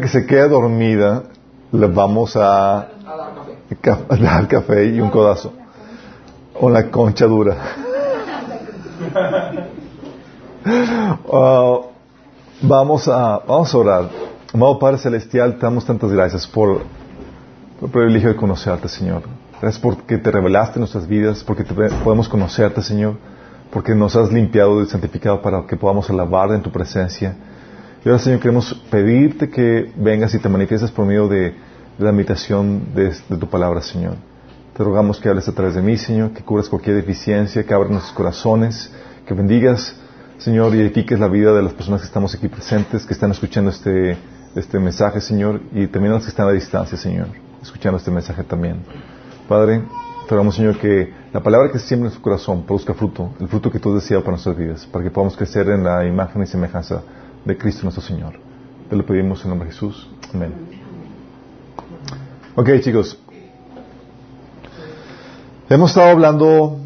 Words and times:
que 0.00 0.08
se 0.08 0.24
quede 0.24 0.48
dormida, 0.48 1.24
le 1.70 1.86
vamos 1.86 2.34
a, 2.34 2.88
dar 4.08 4.48
café 4.48 4.86
y 4.86 4.98
un 4.98 5.10
codazo. 5.10 5.52
O 6.58 6.70
la 6.70 6.90
concha 6.90 7.26
dura. 7.26 7.58
Uh, 11.26 11.84
vamos, 12.62 13.06
a, 13.06 13.40
vamos 13.46 13.74
a 13.74 13.78
orar. 13.78 14.08
Amado 14.54 14.78
Padre 14.78 14.96
Celestial, 14.96 15.58
te 15.58 15.66
damos 15.66 15.84
tantas 15.84 16.10
gracias 16.10 16.46
por, 16.46 16.80
el 17.82 17.90
privilegio 17.90 18.30
de 18.30 18.36
conocerte, 18.36 18.88
Señor. 18.88 19.24
Gracias 19.60 19.78
porque 19.78 20.16
te 20.16 20.30
revelaste 20.30 20.78
nuestras 20.78 21.06
vidas, 21.06 21.44
porque 21.44 21.64
te, 21.64 21.74
podemos 21.74 22.30
conocerte, 22.30 22.80
Señor, 22.80 23.16
porque 23.70 23.94
nos 23.94 24.16
has 24.16 24.32
limpiado 24.32 24.80
y 24.80 24.86
santificado 24.86 25.42
para 25.42 25.66
que 25.66 25.76
podamos 25.76 26.08
alabar 26.08 26.50
en 26.52 26.62
tu 26.62 26.72
presencia. 26.72 27.36
Y 28.04 28.08
ahora, 28.08 28.18
Señor, 28.18 28.40
queremos 28.40 28.74
pedirte 28.90 29.48
que 29.48 29.92
vengas 29.94 30.34
y 30.34 30.40
te 30.40 30.48
manifiestes 30.48 30.90
por 30.90 31.06
medio 31.06 31.28
de, 31.28 31.54
la 31.98 32.10
meditación 32.10 32.92
de, 32.94 33.12
tu 33.38 33.48
palabra, 33.48 33.80
Señor. 33.80 34.16
Te 34.76 34.82
rogamos 34.82 35.20
que 35.20 35.28
hables 35.28 35.46
a 35.48 35.52
través 35.52 35.76
de 35.76 35.82
mí, 35.82 35.96
Señor, 35.96 36.32
que 36.32 36.42
cubras 36.42 36.68
cualquier 36.68 36.96
deficiencia, 36.96 37.62
que 37.62 37.72
abras 37.72 37.92
nuestros 37.92 38.12
corazones, 38.12 38.92
que 39.24 39.34
bendigas, 39.34 39.94
Señor, 40.38 40.74
y 40.74 40.80
edifiques 40.80 41.20
la 41.20 41.28
vida 41.28 41.52
de 41.52 41.62
las 41.62 41.74
personas 41.74 42.00
que 42.00 42.08
estamos 42.08 42.34
aquí 42.34 42.48
presentes, 42.48 43.06
que 43.06 43.12
están 43.12 43.30
escuchando 43.30 43.70
este, 43.70 44.16
este 44.56 44.80
mensaje, 44.80 45.20
Señor, 45.20 45.60
y 45.72 45.86
también 45.86 46.12
los 46.12 46.24
que 46.24 46.30
están 46.30 46.48
a 46.48 46.52
distancia, 46.52 46.98
Señor, 46.98 47.28
escuchando 47.62 47.98
este 47.98 48.10
mensaje 48.10 48.42
también. 48.42 48.80
Padre, 49.48 49.80
te 50.26 50.30
rogamos, 50.30 50.56
Señor, 50.56 50.76
que 50.78 51.12
la 51.32 51.40
palabra 51.40 51.70
que 51.70 51.78
siembra 51.78 52.08
en 52.08 52.14
su 52.16 52.20
corazón 52.20 52.64
produzca 52.64 52.94
fruto, 52.94 53.30
el 53.38 53.46
fruto 53.46 53.70
que 53.70 53.78
tú 53.78 53.90
has 53.90 54.02
deseado 54.02 54.24
para 54.24 54.32
nuestras 54.32 54.56
vidas, 54.56 54.86
para 54.86 55.04
que 55.04 55.10
podamos 55.12 55.36
crecer 55.36 55.68
en 55.68 55.84
la 55.84 56.04
imagen 56.04 56.42
y 56.42 56.46
semejanza 56.46 57.02
de 57.44 57.58
Cristo 57.58 57.82
nuestro 57.84 58.02
Señor. 58.02 58.34
Te 58.88 58.96
lo 58.96 59.04
pedimos 59.06 59.42
en 59.44 59.50
nombre 59.50 59.68
de 59.68 59.74
Jesús. 59.74 60.10
Amén. 60.34 60.52
Ok, 62.54 62.68
chicos. 62.80 63.18
Hemos 65.68 65.90
estado 65.90 66.10
hablando 66.10 66.80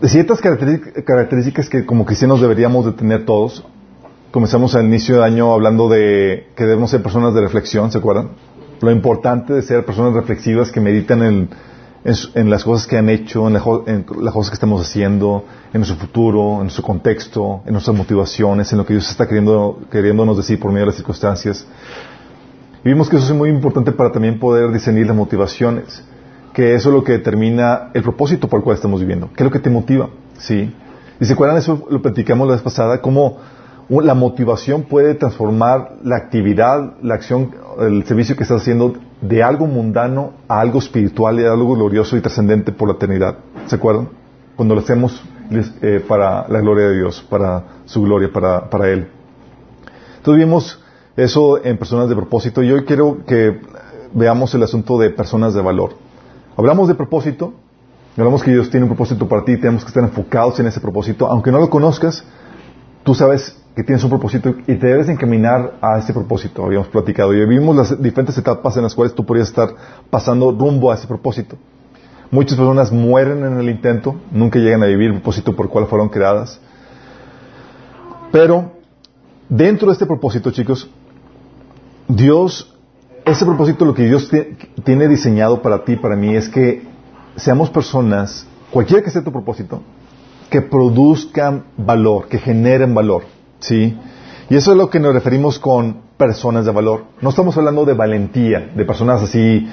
de 0.00 0.08
ciertas 0.08 0.40
características 0.40 1.68
que 1.68 1.86
como 1.86 2.04
cristianos 2.04 2.40
deberíamos 2.40 2.86
de 2.86 2.92
tener 2.92 3.24
todos. 3.24 3.64
Comenzamos 4.32 4.74
al 4.74 4.86
inicio 4.86 5.14
del 5.14 5.24
año 5.24 5.52
hablando 5.52 5.88
de 5.88 6.48
que 6.56 6.64
debemos 6.64 6.90
ser 6.90 7.02
personas 7.02 7.34
de 7.34 7.40
reflexión, 7.40 7.92
¿se 7.92 7.98
acuerdan? 7.98 8.30
Lo 8.80 8.90
importante 8.90 9.52
de 9.52 9.62
ser 9.62 9.84
personas 9.84 10.14
reflexivas 10.14 10.72
que 10.72 10.80
meditan 10.80 11.22
en 11.22 11.50
en, 12.04 12.50
las 12.50 12.64
cosas 12.64 12.86
que 12.86 12.96
han 12.96 13.08
hecho, 13.08 13.46
en, 13.46 13.54
las 13.54 14.32
cosas 14.32 14.50
que 14.50 14.54
estamos 14.54 14.80
haciendo, 14.80 15.44
en 15.72 15.80
nuestro 15.80 15.98
futuro, 15.98 16.56
en 16.56 16.62
nuestro 16.62 16.82
contexto, 16.82 17.62
en 17.66 17.72
nuestras 17.72 17.96
motivaciones, 17.96 18.72
en 18.72 18.78
lo 18.78 18.86
que 18.86 18.94
Dios 18.94 19.10
está 19.10 19.26
queriendo, 19.26 19.80
queriéndonos 19.90 20.36
decir 20.36 20.58
por 20.58 20.70
medio 20.70 20.84
de 20.84 20.86
las 20.86 20.96
circunstancias. 20.96 21.66
Y 22.84 22.88
vimos 22.88 23.10
que 23.10 23.16
eso 23.16 23.26
es 23.26 23.34
muy 23.34 23.50
importante 23.50 23.92
para 23.92 24.10
también 24.10 24.38
poder 24.38 24.72
discernir 24.72 25.06
las 25.06 25.16
motivaciones, 25.16 26.02
que 26.54 26.74
eso 26.74 26.88
es 26.88 26.94
lo 26.94 27.04
que 27.04 27.12
determina 27.12 27.90
el 27.92 28.02
propósito 28.02 28.48
por 28.48 28.60
el 28.60 28.64
cual 28.64 28.76
estamos 28.76 29.00
viviendo. 29.00 29.28
¿Qué 29.36 29.42
es 29.42 29.44
lo 29.44 29.50
que 29.50 29.58
te 29.58 29.68
motiva? 29.68 30.08
¿Sí? 30.38 30.74
Y 31.20 31.24
se 31.26 31.34
acuerdan, 31.34 31.58
eso 31.58 31.86
lo 31.90 32.00
platicamos 32.00 32.48
la 32.48 32.54
vez 32.54 32.62
pasada, 32.62 33.02
cómo 33.02 33.36
la 33.90 34.14
motivación 34.14 34.84
puede 34.84 35.14
transformar 35.14 35.96
la 36.02 36.16
actividad, 36.16 36.94
la 37.02 37.14
acción, 37.14 37.50
el 37.78 38.04
servicio 38.06 38.36
que 38.36 38.44
estás 38.44 38.62
haciendo 38.62 38.94
de 39.20 39.42
algo 39.42 39.66
mundano 39.66 40.32
a 40.48 40.60
algo 40.60 40.78
espiritual 40.78 41.38
y 41.40 41.44
a 41.44 41.52
algo 41.52 41.74
glorioso 41.74 42.16
y 42.16 42.20
trascendente 42.20 42.72
por 42.72 42.88
la 42.88 42.94
eternidad. 42.94 43.36
¿Se 43.66 43.76
acuerdan? 43.76 44.08
Cuando 44.56 44.74
lo 44.74 44.80
hacemos 44.80 45.22
eh, 45.50 46.04
para 46.06 46.48
la 46.48 46.60
gloria 46.60 46.88
de 46.88 46.98
Dios, 46.98 47.24
para 47.28 47.64
su 47.84 48.02
gloria, 48.02 48.30
para, 48.32 48.70
para 48.70 48.88
Él. 48.88 49.08
Entonces 50.18 50.44
vimos 50.44 50.80
eso 51.16 51.62
en 51.64 51.76
personas 51.76 52.08
de 52.08 52.14
propósito 52.14 52.62
y 52.62 52.72
hoy 52.72 52.84
quiero 52.84 53.24
que 53.26 53.60
veamos 54.12 54.54
el 54.54 54.62
asunto 54.62 54.98
de 54.98 55.10
personas 55.10 55.54
de 55.54 55.60
valor. 55.60 55.94
Hablamos 56.56 56.88
de 56.88 56.94
propósito, 56.94 57.52
hablamos 58.16 58.42
que 58.42 58.52
Dios 58.52 58.70
tiene 58.70 58.84
un 58.84 58.90
propósito 58.90 59.28
para 59.28 59.44
ti, 59.44 59.56
tenemos 59.56 59.82
que 59.82 59.88
estar 59.88 60.02
enfocados 60.02 60.58
en 60.60 60.66
ese 60.66 60.80
propósito, 60.80 61.26
aunque 61.26 61.50
no 61.50 61.58
lo 61.58 61.70
conozcas, 61.70 62.24
tú 63.02 63.14
sabes 63.14 63.59
que 63.74 63.84
tienes 63.84 64.02
un 64.02 64.10
propósito 64.10 64.54
y 64.66 64.74
te 64.74 64.86
debes 64.86 65.08
encaminar 65.08 65.74
a 65.80 65.98
ese 65.98 66.12
propósito, 66.12 66.64
habíamos 66.64 66.88
platicado. 66.88 67.32
Y 67.34 67.46
vimos 67.46 67.76
las 67.76 68.02
diferentes 68.02 68.36
etapas 68.36 68.76
en 68.76 68.82
las 68.82 68.94
cuales 68.94 69.14
tú 69.14 69.24
podrías 69.24 69.48
estar 69.48 69.68
pasando 70.10 70.50
rumbo 70.50 70.90
a 70.90 70.96
ese 70.96 71.06
propósito. 71.06 71.56
Muchas 72.30 72.56
personas 72.56 72.92
mueren 72.92 73.44
en 73.44 73.58
el 73.58 73.68
intento, 73.68 74.16
nunca 74.30 74.58
llegan 74.58 74.82
a 74.82 74.86
vivir 74.86 75.08
el 75.08 75.14
propósito 75.14 75.54
por 75.54 75.66
el 75.66 75.72
cual 75.72 75.86
fueron 75.86 76.08
creadas. 76.08 76.60
Pero 78.30 78.72
dentro 79.48 79.88
de 79.88 79.92
este 79.92 80.06
propósito, 80.06 80.50
chicos, 80.50 80.88
Dios, 82.06 82.76
ese 83.24 83.44
propósito, 83.44 83.84
lo 83.84 83.94
que 83.94 84.04
Dios 84.04 84.30
tiene 84.84 85.08
diseñado 85.08 85.62
para 85.62 85.84
ti, 85.84 85.96
para 85.96 86.16
mí, 86.16 86.34
es 86.34 86.48
que 86.48 86.82
seamos 87.36 87.70
personas, 87.70 88.46
cualquiera 88.70 89.02
que 89.02 89.10
sea 89.10 89.22
tu 89.22 89.32
propósito, 89.32 89.80
que 90.50 90.60
produzcan 90.60 91.64
valor, 91.76 92.28
que 92.28 92.38
generen 92.38 92.94
valor. 92.94 93.22
¿Sí? 93.60 93.96
Y 94.48 94.56
eso 94.56 94.72
es 94.72 94.76
lo 94.76 94.90
que 94.90 94.98
nos 94.98 95.14
referimos 95.14 95.58
con 95.58 96.02
personas 96.16 96.64
de 96.64 96.72
valor. 96.72 97.04
No 97.20 97.30
estamos 97.30 97.56
hablando 97.56 97.84
de 97.84 97.94
valentía, 97.94 98.70
de 98.74 98.84
personas 98.84 99.22
así 99.22 99.68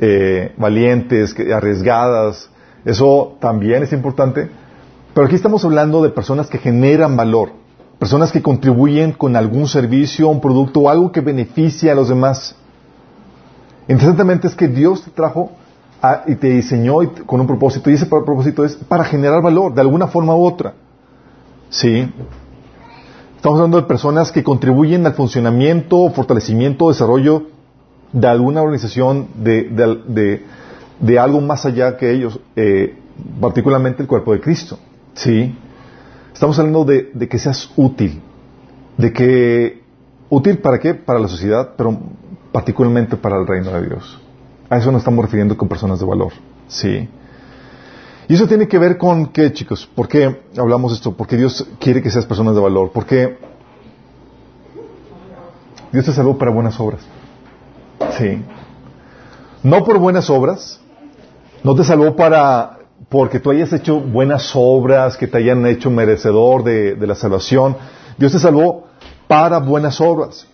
eh, 0.00 0.54
valientes, 0.56 1.34
arriesgadas. 1.52 2.48
Eso 2.84 3.36
también 3.40 3.82
es 3.82 3.92
importante. 3.92 4.48
Pero 5.12 5.26
aquí 5.26 5.34
estamos 5.34 5.64
hablando 5.64 6.02
de 6.02 6.10
personas 6.10 6.48
que 6.48 6.58
generan 6.58 7.16
valor, 7.16 7.50
personas 7.98 8.30
que 8.30 8.40
contribuyen 8.40 9.12
con 9.12 9.34
algún 9.34 9.66
servicio, 9.66 10.28
un 10.28 10.40
producto 10.40 10.80
o 10.80 10.88
algo 10.88 11.10
que 11.10 11.20
beneficia 11.20 11.92
a 11.92 11.94
los 11.96 12.08
demás. 12.08 12.54
Interesantemente 13.88 14.46
es 14.46 14.54
que 14.54 14.68
Dios 14.68 15.02
te 15.02 15.10
trajo 15.10 15.50
y 16.28 16.36
te 16.36 16.48
diseñó 16.50 16.98
con 17.26 17.40
un 17.40 17.46
propósito 17.46 17.90
y 17.90 17.94
ese 17.94 18.06
propósito 18.06 18.64
es 18.64 18.76
para 18.76 19.04
generar 19.04 19.42
valor 19.42 19.74
de 19.74 19.80
alguna 19.80 20.06
forma 20.06 20.34
u 20.36 20.46
otra. 20.46 20.74
¿Sí? 21.68 22.08
Estamos 23.40 23.56
hablando 23.56 23.80
de 23.80 23.86
personas 23.86 24.32
que 24.32 24.44
contribuyen 24.44 25.06
al 25.06 25.14
funcionamiento, 25.14 26.10
fortalecimiento, 26.10 26.90
desarrollo 26.90 27.44
de 28.12 28.28
alguna 28.28 28.60
organización, 28.60 29.28
de, 29.34 30.42
de, 31.00 31.18
algo 31.18 31.40
más 31.40 31.64
allá 31.64 31.96
que 31.96 32.12
ellos, 32.12 32.38
eh, 32.54 32.98
particularmente 33.40 34.02
el 34.02 34.08
cuerpo 34.08 34.34
de 34.34 34.42
Cristo. 34.42 34.78
¿Sí? 35.14 35.56
Estamos 36.34 36.58
hablando 36.58 36.84
de, 36.84 37.12
de, 37.14 37.28
que 37.30 37.38
seas 37.38 37.72
útil, 37.76 38.20
de 38.98 39.10
que 39.10 39.84
útil 40.28 40.58
para 40.58 40.78
qué? 40.78 40.92
Para 40.92 41.18
la 41.18 41.28
sociedad, 41.28 41.70
pero 41.78 41.98
particularmente 42.52 43.16
para 43.16 43.40
el 43.40 43.46
reino 43.46 43.70
de 43.70 43.86
Dios. 43.86 44.20
A 44.68 44.76
eso 44.76 44.92
nos 44.92 45.00
estamos 45.00 45.24
refiriendo 45.24 45.56
con 45.56 45.66
personas 45.66 45.98
de 45.98 46.04
valor. 46.04 46.32
¿Sí? 46.68 47.08
Y 48.30 48.34
eso 48.34 48.46
tiene 48.46 48.68
que 48.68 48.78
ver 48.78 48.96
con 48.96 49.26
qué, 49.32 49.52
chicos. 49.52 49.90
¿Por 49.92 50.06
qué 50.06 50.42
hablamos 50.56 50.92
esto? 50.92 51.16
Porque 51.16 51.36
Dios 51.36 51.66
quiere 51.80 52.00
que 52.00 52.12
seas 52.12 52.26
personas 52.26 52.54
de 52.54 52.60
valor. 52.60 52.92
Porque 52.94 53.36
Dios 55.90 56.04
te 56.04 56.12
salvó 56.12 56.38
para 56.38 56.52
buenas 56.52 56.78
obras. 56.78 57.00
Sí. 58.16 58.40
No 59.64 59.82
por 59.82 59.98
buenas 59.98 60.30
obras. 60.30 60.80
No 61.64 61.74
te 61.74 61.82
salvó 61.82 62.14
para 62.14 62.78
porque 63.08 63.40
tú 63.40 63.50
hayas 63.50 63.72
hecho 63.72 63.98
buenas 63.98 64.52
obras 64.54 65.16
que 65.16 65.26
te 65.26 65.38
hayan 65.38 65.66
hecho 65.66 65.90
merecedor 65.90 66.62
de, 66.62 66.94
de 66.94 67.06
la 67.08 67.16
salvación. 67.16 67.76
Dios 68.16 68.30
te 68.30 68.38
salvó 68.38 68.86
para 69.26 69.58
buenas 69.58 70.00
obras. 70.00 70.46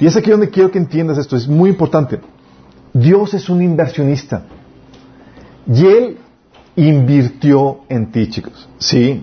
Y 0.00 0.06
es 0.06 0.14
aquí 0.18 0.30
donde 0.30 0.50
quiero 0.50 0.70
que 0.70 0.76
entiendas 0.76 1.16
esto. 1.16 1.34
Es 1.34 1.48
muy 1.48 1.70
importante. 1.70 2.20
Dios 2.92 3.32
es 3.32 3.48
un 3.48 3.62
inversionista. 3.62 4.42
Y 5.66 5.86
Él 5.86 6.18
invirtió 6.76 7.80
en 7.88 8.10
ti, 8.10 8.28
chicos. 8.28 8.68
Sí. 8.78 9.22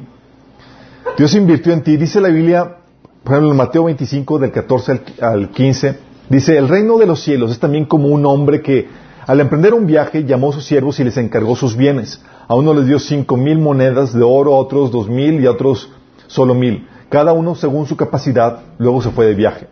Dios 1.18 1.34
invirtió 1.36 1.74
en 1.74 1.84
ti. 1.84 1.98
Dice 1.98 2.22
la 2.22 2.30
Biblia, 2.30 2.78
por 3.24 3.34
ejemplo, 3.34 3.52
en 3.52 3.58
Mateo 3.58 3.84
25, 3.86 4.40
del 4.40 4.52
14 4.52 5.02
al 5.22 5.50
15, 5.50 5.96
dice, 6.30 6.58
el 6.58 6.68
reino 6.68 6.98
de 6.98 7.06
los 7.06 7.22
cielos 7.22 7.52
es 7.52 7.60
también 7.60 7.86
como 7.86 8.08
un 8.08 8.26
hombre 8.26 8.62
que 8.62 8.88
al 9.26 9.40
emprender 9.40 9.74
un 9.74 9.86
viaje 9.86 10.24
llamó 10.24 10.50
a 10.50 10.54
sus 10.54 10.66
siervos 10.66 11.00
y 11.00 11.04
les 11.04 11.18
encargó 11.18 11.56
sus 11.56 11.76
bienes. 11.76 12.22
A 12.48 12.56
uno 12.56 12.74
les 12.74 12.88
dio 12.88 12.98
cinco 12.98 13.38
mil 13.38 13.60
monedas 13.60 14.14
de 14.14 14.24
oro, 14.24 14.56
a 14.56 14.58
otros 14.58 14.92
dos 14.92 15.08
mil 15.08 15.40
y 15.40 15.46
a 15.46 15.52
otros 15.52 15.92
solo 16.28 16.56
mil. 16.56 16.88
Cada 17.10 17.34
uno 17.34 17.56
según 17.56 17.86
su 17.86 17.96
capacidad, 17.96 18.62
luego 18.78 19.02
se 19.02 19.12
fue 19.12 19.28
de 19.28 19.36
viaje. 19.36 19.68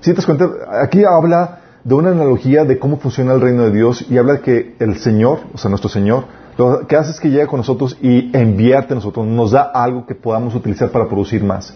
Si 0.00 0.10
te 0.10 0.16
das 0.16 0.26
cuenta, 0.26 0.48
aquí 0.82 1.02
habla 1.04 1.60
de 1.84 1.94
una 1.94 2.10
analogía 2.10 2.64
de 2.64 2.78
cómo 2.78 2.98
funciona 2.98 3.34
el 3.34 3.40
reino 3.40 3.64
de 3.64 3.72
Dios 3.72 4.06
y 4.08 4.16
habla 4.16 4.40
que 4.40 4.76
el 4.78 4.98
Señor, 4.98 5.40
o 5.52 5.58
sea, 5.58 5.68
nuestro 5.68 5.90
Señor, 5.90 6.24
lo 6.58 6.86
que 6.88 6.96
hace 6.96 7.12
es 7.12 7.20
que 7.20 7.30
llega 7.30 7.46
con 7.46 7.58
nosotros 7.58 7.96
y 8.02 8.36
enviarte 8.36 8.92
a 8.92 8.96
nosotros, 8.96 9.24
nos 9.26 9.52
da 9.52 9.62
algo 9.62 10.04
que 10.04 10.16
podamos 10.16 10.54
utilizar 10.56 10.90
para 10.90 11.08
producir 11.08 11.44
más. 11.44 11.72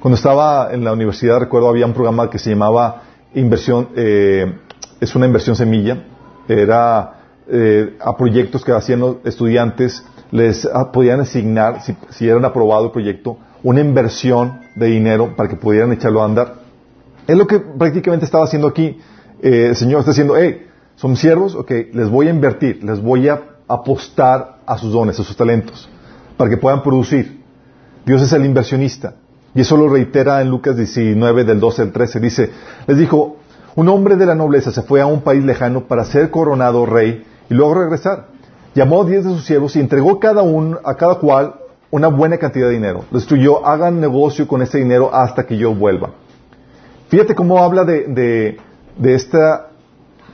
Cuando 0.00 0.16
estaba 0.16 0.72
en 0.72 0.82
la 0.82 0.92
universidad, 0.94 1.38
recuerdo, 1.38 1.68
había 1.68 1.84
un 1.84 1.92
programa 1.92 2.30
que 2.30 2.38
se 2.38 2.50
llamaba 2.50 3.02
Inversión, 3.34 3.88
eh, 3.94 4.58
es 4.98 5.14
una 5.14 5.26
inversión 5.26 5.56
semilla, 5.56 6.04
era 6.48 7.20
eh, 7.48 7.96
a 8.00 8.16
proyectos 8.16 8.64
que 8.64 8.72
hacían 8.72 9.00
los 9.00 9.16
estudiantes, 9.24 10.04
les 10.30 10.66
podían 10.92 11.20
asignar, 11.20 11.82
si, 11.82 11.94
si 12.10 12.26
eran 12.26 12.46
aprobado 12.46 12.86
el 12.86 12.90
proyecto, 12.92 13.36
una 13.62 13.80
inversión 13.80 14.60
de 14.74 14.86
dinero 14.86 15.36
para 15.36 15.48
que 15.50 15.56
pudieran 15.56 15.92
echarlo 15.92 16.22
a 16.22 16.24
andar. 16.24 16.54
Es 17.26 17.36
lo 17.36 17.46
que 17.46 17.60
prácticamente 17.60 18.24
estaba 18.24 18.44
haciendo 18.44 18.68
aquí. 18.68 18.98
Eh, 19.42 19.66
el 19.68 19.76
Señor 19.76 20.00
está 20.00 20.12
diciendo, 20.12 20.34
hey, 20.36 20.66
son 20.96 21.16
siervos, 21.16 21.54
ok, 21.54 21.70
les 21.92 22.08
voy 22.08 22.28
a 22.28 22.30
invertir, 22.30 22.82
les 22.82 23.00
voy 23.00 23.28
a 23.28 23.51
apostar 23.74 24.58
a 24.66 24.78
sus 24.78 24.92
dones, 24.92 25.18
a 25.18 25.24
sus 25.24 25.36
talentos, 25.36 25.88
para 26.36 26.50
que 26.50 26.56
puedan 26.56 26.82
producir. 26.82 27.42
Dios 28.04 28.22
es 28.22 28.32
el 28.32 28.44
inversionista. 28.44 29.14
Y 29.54 29.60
eso 29.60 29.76
lo 29.76 29.88
reitera 29.88 30.40
en 30.40 30.48
Lucas 30.48 30.76
19, 30.76 31.44
del 31.44 31.60
12 31.60 31.82
al 31.82 31.92
13. 31.92 32.20
Dice, 32.20 32.50
les 32.86 32.96
dijo, 32.96 33.36
un 33.74 33.88
hombre 33.88 34.16
de 34.16 34.26
la 34.26 34.34
nobleza 34.34 34.70
se 34.72 34.82
fue 34.82 35.00
a 35.00 35.06
un 35.06 35.22
país 35.22 35.44
lejano 35.44 35.82
para 35.82 36.04
ser 36.04 36.30
coronado 36.30 36.86
rey 36.86 37.24
y 37.48 37.54
luego 37.54 37.74
regresar. 37.74 38.28
Llamó 38.74 39.02
a 39.02 39.06
diez 39.06 39.24
de 39.24 39.30
sus 39.30 39.44
siervos 39.44 39.76
y 39.76 39.80
entregó 39.80 40.18
cada 40.18 40.42
uno, 40.42 40.78
a 40.84 40.94
cada 40.94 41.16
cual 41.16 41.54
una 41.90 42.08
buena 42.08 42.38
cantidad 42.38 42.68
de 42.68 42.74
dinero. 42.74 43.04
Les 43.10 43.22
instruyó, 43.22 43.66
hagan 43.66 44.00
negocio 44.00 44.48
con 44.48 44.62
ese 44.62 44.78
dinero 44.78 45.14
hasta 45.14 45.46
que 45.46 45.58
yo 45.58 45.74
vuelva. 45.74 46.10
Fíjate 47.08 47.34
cómo 47.34 47.62
habla 47.62 47.84
de, 47.84 48.56
de, 48.96 49.14
esta... 49.14 49.68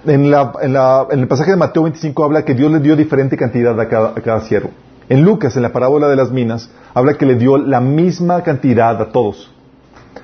En, 0.05 0.31
la, 0.31 0.53
en, 0.63 0.73
la, 0.73 1.07
el 1.11 1.27
pasaje 1.27 1.51
de 1.51 1.57
Mateo 1.57 1.83
25 1.83 2.25
habla 2.25 2.45
que 2.45 2.55
Dios 2.55 2.71
le 2.71 2.81
dio 2.81 2.97
diferente 2.97 3.37
cantidad 3.37 3.79
a 3.79 3.89
cada, 3.89 4.11
a 4.11 4.21
cada 4.21 4.41
siervo. 4.43 4.71
En 5.09 5.23
Lucas, 5.23 5.57
en 5.57 5.63
la 5.63 5.73
parábola 5.73 6.09
de 6.09 6.17
las 6.17 6.31
minas, 6.31 6.71
habla 6.95 7.15
que 7.15 7.27
le 7.27 7.35
dio 7.35 7.57
la 7.57 7.81
misma 7.81 8.43
cantidad 8.43 9.01
a 9.01 9.11
todos. 9.11 9.51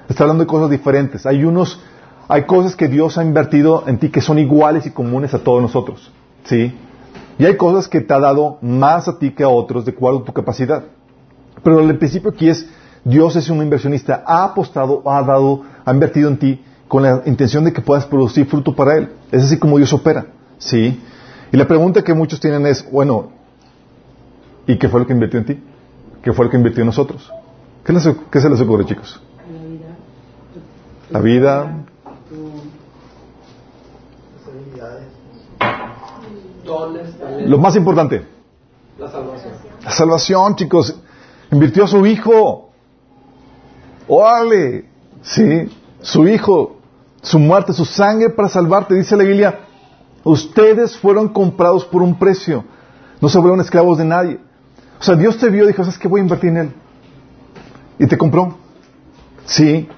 Está 0.08 0.24
hablando 0.24 0.44
de 0.44 0.48
cosas 0.48 0.70
diferentes. 0.70 1.26
Hay 1.26 1.44
unos, 1.44 1.80
hay 2.28 2.44
cosas 2.44 2.76
que 2.76 2.88
Dios 2.88 3.16
ha 3.18 3.24
invertido 3.24 3.84
en 3.86 3.98
ti 3.98 4.10
que 4.10 4.20
son 4.20 4.38
iguales 4.38 4.86
y 4.86 4.90
comunes 4.90 5.34
a 5.34 5.38
todos 5.38 5.62
nosotros. 5.62 6.12
¿Sí? 6.44 6.74
Y 7.38 7.44
hay 7.46 7.56
cosas 7.56 7.88
que 7.88 8.00
te 8.00 8.14
ha 8.14 8.20
dado 8.20 8.58
más 8.60 9.08
a 9.08 9.18
ti 9.18 9.32
que 9.32 9.42
a 9.42 9.48
otros 9.48 9.84
de 9.84 9.92
acuerdo 9.92 10.20
a 10.20 10.24
tu 10.24 10.32
capacidad. 10.32 10.84
Pero 11.62 11.80
el 11.80 11.98
principio 11.98 12.30
aquí 12.30 12.48
es, 12.48 12.68
Dios 13.04 13.36
es 13.36 13.48
un 13.48 13.62
inversionista, 13.62 14.22
ha 14.26 14.44
apostado, 14.44 15.02
ha 15.06 15.22
dado, 15.22 15.62
ha 15.84 15.92
invertido 15.92 16.28
en 16.28 16.38
ti 16.38 16.64
con 16.94 17.02
la 17.02 17.22
intención 17.26 17.64
de 17.64 17.72
que 17.72 17.80
puedas 17.80 18.06
producir 18.06 18.46
fruto 18.46 18.72
para 18.72 18.96
Él. 18.96 19.08
Es 19.32 19.42
así 19.42 19.58
como 19.58 19.78
Dios 19.78 19.92
opera. 19.92 20.26
¿Sí? 20.58 21.02
Y 21.50 21.56
la 21.56 21.66
pregunta 21.66 22.04
que 22.04 22.14
muchos 22.14 22.38
tienen 22.38 22.64
es, 22.68 22.88
bueno, 22.88 23.32
¿y 24.68 24.78
qué 24.78 24.88
fue 24.88 25.00
lo 25.00 25.06
que 25.08 25.12
invirtió 25.12 25.40
en 25.40 25.44
ti? 25.44 25.60
¿Qué 26.22 26.32
fue 26.32 26.44
lo 26.44 26.52
que 26.52 26.56
invirtió 26.56 26.82
en 26.82 26.86
nosotros? 26.86 27.32
¿Qué, 27.84 28.40
se 28.40 28.48
les 28.48 28.60
ocurre, 28.60 28.84
chicos? 28.84 29.20
La 31.10 31.18
vida. 31.18 31.84
Lo 37.44 37.58
más 37.58 37.74
importante. 37.74 38.24
La 39.00 39.10
salvación. 39.10 39.52
La 39.82 39.90
salvación, 39.90 40.54
chicos. 40.54 41.00
Invirtió 41.50 41.82
a 41.82 41.88
su 41.88 42.06
hijo. 42.06 42.70
Órale. 44.06 44.84
Sí. 45.22 45.68
Su 46.00 46.28
hijo. 46.28 46.76
Su 47.24 47.38
muerte, 47.38 47.72
su 47.72 47.84
sangre 47.84 48.30
para 48.30 48.48
salvarte. 48.48 48.94
Dice 48.94 49.16
la 49.16 49.24
Biblia. 49.24 49.60
Ustedes 50.22 50.96
fueron 50.96 51.28
comprados 51.28 51.84
por 51.84 52.02
un 52.02 52.18
precio. 52.18 52.64
No 53.20 53.28
se 53.28 53.38
volvieron 53.38 53.60
esclavos 53.60 53.98
de 53.98 54.04
nadie. 54.04 54.38
O 55.00 55.02
sea, 55.02 55.16
Dios 55.16 55.36
te 55.38 55.50
vio 55.50 55.64
y 55.64 55.68
dijo, 55.68 55.82
¿sabes 55.82 55.98
qué? 55.98 56.06
Voy 56.06 56.20
a 56.20 56.22
invertir 56.22 56.50
en 56.50 56.56
él. 56.56 56.72
Y 57.98 58.06
te 58.06 58.16
compró. 58.16 58.56
Sí. 59.46 59.88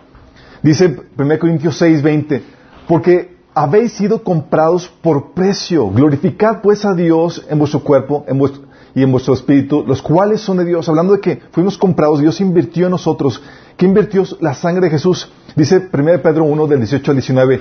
Dice 0.63 1.01
1 1.17 1.39
Corintios 1.39 1.77
6, 1.77 2.03
20. 2.03 2.43
Porque 2.89 3.37
habéis 3.55 3.93
sido 3.93 4.23
comprados 4.23 4.89
por 4.89 5.33
precio. 5.33 5.91
Glorificad 5.91 6.61
pues 6.63 6.85
a 6.85 6.95
Dios 6.95 7.45
en 7.49 7.59
vuestro 7.59 7.81
cuerpo 7.81 8.25
en 8.29 8.39
vuestro, 8.39 8.63
y 8.97 9.03
en 9.03 9.13
vuestro 9.13 9.35
espíritu, 9.35 9.85
los 9.87 10.01
cuales 10.01 10.41
son 10.41 10.57
de 10.57 10.65
Dios. 10.65 10.89
Hablando 10.89 11.13
de 11.13 11.21
que 11.21 11.43
fuimos 11.51 11.77
comprados, 11.77 12.21
Dios 12.21 12.41
invirtió 12.41 12.87
en 12.87 12.93
nosotros. 12.93 13.43
¿Qué 13.77 13.85
invirtió 13.85 14.25
la 14.41 14.55
sangre 14.55 14.87
de 14.87 14.91
Jesús? 14.91 15.31
Dice 15.55 15.89
1 15.93 16.23
Pedro 16.23 16.45
1 16.45 16.67
del 16.67 16.79
18 16.79 17.11
al 17.11 17.17
19. 17.17 17.61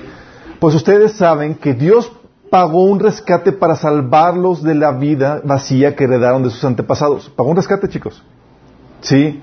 Pues 0.58 0.74
ustedes 0.74 1.12
saben 1.12 1.54
que 1.56 1.74
Dios 1.74 2.10
pagó 2.50 2.84
un 2.84 3.00
rescate 3.00 3.52
para 3.52 3.76
salvarlos 3.76 4.62
de 4.62 4.74
la 4.74 4.92
vida 4.92 5.42
vacía 5.44 5.94
que 5.94 6.04
heredaron 6.04 6.42
de 6.42 6.50
sus 6.50 6.64
antepasados. 6.64 7.28
Pagó 7.28 7.50
un 7.50 7.56
rescate, 7.56 7.88
chicos. 7.88 8.22
¿Sí? 9.02 9.42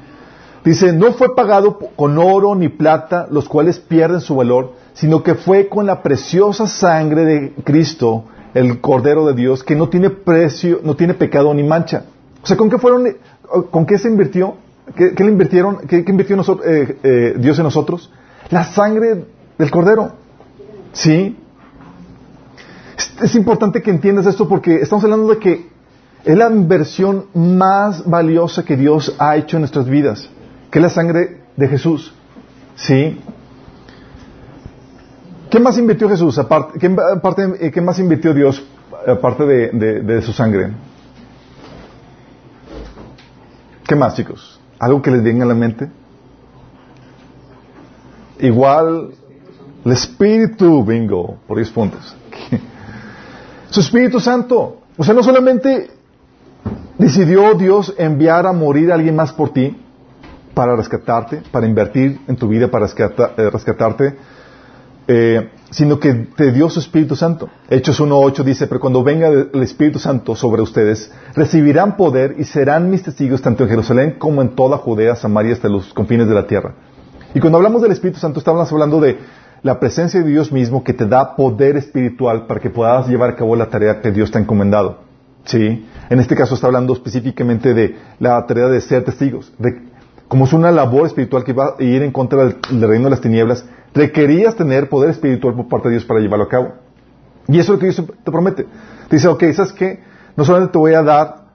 Dice, 0.66 0.94
no 0.94 1.14
fue 1.14 1.36
pagado 1.36 1.78
con 1.78 2.18
oro 2.18 2.56
ni 2.56 2.70
plata, 2.70 3.28
los 3.30 3.48
cuales 3.48 3.80
pierden 3.80 4.22
su 4.22 4.36
valor, 4.36 4.74
sino 4.94 5.22
que 5.22 5.36
fue 5.36 5.68
con 5.68 5.86
la 5.86 6.02
preciosa 6.02 6.66
sangre 6.68 7.26
de 7.26 7.54
Cristo, 7.64 8.24
el 8.54 8.82
Cordero 8.82 9.28
de 9.28 9.34
Dios, 9.34 9.64
que 9.64 9.76
no 9.76 9.90
tiene 9.90 10.10
precio, 10.10 10.80
no 10.84 10.96
tiene 10.96 11.14
pecado 11.14 11.54
ni 11.54 11.64
mancha. 11.64 12.06
O 12.42 12.48
sea, 12.48 12.58
¿con 12.58 12.70
qué 12.70 12.78
fueron, 12.78 13.18
con 13.70 13.86
qué 13.86 13.98
se 13.98 14.08
invirtió? 14.08 14.56
¿Qué, 14.96 15.14
le 15.18 15.32
invirtieron? 15.32 15.88
¿Qué, 15.88 16.04
invirtió 16.08 16.38
eh, 16.64 16.98
eh, 17.04 17.36
Dios 17.38 17.58
en 17.58 17.64
nosotros? 17.64 18.12
La 18.50 18.64
sangre 18.64 19.26
del 19.58 19.72
Cordero. 19.72 20.14
¿Sí? 20.92 21.38
Es, 23.22 23.36
importante 23.36 23.82
que 23.82 23.90
entiendas 23.90 24.26
esto 24.26 24.48
porque 24.48 24.76
estamos 24.76 25.04
hablando 25.04 25.30
de 25.30 25.40
que 25.40 25.70
es 26.24 26.38
la 26.38 26.50
inversión 26.50 27.26
más 27.34 28.08
valiosa 28.08 28.64
que 28.64 28.78
Dios 28.78 29.16
ha 29.18 29.36
hecho 29.36 29.58
en 29.58 29.62
nuestras 29.62 29.90
vidas, 29.90 30.30
que 30.70 30.80
es 30.80 30.84
la 30.84 30.90
sangre 30.90 31.42
de 31.56 31.68
Jesús. 31.68 32.14
¿Sí? 32.76 33.20
¿Qué 35.50 35.60
más 35.60 35.78
invirtió 35.78 36.10
Jesús? 36.10 36.38
Aparte, 36.38 36.80
¿qué, 36.80 36.88
eh, 36.88 37.72
¿qué, 37.72 37.82
más 37.82 38.00
invirtió 38.00 38.34
Dios 38.34 38.64
aparte 39.08 39.46
de, 39.46 40.22
su 40.22 40.34
sangre? 40.34 40.72
¿Qué 43.88 43.96
más, 43.96 44.16
chicos? 44.16 44.63
¿Algo 44.84 45.02
que 45.02 45.12
les 45.12 45.24
venga 45.24 45.46
a 45.46 45.48
la 45.48 45.54
mente? 45.54 45.90
Igual, 48.40 49.12
el 49.86 49.92
Espíritu, 49.94 50.84
bingo, 50.84 51.38
por 51.48 51.56
10 51.56 51.70
puntos. 51.72 52.14
Su 53.70 53.80
Espíritu 53.80 54.20
Santo. 54.20 54.82
O 54.98 55.04
sea, 55.06 55.14
no 55.14 55.24
solamente 55.24 55.90
decidió 56.98 57.54
Dios 57.54 57.94
enviar 57.98 58.46
a 58.46 58.52
morir 58.52 58.92
a 58.92 58.96
alguien 58.96 59.16
más 59.16 59.32
por 59.32 59.54
ti, 59.54 59.74
para 60.54 60.76
rescatarte, 60.76 61.44
para 61.50 61.66
invertir 61.66 62.20
en 62.28 62.36
tu 62.36 62.50
vida, 62.50 62.68
para 62.70 62.86
eh, 62.86 63.50
rescatarte, 63.50 64.18
eh, 65.08 65.50
sino 65.70 66.00
que 66.00 66.14
te 66.14 66.52
dio 66.52 66.70
su 66.70 66.80
Espíritu 66.80 67.16
Santo. 67.16 67.50
Hechos 67.70 68.00
1.8 68.00 68.44
dice, 68.44 68.68
pero 68.68 68.80
cuando 68.80 69.04
venga 69.04 69.28
el 69.28 69.64
Espíritu 69.64 70.00
Santo 70.00 70.36
sobre 70.36 70.62
ustedes, 70.62 71.12
recibirán 71.36 71.98
poder 71.98 72.36
y 72.38 72.44
serán 72.44 72.90
mis 72.90 73.04
testigos 73.04 73.42
tanto 73.42 73.64
en 73.64 73.70
Jerusalén 73.70 74.16
como 74.18 74.42
en 74.42 74.50
toda 74.50 74.78
Judea, 74.78 75.16
Samaria, 75.16 75.54
hasta 75.54 75.68
los 75.68 75.94
confines 75.94 76.28
de 76.28 76.36
la 76.36 76.48
tierra. 76.48 76.76
Y 77.34 77.40
cuando 77.40 77.58
hablamos 77.58 77.82
del 77.82 77.92
Espíritu 77.92 78.20
Santo, 78.20 78.40
estamos 78.40 78.72
hablando 78.72 79.00
de 79.02 79.18
la 79.64 79.80
presencia 79.80 80.22
de 80.22 80.30
Dios 80.30 80.52
mismo 80.52 80.84
que 80.84 80.94
te 80.94 81.08
da 81.08 81.36
poder 81.36 81.78
espiritual 81.78 82.46
para 82.46 82.60
que 82.60 82.70
puedas 82.70 83.08
llevar 83.08 83.32
a 83.32 83.36
cabo 83.36 83.56
la 83.56 83.70
tarea 83.70 84.02
que 84.02 84.12
Dios 84.12 84.30
te 84.30 84.38
ha 84.38 84.42
encomendado. 84.42 85.00
¿Sí? 85.46 85.86
En 86.10 86.20
este 86.20 86.36
caso 86.36 86.56
está 86.56 86.68
hablando 86.68 86.94
específicamente 86.94 87.74
de 87.74 87.98
la 88.20 88.46
tarea 88.46 88.68
de 88.68 88.80
ser 88.80 89.04
testigos. 89.04 89.52
De, 89.58 89.82
como 90.28 90.46
es 90.46 90.54
una 90.54 90.72
labor 90.72 91.08
espiritual 91.08 91.44
que 91.44 91.54
va 91.54 91.76
a 91.80 91.84
ir 91.84 92.04
en 92.04 92.12
contra 92.12 92.46
del 92.46 92.58
reino 92.70 93.06
de 93.06 93.10
las 93.10 93.22
tinieblas, 93.22 93.66
requerías 93.94 94.56
tener 94.56 94.90
poder 94.90 95.12
espiritual 95.12 95.54
por 95.56 95.68
parte 95.68 95.90
de 95.90 95.96
Dios 95.96 96.06
para 96.06 96.20
llevarlo 96.20 96.46
a 96.46 96.50
cabo. 96.50 96.74
Y 97.48 97.60
eso 97.60 97.74
es 97.74 97.78
lo 97.78 97.80
que 97.80 97.86
Dios 97.88 98.04
te 98.24 98.32
promete. 98.32 98.64
Te 98.64 99.16
dice, 99.16 99.28
ok, 99.28 99.44
¿sabes 99.54 99.74
qué? 99.74 100.00
No 100.36 100.46
solamente 100.46 100.74
te 100.74 100.80
voy 100.80 100.94
a 100.94 101.04
dar 101.04 101.46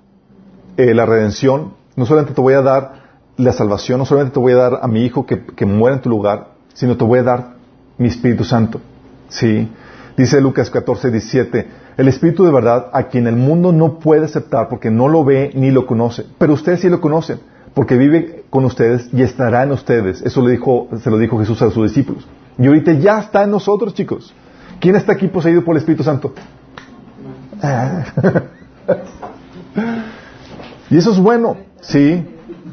eh, 0.76 0.94
la 0.94 1.06
redención, 1.06 1.74
no 1.96 2.06
solamente 2.06 2.34
te 2.34 2.40
voy 2.40 2.54
a 2.54 2.62
dar 2.62 3.08
la 3.36 3.52
salvación, 3.52 3.98
no 3.98 4.04
solamente 4.04 4.34
te 4.34 4.40
voy 4.40 4.52
a 4.52 4.56
dar 4.56 4.78
a 4.82 4.88
mi 4.88 5.04
hijo 5.04 5.26
que, 5.26 5.44
que 5.44 5.66
muera 5.66 5.96
en 5.96 6.02
tu 6.02 6.08
lugar, 6.08 6.48
sino 6.74 6.96
te 6.96 7.04
voy 7.04 7.20
a 7.20 7.22
dar 7.22 7.54
mi 7.96 8.08
Espíritu 8.08 8.44
Santo. 8.44 8.80
¿Sí? 9.28 9.68
Dice 10.16 10.40
Lucas 10.40 10.70
14, 10.70 11.10
17, 11.10 11.66
el 11.96 12.08
Espíritu 12.08 12.44
de 12.44 12.50
verdad 12.50 12.90
a 12.92 13.04
quien 13.04 13.26
el 13.26 13.36
mundo 13.36 13.72
no 13.72 13.98
puede 13.98 14.24
aceptar 14.24 14.68
porque 14.68 14.90
no 14.90 15.08
lo 15.08 15.24
ve 15.24 15.50
ni 15.54 15.70
lo 15.70 15.86
conoce, 15.86 16.26
pero 16.38 16.54
ustedes 16.54 16.80
sí 16.80 16.88
lo 16.88 17.00
conocen 17.00 17.40
porque 17.78 17.96
vive 17.96 18.42
con 18.50 18.64
ustedes 18.64 19.08
y 19.12 19.22
estará 19.22 19.62
en 19.62 19.70
ustedes. 19.70 20.20
Eso 20.22 20.44
le 20.44 20.50
dijo, 20.50 20.88
se 21.00 21.10
lo 21.10 21.16
dijo 21.16 21.38
Jesús 21.38 21.62
a 21.62 21.70
sus 21.70 21.84
discípulos. 21.84 22.26
Y 22.58 22.66
ahorita 22.66 22.90
ya 22.94 23.20
está 23.20 23.44
en 23.44 23.52
nosotros, 23.52 23.94
chicos. 23.94 24.34
¿Quién 24.80 24.96
está 24.96 25.12
aquí 25.12 25.28
poseído 25.28 25.64
por 25.64 25.76
el 25.76 25.82
Espíritu 25.82 26.02
Santo? 26.02 26.34
y 30.90 30.96
eso 30.96 31.12
es 31.12 31.20
bueno, 31.20 31.56
sí. 31.80 32.26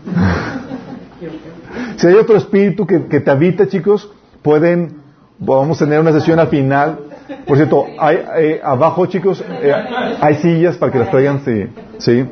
si 1.98 2.08
hay 2.08 2.16
otro 2.16 2.38
espíritu 2.38 2.88
que, 2.88 2.98
te 2.98 3.30
habita, 3.30 3.68
chicos, 3.68 4.12
pueden, 4.42 5.04
vamos 5.38 5.80
a 5.84 5.86
tener 5.86 6.00
una 6.00 6.14
sesión 6.14 6.40
al 6.40 6.48
final. 6.48 6.98
Por 7.46 7.58
cierto, 7.58 7.86
hay, 8.00 8.24
eh, 8.40 8.62
abajo, 8.64 9.06
chicos, 9.06 9.46
eh, 9.62 9.72
hay 10.20 10.34
sillas 10.38 10.78
para 10.78 10.92
que 10.92 10.98
las 10.98 11.12
traigan, 11.12 11.46
sí. 11.46 11.68
¿sí? 12.00 12.26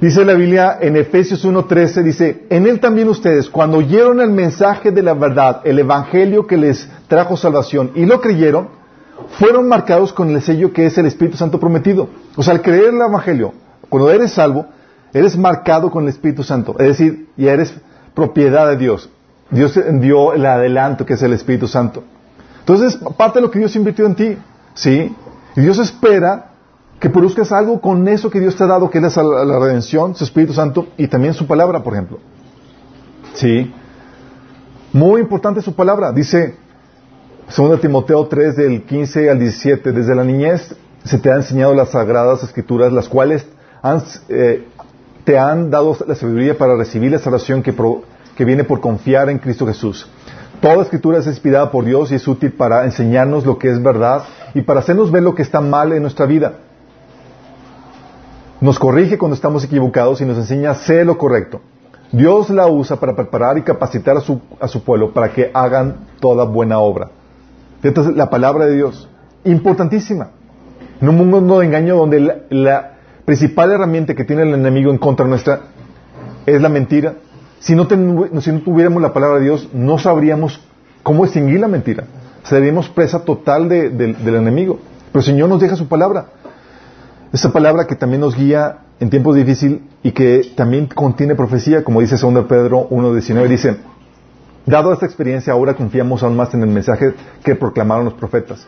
Dice 0.00 0.24
la 0.24 0.34
Biblia 0.34 0.78
en 0.80 0.96
Efesios 0.96 1.44
1.13, 1.44 2.02
dice, 2.04 2.46
en 2.50 2.68
él 2.68 2.78
también 2.78 3.08
ustedes, 3.08 3.50
cuando 3.50 3.78
oyeron 3.78 4.20
el 4.20 4.30
mensaje 4.30 4.92
de 4.92 5.02
la 5.02 5.14
verdad, 5.14 5.62
el 5.64 5.76
evangelio 5.80 6.46
que 6.46 6.56
les 6.56 6.88
trajo 7.08 7.36
salvación 7.36 7.90
y 7.96 8.06
lo 8.06 8.20
creyeron, 8.20 8.68
fueron 9.40 9.66
marcados 9.66 10.12
con 10.12 10.30
el 10.30 10.40
sello 10.40 10.72
que 10.72 10.86
es 10.86 10.96
el 10.98 11.06
Espíritu 11.06 11.36
Santo 11.36 11.58
prometido. 11.58 12.08
O 12.36 12.44
sea, 12.44 12.54
al 12.54 12.62
creer 12.62 12.94
el 12.94 13.00
evangelio, 13.00 13.52
cuando 13.88 14.08
eres 14.10 14.32
salvo, 14.32 14.66
eres 15.12 15.36
marcado 15.36 15.90
con 15.90 16.04
el 16.04 16.10
Espíritu 16.10 16.44
Santo. 16.44 16.76
Es 16.78 16.86
decir, 16.86 17.26
ya 17.36 17.52
eres 17.52 17.74
propiedad 18.14 18.68
de 18.68 18.76
Dios. 18.76 19.10
Dios 19.50 19.80
dio 19.94 20.32
el 20.32 20.46
adelanto 20.46 21.04
que 21.04 21.14
es 21.14 21.22
el 21.22 21.32
Espíritu 21.32 21.66
Santo. 21.66 22.04
Entonces, 22.60 22.96
parte 23.16 23.40
de 23.40 23.46
lo 23.46 23.50
que 23.50 23.58
Dios 23.58 23.74
invirtió 23.74 24.06
en 24.06 24.14
ti, 24.14 24.38
¿sí? 24.74 25.12
Y 25.56 25.60
Dios 25.60 25.78
espera 25.80 26.47
que 27.00 27.10
produzcas 27.10 27.52
algo 27.52 27.80
con 27.80 28.06
eso 28.08 28.30
que 28.30 28.40
Dios 28.40 28.56
te 28.56 28.64
ha 28.64 28.66
dado, 28.66 28.90
que 28.90 28.98
es 28.98 29.16
la, 29.16 29.44
la 29.44 29.58
redención, 29.58 30.14
su 30.14 30.24
Espíritu 30.24 30.52
Santo 30.52 30.88
y 30.96 31.06
también 31.06 31.34
su 31.34 31.46
palabra, 31.46 31.82
por 31.82 31.92
ejemplo. 31.92 32.18
¿Sí? 33.34 33.72
Muy 34.92 35.20
importante 35.20 35.62
su 35.62 35.74
palabra. 35.74 36.12
Dice, 36.12 36.56
2 37.56 37.80
Timoteo 37.80 38.26
3, 38.26 38.56
del 38.56 38.82
15 38.82 39.30
al 39.30 39.38
17, 39.38 39.92
desde 39.92 40.14
la 40.14 40.24
niñez 40.24 40.74
se 41.04 41.18
te 41.18 41.30
han 41.30 41.38
enseñado 41.38 41.74
las 41.74 41.90
sagradas 41.90 42.42
escrituras, 42.42 42.92
las 42.92 43.08
cuales 43.08 43.46
eh, 44.28 44.66
te 45.24 45.38
han 45.38 45.70
dado 45.70 45.96
la 46.06 46.14
sabiduría 46.14 46.58
para 46.58 46.76
recibir 46.76 47.12
la 47.12 47.18
salvación 47.18 47.62
que, 47.62 47.74
que 48.36 48.44
viene 48.44 48.64
por 48.64 48.80
confiar 48.80 49.30
en 49.30 49.38
Cristo 49.38 49.66
Jesús. 49.66 50.08
Toda 50.60 50.82
escritura 50.82 51.18
es 51.18 51.26
inspirada 51.26 51.70
por 51.70 51.84
Dios 51.84 52.10
y 52.10 52.16
es 52.16 52.26
útil 52.26 52.52
para 52.52 52.84
enseñarnos 52.84 53.46
lo 53.46 53.58
que 53.58 53.70
es 53.70 53.80
verdad 53.80 54.24
y 54.54 54.62
para 54.62 54.80
hacernos 54.80 55.12
ver 55.12 55.22
lo 55.22 55.34
que 55.34 55.42
está 55.42 55.60
mal 55.60 55.92
en 55.92 56.02
nuestra 56.02 56.26
vida. 56.26 56.54
Nos 58.60 58.78
corrige 58.78 59.18
cuando 59.18 59.36
estamos 59.36 59.62
equivocados 59.64 60.20
y 60.20 60.24
nos 60.24 60.36
enseña 60.36 60.70
a 60.70 60.72
hacer 60.72 61.06
lo 61.06 61.16
correcto. 61.16 61.60
Dios 62.10 62.50
la 62.50 62.66
usa 62.66 62.96
para 62.96 63.14
preparar 63.14 63.56
y 63.58 63.62
capacitar 63.62 64.16
a 64.16 64.20
su, 64.20 64.40
a 64.60 64.66
su 64.66 64.82
pueblo 64.82 65.12
para 65.12 65.32
que 65.32 65.50
hagan 65.54 66.06
toda 66.20 66.44
buena 66.44 66.78
obra. 66.78 67.10
Esta 67.82 68.02
la 68.10 68.28
palabra 68.30 68.66
de 68.66 68.74
Dios. 68.74 69.08
Importantísima. 69.44 70.30
En 71.00 71.08
un 71.08 71.16
mundo 71.16 71.60
de 71.60 71.66
engaño 71.66 71.96
donde 71.96 72.44
la, 72.50 72.94
principal 73.24 73.70
herramienta 73.70 74.14
que 74.14 74.24
tiene 74.24 74.42
el 74.42 74.54
enemigo 74.54 74.90
en 74.90 74.96
contra 74.96 75.26
nuestra 75.26 75.60
es 76.46 76.60
la 76.60 76.70
mentira. 76.70 77.14
Si 77.60 77.74
no, 77.74 77.86
si 78.40 78.52
no 78.52 78.60
tuviéramos 78.60 79.02
la 79.02 79.12
palabra 79.12 79.38
de 79.38 79.44
Dios, 79.44 79.68
no 79.74 79.98
sabríamos 79.98 80.60
cómo 81.02 81.24
extinguir 81.24 81.60
la 81.60 81.68
mentira. 81.68 82.04
Seríamos 82.42 82.88
presa 82.88 83.24
total 83.24 83.68
del 83.68 84.34
enemigo. 84.34 84.78
Pero 85.12 85.20
el 85.20 85.26
Señor 85.26 85.48
nos 85.48 85.60
deja 85.60 85.76
su 85.76 85.86
palabra. 85.86 86.26
Esa 87.32 87.52
palabra 87.52 87.86
que 87.86 87.94
también 87.94 88.20
nos 88.20 88.34
guía 88.34 88.78
en 89.00 89.10
tiempos 89.10 89.36
difíciles 89.36 89.80
y 90.02 90.12
que 90.12 90.52
también 90.56 90.86
contiene 90.86 91.34
profecía, 91.34 91.84
como 91.84 92.00
dice 92.00 92.16
2 92.16 92.46
Pedro 92.46 92.88
1.19, 92.88 93.48
dice, 93.48 93.76
Dado 94.64 94.92
esta 94.92 95.06
experiencia, 95.06 95.52
ahora 95.52 95.74
confiamos 95.74 96.22
aún 96.22 96.36
más 96.36 96.52
en 96.52 96.62
el 96.62 96.68
mensaje 96.68 97.14
que 97.42 97.54
proclamaron 97.54 98.04
los 98.04 98.14
profetas. 98.14 98.66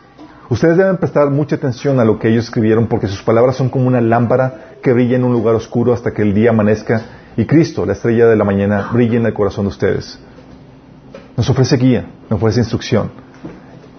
Ustedes 0.49 0.77
deben 0.77 0.97
prestar 0.97 1.29
mucha 1.29 1.55
atención 1.55 1.99
a 1.99 2.05
lo 2.05 2.19
que 2.19 2.27
ellos 2.27 2.45
escribieron 2.45 2.87
porque 2.87 3.07
sus 3.07 3.21
palabras 3.23 3.55
son 3.55 3.69
como 3.69 3.87
una 3.87 4.01
lámpara 4.01 4.75
que 4.81 4.93
brilla 4.93 5.15
en 5.15 5.23
un 5.23 5.31
lugar 5.31 5.55
oscuro 5.55 5.93
hasta 5.93 6.11
que 6.11 6.23
el 6.23 6.33
día 6.33 6.49
amanezca 6.49 7.01
y 7.37 7.45
Cristo, 7.45 7.85
la 7.85 7.93
estrella 7.93 8.27
de 8.27 8.35
la 8.35 8.43
mañana, 8.43 8.89
brille 8.91 9.17
en 9.17 9.25
el 9.25 9.33
corazón 9.33 9.65
de 9.65 9.69
ustedes. 9.69 10.19
Nos 11.37 11.49
ofrece 11.49 11.77
guía, 11.77 12.05
nos 12.29 12.37
ofrece 12.37 12.59
instrucción. 12.59 13.11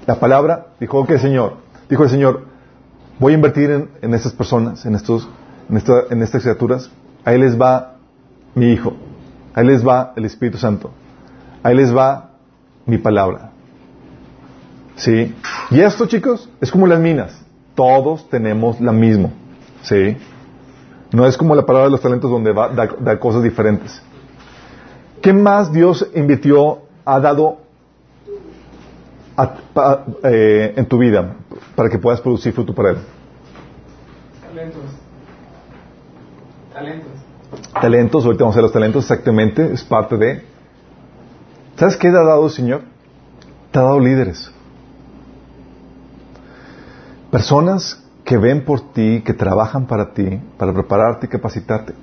La 0.07 0.16
palabra 0.16 0.66
dijo 0.78 1.07
que 1.07 1.14
el 1.14 1.21
Señor, 1.21 1.54
dijo 1.88 2.04
el 2.04 2.11
Señor, 2.11 2.51
voy 3.19 3.33
a 3.33 3.37
invertir 3.37 3.88
en, 4.00 4.14
estas 4.14 4.33
personas, 4.33 4.85
en 4.87 4.95
estos, 4.95 5.28
en, 5.69 5.83
en 6.11 6.23
estas 6.23 6.42
criaturas. 6.42 6.90
Ahí 7.25 7.38
les 7.38 7.61
va 7.61 7.97
mi 8.54 8.73
Hijo, 8.73 8.95
ahí 9.54 9.66
les 9.66 9.87
va 9.87 10.12
el 10.16 10.25
Espíritu 10.25 10.59
Santo. 10.59 10.90
Ahí 11.62 11.76
les 11.76 11.95
va 11.97 12.31
mi 12.87 12.99
palabra. 12.99 13.50
¿Sí? 14.97 15.35
Y 15.71 15.81
esto, 15.81 16.07
chicos, 16.07 16.49
es 16.61 16.71
como 16.71 16.87
las 16.87 17.00
minas. 17.00 17.40
Todos 17.75 18.28
tenemos 18.28 18.81
la 18.81 18.92
misma. 18.92 19.31
¿Sí? 19.83 20.16
No 21.12 21.26
es 21.26 21.37
como 21.37 21.54
la 21.54 21.64
palabra 21.64 21.87
de 21.87 21.92
los 21.92 22.00
talentos 22.00 22.31
donde 22.31 22.52
va, 22.52 22.69
da, 22.69 23.19
cosas 23.19 23.42
diferentes. 23.42 24.02
¿Qué 25.21 25.33
más 25.33 25.73
Dios 25.73 26.09
invirtió, 26.14 26.81
ha 27.04 27.21
dado 27.21 27.59
eh, 30.25 30.75
en 30.76 30.87
tu 30.87 30.99
vida 30.99 31.37
para 31.74 31.88
que 31.88 31.98
puedas 31.98 32.20
producir 32.20 32.52
fruto 32.52 32.74
para 32.74 32.90
Él? 32.90 32.98
Talentos. 34.42 34.82
Talentos. 36.72 37.12
Talentos, 37.80 38.24
ahorita 38.24 38.44
vamos 38.44 38.56
a 38.56 38.58
ver 38.58 38.62
los 38.62 38.72
talentos 38.72 39.04
exactamente, 39.04 39.72
es 39.72 39.84
parte 39.84 40.16
de 40.16 40.52
¿Sabes 41.76 41.96
qué 41.96 42.10
te 42.10 42.16
ha 42.16 42.22
dado 42.22 42.44
el 42.44 42.52
Señor? 42.52 42.82
Te 43.70 43.78
ha 43.78 43.82
dado 43.82 43.98
líderes. 43.98 44.52
Personas 47.30 48.00
que 48.24 48.36
ven 48.36 48.64
por 48.64 48.92
ti, 48.92 49.22
que 49.24 49.32
trabajan 49.32 49.86
para 49.86 50.12
ti, 50.12 50.40
para 50.58 50.72
prepararte 50.72 51.26
y 51.26 51.28
capacitarte. 51.28 51.94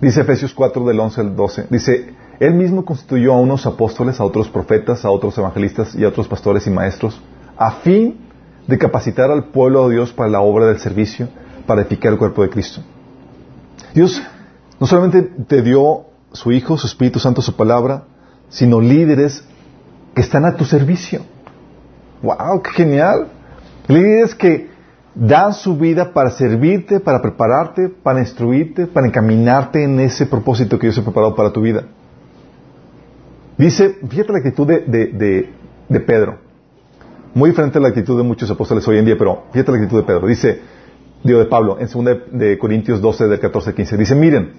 Dice 0.00 0.22
Efesios 0.22 0.54
4 0.54 0.84
del 0.86 0.98
11 1.00 1.20
al 1.20 1.36
12. 1.36 1.66
Dice, 1.68 2.14
Él 2.38 2.54
mismo 2.54 2.84
constituyó 2.84 3.34
a 3.34 3.40
unos 3.40 3.66
apóstoles, 3.66 4.18
a 4.20 4.24
otros 4.24 4.48
profetas, 4.48 5.04
a 5.04 5.10
otros 5.10 5.36
evangelistas 5.36 5.94
y 5.94 6.04
a 6.04 6.08
otros 6.08 6.26
pastores 6.26 6.66
y 6.66 6.70
maestros, 6.70 7.20
a 7.58 7.72
fin 7.72 8.16
de 8.70 8.78
capacitar 8.78 9.30
al 9.30 9.44
pueblo 9.44 9.88
de 9.88 9.96
Dios 9.96 10.12
para 10.12 10.30
la 10.30 10.40
obra 10.40 10.66
del 10.66 10.78
servicio, 10.78 11.28
para 11.66 11.82
edificar 11.82 12.12
el 12.12 12.18
cuerpo 12.18 12.42
de 12.42 12.50
Cristo. 12.50 12.80
Dios 13.94 14.22
no 14.78 14.86
solamente 14.86 15.22
te 15.22 15.62
dio 15.62 16.06
su 16.32 16.52
Hijo, 16.52 16.78
su 16.78 16.86
Espíritu 16.86 17.18
Santo, 17.18 17.42
su 17.42 17.54
palabra, 17.54 18.04
sino 18.48 18.80
líderes 18.80 19.44
que 20.14 20.22
están 20.22 20.44
a 20.44 20.56
tu 20.56 20.64
servicio. 20.64 21.20
¡Wow! 22.22 22.62
¡Qué 22.62 22.70
genial! 22.70 23.28
Líderes 23.88 24.34
que 24.34 24.70
dan 25.14 25.52
su 25.52 25.76
vida 25.76 26.12
para 26.12 26.30
servirte, 26.30 27.00
para 27.00 27.20
prepararte, 27.20 27.88
para 27.88 28.20
instruirte, 28.20 28.86
para 28.86 29.06
encaminarte 29.06 29.82
en 29.84 30.00
ese 30.00 30.26
propósito 30.26 30.78
que 30.78 30.86
Dios 30.86 30.98
ha 30.98 31.02
preparado 31.02 31.34
para 31.34 31.52
tu 31.52 31.60
vida. 31.60 31.84
Dice, 33.58 33.98
fíjate 34.08 34.32
la 34.32 34.38
actitud 34.38 34.66
de, 34.66 35.50
de, 35.88 36.00
Pedro. 36.00 36.38
Muy 37.34 37.50
diferente 37.50 37.78
a 37.78 37.80
la 37.80 37.88
actitud 37.88 38.16
de 38.16 38.24
muchos 38.24 38.50
apóstoles 38.50 38.86
hoy 38.88 38.98
en 38.98 39.04
día, 39.04 39.16
pero 39.16 39.44
fíjate 39.52 39.70
la 39.70 39.78
actitud 39.78 39.98
de 39.98 40.02
Pedro. 40.02 40.26
Dice, 40.26 40.60
digo 41.22 41.38
de 41.38 41.46
Pablo, 41.46 41.78
en 41.78 41.88
2 41.88 42.18
de 42.32 42.58
Corintios 42.58 43.00
12, 43.00 43.28
del 43.28 43.38
14 43.38 43.70
al 43.70 43.76
15. 43.76 43.96
Dice, 43.96 44.14
miren, 44.14 44.52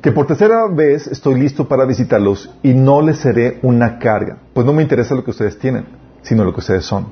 que 0.00 0.12
por 0.12 0.26
tercera 0.26 0.66
vez 0.68 1.06
estoy 1.06 1.38
listo 1.38 1.68
para 1.68 1.84
visitarlos 1.84 2.50
y 2.62 2.72
no 2.74 3.02
les 3.02 3.18
seré 3.18 3.58
una 3.62 3.98
carga, 3.98 4.38
pues 4.54 4.66
no 4.66 4.72
me 4.72 4.82
interesa 4.82 5.14
lo 5.14 5.24
que 5.24 5.30
ustedes 5.30 5.58
tienen, 5.58 5.86
sino 6.22 6.44
lo 6.44 6.52
que 6.52 6.60
ustedes 6.60 6.84
son. 6.84 7.06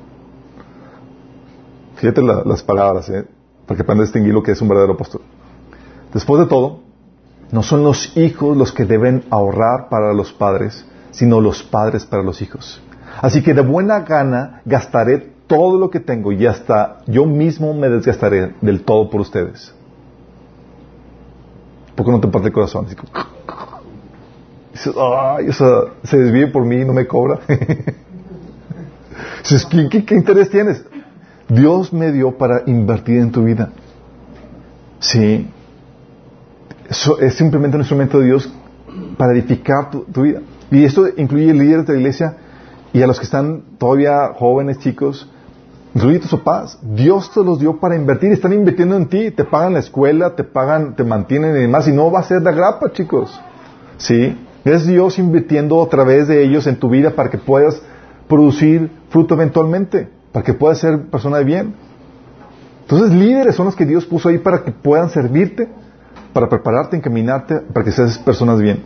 Fíjate 1.95 2.21
las 2.21 2.63
palabras, 2.63 3.09
¿eh? 3.09 3.25
para 3.65 3.77
que 3.77 3.83
puedan 3.83 4.01
distinguir 4.01 4.33
lo 4.33 4.43
que 4.43 4.51
es 4.51 4.61
un 4.61 4.67
verdadero 4.67 4.93
apóstol. 4.93 5.21
Después 6.13 6.41
de 6.41 6.47
todo, 6.47 6.79
no 7.51 7.63
son 7.63 7.83
los 7.83 8.15
hijos 8.17 8.57
los 8.57 8.71
que 8.71 8.85
deben 8.85 9.23
ahorrar 9.29 9.89
para 9.89 10.13
los 10.13 10.33
padres, 10.33 10.85
sino 11.11 11.41
los 11.41 11.63
padres 11.63 12.05
para 12.05 12.23
los 12.23 12.41
hijos. 12.41 12.81
Así 13.21 13.41
que 13.43 13.53
de 13.53 13.61
buena 13.61 14.01
gana 14.01 14.61
gastaré 14.65 15.35
todo 15.47 15.77
lo 15.77 15.89
que 15.89 15.99
tengo 15.99 16.31
y 16.31 16.45
hasta 16.45 17.01
yo 17.07 17.25
mismo 17.25 17.73
me 17.73 17.89
desgastaré 17.89 18.53
del 18.61 18.83
todo 18.83 19.09
por 19.09 19.21
ustedes. 19.21 19.73
¿Por 21.95 22.05
qué 22.05 22.11
no 22.11 22.19
te 22.19 22.27
parte 22.27 22.47
el 22.49 22.53
corazón? 22.53 22.87
dices, 24.73 24.93
ay, 24.97 25.51
se 26.03 26.17
desvíe 26.17 26.47
por 26.47 26.65
mí 26.65 26.81
y 26.81 26.85
no 26.85 26.93
me 26.93 27.07
cobra. 27.07 27.39
dices, 29.43 29.65
¿qué, 29.65 30.15
interés 30.15 30.49
tienes? 30.49 30.83
Dios 31.47 31.93
me 31.93 32.11
dio 32.11 32.37
para 32.37 32.63
invertir 32.65 33.19
en 33.19 33.31
tu 33.31 33.43
vida. 33.43 33.69
Sí. 34.99 35.49
Eso 36.89 37.19
es 37.19 37.35
simplemente 37.35 37.77
un 37.77 37.81
instrumento 37.81 38.19
de 38.19 38.25
Dios 38.25 38.51
para 39.17 39.33
edificar 39.33 39.89
tu, 39.89 40.21
vida. 40.21 40.41
Y 40.71 40.83
esto 40.83 41.07
incluye 41.15 41.53
líderes 41.53 41.85
de 41.87 41.93
la 41.93 41.99
iglesia 41.99 42.37
y 42.95 43.03
a 43.03 43.07
los 43.07 43.19
que 43.19 43.25
están 43.25 43.77
todavía 43.77 44.31
jóvenes, 44.35 44.79
chicos, 44.79 45.29
incluye 45.93 46.19
tus 46.19 46.31
papás. 46.31 46.79
Dios 46.81 47.29
te 47.33 47.43
los 47.43 47.59
dio 47.59 47.77
para 47.77 47.97
invertir, 47.97 48.31
están 48.31 48.53
invirtiendo 48.53 48.95
en 48.95 49.07
ti, 49.07 49.31
te 49.31 49.43
pagan 49.43 49.73
la 49.73 49.79
escuela, 49.79 50.33
te 50.33 50.45
pagan, 50.45 50.95
te 50.95 51.03
mantienen 51.03 51.57
y 51.57 51.59
demás, 51.59 51.89
y 51.89 51.91
no 51.91 52.09
va 52.09 52.21
a 52.21 52.23
ser 52.23 52.41
de 52.41 52.53
grapa, 52.53 52.93
chicos. 52.93 53.37
¿Sí? 53.97 54.39
Es 54.63 54.87
Dios 54.87 55.19
invirtiendo 55.19 55.83
a 55.83 55.89
través 55.89 56.29
de 56.29 56.41
ellos 56.41 56.67
en 56.67 56.77
tu 56.77 56.87
vida 56.87 57.11
para 57.11 57.29
que 57.29 57.37
puedas 57.37 57.81
producir 58.29 58.89
fruto 59.09 59.33
eventualmente, 59.33 60.07
para 60.31 60.45
que 60.45 60.53
puedas 60.53 60.77
ser 60.77 61.07
persona 61.07 61.39
de 61.39 61.43
bien. 61.43 61.75
Entonces, 62.83 63.11
líderes 63.11 63.57
son 63.57 63.65
los 63.65 63.75
que 63.75 63.85
Dios 63.85 64.05
puso 64.05 64.29
ahí 64.29 64.37
para 64.37 64.63
que 64.63 64.71
puedan 64.71 65.09
servirte, 65.09 65.67
para 66.31 66.47
prepararte, 66.47 66.95
encaminarte, 66.95 67.59
para 67.59 67.83
que 67.83 67.91
seas 67.91 68.17
personas 68.19 68.61
bien. 68.61 68.85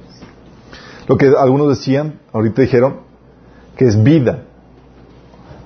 Lo 1.07 1.15
que 1.15 1.27
algunos 1.27 1.69
decían, 1.69 2.19
ahorita 2.33 2.63
dijeron, 2.63 3.08
que 3.79 3.87
es 3.87 4.03
vida 4.03 4.43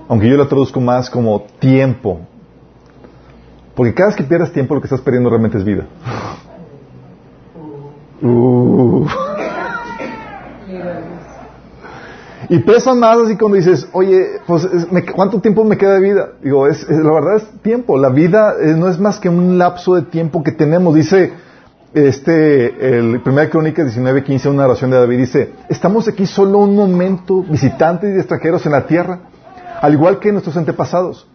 aunque 0.07 0.29
yo 0.29 0.37
lo 0.37 0.47
traduzco 0.47 0.79
más 0.79 1.09
como 1.09 1.41
tiempo. 1.59 2.19
Porque 3.75 3.95
cada 3.95 4.09
vez 4.09 4.15
que 4.15 4.23
pierdas 4.23 4.51
tiempo, 4.51 4.75
lo 4.75 4.81
que 4.81 4.85
estás 4.85 5.01
perdiendo 5.01 5.29
realmente 5.29 5.57
es 5.57 5.63
vida. 5.63 5.85
Uh. 8.25 9.05
Y 12.47 12.59
pesa 12.59 12.93
más 12.93 13.17
así 13.17 13.35
cuando 13.35 13.57
dices, 13.57 13.89
oye, 13.91 14.39
pues, 14.47 14.65
¿cuánto 15.13 15.41
tiempo 15.41 15.65
me 15.65 15.77
queda 15.77 15.95
de 15.95 15.99
vida? 15.99 16.29
Digo, 16.41 16.67
es, 16.67 16.87
la 16.87 17.11
verdad 17.11 17.35
es 17.37 17.61
tiempo. 17.61 17.97
La 17.97 18.07
vida 18.07 18.53
eh, 18.61 18.75
no 18.77 18.87
es 18.87 18.97
más 18.97 19.19
que 19.19 19.27
un 19.27 19.57
lapso 19.57 19.95
de 19.95 20.03
tiempo 20.03 20.41
que 20.41 20.53
tenemos. 20.53 20.95
Dice 20.95 21.33
este, 21.93 22.97
el 22.97 23.21
Primera 23.21 23.49
Crónica 23.49 23.83
19:15, 23.83 24.49
una 24.49 24.65
oración 24.65 24.91
de 24.91 24.97
David 24.97 25.17
dice, 25.17 25.53
estamos 25.69 26.07
aquí 26.07 26.25
solo 26.25 26.59
un 26.59 26.75
momento, 26.75 27.43
visitantes 27.43 28.15
y 28.15 28.19
extranjeros 28.19 28.65
en 28.65 28.71
la 28.71 28.85
tierra, 28.87 29.19
al 29.81 29.93
igual 29.93 30.19
que 30.19 30.31
nuestros 30.31 30.57
antepasados. 30.57 31.27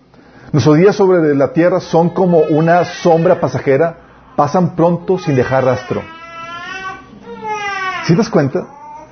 Nuestros 0.53 0.79
días 0.79 0.97
sobre 0.97 1.35
la 1.35 1.53
tierra 1.53 1.81
son 1.81 2.11
como 2.11 2.39
una 2.39 2.85
sombra 2.85 3.41
pasajera, 3.41 3.99
pasan 4.35 4.75
pronto 4.75 5.19
sin 5.19 5.37
dejar 5.37 5.65
rastro. 5.65 6.03
¿Sí 8.05 8.15
das 8.15 8.31
cuenta? 8.31 8.67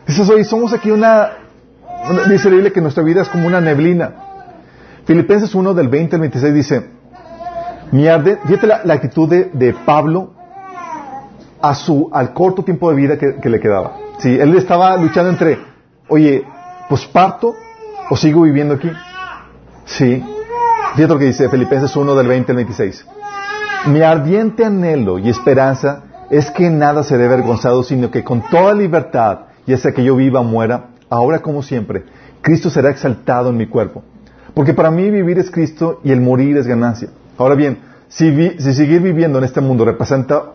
Dices, 0.07 0.29
hoy 0.31 0.45
somos 0.45 0.73
aquí 0.73 0.91
una, 0.91 1.31
dice 2.31 2.51
la 2.51 2.71
que 2.71 2.81
nuestra 2.81 3.03
vida 3.03 3.23
es 3.23 3.29
como 3.29 3.47
una 3.47 3.61
neblina. 3.61 4.15
Filipenses 5.05 5.55
1 5.55 5.75
del 5.75 5.89
20 5.89 6.17
al 6.17 6.21
26 6.21 6.55
dice, 6.55 6.91
mi 7.93 8.09
arde, 8.09 8.39
fíjate 8.47 8.67
la, 8.67 8.95
actitud 8.95 9.29
de, 9.29 9.77
Pablo 9.85 10.36
a 11.69 11.75
su, 11.75 12.09
al 12.13 12.33
corto 12.33 12.63
tiempo 12.63 12.91
de 12.91 12.97
vida 12.97 13.19
que, 13.19 13.49
le 13.49 13.61
quedaba. 13.61 13.97
Sí, 14.19 14.37
él 14.39 14.55
estaba 14.57 14.97
luchando 14.97 15.31
entre, 15.31 15.59
oye, 16.09 16.45
pues 16.89 17.07
parto 17.07 17.55
o 18.09 18.17
sigo 18.17 18.43
viviendo 18.43 18.75
aquí. 18.75 18.91
Sí. 19.85 20.23
Fíjate 20.95 21.13
lo 21.13 21.19
que 21.19 21.27
dice 21.27 21.49
Filipenses 21.49 21.95
1 21.95 22.15
del 22.15 22.27
20 22.27 22.53
al 22.53 22.57
26. 22.57 23.07
Mi 23.87 24.03
ardiente 24.03 24.65
anhelo 24.65 25.19
y 25.19 25.29
esperanza 25.29 26.05
es 26.31 26.51
que 26.51 26.71
nada 26.71 27.03
seré 27.05 27.27
avergonzado, 27.27 27.83
sino 27.83 28.11
que 28.11 28.25
con 28.25 28.43
toda 28.49 28.75
libertad, 28.75 29.41
ya 29.67 29.77
sea 29.77 29.93
que 29.93 30.03
yo 30.05 30.17
viva 30.17 30.41
o 30.41 30.45
muera, 30.45 30.91
ahora 31.11 31.41
como 31.41 31.63
siempre, 31.63 32.05
Cristo 32.41 32.71
será 32.71 32.91
exaltado 32.91 33.51
en 33.51 33.57
mi 33.57 33.67
cuerpo. 33.67 34.03
Porque 34.55 34.73
para 34.73 34.91
mí 34.91 35.11
vivir 35.11 35.39
es 35.39 35.51
Cristo 35.51 36.01
y 36.03 36.13
el 36.13 36.21
morir 36.21 36.57
es 36.57 36.67
ganancia. 36.67 37.11
Ahora 37.37 37.55
bien, 37.55 37.79
si, 38.09 38.59
seguir 38.59 39.01
viviendo 39.01 39.39
en 39.39 39.45
este 39.45 39.61
mundo 39.61 39.85
representa 39.85 40.53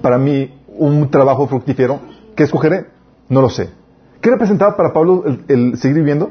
para 0.00 0.18
mí 0.18 0.52
un 0.68 1.10
trabajo 1.10 1.46
fructífero, 1.46 2.00
¿qué 2.34 2.44
escogeré? 2.44 2.86
No 3.28 3.40
lo 3.40 3.48
sé. 3.48 3.70
¿Qué 4.20 4.30
representaba 4.30 4.76
para 4.76 4.92
Pablo 4.92 5.24
el, 5.48 5.76
seguir 5.76 5.96
viviendo? 5.98 6.30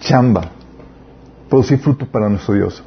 Chamba. 0.00 0.50
Producir 1.48 1.78
fruto 1.78 2.06
para 2.06 2.28
nuestro 2.28 2.54
Dios. 2.54 2.82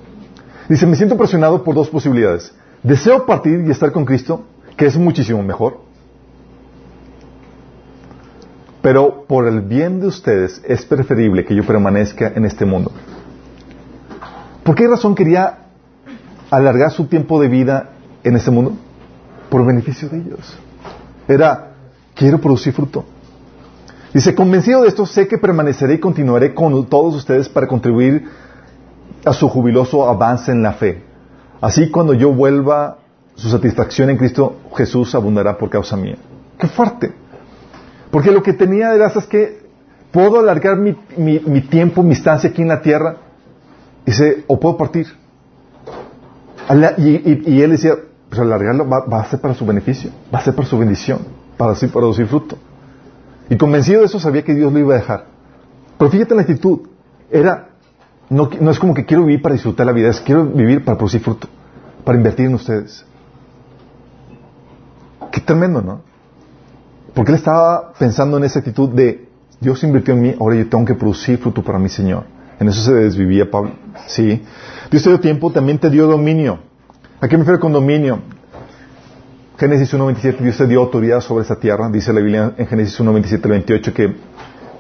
Dice, 0.68 0.88
me 0.88 0.96
siento 0.96 1.18
presionado 1.18 1.64
por 1.64 1.76
dos 1.76 1.90
posibilidades. 1.90 2.54
Deseo 2.82 3.26
partir 3.26 3.64
y 3.66 3.72
estar 3.72 3.92
con 3.92 4.06
Cristo, 4.06 4.44
que 4.76 4.86
es 4.86 4.98
muchísimo 4.98 5.44
mejor. 5.44 5.82
Pero 8.82 9.26
por 9.28 9.48
el 9.48 9.62
bien 9.62 10.00
de 10.00 10.08
ustedes 10.08 10.62
es 10.66 10.86
preferible 10.86 11.46
que 11.46 11.56
yo 11.56 11.66
permanezca 11.66 12.32
en 12.36 12.46
este 12.46 12.66
mundo. 12.66 12.92
¿Por 14.64 14.76
qué 14.76 14.88
razón 14.88 15.16
quería 15.16 15.65
alargar 16.56 16.92
su 16.92 17.06
tiempo 17.06 17.40
de 17.42 17.48
vida 17.48 17.90
en 18.24 18.36
este 18.36 18.52
mundo? 18.52 18.74
Por 19.50 19.66
beneficio 19.66 20.10
de 20.10 20.18
ellos. 20.18 20.58
Era, 21.28 21.72
quiero 22.14 22.40
producir 22.40 22.74
fruto. 22.74 23.06
Dice, 24.14 24.34
convencido 24.34 24.84
de 24.84 24.88
esto, 24.88 25.06
sé 25.06 25.28
que 25.28 25.38
permaneceré 25.38 25.96
y 25.96 26.00
continuaré 26.00 26.54
con 26.54 26.86
todos 26.86 27.16
ustedes 27.16 27.50
para 27.50 27.68
contribuir 27.68 28.30
a 29.26 29.34
su 29.34 29.50
jubiloso 29.50 30.08
avance 30.08 30.52
en 30.52 30.64
la 30.64 30.74
fe. 30.74 31.04
Así 31.60 31.90
cuando 31.90 32.14
yo 32.14 32.32
vuelva, 32.32 33.00
su 33.36 33.50
satisfacción 33.50 34.10
en 34.10 34.18
Cristo 34.18 34.58
Jesús 34.76 35.14
abundará 35.16 35.58
por 35.58 35.70
causa 35.70 35.98
mía. 35.98 36.16
¡Qué 36.58 36.68
fuerte! 36.68 37.14
Porque 38.12 38.32
lo 38.32 38.42
que 38.42 38.54
tenía 38.54 38.94
era, 38.94 39.08
es 39.08 39.26
que 39.26 39.66
puedo 40.12 40.40
alargar 40.40 40.78
mi, 40.78 40.96
mi, 41.18 41.62
tiempo, 41.62 42.02
mi 42.02 42.14
estancia 42.14 42.50
aquí 42.50 42.62
en 42.62 42.70
la 42.70 42.82
tierra, 42.82 43.18
dice, 44.06 44.46
o 44.48 44.58
puedo 44.58 44.78
partir. 44.78 45.08
Y, 46.98 47.62
él 47.62 47.72
decía, 47.72 47.94
pues 48.30 48.42
alargarlo 48.42 48.88
va, 48.88 49.20
a 49.20 49.26
ser 49.26 49.40
para 49.40 49.54
su 49.54 49.66
beneficio, 49.66 50.12
va 50.34 50.40
a 50.40 50.42
ser 50.42 50.56
para 50.56 50.68
su 50.68 50.78
bendición, 50.78 51.20
para 51.58 51.74
así 51.74 51.88
producir 51.88 52.28
fruto. 52.28 52.58
Y 53.50 53.58
convencido 53.58 54.00
de 54.00 54.08
eso 54.08 54.20
sabía 54.20 54.44
que 54.44 54.56
Dios 54.56 54.74
lo 54.74 54.80
iba 54.80 54.96
a 54.96 54.98
dejar. 54.98 55.26
Pero 55.98 56.12
fíjate 56.12 56.34
la 56.34 56.42
actitud, 56.42 56.80
era, 57.30 57.70
no, 58.30 58.50
no 58.60 58.72
es 58.72 58.80
como 58.80 58.94
que 58.94 59.06
quiero 59.06 59.26
vivir 59.26 59.42
para 59.42 59.54
disfrutar 59.54 59.86
la 59.86 59.92
vida, 59.92 60.10
es 60.10 60.20
quiero 60.22 60.46
vivir 60.46 60.84
para 60.84 60.98
producir 60.98 61.22
fruto, 61.22 61.48
para 62.04 62.18
invertir 62.18 62.48
en 62.48 62.56
ustedes. 62.56 63.06
Qué 65.32 65.42
tremendo, 65.42 65.82
¿no? 65.82 66.02
Porque 67.14 67.32
él 67.32 67.38
estaba 67.38 67.94
pensando 67.94 68.38
en 68.38 68.44
esa 68.44 68.60
actitud 68.60 68.90
de 68.90 69.30
Dios 69.60 69.84
invirtió 69.84 70.14
en 70.14 70.22
mí, 70.22 70.36
ahora 70.40 70.56
yo 70.56 70.68
tengo 70.68 70.84
que 70.84 70.96
producir 70.96 71.38
fruto 71.38 71.64
para 71.64 71.80
mi 71.80 71.90
Señor. 71.90 72.35
En 72.60 72.68
eso 72.68 72.82
se 72.82 72.94
desvivía 72.94 73.50
Pablo. 73.50 73.72
Sí. 74.08 74.44
Dios 74.90 75.04
te 75.04 75.10
dio 75.10 75.20
tiempo, 75.20 75.52
también 75.52 75.78
te 75.78 75.90
dio 75.90 76.08
dominio. 76.08 76.60
¿A 77.22 77.28
qué 77.28 77.38
me 77.38 77.44
refiero 77.44 77.60
con 77.60 77.74
dominio? 77.74 78.20
Génesis 79.58 79.94
1.27, 79.94 80.38
Dios 80.40 80.58
te 80.58 80.68
dio 80.68 80.82
autoridad 80.82 81.22
sobre 81.22 81.44
esta 81.44 81.56
tierra. 81.58 81.90
Dice 81.90 82.12
la 82.12 82.20
Biblia 82.20 82.54
en 82.58 82.68
Génesis 82.68 83.00
1.27 83.00 83.48
28 83.48 83.94
que 83.94 84.16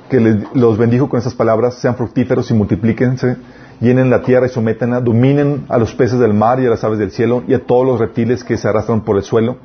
que 0.10 0.46
los 0.54 0.78
bendijo 0.78 1.10
con 1.10 1.20
esas 1.20 1.34
palabras, 1.34 1.76
sean 1.76 1.96
fructíferos 1.96 2.50
y 2.52 2.54
multiplíquense, 2.54 3.38
llenen 3.80 4.10
la 4.10 4.22
tierra 4.22 4.46
y 4.46 4.50
sometanla, 4.50 5.02
dominen 5.02 5.66
a 5.70 5.78
los 5.78 5.94
peces 5.96 6.20
del 6.20 6.34
mar 6.34 6.60
y 6.60 6.66
a 6.66 6.70
las 6.70 6.84
aves 6.84 7.00
del 7.00 7.12
cielo 7.12 7.44
y 7.48 7.54
a 7.54 7.64
todos 7.64 7.86
los 7.86 8.00
reptiles 8.00 8.44
que 8.44 8.58
se 8.58 8.68
arrastran 8.68 9.02
por 9.02 9.18
el 9.18 9.24
suelo. 9.24 9.58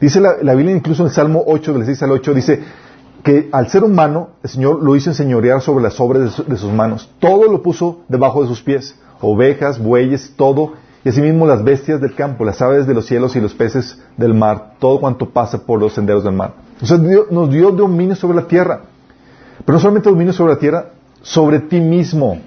Dice 0.00 0.20
la, 0.20 0.54
Biblia 0.54 0.74
incluso 0.74 1.02
en 1.02 1.08
el 1.08 1.14
Salmo 1.14 1.42
8, 1.46 1.72
del 1.74 1.86
6 1.86 2.02
al 2.02 2.10
8, 2.12 2.34
dice 2.34 2.60
que 3.22 3.48
al 3.52 3.68
ser 3.68 3.84
humano 3.84 4.30
el 4.42 4.50
Señor 4.50 4.82
lo 4.82 4.96
hizo 4.96 5.10
enseñorear 5.10 5.60
sobre 5.60 5.82
las 5.82 6.00
obras 6.00 6.44
de, 6.46 6.56
sus 6.56 6.72
manos. 6.72 7.08
Todo 7.20 7.50
lo 7.50 7.62
puso 7.62 8.00
debajo 8.08 8.42
de 8.42 8.48
sus 8.48 8.62
pies, 8.62 8.96
ovejas, 9.20 9.78
bueyes, 9.78 10.34
todo, 10.36 10.72
y 11.04 11.08
asimismo 11.08 11.46
las 11.46 11.62
bestias 11.62 12.00
del 12.00 12.14
campo, 12.14 12.44
las 12.44 12.60
aves 12.62 12.86
de 12.86 12.94
los 12.94 13.06
cielos 13.06 13.34
y 13.36 13.40
los 13.40 13.54
peces 13.54 14.00
del 14.16 14.34
mar, 14.34 14.74
todo 14.78 15.00
cuanto 15.00 15.30
pasa 15.30 15.64
por 15.64 15.80
los 15.80 15.92
senderos 15.92 16.24
del 16.24 16.34
mar. 16.34 16.54
Entonces 16.74 17.02
Dios 17.08 17.26
nos 17.30 17.50
dio 17.50 17.70
dominio 17.70 18.16
sobre 18.16 18.36
la 18.36 18.46
tierra. 18.46 18.82
Pero 19.64 19.74
no 19.74 19.80
solamente 19.80 20.10
dominio 20.10 20.32
sobre 20.32 20.54
la 20.54 20.58
tierra, 20.58 20.86
sobre 21.22 21.60
ti 21.60 21.80
mismo. 21.80 22.40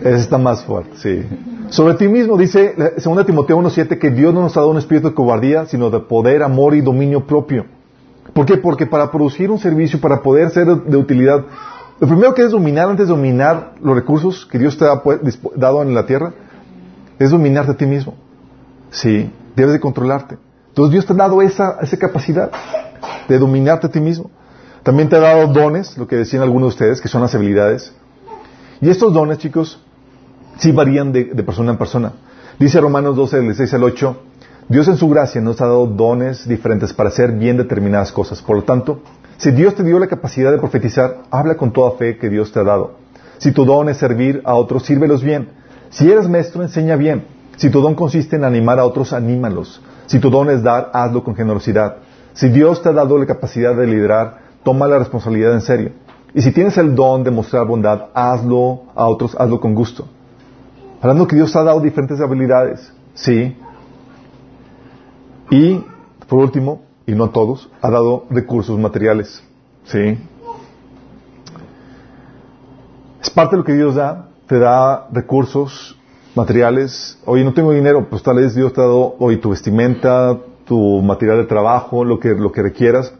Ese 0.00 0.16
está 0.16 0.38
más 0.38 0.64
fuerte, 0.64 0.96
sí. 0.96 1.26
Sobre 1.70 1.94
ti 1.94 2.08
mismo, 2.08 2.36
dice 2.36 2.74
2 2.76 3.26
Timoteo 3.26 3.56
1.7 3.58 3.98
que 3.98 4.10
Dios 4.10 4.34
no 4.34 4.42
nos 4.42 4.56
ha 4.56 4.60
dado 4.60 4.72
un 4.72 4.78
espíritu 4.78 5.08
de 5.08 5.14
cobardía, 5.14 5.66
sino 5.66 5.88
de 5.88 6.00
poder, 6.00 6.42
amor 6.42 6.74
y 6.74 6.80
dominio 6.80 7.24
propio. 7.26 7.64
¿Por 8.34 8.44
qué? 8.44 8.56
Porque 8.56 8.86
para 8.86 9.10
producir 9.12 9.52
un 9.52 9.58
servicio, 9.58 10.00
para 10.00 10.20
poder 10.20 10.50
ser 10.50 10.66
de 10.66 10.96
utilidad, 10.96 11.44
lo 12.00 12.08
primero 12.08 12.34
que 12.34 12.42
es 12.42 12.50
dominar 12.50 12.88
antes 12.88 13.06
de 13.06 13.14
dominar 13.14 13.74
los 13.80 13.94
recursos 13.94 14.46
que 14.46 14.58
Dios 14.58 14.76
te 14.76 14.84
ha 14.84 15.00
dado 15.54 15.82
en 15.82 15.94
la 15.94 16.06
tierra, 16.06 16.32
es 17.20 17.30
dominarte 17.30 17.72
a 17.72 17.76
ti 17.76 17.86
mismo. 17.86 18.14
Sí, 18.90 19.30
debes 19.54 19.72
de 19.74 19.80
controlarte. 19.80 20.38
Entonces 20.68 20.92
Dios 20.92 21.06
te 21.06 21.12
ha 21.12 21.16
dado 21.16 21.40
esa, 21.40 21.78
esa 21.80 21.96
capacidad 21.98 22.50
de 23.28 23.38
dominarte 23.38 23.86
a 23.86 23.90
ti 23.90 24.00
mismo. 24.00 24.28
También 24.82 25.08
te 25.08 25.14
ha 25.14 25.20
dado 25.20 25.46
dones, 25.46 25.96
lo 25.96 26.08
que 26.08 26.16
decían 26.16 26.42
algunos 26.42 26.70
de 26.70 26.74
ustedes, 26.74 27.00
que 27.00 27.06
son 27.06 27.20
las 27.20 27.32
habilidades. 27.34 27.92
Y 28.80 28.88
estos 28.88 29.12
dones, 29.12 29.38
chicos, 29.38 29.80
sí 30.60 30.72
varían 30.72 31.10
de, 31.10 31.24
persona 31.42 31.72
en 31.72 31.78
persona. 31.78 32.12
Dice 32.58 32.80
Romanos 32.80 33.16
12, 33.16 33.40
del 33.40 33.54
6 33.54 33.74
al 33.74 33.84
8, 33.84 34.16
Dios 34.68 34.86
en 34.88 34.96
su 34.96 35.08
gracia 35.08 35.40
nos 35.40 35.60
ha 35.60 35.66
dado 35.66 35.86
dones 35.86 36.46
diferentes 36.46 36.92
para 36.92 37.08
hacer 37.08 37.32
bien 37.32 37.56
determinadas 37.56 38.12
cosas. 38.12 38.42
Por 38.42 38.56
lo 38.56 38.62
tanto, 38.62 39.00
si 39.38 39.50
Dios 39.50 39.74
te 39.74 39.82
dio 39.82 39.98
la 39.98 40.06
capacidad 40.06 40.52
de 40.52 40.58
profetizar, 40.58 41.22
habla 41.30 41.56
con 41.56 41.72
toda 41.72 41.92
fe 41.92 42.18
que 42.18 42.28
Dios 42.28 42.52
te 42.52 42.60
ha 42.60 42.64
dado. 42.64 42.92
Si 43.38 43.52
tu 43.52 43.64
don 43.64 43.88
es 43.88 43.96
servir 43.96 44.42
a 44.44 44.54
otros, 44.54 44.84
sírvelos 44.84 45.22
bien. 45.22 45.48
Si 45.88 46.10
eres 46.10 46.28
maestro, 46.28 46.62
enseña 46.62 46.96
bien. 46.96 47.24
Si 47.56 47.70
tu 47.70 47.80
don 47.80 47.94
consiste 47.94 48.36
en 48.36 48.44
animar 48.44 48.78
a 48.78 48.84
otros, 48.84 49.14
anímalos. 49.14 49.80
Si 50.06 50.18
tu 50.18 50.28
don 50.28 50.50
es 50.50 50.62
dar, 50.62 50.90
hazlo 50.92 51.24
con 51.24 51.34
generosidad. 51.34 51.96
Si 52.34 52.50
Dios 52.50 52.82
te 52.82 52.90
ha 52.90 52.92
dado 52.92 53.16
la 53.16 53.26
capacidad 53.26 53.74
de 53.74 53.86
liderar, 53.86 54.40
toma 54.62 54.86
la 54.86 54.98
responsabilidad 54.98 55.54
en 55.54 55.62
serio. 55.62 55.92
Y 56.34 56.42
si 56.42 56.52
tienes 56.52 56.76
el 56.76 56.94
don 56.94 57.24
de 57.24 57.30
mostrar 57.30 57.66
bondad, 57.66 58.08
hazlo 58.12 58.82
a 58.94 59.08
otros, 59.08 59.34
hazlo 59.38 59.58
con 59.58 59.74
gusto. 59.74 60.06
Hablando 61.00 61.26
que 61.26 61.36
Dios 61.36 61.56
ha 61.56 61.62
dado 61.62 61.80
diferentes 61.80 62.20
habilidades, 62.20 62.92
sí. 63.14 63.56
Y, 65.50 65.82
por 66.28 66.40
último, 66.40 66.82
y 67.06 67.14
no 67.14 67.30
todos, 67.30 67.70
ha 67.80 67.90
dado 67.90 68.26
recursos 68.30 68.78
materiales, 68.78 69.42
sí. 69.84 70.18
Es 73.22 73.30
parte 73.30 73.56
de 73.56 73.58
lo 73.58 73.64
que 73.64 73.72
Dios 73.72 73.94
da, 73.94 74.28
te 74.46 74.58
da 74.58 75.08
recursos 75.10 75.98
materiales. 76.34 77.18
Oye, 77.24 77.44
no 77.44 77.54
tengo 77.54 77.72
dinero, 77.72 78.06
pues 78.08 78.22
tal 78.22 78.36
vez 78.36 78.54
Dios 78.54 78.72
te 78.72 78.80
ha 78.80 78.84
dado 78.84 79.16
hoy 79.18 79.38
tu 79.38 79.50
vestimenta, 79.50 80.38
tu 80.64 81.00
material 81.02 81.38
de 81.38 81.44
trabajo, 81.44 82.04
lo 82.04 82.20
que, 82.20 82.30
lo 82.30 82.52
que 82.52 82.62
requieras. 82.62 83.14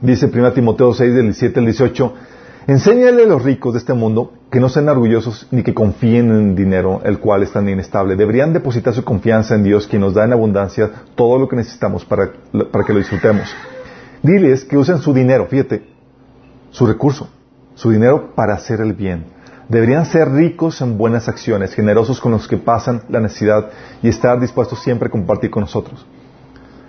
Dice 0.00 0.26
1 0.26 0.52
Timoteo 0.52 0.92
6, 0.92 1.14
del 1.14 1.24
17 1.26 1.60
al 1.60 1.66
18, 1.66 2.14
enséñale 2.66 3.24
a 3.24 3.26
los 3.26 3.42
ricos 3.42 3.74
de 3.74 3.78
este 3.78 3.94
mundo 3.94 4.32
que 4.50 4.60
no 4.60 4.68
sean 4.68 4.88
orgullosos 4.88 5.46
ni 5.50 5.62
que 5.62 5.74
confíen 5.74 6.30
en 6.30 6.54
dinero, 6.54 7.00
el 7.04 7.18
cual 7.18 7.42
es 7.42 7.52
tan 7.52 7.68
inestable. 7.68 8.16
Deberían 8.16 8.52
depositar 8.52 8.94
su 8.94 9.04
confianza 9.04 9.54
en 9.54 9.64
Dios, 9.64 9.86
quien 9.86 10.02
nos 10.02 10.14
da 10.14 10.24
en 10.24 10.32
abundancia 10.32 10.90
todo 11.14 11.38
lo 11.38 11.48
que 11.48 11.56
necesitamos 11.56 12.04
para, 12.04 12.32
para 12.70 12.84
que 12.84 12.92
lo 12.92 12.98
disfrutemos. 12.98 13.48
Diles 14.22 14.64
que 14.64 14.76
usen 14.76 14.98
su 14.98 15.12
dinero, 15.12 15.46
fíjate, 15.46 15.86
su 16.70 16.86
recurso, 16.86 17.28
su 17.74 17.90
dinero 17.90 18.34
para 18.34 18.54
hacer 18.54 18.80
el 18.80 18.92
bien. 18.92 19.24
Deberían 19.68 20.04
ser 20.04 20.30
ricos 20.30 20.80
en 20.82 20.98
buenas 20.98 21.28
acciones, 21.28 21.72
generosos 21.72 22.20
con 22.20 22.32
los 22.32 22.46
que 22.46 22.58
pasan 22.58 23.04
la 23.08 23.20
necesidad 23.20 23.70
y 24.02 24.08
estar 24.08 24.38
dispuestos 24.38 24.82
siempre 24.82 25.08
a 25.08 25.10
compartir 25.10 25.50
con 25.50 25.62
nosotros, 25.62 26.04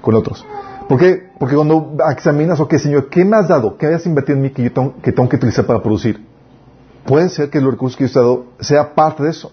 con 0.02 0.16
otros. 0.16 0.46
¿Por 0.94 1.00
qué? 1.00 1.24
Porque 1.40 1.56
cuando 1.56 1.98
examinas, 2.12 2.60
ok, 2.60 2.76
Señor, 2.76 3.10
¿qué 3.10 3.26
me 3.26 3.36
has 3.36 3.48
dado? 3.48 3.80
¿Qué 3.80 3.88
hayas 3.88 4.06
invertido 4.06 4.36
en 4.36 4.44
mí 4.44 4.52
que, 4.52 4.62
yo 4.62 4.72
tengo, 4.72 4.94
que 5.02 5.12
tengo 5.12 5.28
que 5.28 5.38
utilizar 5.38 5.66
para 5.66 5.82
producir? 5.82 6.24
Puede 7.04 7.30
ser 7.30 7.50
que 7.50 7.60
los 7.60 7.72
recursos 7.72 7.98
que 7.98 8.06
yo 8.06 8.14
te 8.14 8.20
he 8.20 8.22
dado 8.22 8.46
sea 8.60 8.94
parte 8.94 9.24
de 9.24 9.32
eso. 9.32 9.52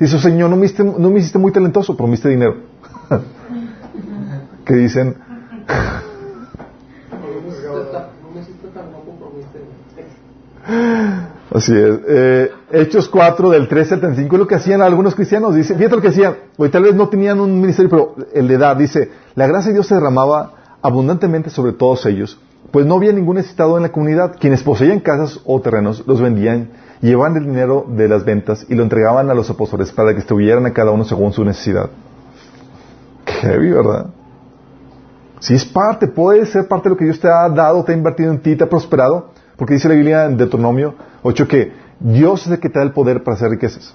Dice, 0.00 0.18
Señor, 0.18 0.48
no 0.48 0.56
me 0.56 0.64
hiciste, 0.64 0.82
no 0.82 1.10
me 1.10 1.18
hiciste 1.18 1.38
muy 1.38 1.52
talentoso, 1.52 1.94
pero 1.94 2.06
me 2.06 2.14
hiciste 2.14 2.30
dinero. 2.30 2.54
que 4.64 4.74
dicen, 4.76 5.14
Así 11.54 11.76
es. 11.76 12.00
Eh, 12.08 12.50
Hechos 12.72 13.10
4 13.10 13.50
del 13.50 13.68
3 13.68 13.92
al 13.92 14.00
35 14.00 14.36
es 14.36 14.40
lo 14.40 14.46
que 14.46 14.54
hacían 14.54 14.80
algunos 14.80 15.14
cristianos. 15.14 15.54
Dice, 15.54 15.74
fíjate 15.74 15.96
lo 15.96 16.02
que 16.02 16.08
hacían. 16.08 16.34
Hoy 16.56 16.70
tal 16.70 16.84
vez 16.84 16.94
no 16.94 17.10
tenían 17.10 17.40
un 17.40 17.60
ministerio, 17.60 17.90
pero 17.90 18.14
el 18.32 18.48
de 18.48 18.54
edad. 18.54 18.74
Dice, 18.74 19.10
la 19.34 19.46
gracia 19.46 19.68
de 19.68 19.74
Dios 19.74 19.86
se 19.86 19.94
derramaba 19.94 20.54
abundantemente 20.82 21.50
sobre 21.50 21.72
todos 21.72 22.04
ellos, 22.06 22.40
pues 22.70 22.86
no 22.86 22.96
había 22.96 23.12
ningún 23.12 23.36
necesitado 23.36 23.76
en 23.76 23.82
la 23.82 23.92
comunidad. 23.92 24.36
Quienes 24.38 24.62
poseían 24.62 25.00
casas 25.00 25.40
o 25.44 25.60
terrenos 25.60 26.04
los 26.06 26.20
vendían, 26.20 26.70
llevaban 27.00 27.36
el 27.36 27.46
dinero 27.46 27.86
de 27.88 28.08
las 28.08 28.24
ventas 28.24 28.66
y 28.68 28.74
lo 28.74 28.82
entregaban 28.82 29.30
a 29.30 29.34
los 29.34 29.48
apóstoles 29.48 29.92
para 29.92 30.10
que 30.10 30.16
distribuyeran 30.16 30.66
a 30.66 30.72
cada 30.72 30.90
uno 30.90 31.04
según 31.04 31.32
su 31.32 31.44
necesidad. 31.44 31.90
Qué 33.24 33.32
heavy, 33.32 33.70
¿verdad? 33.70 34.06
Si 35.40 35.54
es 35.54 35.64
parte, 35.64 36.08
puede 36.08 36.46
ser 36.46 36.66
parte 36.66 36.88
de 36.88 36.94
lo 36.94 36.96
que 36.96 37.04
Dios 37.04 37.20
te 37.20 37.28
ha 37.28 37.48
dado, 37.48 37.84
te 37.84 37.92
ha 37.92 37.96
invertido 37.96 38.32
en 38.32 38.40
ti, 38.40 38.56
te 38.56 38.64
ha 38.64 38.68
prosperado. 38.68 39.30
Porque 39.56 39.74
dice 39.74 39.88
la 39.88 39.94
Biblia 39.94 40.24
en 40.26 40.36
Deuteronomio 40.36 40.94
8 41.22 41.48
que 41.48 41.72
Dios 42.00 42.46
es 42.46 42.52
el 42.52 42.60
que 42.60 42.68
te 42.68 42.78
da 42.78 42.84
el 42.84 42.92
poder 42.92 43.22
para 43.24 43.36
hacer 43.36 43.50
riquezas. 43.50 43.94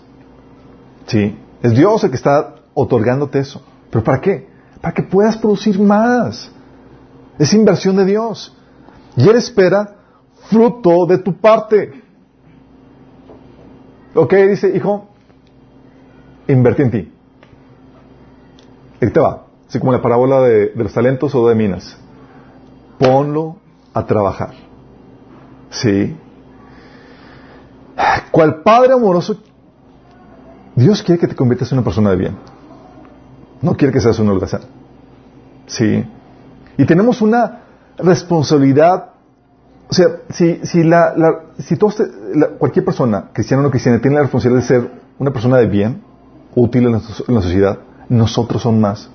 ¿Sí? 1.07 1.37
Es 1.61 1.71
Dios 1.73 2.03
el 2.03 2.09
que 2.09 2.17
está 2.17 2.55
otorgándote 2.73 3.39
eso. 3.39 3.61
¿Pero 3.89 4.03
para 4.03 4.19
qué? 4.19 4.47
Para 4.81 4.93
que 4.93 5.03
puedas 5.03 5.37
producir 5.37 5.79
más. 5.79 6.51
Es 7.39 7.53
inversión 7.53 7.95
de 7.95 8.05
Dios. 8.05 8.55
Y 9.15 9.27
Él 9.27 9.35
espera 9.35 9.95
fruto 10.49 11.05
de 11.07 11.17
tu 11.19 11.35
parte. 11.35 12.03
Ok, 14.15 14.33
dice, 14.33 14.75
hijo, 14.75 15.09
invertí 16.47 16.81
en 16.83 16.91
ti. 16.91 17.13
Ahí 19.01 19.11
te 19.11 19.19
va. 19.19 19.45
Así 19.67 19.79
como 19.79 19.91
la 19.91 20.01
parábola 20.01 20.41
de, 20.41 20.67
de 20.67 20.83
los 20.83 20.93
talentos 20.93 21.33
o 21.33 21.47
de 21.47 21.55
minas. 21.55 21.97
Ponlo 22.99 23.57
a 23.93 24.05
trabajar. 24.05 24.53
Sí. 25.69 26.15
Cual 28.31 28.61
Padre 28.61 28.93
amoroso, 28.93 29.37
Dios 30.75 31.01
quiere 31.03 31.19
que 31.19 31.27
te 31.27 31.35
conviertas 31.35 31.71
en 31.71 31.79
una 31.79 31.85
persona 31.85 32.11
de 32.11 32.15
bien. 32.15 32.37
No 33.61 33.75
quiere 33.75 33.93
que 33.93 34.01
seas 34.01 34.19
un 34.19 34.29
holgazán. 34.29 34.61
Sí. 35.67 36.05
Y 36.77 36.85
tenemos 36.85 37.21
una 37.21 37.61
responsabilidad. 37.97 39.11
O 39.89 39.93
sea, 39.93 40.07
si, 40.29 40.59
si, 40.63 40.83
la, 40.83 41.13
la 41.15 41.41
si 41.59 41.77
cualquier 42.57 42.85
persona, 42.85 43.29
cristiana 43.33 43.61
o 43.61 43.63
no 43.63 43.71
cristiana, 43.71 43.99
tiene 43.99 44.15
la 44.15 44.23
responsabilidad 44.23 44.61
de 44.61 44.67
ser 44.67 44.91
una 45.19 45.31
persona 45.31 45.57
de 45.57 45.67
bien, 45.67 46.01
útil 46.55 46.85
en 46.87 46.93
la, 46.93 47.01
la 47.27 47.41
sociedad, 47.41 47.79
nosotros 48.09 48.61
son 48.61 48.81
más. 48.81 49.09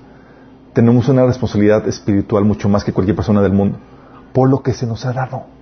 Tenemos 0.72 1.08
una 1.08 1.26
responsabilidad 1.26 1.88
espiritual 1.88 2.44
mucho 2.44 2.68
más 2.68 2.84
que 2.84 2.92
cualquier 2.92 3.16
persona 3.16 3.42
del 3.42 3.52
mundo, 3.52 3.78
por 4.32 4.48
lo 4.48 4.62
que 4.62 4.72
se 4.72 4.86
nos 4.86 5.04
ha 5.06 5.12
dado 5.12 5.58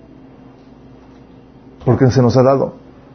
porque 1.87 2.11
se 2.11 2.21
nos 2.21 2.35
ha 2.35 2.43
dado. 2.43 2.73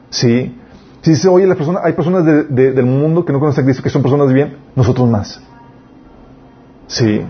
Sí. 0.09 0.59
Si 1.03 1.11
dice, 1.11 1.29
oye, 1.29 1.47
la 1.47 1.57
persona, 1.57 1.81
hay 1.85 1.93
personas 1.93 2.25
del 2.25 2.87
mundo 2.87 3.23
que 3.23 3.31
no 3.31 3.39
conocen 3.39 3.65
a 3.65 3.67
Cristo, 3.67 3.83
que 3.83 3.91
son 3.91 4.01
personas 4.01 4.29
de 4.29 4.35
bien, 4.35 4.57
nosotros 4.75 5.11
más. 5.11 5.43
Sí. 6.87 7.21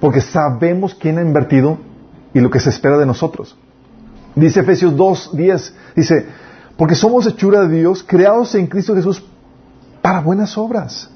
Porque 0.00 0.20
sabemos 0.20 0.94
quién 0.94 1.18
ha 1.18 1.22
invertido 1.22 1.78
y 2.34 2.40
lo 2.40 2.50
que 2.50 2.60
se 2.60 2.70
espera 2.70 2.98
de 2.98 3.06
nosotros. 3.06 3.56
Dice 4.34 4.60
Efesios 4.60 4.94
2, 4.94 5.30
10, 5.34 5.74
dice, 5.96 6.26
porque 6.76 6.94
somos 6.94 7.26
hechura 7.26 7.66
de 7.66 7.78
Dios, 7.78 8.04
creados 8.06 8.54
en 8.54 8.66
Cristo 8.66 8.94
Jesús 8.94 9.24
para 10.02 10.20
buenas 10.20 10.58
obras. 10.58 11.10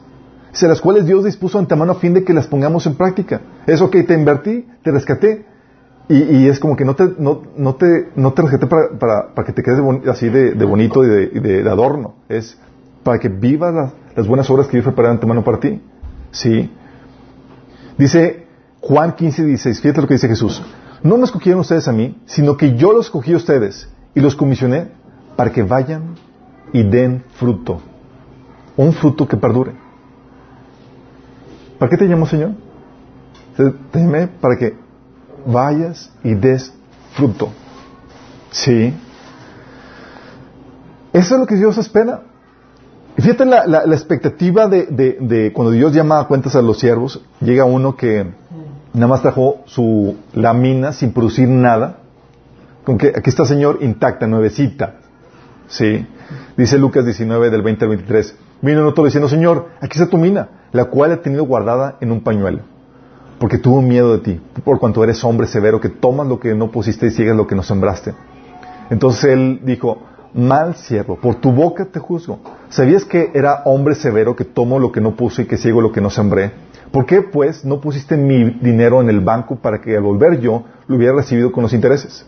Dice, 0.50 0.66
las 0.66 0.80
cuales 0.80 1.06
Dios 1.06 1.24
dispuso 1.24 1.58
antemano 1.58 1.92
a 1.92 1.94
fin 1.96 2.14
de 2.14 2.24
que 2.24 2.32
las 2.32 2.46
pongamos 2.46 2.86
en 2.86 2.94
práctica. 2.94 3.42
Eso 3.66 3.90
que 3.90 4.02
te 4.02 4.14
invertí, 4.14 4.66
te 4.82 4.90
rescaté, 4.90 5.44
y, 6.08 6.48
es 6.48 6.58
como 6.58 6.76
que 6.76 6.84
no 6.84 6.96
te, 6.96 7.04
no, 7.18 7.74
te, 7.76 8.08
no 8.16 8.32
te 8.32 8.42
rescaté 8.42 8.66
para, 8.66 8.98
para, 8.98 9.32
para, 9.32 9.46
que 9.46 9.52
te 9.52 9.62
quedes 9.62 9.80
así 10.08 10.28
de, 10.28 10.54
de, 10.54 10.64
bonito 10.64 11.04
y 11.04 11.08
de, 11.08 11.62
de, 11.62 11.70
adorno. 11.70 12.14
Es 12.28 12.58
para 13.04 13.20
que 13.20 13.28
vivas 13.28 13.72
las, 13.72 13.92
las 14.16 14.26
buenas 14.26 14.50
obras 14.50 14.66
que 14.66 14.72
Dios 14.72 14.84
preparó 14.86 15.10
antemano 15.10 15.44
para 15.44 15.60
ti. 15.60 15.80
Sí. 16.32 16.68
Dice 17.96 18.48
Juan 18.80 19.14
15, 19.14 19.44
16, 19.44 19.80
fíjate 19.80 20.00
lo 20.00 20.08
que 20.08 20.14
dice 20.14 20.28
Jesús. 20.28 20.62
No 21.02 21.16
me 21.16 21.24
escogieron 21.24 21.60
ustedes 21.60 21.88
a 21.88 21.92
mí, 21.92 22.18
sino 22.26 22.56
que 22.56 22.76
yo 22.76 22.92
los 22.92 23.06
escogí 23.06 23.32
a 23.32 23.36
ustedes 23.36 23.88
y 24.14 24.20
los 24.20 24.34
comisioné 24.34 24.88
para 25.36 25.52
que 25.52 25.62
vayan 25.62 26.16
y 26.72 26.82
den 26.82 27.24
fruto. 27.34 27.80
Un 28.76 28.92
fruto 28.92 29.26
que 29.26 29.36
perdure. 29.36 29.72
¿Para 31.78 31.90
qué 31.90 31.96
te 31.96 32.06
llamo, 32.06 32.26
Señor? 32.26 32.52
Llamé 33.92 34.26
para 34.28 34.56
que 34.56 34.76
vayas 35.46 36.10
y 36.22 36.34
des 36.34 36.72
fruto. 37.12 37.50
Sí. 38.50 38.94
Eso 41.12 41.34
es 41.34 41.40
lo 41.40 41.46
que 41.46 41.56
Dios 41.56 41.76
espera. 41.78 42.22
Fíjate 43.16 43.44
la, 43.44 43.66
la, 43.66 43.94
expectativa 43.94 44.66
de, 44.66 44.86
de, 45.20 45.52
cuando 45.52 45.72
Dios 45.72 45.92
llama 45.92 46.20
a 46.20 46.26
cuentas 46.26 46.54
a 46.56 46.62
los 46.62 46.78
siervos, 46.78 47.22
llega 47.40 47.64
uno 47.64 47.96
que 47.96 48.32
nada 48.94 49.06
más 49.06 49.22
trajo 49.22 49.62
su 49.66 50.16
lámina 50.34 50.92
sin 50.92 51.12
producir 51.12 51.48
nada. 51.48 51.98
Con 52.84 52.98
que 52.98 53.08
aquí 53.08 53.30
está 53.30 53.44
Señor 53.44 53.78
intacta, 53.82 54.26
nuevecita. 54.26 54.96
Sí. 55.68 56.06
Dice 56.56 56.78
Lucas 56.78 57.04
19 57.04 57.50
del 57.50 57.62
20 57.62 57.84
al 57.84 57.88
23. 57.90 58.36
Vino 58.62 58.86
otro 58.86 59.04
diciendo, 59.04 59.28
Señor, 59.28 59.68
aquí 59.80 59.98
está 59.98 60.08
tu 60.08 60.18
mina, 60.18 60.48
la 60.72 60.86
cual 60.86 61.12
he 61.12 61.16
tenido 61.16 61.44
guardada 61.44 61.96
en 62.00 62.12
un 62.12 62.20
pañuelo 62.20 62.62
porque 63.40 63.56
tuvo 63.56 63.80
miedo 63.80 64.12
de 64.12 64.18
ti, 64.18 64.40
por 64.62 64.78
cuanto 64.78 65.02
eres 65.02 65.24
hombre 65.24 65.46
severo, 65.46 65.80
que 65.80 65.88
tomas 65.88 66.26
lo 66.26 66.38
que 66.38 66.54
no 66.54 66.70
pusiste 66.70 67.06
y 67.06 67.10
sigues 67.10 67.34
lo 67.34 67.46
que 67.46 67.54
no 67.54 67.62
sembraste. 67.62 68.14
Entonces 68.90 69.24
él 69.24 69.60
dijo, 69.64 70.02
mal 70.34 70.76
siervo, 70.76 71.16
por 71.16 71.36
tu 71.36 71.52
boca 71.52 71.84
te 71.86 71.98
juzgo. 71.98 72.40
¿Sabías 72.68 73.04
que 73.04 73.30
era 73.34 73.62
hombre 73.64 73.94
severo, 73.94 74.36
que 74.36 74.44
tomo 74.44 74.78
lo 74.78 74.92
que 74.92 75.00
no 75.00 75.16
puse 75.16 75.42
y 75.42 75.46
que 75.46 75.56
sigo 75.56 75.80
lo 75.80 75.92
que 75.92 76.00
no 76.00 76.10
sembré? 76.10 76.52
¿Por 76.92 77.06
qué, 77.06 77.22
pues, 77.22 77.64
no 77.64 77.80
pusiste 77.80 78.16
mi 78.16 78.50
dinero 78.60 79.00
en 79.00 79.08
el 79.08 79.20
banco 79.20 79.56
para 79.56 79.80
que 79.80 79.96
al 79.96 80.02
volver 80.02 80.40
yo 80.40 80.64
lo 80.86 80.96
hubiera 80.96 81.14
recibido 81.14 81.52
con 81.52 81.62
los 81.62 81.72
intereses? 81.72 82.26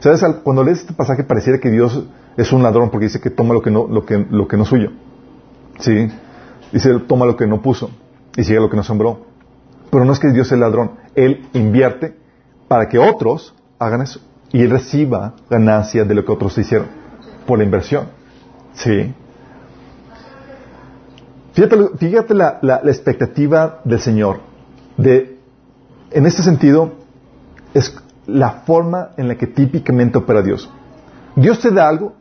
¿Sabes? 0.00 0.22
Cuando 0.42 0.64
lees 0.64 0.80
este 0.80 0.92
pasaje 0.92 1.24
pareciera 1.24 1.58
que 1.58 1.70
Dios 1.70 2.04
es 2.36 2.52
un 2.52 2.62
ladrón 2.62 2.90
porque 2.90 3.06
dice 3.06 3.20
que 3.20 3.30
toma 3.30 3.54
lo 3.54 3.62
que 3.62 3.70
no, 3.70 3.86
lo 3.86 4.04
que, 4.04 4.26
lo 4.30 4.48
que 4.48 4.56
no 4.56 4.64
suyo. 4.64 4.90
¿Sí? 5.78 6.08
Dice, 6.72 6.98
toma 7.00 7.26
lo 7.26 7.36
que 7.36 7.46
no 7.46 7.60
puso 7.60 7.90
y 8.36 8.44
sigue 8.44 8.60
lo 8.60 8.70
que 8.70 8.76
no 8.76 8.82
sembró. 8.82 9.26
Pero 9.90 10.04
no 10.04 10.12
es 10.12 10.18
que 10.18 10.30
Dios 10.30 10.48
sea 10.48 10.54
el 10.56 10.60
ladrón. 10.60 10.92
Él 11.14 11.48
invierte 11.52 12.16
para 12.68 12.88
que 12.88 12.98
otros 12.98 13.54
hagan 13.78 14.02
eso. 14.02 14.20
Y 14.52 14.62
Él 14.62 14.70
reciba 14.70 15.34
ganancia 15.48 16.04
de 16.04 16.14
lo 16.14 16.24
que 16.24 16.32
otros 16.32 16.56
hicieron. 16.56 16.99
Por 17.46 17.58
la 17.58 17.64
inversión. 17.64 18.08
Sí. 18.74 19.14
Fíjate, 21.52 22.34
la, 22.34 22.80
expectativa 22.84 23.80
del 23.84 24.00
Señor. 24.00 24.40
De, 24.96 25.38
en 26.10 26.26
este 26.26 26.42
sentido, 26.42 26.92
es 27.74 27.96
la 28.26 28.50
forma 28.66 29.10
en 29.16 29.28
la 29.28 29.36
que 29.36 29.46
típicamente 29.46 30.18
opera 30.18 30.42
Dios. 30.42 30.70
Dios 31.36 31.60
te 31.60 31.70
da 31.70 31.88
algo, 31.88 32.14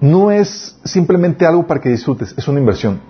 no 0.00 0.30
es 0.30 0.78
simplemente 0.84 1.46
algo 1.46 1.66
para 1.66 1.80
que 1.80 1.88
disfrutes, 1.88 2.34
es 2.36 2.48
una 2.48 2.60
inversión. 2.60 3.00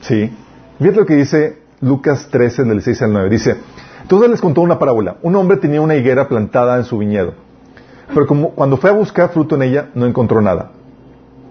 ¿Sí? 0.00 0.30
Fíjate 0.78 1.00
lo 1.00 1.06
que 1.06 1.16
dice 1.16 1.62
Lucas 1.80 2.28
13, 2.30 2.64
del 2.64 2.82
6 2.82 3.02
al 3.02 3.12
9. 3.12 3.30
Dice, 3.30 3.56
entonces 4.02 4.30
les 4.30 4.40
contó 4.40 4.60
una 4.60 4.78
parábola. 4.78 5.16
Un 5.22 5.36
hombre 5.36 5.56
tenía 5.56 5.80
una 5.80 5.96
higuera 5.96 6.28
plantada 6.28 6.76
en 6.76 6.84
su 6.84 6.98
viñedo, 6.98 7.34
pero 8.14 8.26
como, 8.26 8.50
cuando 8.50 8.76
fue 8.76 8.90
a 8.90 8.92
buscar 8.92 9.30
fruto 9.30 9.56
en 9.56 9.62
ella, 9.62 9.90
no 9.94 10.06
encontró 10.06 10.40
nada. 10.40 10.70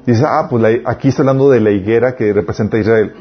Dice, 0.06 0.24
ah, 0.26 0.48
pues 0.50 0.82
aquí 0.86 1.08
está 1.08 1.24
hablando 1.24 1.50
de 1.50 1.60
la 1.60 1.72
higuera 1.72 2.15
que 2.15 2.32
representa 2.32 2.78
a 2.78 2.80
Israel. 2.80 3.13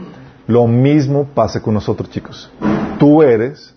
Lo 0.46 0.66
mismo 0.66 1.24
pasa 1.34 1.62
con 1.62 1.74
nosotros, 1.74 2.10
chicos. 2.10 2.50
Tú 2.98 3.22
eres 3.22 3.74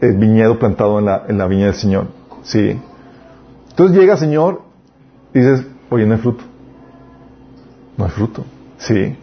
el 0.00 0.16
viñedo 0.16 0.58
plantado 0.58 0.98
en 0.98 1.04
la, 1.04 1.24
en 1.28 1.38
la 1.38 1.46
viña 1.46 1.66
del 1.66 1.74
Señor. 1.74 2.06
¿Sí? 2.42 2.80
Entonces 3.70 3.96
llega 3.96 4.14
el 4.14 4.18
Señor 4.18 4.62
y 5.34 5.40
dices, 5.40 5.66
oye, 5.90 6.06
no 6.06 6.14
hay 6.14 6.20
fruto. 6.20 6.44
No 7.98 8.04
hay 8.06 8.10
fruto. 8.10 8.44
¿Sí? 8.78 9.16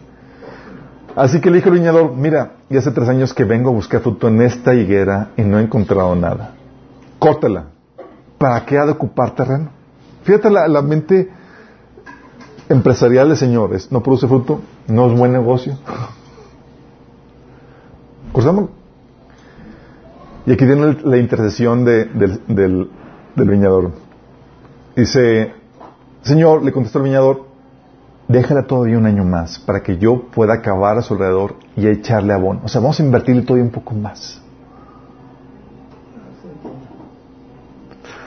Así 1.16 1.40
que 1.40 1.50
le 1.50 1.56
dijo 1.56 1.68
el 1.68 1.76
viñador, 1.76 2.14
mira, 2.14 2.52
y 2.70 2.76
hace 2.76 2.90
tres 2.90 3.08
años 3.08 3.34
que 3.34 3.44
vengo 3.44 3.70
a 3.70 3.72
buscar 3.72 4.00
fruto 4.00 4.28
en 4.28 4.42
esta 4.42 4.74
higuera 4.74 5.30
y 5.36 5.42
no 5.42 5.58
he 5.58 5.62
encontrado 5.62 6.14
nada. 6.14 6.54
Córtala. 7.18 7.73
¿Para 8.44 8.66
qué 8.66 8.76
ha 8.76 8.84
de 8.84 8.92
ocupar 8.92 9.34
terreno? 9.34 9.70
Fíjate 10.22 10.50
la, 10.50 10.82
mente 10.82 11.30
empresariales, 12.68 13.38
señores, 13.38 13.90
no 13.90 14.02
produce 14.02 14.28
fruto, 14.28 14.60
no 14.86 15.06
es 15.06 15.18
buen 15.18 15.32
negocio. 15.32 15.78
Cursamos. 18.32 18.68
Y 20.44 20.52
aquí 20.52 20.66
viene 20.66 20.94
la 21.04 21.16
intercesión 21.16 21.86
de, 21.86 22.04
del, 22.04 22.90
del, 23.34 23.48
viñador. 23.48 23.92
Dice, 24.94 25.54
Señor, 26.20 26.62
le 26.64 26.70
contestó 26.70 26.98
el 26.98 27.04
viñador, 27.04 27.46
déjala 28.28 28.66
todavía 28.66 28.98
un 28.98 29.06
año 29.06 29.24
más 29.24 29.58
para 29.58 29.82
que 29.82 29.96
yo 29.96 30.26
pueda 30.26 30.52
acabar 30.52 30.98
a 30.98 31.00
su 31.00 31.14
alrededor 31.14 31.54
y 31.76 31.86
echarle 31.86 32.34
abono. 32.34 32.60
O 32.62 32.68
sea, 32.68 32.82
vamos 32.82 33.00
a 33.00 33.04
invertirle 33.04 33.40
todavía 33.40 33.64
un 33.64 33.72
poco 33.72 33.94
más. 33.94 34.43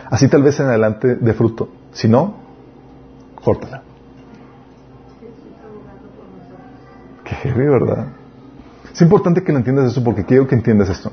Así 0.10 0.28
tal 0.28 0.44
vez 0.44 0.60
en 0.60 0.68
adelante 0.68 1.16
de 1.16 1.34
fruto. 1.34 1.70
Si 1.92 2.08
no, 2.08 2.36
córtala. 3.36 3.84
Qué 7.24 7.36
heavy, 7.36 7.66
¿verdad? 7.66 8.08
Es 8.94 9.02
importante 9.02 9.44
que 9.44 9.52
lo 9.52 9.60
entiendas 9.60 9.92
eso 9.92 10.04
porque 10.04 10.26
quiero 10.26 10.48
que 10.48 10.56
entiendas 10.56 10.90
esto. 10.90 11.12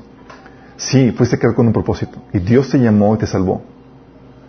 Sí, 0.77 1.11
fuiste 1.11 1.37
creado 1.37 1.55
con 1.55 1.67
un 1.67 1.73
propósito 1.73 2.19
y 2.33 2.39
Dios 2.39 2.69
te 2.69 2.77
llamó 2.77 3.15
y 3.15 3.17
te 3.17 3.27
salvó. 3.27 3.61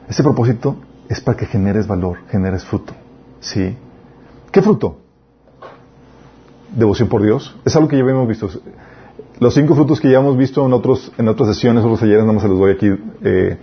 Ese 0.09 0.23
propósito 0.23 0.77
es 1.09 1.21
para 1.21 1.37
que 1.37 1.47
generes 1.47 1.87
valor, 1.87 2.19
generes 2.31 2.65
fruto. 2.65 2.93
¿Sí? 3.41 3.77
¿Qué 4.51 4.63
fruto? 4.63 4.99
Devoción 6.75 7.09
por 7.09 7.23
Dios. 7.23 7.57
Es 7.65 7.77
algo 7.77 7.89
que 7.89 7.97
ya 7.97 8.03
habíamos 8.03 8.29
visto. 8.29 8.49
Los 9.39 9.55
cinco 9.55 9.75
frutos 9.75 10.01
que 10.01 10.11
ya 10.11 10.19
hemos 10.19 10.37
visto 10.37 10.65
en, 10.65 10.73
otros, 10.73 11.13
en 11.19 11.29
otras 11.29 11.55
sesiones, 11.55 11.85
otros 11.85 12.01
talleres, 12.01 12.23
nada 12.23 12.33
más 12.33 12.43
se 12.43 12.49
los 12.49 12.59
doy 12.59 12.73
aquí 12.73 12.87
eh, 13.23 13.59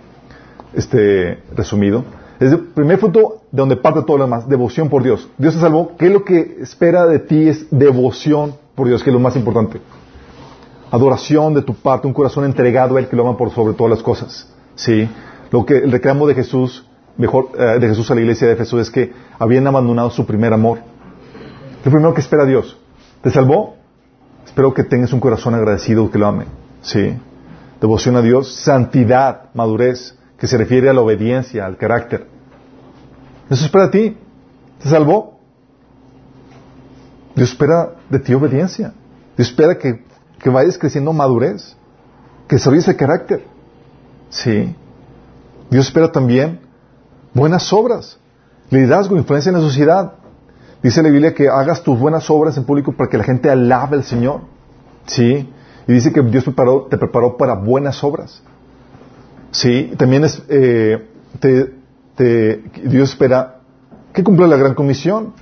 este, 0.76 1.38
resumido. 1.54 2.04
Es 2.40 2.52
el 2.52 2.60
primer 2.60 2.98
fruto 2.98 3.42
de 3.50 3.58
donde 3.58 3.76
parte 3.76 4.02
todo 4.02 4.18
lo 4.18 4.24
demás, 4.24 4.48
devoción 4.48 4.88
por 4.88 5.02
Dios. 5.02 5.28
Dios 5.38 5.54
te 5.54 5.60
salvó. 5.60 5.96
¿Qué 5.96 6.06
es 6.06 6.12
lo 6.12 6.24
que 6.24 6.58
espera 6.60 7.06
de 7.06 7.20
ti? 7.20 7.48
Es 7.48 7.66
devoción 7.70 8.54
por 8.74 8.88
Dios, 8.88 9.02
que 9.02 9.10
es 9.10 9.14
lo 9.14 9.20
más 9.20 9.36
importante. 9.36 9.80
Adoración 10.90 11.54
de 11.54 11.62
tu 11.62 11.74
parte, 11.74 12.06
un 12.06 12.12
corazón 12.12 12.44
entregado 12.44 12.96
a 12.96 13.00
Él 13.00 13.08
que 13.08 13.16
lo 13.16 13.26
ama 13.26 13.36
por 13.36 13.50
sobre 13.50 13.74
todas 13.74 13.90
las 13.90 14.02
cosas. 14.02 14.52
¿Sí? 14.74 15.08
Lo 15.50 15.64
que 15.64 15.78
el 15.78 15.92
reclamo 15.92 16.26
de 16.26 16.34
Jesús, 16.34 16.86
mejor, 17.16 17.50
eh, 17.56 17.78
de 17.78 17.88
Jesús 17.88 18.10
a 18.10 18.14
la 18.14 18.20
iglesia 18.20 18.48
de 18.48 18.56
Jesús 18.56 18.80
es 18.80 18.90
que 18.90 19.12
habían 19.38 19.66
abandonado 19.66 20.10
su 20.10 20.26
primer 20.26 20.52
amor. 20.52 20.78
Lo 21.84 21.90
primero 21.90 22.14
que 22.14 22.20
espera 22.20 22.44
Dios. 22.44 22.76
¿Te 23.22 23.30
salvó? 23.30 23.76
Espero 24.44 24.74
que 24.74 24.82
tengas 24.82 25.12
un 25.12 25.20
corazón 25.20 25.54
agradecido 25.54 26.10
que 26.10 26.18
lo 26.18 26.26
ame. 26.26 26.46
¿Sí? 26.82 27.14
Devoción 27.80 28.16
a 28.16 28.22
Dios, 28.22 28.54
santidad, 28.54 29.50
madurez 29.54 30.16
que 30.38 30.46
se 30.46 30.56
refiere 30.56 30.88
a 30.88 30.92
la 30.92 31.00
obediencia, 31.00 31.64
al 31.66 31.76
carácter. 31.76 32.26
Eso 33.50 33.64
espera 33.64 33.88
de 33.88 33.90
ti. 33.90 34.18
¿Te 34.82 34.88
salvó? 34.88 35.38
Dios 37.34 37.50
espera 37.50 37.94
de 38.08 38.18
ti 38.18 38.34
obediencia. 38.34 38.94
Dios 39.36 39.48
espera 39.48 39.78
que, 39.78 40.04
que 40.38 40.50
vayas 40.50 40.78
creciendo 40.78 41.12
madurez, 41.12 41.76
que 42.48 42.56
desarrolles 42.56 42.88
el 42.88 42.96
carácter. 42.96 43.44
Sí. 44.30 44.74
Dios 45.70 45.86
espera 45.86 46.10
también 46.12 46.60
buenas 47.32 47.72
obras, 47.72 48.18
liderazgo, 48.70 49.16
influencia 49.16 49.50
en 49.50 49.56
la 49.56 49.60
sociedad. 49.60 50.14
Dice 50.82 51.02
la 51.02 51.08
Biblia 51.08 51.34
que 51.34 51.48
hagas 51.48 51.82
tus 51.82 51.98
buenas 51.98 52.28
obras 52.30 52.56
en 52.56 52.64
público 52.64 52.92
para 52.92 53.10
que 53.10 53.18
la 53.18 53.24
gente 53.24 53.50
alabe 53.50 53.96
al 53.96 54.04
Señor. 54.04 54.42
Sí. 55.06 55.50
Y 55.86 55.92
dice 55.92 56.12
que 56.12 56.22
Dios 56.22 56.44
preparó, 56.44 56.86
te 56.90 56.96
preparó 56.96 57.36
para 57.36 57.54
buenas 57.54 58.02
obras. 58.04 58.42
Sí, 59.54 59.92
también 59.96 60.24
es, 60.24 60.42
eh, 60.48 61.06
te, 61.38 62.64
Dios 62.86 63.10
espera 63.10 63.60
que 64.12 64.24
cumpla 64.24 64.48
la 64.48 64.56
gran 64.56 64.74
comisión. 64.74 65.32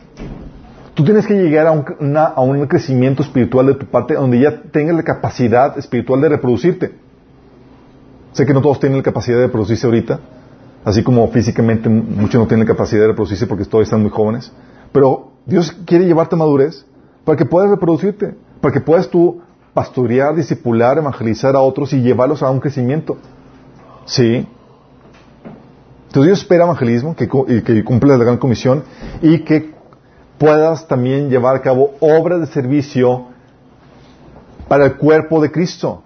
Tú 0.92 1.03
tienes 1.03 1.27
que 1.27 1.33
llegar 1.33 1.66
a 1.66 1.72
un, 1.72 2.16
a 2.18 2.38
un 2.42 2.66
crecimiento 2.66 3.22
espiritual 3.22 3.68
de 3.68 3.75
tu 3.75 3.87
parte 3.87 4.12
donde 4.12 4.38
ya 4.38 4.64
tengas 4.70 4.96
la 4.96 5.03
capacidad 5.03 5.79
espiritual 5.79 6.20
de 6.20 6.29
reproducirte. 6.29 6.92
Sé 8.33 8.44
que 8.44 8.53
no 8.53 8.61
todos 8.61 8.81
tienen 8.81 8.98
la 8.98 9.03
capacidad 9.03 9.38
de 9.38 9.46
reproducirse 9.46 9.87
ahorita, 9.87 10.20
así 10.85 11.03
como 11.03 11.27
físicamente 11.29 11.88
muchos 11.88 12.38
no 12.38 12.46
tienen 12.46 12.66
la 12.66 12.70
capacidad 12.75 13.01
de 13.01 13.09
reproducirse 13.09 13.46
porque 13.46 13.64
todos 13.64 13.85
están 13.85 14.03
muy 14.03 14.11
jóvenes. 14.11 14.53
Pero 14.92 15.33
Dios 15.46 15.72
quiere 15.87 16.05
llevarte 16.05 16.35
a 16.35 16.38
madurez 16.38 16.85
para 17.25 17.38
que 17.38 17.46
puedas 17.46 17.70
reproducirte, 17.70 18.35
para 18.61 18.75
que 18.75 18.81
puedas 18.83 19.09
tú 19.09 19.40
pastorear, 19.72 20.35
discipular, 20.35 20.98
evangelizar 20.98 21.57
a 21.57 21.61
otros 21.61 21.94
y 21.94 22.03
llevarlos 22.03 22.42
a 22.42 22.51
un 22.51 22.61
crecimiento. 22.61 23.16
Sí. 24.05 24.47
Entonces 26.12 26.29
Dios 26.29 26.41
espera 26.41 26.65
evangelismo, 26.65 27.17
que, 27.17 27.27
que 27.27 28.07
la 28.07 28.17
gran 28.19 28.37
comisión 28.37 28.85
y 29.23 29.38
que 29.41 29.73
puedas 30.38 30.87
también 30.87 31.31
llevar 31.31 31.57
a 31.57 31.62
cabo 31.62 31.95
obras 32.01 32.41
de 32.41 32.47
servicio 32.49 33.29
para 34.69 34.87
el 34.87 34.97
cuerpo 34.97 35.41
de 35.41 35.51
Cristo. 35.51 36.03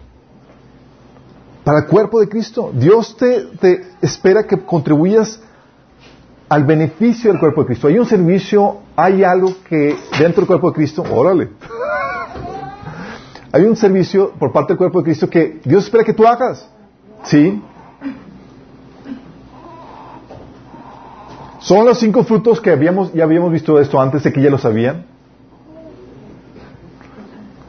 Para 1.64 1.80
el 1.80 1.86
cuerpo 1.86 2.20
de 2.20 2.28
Cristo. 2.28 2.70
Dios 2.72 3.16
te, 3.16 3.46
te 3.58 3.84
espera 4.00 4.46
que 4.46 4.58
contribuyas 4.64 5.40
al 6.48 6.64
beneficio 6.64 7.32
del 7.32 7.40
cuerpo 7.40 7.62
de 7.62 7.66
Cristo. 7.66 7.88
Hay 7.88 7.98
un 7.98 8.06
servicio, 8.06 8.78
hay 8.94 9.24
algo 9.24 9.54
que 9.68 9.96
dentro 10.18 10.42
del 10.42 10.46
cuerpo 10.46 10.70
de 10.70 10.76
Cristo, 10.76 11.02
órale. 11.10 11.48
hay 13.50 13.64
un 13.64 13.74
servicio 13.74 14.32
por 14.38 14.52
parte 14.52 14.74
del 14.74 14.78
cuerpo 14.78 15.00
de 15.00 15.04
Cristo 15.06 15.28
que 15.28 15.60
Dios 15.64 15.84
espera 15.84 16.04
que 16.04 16.12
tú 16.12 16.26
hagas. 16.26 16.68
¿Sí? 17.24 17.60
Son 21.66 21.84
los 21.84 21.98
cinco 21.98 22.22
frutos 22.22 22.60
que 22.60 22.70
habíamos, 22.70 23.12
ya 23.12 23.24
habíamos 23.24 23.50
visto 23.50 23.80
esto 23.80 24.00
antes 24.00 24.22
de 24.22 24.32
que 24.32 24.40
ya 24.40 24.50
lo 24.50 24.56
sabían. 24.56 25.04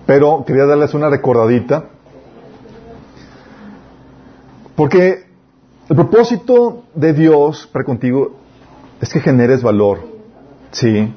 Pero 0.05 0.43
quería 0.45 0.67
darles 0.67 0.93
una 0.93 1.09
recordadita. 1.09 1.85
Porque 4.75 5.25
el 5.89 5.95
propósito 5.95 6.83
de 6.93 7.13
Dios 7.13 7.67
para 7.73 7.85
contigo 7.85 8.35
es 9.01 9.09
que 9.11 9.19
generes 9.19 9.63
valor. 9.63 10.01
Sí. 10.69 11.11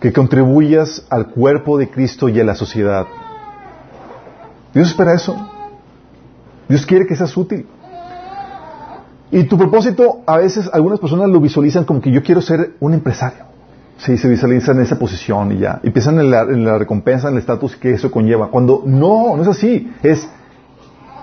Que 0.00 0.10
contribuyas 0.10 1.06
al 1.10 1.26
cuerpo 1.26 1.76
de 1.76 1.90
Cristo 1.90 2.30
y 2.30 2.40
a 2.40 2.44
la 2.44 2.54
sociedad. 2.54 3.06
Dios 4.72 4.88
espera 4.88 5.12
eso. 5.12 5.36
Dios 6.66 6.86
quiere 6.86 7.06
que 7.06 7.14
seas 7.14 7.36
útil. 7.36 7.66
Y 9.30 9.44
tu 9.44 9.58
propósito, 9.58 10.20
a 10.26 10.38
veces 10.38 10.70
algunas 10.72 11.00
personas 11.00 11.28
lo 11.28 11.40
visualizan 11.40 11.84
como 11.84 12.00
que 12.00 12.10
yo 12.10 12.22
quiero 12.22 12.40
ser 12.40 12.76
un 12.80 12.94
empresario. 12.94 13.44
Sí, 13.98 14.16
se 14.16 14.28
visualizan 14.28 14.76
en 14.76 14.84
esa 14.84 14.98
posición 14.98 15.52
y 15.52 15.58
ya. 15.58 15.80
Y 15.82 15.90
piensan 15.90 16.18
en 16.20 16.30
la, 16.30 16.78
recompensa, 16.78 17.28
en 17.28 17.34
el 17.34 17.40
estatus 17.40 17.76
que 17.76 17.92
eso 17.94 18.10
conlleva. 18.10 18.48
Cuando 18.48 18.82
no, 18.86 19.36
no 19.36 19.42
es 19.42 19.48
así. 19.48 19.92
Es, 20.02 20.28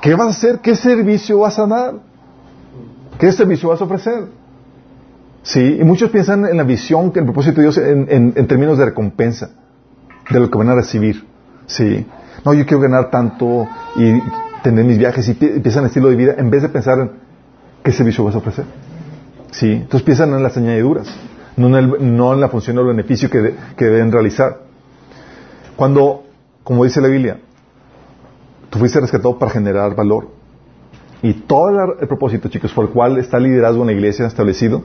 ¿qué 0.02 0.13
vas 0.13 0.28
a 0.28 0.30
hacer? 0.32 0.60
¿Qué 0.60 0.76
servicio 0.76 1.39
vas 1.39 1.58
a 1.58 1.65
dar? 1.65 1.94
¿Qué 3.18 3.32
servicio 3.32 3.70
vas 3.70 3.82
a 3.82 3.86
ofrecer? 3.86 4.26
Sí, 5.41 5.78
y 5.80 5.84
muchos 5.84 6.10
piensan 6.10 6.46
en 6.46 6.58
la 6.58 6.63
visión, 6.63 7.12
que 7.12 7.20
el 7.20 7.26
propósito 7.26 7.58
de 7.58 7.62
Dios 7.63 7.78
en, 7.78 8.34
en 8.36 8.48
términos 8.48 8.78
de 8.78 8.86
recompensa, 8.86 9.52
de 10.30 10.39
lo 10.39 10.52
que 10.52 10.58
van 10.58 10.70
a 10.70 10.76
recibir. 10.76 11.26
Sí. 11.68 12.06
No, 12.44 12.54
yo 12.54 12.65
quiero 12.65 12.82
ganar 12.82 13.10
tanto 13.10 13.68
y 13.96 14.22
tener 14.63 14.84
mis 14.84 14.98
viajes 14.98 15.28
y 15.30 15.38
empiezan 15.39 15.84
el 15.84 15.88
estilo 15.88 16.10
de 16.10 16.15
vida 16.15 16.36
en 16.38 16.50
vez 16.50 16.62
de 16.62 16.70
pensar 16.70 17.00
en 17.00 17.12
¿qué 17.86 17.91
servicio 17.91 18.24
vas 18.24 18.34
a 18.34 18.39
ofrecer? 18.39 18.65
¿Sí? 19.52 19.71
Entonces 19.71 20.02
piensan 20.02 20.34
en 20.34 20.41
las 20.41 20.58
añadiduras, 20.58 21.08
no 21.56 21.78
en, 21.78 22.41
la 22.41 22.50
función 22.50 22.78
o 22.80 22.82
el 22.82 22.88
beneficio 22.88 23.30
que, 23.30 23.56
que 23.78 23.86
deben 23.86 24.12
realizar. 24.12 24.58
Cuando, 25.76 26.24
como 26.63 26.84
dice 26.84 27.00
la 27.00 27.08
Biblia, 27.08 27.39
tú 28.71 28.80
fuiste 28.80 29.00
rescatado 29.00 29.38
para 29.38 29.52
generar 29.52 29.95
valor. 29.95 30.30
Y 31.21 31.34
todo 31.34 31.69
el, 32.00 32.08
propósito, 32.08 32.50
chicos, 32.50 32.74
por 32.74 32.86
el 32.86 32.91
cual 32.91 33.17
está 33.19 33.38
el 33.38 33.43
liderazgo 33.43 33.82
en 33.82 33.88
la 33.88 33.93
iglesia 33.93 34.26
establecido, 34.26 34.84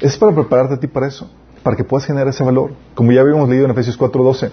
es 0.00 0.16
para 0.16 0.34
prepararte 0.34 0.74
a 0.74 0.80
ti 0.80 0.88
para 0.88 1.06
eso, 1.06 1.30
para 1.62 1.76
que 1.76 1.84
puedas 1.84 2.06
generar 2.06 2.28
ese 2.28 2.44
valor. 2.44 2.72
Como 2.94 3.12
ya 3.12 3.20
habíamos 3.20 3.48
leído 3.48 3.64
en 3.64 3.70
Efesios 3.70 3.96
4:12, 3.98 4.50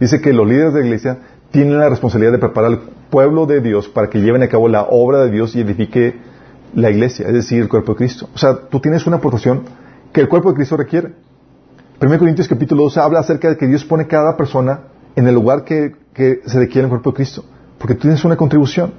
dice 0.00 0.20
que 0.20 0.32
los 0.32 0.46
líderes 0.46 0.74
de 0.74 0.80
la 0.80 0.86
iglesia 0.86 1.18
tienen 1.54 1.78
la 1.78 1.88
responsabilidad 1.88 2.32
de 2.32 2.38
preparar 2.38 2.72
al 2.72 2.80
pueblo 3.10 3.46
de 3.46 3.60
Dios 3.60 3.88
para 3.88 4.10
que 4.10 4.20
lleven 4.20 4.42
a 4.42 4.48
cabo 4.48 4.66
la 4.66 4.82
obra 4.90 5.22
de 5.22 5.30
Dios 5.30 5.54
y 5.54 5.60
edifique 5.60 6.16
la 6.74 6.90
iglesia, 6.90 7.28
es 7.28 7.32
decir, 7.32 7.62
el 7.62 7.68
cuerpo 7.68 7.92
de 7.92 7.98
Cristo. 7.98 8.28
O 8.34 8.38
sea, 8.38 8.56
tú 8.68 8.80
tienes 8.80 9.06
una 9.06 9.18
aportación 9.18 9.62
que 10.12 10.20
el 10.20 10.28
cuerpo 10.28 10.48
de 10.48 10.56
Cristo 10.56 10.76
requiere. 10.76 11.12
1 12.02 12.18
Corintios 12.18 12.48
capítulo 12.48 12.82
12 12.82 12.98
habla 12.98 13.20
acerca 13.20 13.50
de 13.50 13.56
que 13.56 13.68
Dios 13.68 13.84
pone 13.84 14.08
cada 14.08 14.36
persona 14.36 14.80
en 15.14 15.28
el 15.28 15.34
lugar 15.36 15.62
que, 15.62 15.94
se 16.44 16.58
requiere 16.58 16.80
en 16.80 16.84
el 16.86 16.88
cuerpo 16.88 17.10
de 17.10 17.16
Cristo, 17.18 17.44
porque 17.78 17.94
tú 17.94 18.00
tienes 18.00 18.24
una 18.24 18.34
contribución. 18.34 18.92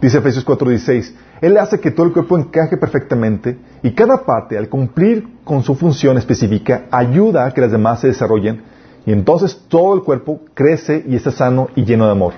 Dice 0.00 0.18
Efesios 0.18 0.46
4:16, 0.46 1.14
Él 1.40 1.58
hace 1.58 1.80
que 1.80 1.90
todo 1.90 2.06
el 2.06 2.12
cuerpo 2.12 2.38
encaje 2.38 2.76
perfectamente 2.76 3.58
y 3.82 3.90
cada 3.90 4.24
parte, 4.24 4.56
al 4.56 4.68
cumplir 4.68 5.40
con 5.42 5.64
su 5.64 5.74
función 5.74 6.16
específica, 6.16 6.84
ayuda 6.92 7.44
a 7.44 7.50
que 7.50 7.60
las 7.60 7.72
demás 7.72 8.02
se 8.02 8.06
desarrollen 8.06 8.75
y 9.06 9.12
entonces 9.12 9.62
todo 9.68 9.94
el 9.94 10.02
cuerpo 10.02 10.40
crece 10.52 11.04
y 11.06 11.14
está 11.14 11.30
sano 11.30 11.68
y 11.76 11.84
lleno 11.84 12.06
de 12.06 12.12
amor. 12.12 12.34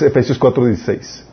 Efesios 0.00 0.40
4:16. 0.40 1.24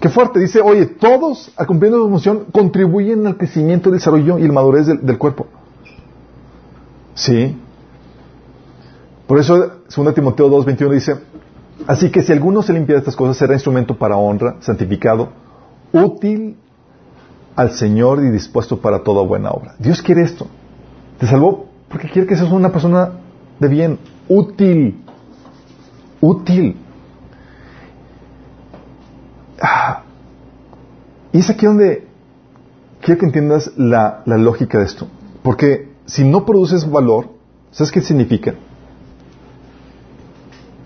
Qué 0.00 0.08
fuerte. 0.08 0.40
Dice, 0.40 0.60
oye, 0.60 0.86
todos, 0.86 1.52
al 1.56 1.66
cumplir 1.66 1.92
su 1.92 2.08
función, 2.08 2.46
contribuyen 2.50 3.26
al 3.26 3.36
crecimiento, 3.36 3.90
el 3.90 3.96
desarrollo 3.96 4.38
y 4.38 4.46
la 4.46 4.52
madurez 4.52 4.86
del, 4.86 5.18
cuerpo. 5.18 5.46
Sí. 7.14 7.56
Por 9.26 9.38
eso, 9.38 9.72
2 9.94 10.14
Timoteo 10.14 10.48
2, 10.48 10.64
21 10.64 10.94
dice, 10.94 11.16
así 11.86 12.10
que 12.10 12.22
si 12.22 12.32
alguno 12.32 12.62
se 12.62 12.72
limpia 12.72 12.94
de 12.94 13.00
estas 13.00 13.14
cosas, 13.14 13.36
será 13.36 13.52
instrumento 13.52 13.96
para 13.96 14.16
honra, 14.16 14.56
santificado, 14.60 15.28
útil 15.92 16.56
al 17.54 17.72
Señor 17.72 18.24
y 18.24 18.30
dispuesto 18.30 18.80
para 18.80 19.04
toda 19.04 19.22
buena 19.22 19.50
obra. 19.50 19.74
Dios 19.78 20.00
quiere 20.00 20.22
esto. 20.22 20.46
Te 21.20 21.26
salvó 21.26 21.66
porque 21.90 22.08
quiere 22.08 22.26
que 22.26 22.34
seas 22.34 22.50
una 22.50 22.72
persona 22.72 23.10
de 23.58 23.68
bien, 23.68 23.98
útil. 24.26 25.04
Útil. 26.22 26.76
Ah. 29.60 30.02
Y 31.32 31.40
es 31.40 31.50
aquí 31.50 31.66
donde 31.66 32.08
quiero 33.02 33.20
que 33.20 33.26
entiendas 33.26 33.70
la, 33.76 34.22
la 34.24 34.38
lógica 34.38 34.78
de 34.78 34.84
esto. 34.84 35.08
Porque 35.42 35.90
si 36.06 36.24
no 36.24 36.46
produces 36.46 36.90
valor, 36.90 37.28
¿sabes 37.70 37.92
qué 37.92 38.00
significa? 38.00 38.54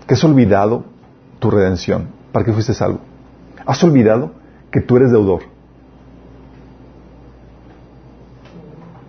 Que 0.05 0.15
has 0.15 0.23
olvidado 0.25 0.83
tu 1.39 1.49
redención. 1.49 2.09
¿Para 2.33 2.43
qué 2.43 2.51
fuiste 2.51 2.73
salvo? 2.73 2.99
Has 3.65 3.81
olvidado 3.85 4.33
que 4.69 4.81
tú 4.81 4.97
eres 4.97 5.11
deudor. 5.11 5.43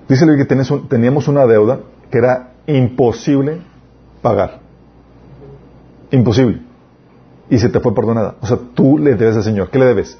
Dice 0.09 0.25
que 0.37 0.45
teníamos 0.88 1.29
una 1.29 1.47
deuda 1.47 1.81
que 2.11 2.19
era 2.19 2.53
imposible 2.66 3.61
pagar. 4.23 4.61
Imposible. 6.11 6.61
Y 7.51 7.59
se 7.59 7.69
te 7.69 7.81
fue 7.81 7.95
perdonada. 7.95 8.37
O 8.40 8.47
sea, 8.47 8.59
tú 8.75 8.99
le 8.99 9.14
debes 9.14 9.37
al 9.37 9.42
Señor. 9.42 9.71
¿Qué 9.71 9.79
le 9.79 9.87
debes? 9.87 10.19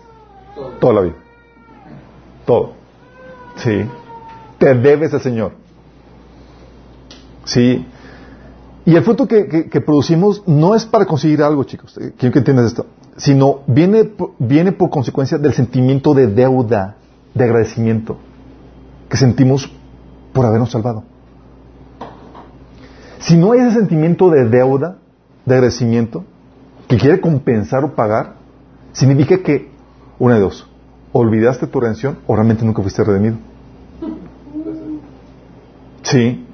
Todo. 0.55 0.68
Toda 0.81 0.92
la 0.94 1.01
vida. 1.03 1.14
Todo. 2.44 2.72
Sí. 3.57 3.85
Te 4.59 4.75
debes 4.75 5.14
al 5.14 5.20
Señor. 5.20 5.53
Sí. 7.44 7.87
Y 8.85 8.94
el 8.94 9.03
fruto 9.03 9.27
que, 9.27 9.46
que- 9.49 9.68
que 9.68 9.81
producimos 9.81 10.42
no 10.46 10.75
es 10.75 10.85
para 10.85 11.07
conseguir 11.07 11.42
algo, 11.42 11.64
chicos. 11.64 11.96
Eh, 11.99 12.12
Quiero 12.16 12.33
que 12.33 12.38
entiendas 12.40 12.66
esto. 12.66 12.87
Sino 13.16 13.61
viene, 13.66 14.11
viene 14.38 14.72
por 14.72 14.90
consecuencia 14.90 15.38
del 15.38 15.53
sentimiento 15.55 16.12
de 16.14 16.27
deuda, 16.27 16.96
de 17.35 17.44
agradecimiento 17.44 18.18
que 19.09 19.16
sentimos 19.16 19.70
por 20.37 20.44
habernos 20.44 20.70
salvado. 20.70 21.03
Si 23.18 23.37
no 23.37 23.53
hay 23.53 23.61
ese 23.61 23.79
sentimiento 23.79 24.31
de 24.31 24.44
deuda, 24.44 24.99
de 25.46 25.55
agradecimiento, 25.55 26.25
que 26.87 26.99
quiere 26.99 27.20
compensar 27.20 27.83
o 27.83 27.94
pagar, 27.94 28.35
significa 28.92 29.38
que, 29.38 29.70
una 30.18 30.35
de 30.35 30.42
dos, 30.42 30.70
olvidaste 31.12 31.66
tu 31.66 31.81
redención 31.81 32.18
o 32.27 32.37
realmente 32.37 32.64
nunca 32.64 32.83
fuiste 32.83 33.03
redimido. 33.03 33.38
Sí. 36.03 36.46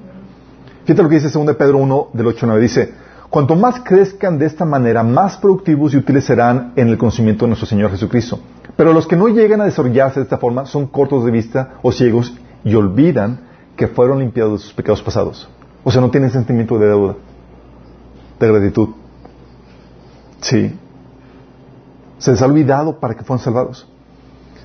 Fíjate 0.85 1.03
lo 1.03 1.09
que 1.09 1.19
dice 1.19 1.29
2 1.29 1.55
Pedro 1.55 1.77
1 1.77 2.07
del 2.13 2.27
8 2.27 2.45
al 2.45 2.49
9. 2.51 2.61
Dice, 2.61 2.93
cuanto 3.29 3.55
más 3.55 3.81
crezcan 3.81 4.39
de 4.39 4.45
esta 4.45 4.65
manera, 4.65 5.03
más 5.03 5.37
productivos 5.37 5.93
y 5.93 5.97
útiles 5.97 6.23
serán 6.23 6.71
en 6.77 6.87
el 6.87 6.97
conocimiento 6.97 7.45
de 7.45 7.49
nuestro 7.49 7.67
Señor 7.67 7.91
Jesucristo. 7.91 8.39
Pero 8.75 8.93
los 8.93 9.05
que 9.05 9.15
no 9.15 9.27
llegan 9.27 9.61
a 9.61 9.65
desarrollarse 9.65 10.21
de 10.21 10.23
esta 10.23 10.37
forma 10.37 10.65
son 10.65 10.87
cortos 10.87 11.25
de 11.25 11.31
vista 11.31 11.73
o 11.83 11.91
ciegos 11.91 12.33
y 12.63 12.73
olvidan 12.73 13.52
que 13.75 13.87
fueron 13.87 14.19
limpiados 14.19 14.53
de 14.53 14.59
sus 14.59 14.73
pecados 14.73 15.01
pasados. 15.01 15.49
O 15.83 15.91
sea, 15.91 16.01
no 16.01 16.11
tienen 16.11 16.31
sentimiento 16.31 16.77
de 16.77 16.87
deuda, 16.87 17.15
de 18.39 18.47
gratitud. 18.47 18.89
Sí. 20.41 20.77
Se 22.19 22.31
les 22.31 22.41
ha 22.41 22.45
olvidado 22.45 22.99
para 22.99 23.15
que 23.15 23.23
fueron 23.23 23.43
salvados. 23.43 23.87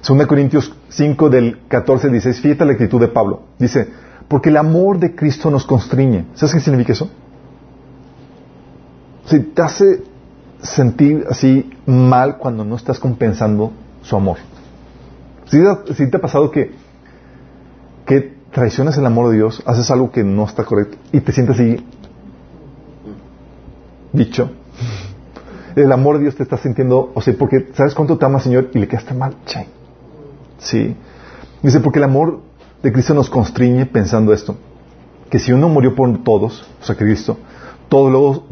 2 0.07 0.27
Corintios 0.27 0.73
5 0.91 1.29
del 1.29 1.61
14 1.69 2.07
al 2.07 2.13
16, 2.13 2.41
fíjate 2.41 2.65
la 2.65 2.73
actitud 2.73 3.01
de 3.01 3.09
Pablo. 3.09 3.43
Dice, 3.59 3.89
porque 4.29 4.51
el 4.51 4.57
amor 4.57 4.99
de 4.99 5.15
Cristo 5.15 5.51
nos 5.51 5.67
constriñe. 5.67 6.27
¿Sabes 6.35 6.55
qué 6.55 6.61
significa 6.61 6.93
eso? 6.93 7.11
Si 9.27 9.41
te 9.41 9.63
hace 9.63 10.05
sentir 10.63 11.27
así 11.29 11.71
mal 11.87 12.39
cuando 12.39 12.65
no 12.65 12.77
estás 12.77 12.99
compensando 12.99 13.73
su 14.03 14.17
amor. 14.17 14.39
Si 15.47 16.11
te 16.11 16.17
ha 16.17 16.21
pasado 16.21 16.51
que 16.51 16.73
traicionas 18.53 18.97
el 18.97 19.07
amor 19.07 19.31
de 19.31 19.37
Dios, 19.37 19.63
haces 19.67 19.91
algo 19.91 20.11
que 20.11 20.25
no 20.25 20.45
está 20.45 20.65
correcto 20.65 20.97
y 21.13 21.21
te 21.21 21.33
sientes 21.33 21.57
así 21.57 21.85
dicho. 24.13 24.51
El 25.77 25.93
amor 25.93 26.17
de 26.17 26.23
Dios 26.23 26.37
te 26.37 26.43
está 26.43 26.57
sintiendo, 26.57 27.13
o 27.15 27.21
sea, 27.21 27.35
porque 27.39 27.69
sabes 27.75 27.95
cuánto 27.95 28.19
te 28.19 28.25
ama 28.25 28.41
Señor 28.41 28.71
y 28.75 28.79
le 28.79 28.89
quedaste 28.89 29.15
mal. 29.15 29.37
Che. 29.47 29.67
Sí. 30.59 30.97
Dice, 31.63 31.81
porque 31.81 31.99
el 31.99 32.05
amor 32.05 32.41
de 32.83 32.93
Cristo 32.93 33.15
nos 33.15 33.31
constriñe 33.31 33.87
pensando 33.87 34.33
esto, 34.33 34.57
que 35.31 35.39
si 35.39 35.53
uno 35.53 35.69
murió 35.69 35.95
por 35.95 36.23
todos, 36.25 36.67
o 36.81 36.85
sea, 36.85 36.97
Cristo, 36.97 37.37
todos 37.89 38.11
luego, 38.11 38.47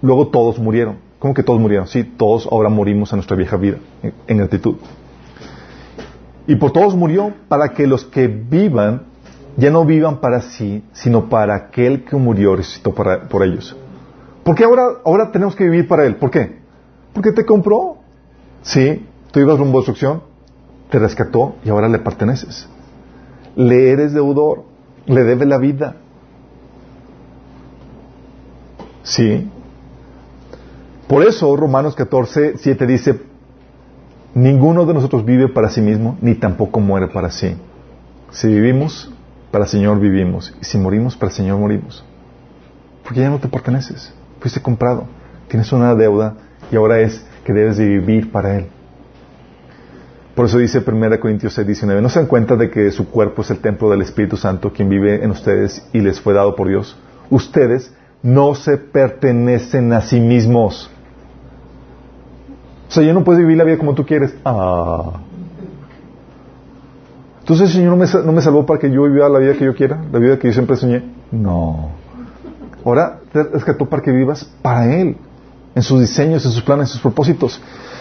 luego 0.00 0.28
todos 0.28 0.58
murieron. 0.58 0.96
¿Cómo 1.18 1.34
que 1.34 1.42
todos 1.42 1.60
murieron? 1.60 1.86
Sí, 1.86 2.04
todos 2.04 2.48
ahora 2.50 2.68
morimos 2.68 3.12
a 3.12 3.16
nuestra 3.16 3.36
vieja 3.36 3.56
vida, 3.56 3.76
en, 4.02 4.14
en 4.26 4.38
gratitud. 4.38 4.76
Y 6.46 6.56
por 6.56 6.72
todos 6.72 6.96
murió 6.96 7.32
para 7.48 7.68
que 7.70 7.86
los 7.86 8.04
que 8.04 8.26
vivan 8.26 9.11
ya 9.56 9.70
no 9.70 9.84
vivan 9.84 10.20
para 10.20 10.40
sí, 10.40 10.84
sino 10.92 11.28
para 11.28 11.54
aquel 11.54 12.04
que 12.04 12.16
murió 12.16 12.56
resucitó 12.56 12.92
por 12.92 13.42
ellos. 13.42 13.76
¿Por 14.44 14.56
qué 14.56 14.64
ahora, 14.64 15.00
ahora 15.04 15.30
tenemos 15.30 15.54
que 15.54 15.64
vivir 15.64 15.86
para 15.86 16.04
Él? 16.04 16.16
¿Por 16.16 16.30
qué? 16.30 16.58
Porque 17.12 17.32
te 17.32 17.44
compró. 17.44 17.98
Sí, 18.62 19.06
tú 19.30 19.40
ibas 19.40 19.58
rumbo 19.58 19.78
a 19.78 19.80
destrucción, 19.80 20.22
te 20.90 20.98
rescató 20.98 21.56
y 21.64 21.70
ahora 21.70 21.88
le 21.88 21.98
perteneces. 21.98 22.68
Le 23.54 23.90
eres 23.90 24.12
deudor, 24.12 24.64
le 25.06 25.22
debes 25.24 25.46
la 25.48 25.58
vida. 25.58 25.96
Sí. 29.02 29.50
Por 31.08 31.24
eso 31.24 31.54
Romanos 31.56 31.94
14, 31.94 32.54
7 32.56 32.86
dice, 32.86 33.20
ninguno 34.34 34.86
de 34.86 34.94
nosotros 34.94 35.24
vive 35.24 35.48
para 35.48 35.68
sí 35.68 35.80
mismo, 35.80 36.16
ni 36.20 36.34
tampoco 36.34 36.80
muere 36.80 37.08
para 37.08 37.30
sí. 37.30 37.56
Si 38.30 38.48
vivimos, 38.48 39.11
para 39.52 39.64
el 39.64 39.70
Señor 39.70 40.00
vivimos. 40.00 40.52
Y 40.60 40.64
si 40.64 40.78
morimos, 40.78 41.16
para 41.16 41.30
el 41.30 41.36
Señor 41.36 41.58
morimos. 41.58 42.04
Porque 43.04 43.20
ya 43.20 43.30
no 43.30 43.38
te 43.38 43.46
perteneces. 43.46 44.12
Fuiste 44.40 44.60
comprado. 44.60 45.06
Tienes 45.46 45.70
una 45.72 45.94
deuda 45.94 46.34
y 46.72 46.76
ahora 46.76 46.98
es 47.00 47.24
que 47.44 47.52
debes 47.52 47.76
de 47.76 47.86
vivir 47.86 48.32
para 48.32 48.56
Él. 48.56 48.66
Por 50.34 50.46
eso 50.46 50.56
dice 50.56 50.82
1 50.84 51.20
Corintios 51.20 51.52
6, 51.52 51.66
19, 51.66 52.00
¿no 52.00 52.08
se 52.08 52.18
dan 52.18 52.26
cuenta 52.26 52.56
de 52.56 52.70
que 52.70 52.90
su 52.90 53.10
cuerpo 53.10 53.42
es 53.42 53.50
el 53.50 53.58
templo 53.58 53.90
del 53.90 54.00
Espíritu 54.00 54.38
Santo, 54.38 54.72
quien 54.72 54.88
vive 54.88 55.22
en 55.22 55.30
ustedes 55.30 55.86
y 55.92 56.00
les 56.00 56.18
fue 56.18 56.32
dado 56.32 56.56
por 56.56 56.68
Dios? 56.68 56.96
Ustedes 57.28 57.92
no 58.22 58.54
se 58.54 58.78
pertenecen 58.78 59.92
a 59.92 60.00
sí 60.00 60.20
mismos. 60.20 60.90
O 62.88 62.92
sea, 62.92 63.02
ya 63.02 63.12
no 63.12 63.24
puedes 63.24 63.42
vivir 63.42 63.58
la 63.58 63.64
vida 63.64 63.76
como 63.76 63.94
tú 63.94 64.06
quieres. 64.06 64.34
Ah. 64.44 65.20
Entonces 67.42 67.70
el 67.70 67.74
Señor 67.74 67.90
no 68.24 68.32
me, 68.32 68.40
salvó 68.40 68.64
para 68.64 68.78
que 68.78 68.88
yo 68.88 69.02
viviera 69.02 69.28
la 69.28 69.40
vida 69.40 69.54
que 69.54 69.64
yo 69.64 69.74
quiera, 69.74 70.00
la 70.12 70.20
vida 70.20 70.38
que 70.38 70.46
yo 70.46 70.54
siempre 70.54 70.76
soñé. 70.76 71.02
No. 71.32 71.90
Ahora 72.84 73.18
te 73.32 73.42
rescató 73.42 73.86
para 73.86 74.00
que 74.00 74.12
vivas 74.12 74.48
para 74.62 74.94
Él, 74.94 75.16
en 75.74 75.82
sus 75.82 75.98
diseños, 75.98 76.46
en 76.46 76.52
sus 76.52 76.62
planes, 76.62 76.88
en 76.88 76.92
sus 76.92 77.00
propósitos. 77.00 77.60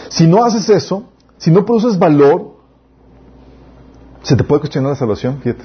Si 0.10 0.28
no 0.28 0.44
haces 0.44 0.70
eso, 0.70 1.06
si 1.38 1.50
no 1.50 1.66
produces 1.66 1.98
valor, 1.98 2.58
se 4.22 4.36
te 4.36 4.44
puede 4.44 4.60
cuestionar 4.60 4.92
la 4.92 4.96
salvación, 4.96 5.40
fíjate. 5.42 5.64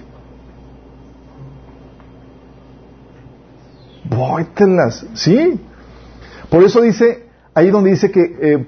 Vóytelas, 4.05 5.05
sí. 5.13 5.61
Por 6.49 6.65
eso 6.65 6.81
dice, 6.81 7.27
ahí 7.53 7.71
donde 7.71 7.91
dice 7.91 8.11
que, 8.11 8.23
eh, 8.23 8.67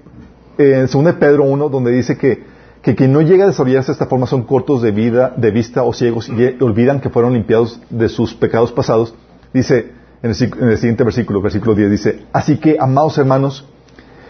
eh, 0.58 0.86
en 0.92 1.04
2 1.04 1.14
Pedro 1.14 1.44
1, 1.44 1.70
donde 1.70 1.92
dice 1.92 2.18
que, 2.18 2.57
que 2.88 2.94
quien 2.96 3.12
no 3.12 3.20
llega 3.20 3.44
a 3.44 3.48
desarrollarse 3.48 3.88
de 3.88 3.92
esta 3.92 4.06
forma 4.06 4.26
son 4.26 4.44
cortos 4.44 4.80
de 4.80 4.92
vida, 4.92 5.34
de 5.36 5.50
vista 5.50 5.82
o 5.82 5.92
ciegos 5.92 6.26
y 6.30 6.56
olvidan 6.62 7.00
que 7.00 7.10
fueron 7.10 7.34
limpiados 7.34 7.78
de 7.90 8.08
sus 8.08 8.32
pecados 8.32 8.72
pasados. 8.72 9.14
Dice 9.52 9.92
en 10.22 10.30
el, 10.30 10.34
si- 10.34 10.46
en 10.46 10.68
el 10.70 10.78
siguiente 10.78 11.04
versículo, 11.04 11.42
versículo 11.42 11.74
10, 11.74 11.90
dice, 11.90 12.22
así 12.32 12.56
que, 12.56 12.78
amados 12.80 13.18
hermanos, 13.18 13.66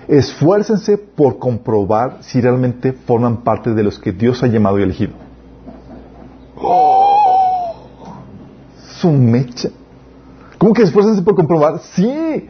esfuércense 0.08 0.98
por 0.98 1.38
comprobar 1.38 2.16
si 2.20 2.40
realmente 2.40 2.92
forman 2.92 3.44
parte 3.44 3.74
de 3.74 3.82
los 3.84 3.96
que 4.00 4.10
Dios 4.10 4.42
ha 4.42 4.48
llamado 4.48 4.80
y 4.80 4.82
elegido. 4.82 5.12
¡Oh! 6.60 7.74
Su 9.00 9.12
mecha. 9.12 9.68
¿Cómo 10.58 10.72
que 10.72 10.82
esfuércense 10.82 11.22
por 11.22 11.36
comprobar? 11.36 11.78
Sí, 11.94 12.48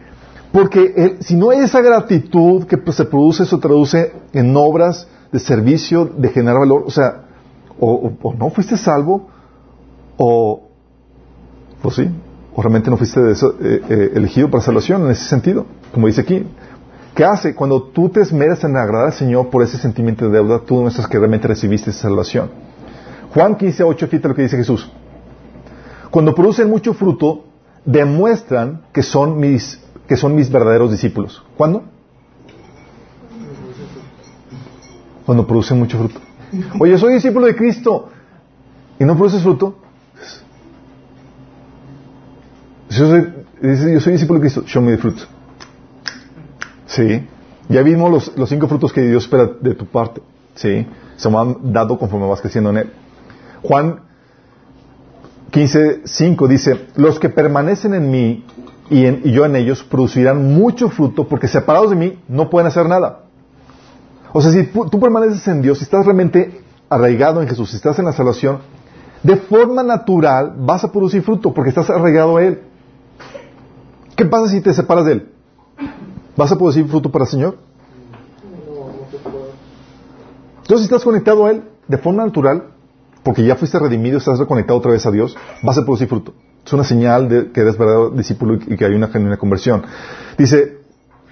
porque 0.53 0.95
el- 0.97 1.23
si 1.23 1.37
no 1.37 1.51
hay 1.51 1.59
esa 1.59 1.83
gratitud 1.83 2.65
que 2.65 2.79
pues, 2.79 2.97
se 2.97 3.05
produce, 3.05 3.45
se 3.45 3.59
traduce 3.59 4.13
en 4.33 4.57
obras 4.57 5.07
de 5.33 5.39
servicio, 5.39 6.05
de 6.07 6.29
generar 6.29 6.61
valor, 6.61 6.85
o 6.87 6.91
sea, 6.91 7.25
o, 7.81 8.13
no 8.39 8.51
fuiste 8.51 8.77
salvo, 8.77 9.29
o, 10.17 10.69
o 11.83 11.91
sí, 11.91 12.09
o 12.55 12.63
realmente 12.63 12.91
no 12.91 12.97
fuiste 12.97 13.21
eh, 13.21 13.83
eh, 13.89 14.13
elegido 14.15 14.51
para 14.51 14.63
salvación 14.63 15.05
en 15.05 15.11
ese 15.11 15.25
sentido, 15.29 15.67
como 15.93 16.07
dice 16.07 16.23
aquí. 16.23 16.45
¿Qué 17.15 17.25
hace? 17.25 17.55
Cuando 17.55 17.83
tú 17.83 18.09
te 18.09 18.21
esmeras 18.21 18.63
en 18.65 18.77
agradar 18.77 19.07
al 19.07 19.13
Señor 19.13 19.51
por 19.51 19.63
ese 19.63 19.77
sentimiento 19.77 20.25
de 20.27 20.33
deuda, 20.33 20.61
tú 20.61 20.81
muestras 20.81 21.09
que 21.09 21.19
realmente 21.19 21.49
recibiste 21.49 21.91
esa 21.91 22.03
salvación. 22.03 22.51
Juan 23.35 23.57
15, 23.57 23.83
8, 23.83 24.07
fíjate 24.07 24.29
lo 24.29 24.35
que 24.35 24.43
dice 24.43 24.57
Jesús. 24.57 24.91
Cuando 26.11 26.35
producen 26.35 26.71
mucho 26.71 26.95
fruto, 26.95 27.45
demuestran 27.85 28.83
que 28.93 29.03
son 29.03 29.39
mis, 29.39 29.81
que 30.07 30.17
son 30.17 30.35
mis 30.35 30.51
verdaderos 30.51 30.91
discípulos. 30.91 31.45
¿Cuándo? 31.57 31.85
Cuando 35.29 35.47
producen 35.47 35.79
mucho 35.79 35.99
fruto. 35.99 36.21
Oye, 36.81 36.97
soy 36.97 37.13
discípulo 37.13 37.45
de 37.45 37.55
Cristo 37.55 38.09
y 38.99 39.05
no 39.05 39.15
produces 39.15 39.43
fruto. 39.43 39.77
Yo 42.89 43.09
soy, 43.11 43.29
yo 43.93 44.01
soy 44.01 44.15
discípulo 44.15 44.41
de 44.41 44.45
Cristo, 44.45 44.63
show 44.65 44.83
me 44.83 44.93
the 44.93 44.97
fruit. 44.97 45.19
Sí. 46.87 47.29
Ya 47.69 47.83
vimos 47.83 48.11
los, 48.11 48.39
los, 48.39 48.49
cinco 48.49 48.69
frutos 48.69 48.91
que 48.91 49.03
Dios 49.03 49.25
espera 49.25 49.51
de 49.61 49.75
tu 49.75 49.85
parte. 49.85 50.23
Sí. 50.55 50.87
Se 51.17 51.29
van 51.29 51.75
dado 51.75 51.99
conforme 51.99 52.27
vas 52.27 52.41
creciendo 52.41 52.71
en 52.71 52.79
Él. 52.79 52.93
Juan 53.63 54.01
15, 55.51 56.05
5 56.07 56.49
dice, 56.49 56.87
los 56.97 57.21
que 57.21 57.29
permanecen 57.29 57.93
en 57.93 58.11
mí 58.11 58.47
y, 58.89 59.05
en, 59.05 59.21
y 59.25 59.33
yo 59.33 59.45
en 59.45 59.57
ellos 59.57 59.85
producirán 59.85 60.55
mucho 60.55 60.89
fruto 60.89 61.29
porque 61.29 61.49
separados 61.49 61.91
de 61.91 61.97
mí 61.97 62.19
no 62.29 62.49
pueden 62.49 62.69
hacer 62.69 62.87
nada. 62.87 63.28
O 64.33 64.41
sea, 64.41 64.53
si 64.53 64.65
tú 64.65 65.01
permaneces 65.01 65.47
en 65.49 65.63
Dios, 65.63 65.79
si 65.79 65.85
estás 65.85 66.05
realmente 66.05 66.61
arraigado 66.89 67.43
en 67.43 67.49
Jesús, 67.49 67.71
si 67.71 67.77
estás 67.77 67.99
en 67.99 68.05
la 68.05 68.13
salvación, 68.13 68.59
de 69.23 69.37
forma 69.37 69.83
natural 69.83 70.55
vas 70.59 70.85
a 70.85 70.93
producir 70.93 71.23
fruto 71.23 71.53
porque 71.53 71.71
estás 71.71 71.91
arraigado 71.91 72.37
a 72.37 72.45
Él. 72.45 72.63
¿Qué 74.17 74.25
pasa 74.25 74.49
si 74.49 74.61
te 74.61 74.73
separas 74.73 75.05
de 75.07 75.13
Él? 75.13 75.33
¿Vas 76.37 76.53
a 76.53 76.57
producir 76.57 76.87
fruto 76.87 77.11
para 77.11 77.25
el 77.25 77.31
Señor? 77.31 77.59
Entonces, 80.63 80.87
si 80.87 80.93
estás 80.93 81.05
conectado 81.05 81.47
a 81.47 81.51
Él 81.51 81.63
de 81.87 81.99
forma 81.99 82.25
natural, 82.25 82.65
porque 83.23 83.45
ya 83.45 83.57
fuiste 83.57 83.79
redimido, 83.79 84.19
estás 84.19 84.39
reconectado 84.39 84.79
otra 84.79 84.93
vez 84.93 85.05
a 85.07 85.11
Dios, 85.11 85.37
vas 85.63 85.79
a 85.79 85.83
producir 85.83 86.09
fruto. 86.09 86.35
Es 86.65 86.73
una 86.73 86.85
señal 86.85 87.29
de 87.29 87.51
que 87.51 87.61
eres 87.61 87.79
verdadero 87.79 88.11
discípulo 88.11 88.55
y 88.55 88.77
que 88.77 88.85
hay 88.85 88.95
una 88.95 89.09
genuina 89.09 89.39
conversión. 89.39 89.83
Dice 90.37 90.79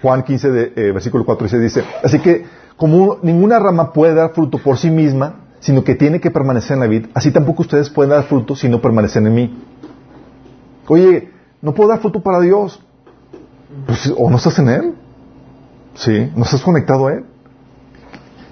Juan 0.01 0.23
15, 0.23 0.51
de, 0.51 0.73
eh, 0.77 0.93
versículo 0.93 1.25
4 1.25 1.45
dice, 1.45 1.59
dice, 1.59 1.85
así 2.03 2.19
que 2.21 2.45
como 2.77 3.19
ninguna 3.23 3.59
rama 3.59 3.93
puede 3.93 4.15
dar 4.15 4.33
fruto 4.33 4.59
por 4.59 4.79
sí 4.79 4.91
misma, 4.91 5.47
sino 5.61 5.83
que 5.83 5.95
tiene 5.95 6.21
que 6.21 6.31
permanecer 6.31 6.75
en 6.75 6.81
la 6.81 6.87
vid, 6.87 7.07
así 7.15 7.31
tampoco 7.31 7.63
ustedes 7.63 7.91
pueden 7.91 8.11
dar 8.11 8.25
fruto 8.25 8.55
si 8.55 8.69
no 8.69 8.81
permanecen 8.81 9.27
en 9.27 9.35
mí. 9.35 9.59
Oye, 10.89 11.31
no 11.63 11.75
puedo 11.75 11.91
dar 11.91 12.01
fruto 12.01 12.21
para 12.21 12.41
Dios. 12.41 12.81
Pues, 13.87 14.13
o 14.17 14.31
no 14.31 14.37
estás 14.37 14.59
en 14.59 14.69
Él. 14.69 14.95
Sí, 15.95 16.31
no 16.37 16.45
estás 16.45 16.63
conectado 16.63 17.09
a 17.09 17.15
Él. 17.15 17.25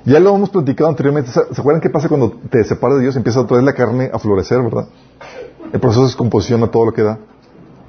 Ya 0.04 0.20
lo 0.20 0.34
hemos 0.34 0.50
platicado 0.50 0.90
anteriormente. 0.90 1.30
¿Se 1.30 1.40
acuerdan 1.40 1.80
qué 1.80 1.90
pasa 1.90 2.08
cuando 2.08 2.32
te 2.50 2.64
separas 2.64 2.96
de 2.96 3.02
Dios? 3.04 3.16
Empieza 3.16 3.40
otra 3.40 3.56
vez 3.56 3.64
la 3.64 3.72
carne 3.72 4.10
a 4.12 4.18
florecer, 4.18 4.62
¿verdad? 4.62 4.88
El 5.72 5.80
proceso 5.80 6.02
de 6.02 6.08
descomposición 6.08 6.62
a 6.62 6.70
todo 6.70 6.86
lo 6.86 6.92
que 6.92 7.02
da. 7.02 7.18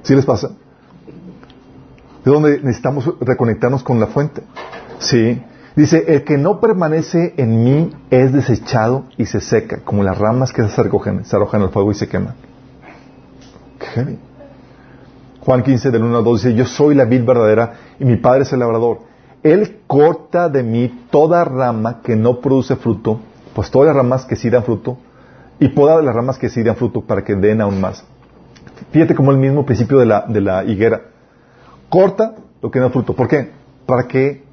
¿Sí 0.02 0.14
les 0.14 0.24
pasa? 0.24 0.50
Es 2.24 2.32
donde 2.32 2.60
necesitamos 2.60 3.12
reconectarnos 3.20 3.82
con 3.82 4.00
la 4.00 4.06
fuente. 4.06 4.42
Sí. 4.98 5.42
Dice, 5.76 6.04
el 6.08 6.24
que 6.24 6.38
no 6.38 6.58
permanece 6.58 7.34
en 7.36 7.62
mí 7.62 7.92
es 8.10 8.32
desechado 8.32 9.04
y 9.18 9.26
se 9.26 9.42
seca, 9.42 9.80
como 9.84 10.02
las 10.02 10.16
ramas 10.16 10.50
que 10.50 10.66
se 10.66 10.82
recogen, 10.82 11.26
se 11.26 11.36
arrojan 11.36 11.60
al 11.60 11.68
fuego 11.68 11.90
y 11.90 11.94
se 11.94 12.08
queman. 12.08 12.34
Qué 13.78 14.16
Juan 15.40 15.62
15, 15.62 15.90
del 15.90 16.02
1 16.02 16.18
al 16.18 16.24
2 16.24 16.42
dice, 16.42 16.56
yo 16.56 16.64
soy 16.64 16.94
la 16.94 17.04
vid 17.04 17.24
verdadera 17.24 17.74
y 18.00 18.04
mi 18.06 18.16
padre 18.16 18.42
es 18.42 18.52
el 18.52 18.60
labrador. 18.60 19.00
Él 19.42 19.80
corta 19.86 20.48
de 20.48 20.62
mí 20.62 21.06
toda 21.10 21.44
rama 21.44 22.00
que 22.02 22.16
no 22.16 22.40
produce 22.40 22.74
fruto, 22.74 23.20
pues 23.54 23.70
todas 23.70 23.88
las 23.88 23.96
ramas 23.96 24.24
que 24.24 24.34
sí 24.34 24.48
dan 24.48 24.64
fruto, 24.64 24.96
y 25.60 25.68
todas 25.68 26.02
las 26.02 26.14
ramas 26.14 26.38
que 26.38 26.48
sí 26.48 26.62
dan 26.62 26.74
fruto 26.76 27.02
para 27.02 27.22
que 27.22 27.36
den 27.36 27.60
aún 27.60 27.80
más. 27.80 28.02
Fíjate 28.90 29.14
como 29.14 29.30
el 29.30 29.36
mismo 29.36 29.64
principio 29.64 29.98
de 29.98 30.06
la, 30.06 30.24
de 30.26 30.40
la 30.40 30.64
higuera. 30.64 31.02
Corta 31.90 32.34
lo 32.62 32.70
que 32.70 32.78
no 32.80 32.86
da 32.86 32.92
fruto. 32.92 33.14
¿Por 33.14 33.28
qué? 33.28 33.50
Para 33.86 34.08
que 34.08 34.45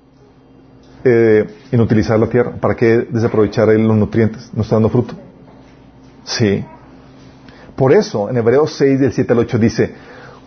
eh, 1.04 1.48
inutilizar 1.72 2.20
la 2.20 2.28
tierra, 2.28 2.52
para 2.60 2.76
que 2.76 3.08
desaprovechar 3.10 3.68
los 3.68 3.96
nutrientes, 3.96 4.50
no 4.54 4.62
está 4.62 4.76
dando 4.76 4.90
fruto. 4.90 5.16
Sí. 6.24 6.64
Por 7.76 7.92
eso, 7.92 8.30
en 8.30 8.38
Hebreos 8.38 8.74
6, 8.78 9.00
del 9.00 9.14
7 9.14 9.34
al 9.34 9.40
8 9.40 9.60
dice, 9.60 9.96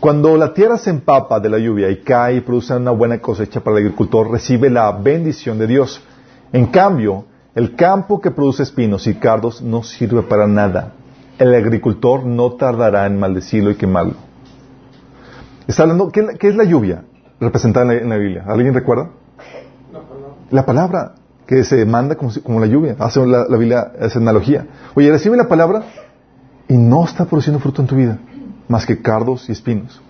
cuando 0.01 0.37
la 0.37 0.53
tierra 0.53 0.77
se 0.77 0.91
empapa 0.91 1.41
de 1.41 1.49
la 1.49 1.59
lluvia 1.59 1.91
y 1.91 2.03
cae 2.03 2.37
y 2.37 2.41
produce 2.41 2.75
una 2.75 2.91
buena 2.91 3.19
cosecha 3.19 3.61
para 3.61 3.79
el 3.79 3.85
agricultor, 3.85 4.31
recibe 4.31 4.69
la 4.71 4.93
bendición 4.93 5.59
de 5.59 5.67
Dios. 5.67 6.03
En 6.53 6.67
cambio, 6.67 7.25
el 7.55 7.75
campo 7.75 8.21
que 8.21 8.31
produce 8.31 8.63
espinos 8.63 9.07
y 9.07 9.15
cardos 9.15 9.63
no 9.63 9.83
sirve 9.83 10.23
para 10.23 10.47
nada. 10.47 10.93
El 11.39 11.55
agricultor 11.55 12.25
no 12.25 12.53
tardará 12.53 13.07
en 13.07 13.19
maldecirlo 13.19 13.71
y 13.71 13.77
quemarlo. 13.77 14.15
Está 15.67 15.83
hablando, 15.83 16.11
¿qué, 16.11 16.37
es 16.41 16.55
la 16.55 16.65
lluvia 16.65 17.05
representada 17.41 17.95
en 17.95 18.09
la, 18.09 18.17
Biblia? 18.17 18.45
¿Alguien 18.47 18.75
recuerda? 18.75 19.11
La 20.51 20.65
palabra. 20.65 20.99
La 20.99 21.07
palabra 21.07 21.15
que 21.47 21.63
se 21.63 21.85
manda 21.87 22.17
como, 22.17 22.61
la 22.61 22.67
lluvia. 22.67 22.97
Hace 22.99 23.25
la, 23.25 23.47
la 23.49 23.57
Biblia 23.57 23.93
esa 24.01 24.19
analogía. 24.19 24.67
Oye, 24.95 25.11
recibe 25.11 25.37
la 25.37 25.49
palabra 25.49 25.85
y 26.69 26.77
no 26.77 27.05
está 27.05 27.25
produciendo 27.25 27.61
fruto 27.61 27.83
en 27.83 27.89
tu 27.89 27.95
vida 27.95 28.19
más 28.69 28.85
que 28.85 29.01
cardos 29.01 29.49
y 29.49 29.53
espinos. 29.53 30.01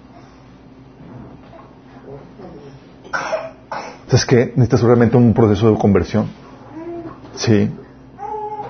¿Sabes 4.07 4.24
qué? 4.24 4.53
Necesitas 4.57 4.82
realmente 4.82 5.16
un 5.16 5.34
proceso 5.34 5.70
de 5.70 5.78
conversión. 5.78 6.28
Sí. 7.34 7.70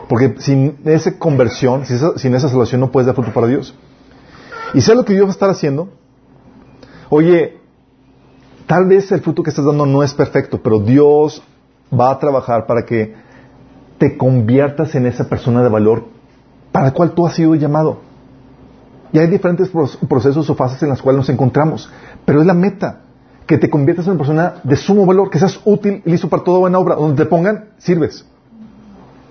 Porque 0.09 0.37
sin 0.39 0.79
esa 0.85 1.19
conversión, 1.19 1.85
sin 1.85 2.35
esa, 2.35 2.49
salvación, 2.49 2.81
no 2.81 2.91
puedes 2.91 3.07
dar 3.07 3.15
fruto 3.15 3.33
para 3.33 3.47
Dios. 3.47 3.75
¿Y 4.75 4.81
sabes 4.81 4.99
lo 4.99 5.05
que 5.05 5.13
Dios 5.13 5.27
va 5.27 5.31
a 5.31 5.33
estar 5.33 5.51
haciendo? 5.51 5.89
Oye, 7.11 7.59
tal 8.67 8.87
vez 8.87 9.13
el 9.13 9.21
fruto 9.21 9.43
que 9.43 9.51
estás 9.51 9.65
dando 9.65 9.87
no 9.87 10.03
es 10.03 10.15
perfecto, 10.15 10.61
pero 10.63 10.81
Dios 10.81 11.43
va 11.93 12.11
a 12.11 12.19
trabajar 12.19 12.67
para 12.67 12.85
que 12.85 13.15
te 13.99 14.17
conviertas 14.17 14.95
en 14.95 15.07
esa 15.07 15.29
persona 15.29 15.63
de 15.63 15.69
valor 15.69 16.05
para 16.73 16.87
la 16.87 16.93
cual 16.93 17.13
tú 17.13 17.27
has 17.27 17.35
sido 17.35 17.55
llamado. 17.55 18.01
Y 19.13 19.19
hay 19.19 19.29
diferentes 19.29 19.71
procesos 20.09 20.51
o 20.51 20.55
fases 20.55 20.83
en 20.83 20.91
las 20.91 21.01
cuales 21.01 21.21
nos 21.21 21.29
encontramos. 21.31 21.91
Pero 22.27 22.41
es 22.41 22.47
la 22.47 22.53
meta, 22.53 23.01
que 23.47 23.57
te 23.57 23.71
conviertas 23.71 24.07
en 24.07 24.13
una 24.13 24.19
persona 24.19 24.55
de 24.63 24.77
sumo 24.77 25.07
valor, 25.07 25.31
que 25.31 25.39
seas 25.39 25.59
útil 25.65 26.03
y 26.05 26.11
listo 26.11 26.29
para 26.29 26.45
toda 26.45 26.59
buena 26.59 26.79
obra. 26.79 26.97
Donde 26.97 27.25
te 27.25 27.27
pongan, 27.27 27.71
sirves. 27.79 28.27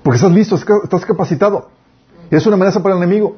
Porque 0.02 0.16
estás 0.16 0.32
listo, 0.32 0.56
estás 0.56 1.06
capacitado. 1.06 1.70
Es 2.32 2.48
una 2.48 2.56
amenaza 2.56 2.82
para 2.82 2.96
el 2.96 3.04
enemigo. 3.04 3.36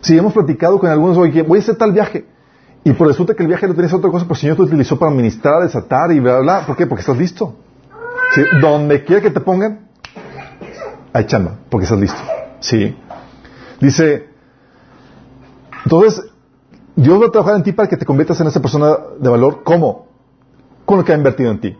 Si 0.00 0.18
hemos 0.18 0.34
platicado 0.34 0.78
con 0.78 0.90
algunos, 0.90 1.16
oye, 1.16 1.42
voy 1.42 1.60
a 1.60 1.62
hacer 1.62 1.76
tal 1.76 1.92
viaje. 1.92 2.26
Y 2.82 2.92
por 2.92 3.06
resulta 3.06 3.32
que 3.32 3.42
el 3.42 3.48
viaje 3.48 3.66
no 3.66 3.74
tenías 3.74 3.94
otra 3.94 4.10
cosa, 4.10 4.24
pero 4.24 4.34
el 4.34 4.40
Señor 4.40 4.56
te 4.56 4.62
utilizó 4.62 4.98
para 4.98 5.10
ministrar, 5.12 5.62
desatar 5.62 6.12
y 6.12 6.20
bla, 6.20 6.40
bla, 6.40 6.42
bla. 6.42 6.66
¿Por 6.66 6.76
qué? 6.76 6.86
Porque 6.86 7.00
estás 7.00 7.16
listo. 7.16 7.54
Donde 8.60 9.04
quiera 9.04 9.22
que 9.22 9.30
te 9.30 9.40
pongan, 9.40 9.88
hay 11.12 11.26
chamba, 11.26 11.58
porque 11.70 11.84
estás 11.84 12.00
listo. 12.00 12.20
Sí. 12.60 12.96
Dice 13.80 14.34
entonces, 15.84 16.24
Dios 16.96 17.20
va 17.20 17.26
a 17.26 17.30
trabajar 17.30 17.56
en 17.56 17.62
ti 17.62 17.72
para 17.72 17.88
que 17.88 17.96
te 17.96 18.06
conviertas 18.06 18.40
en 18.40 18.46
esa 18.46 18.60
persona 18.60 18.96
de 19.18 19.28
valor. 19.28 19.62
¿Cómo? 19.64 20.06
Con 20.84 20.98
lo 20.98 21.04
que 21.04 21.12
ha 21.12 21.16
invertido 21.16 21.50
en 21.50 21.60
ti. 21.60 21.76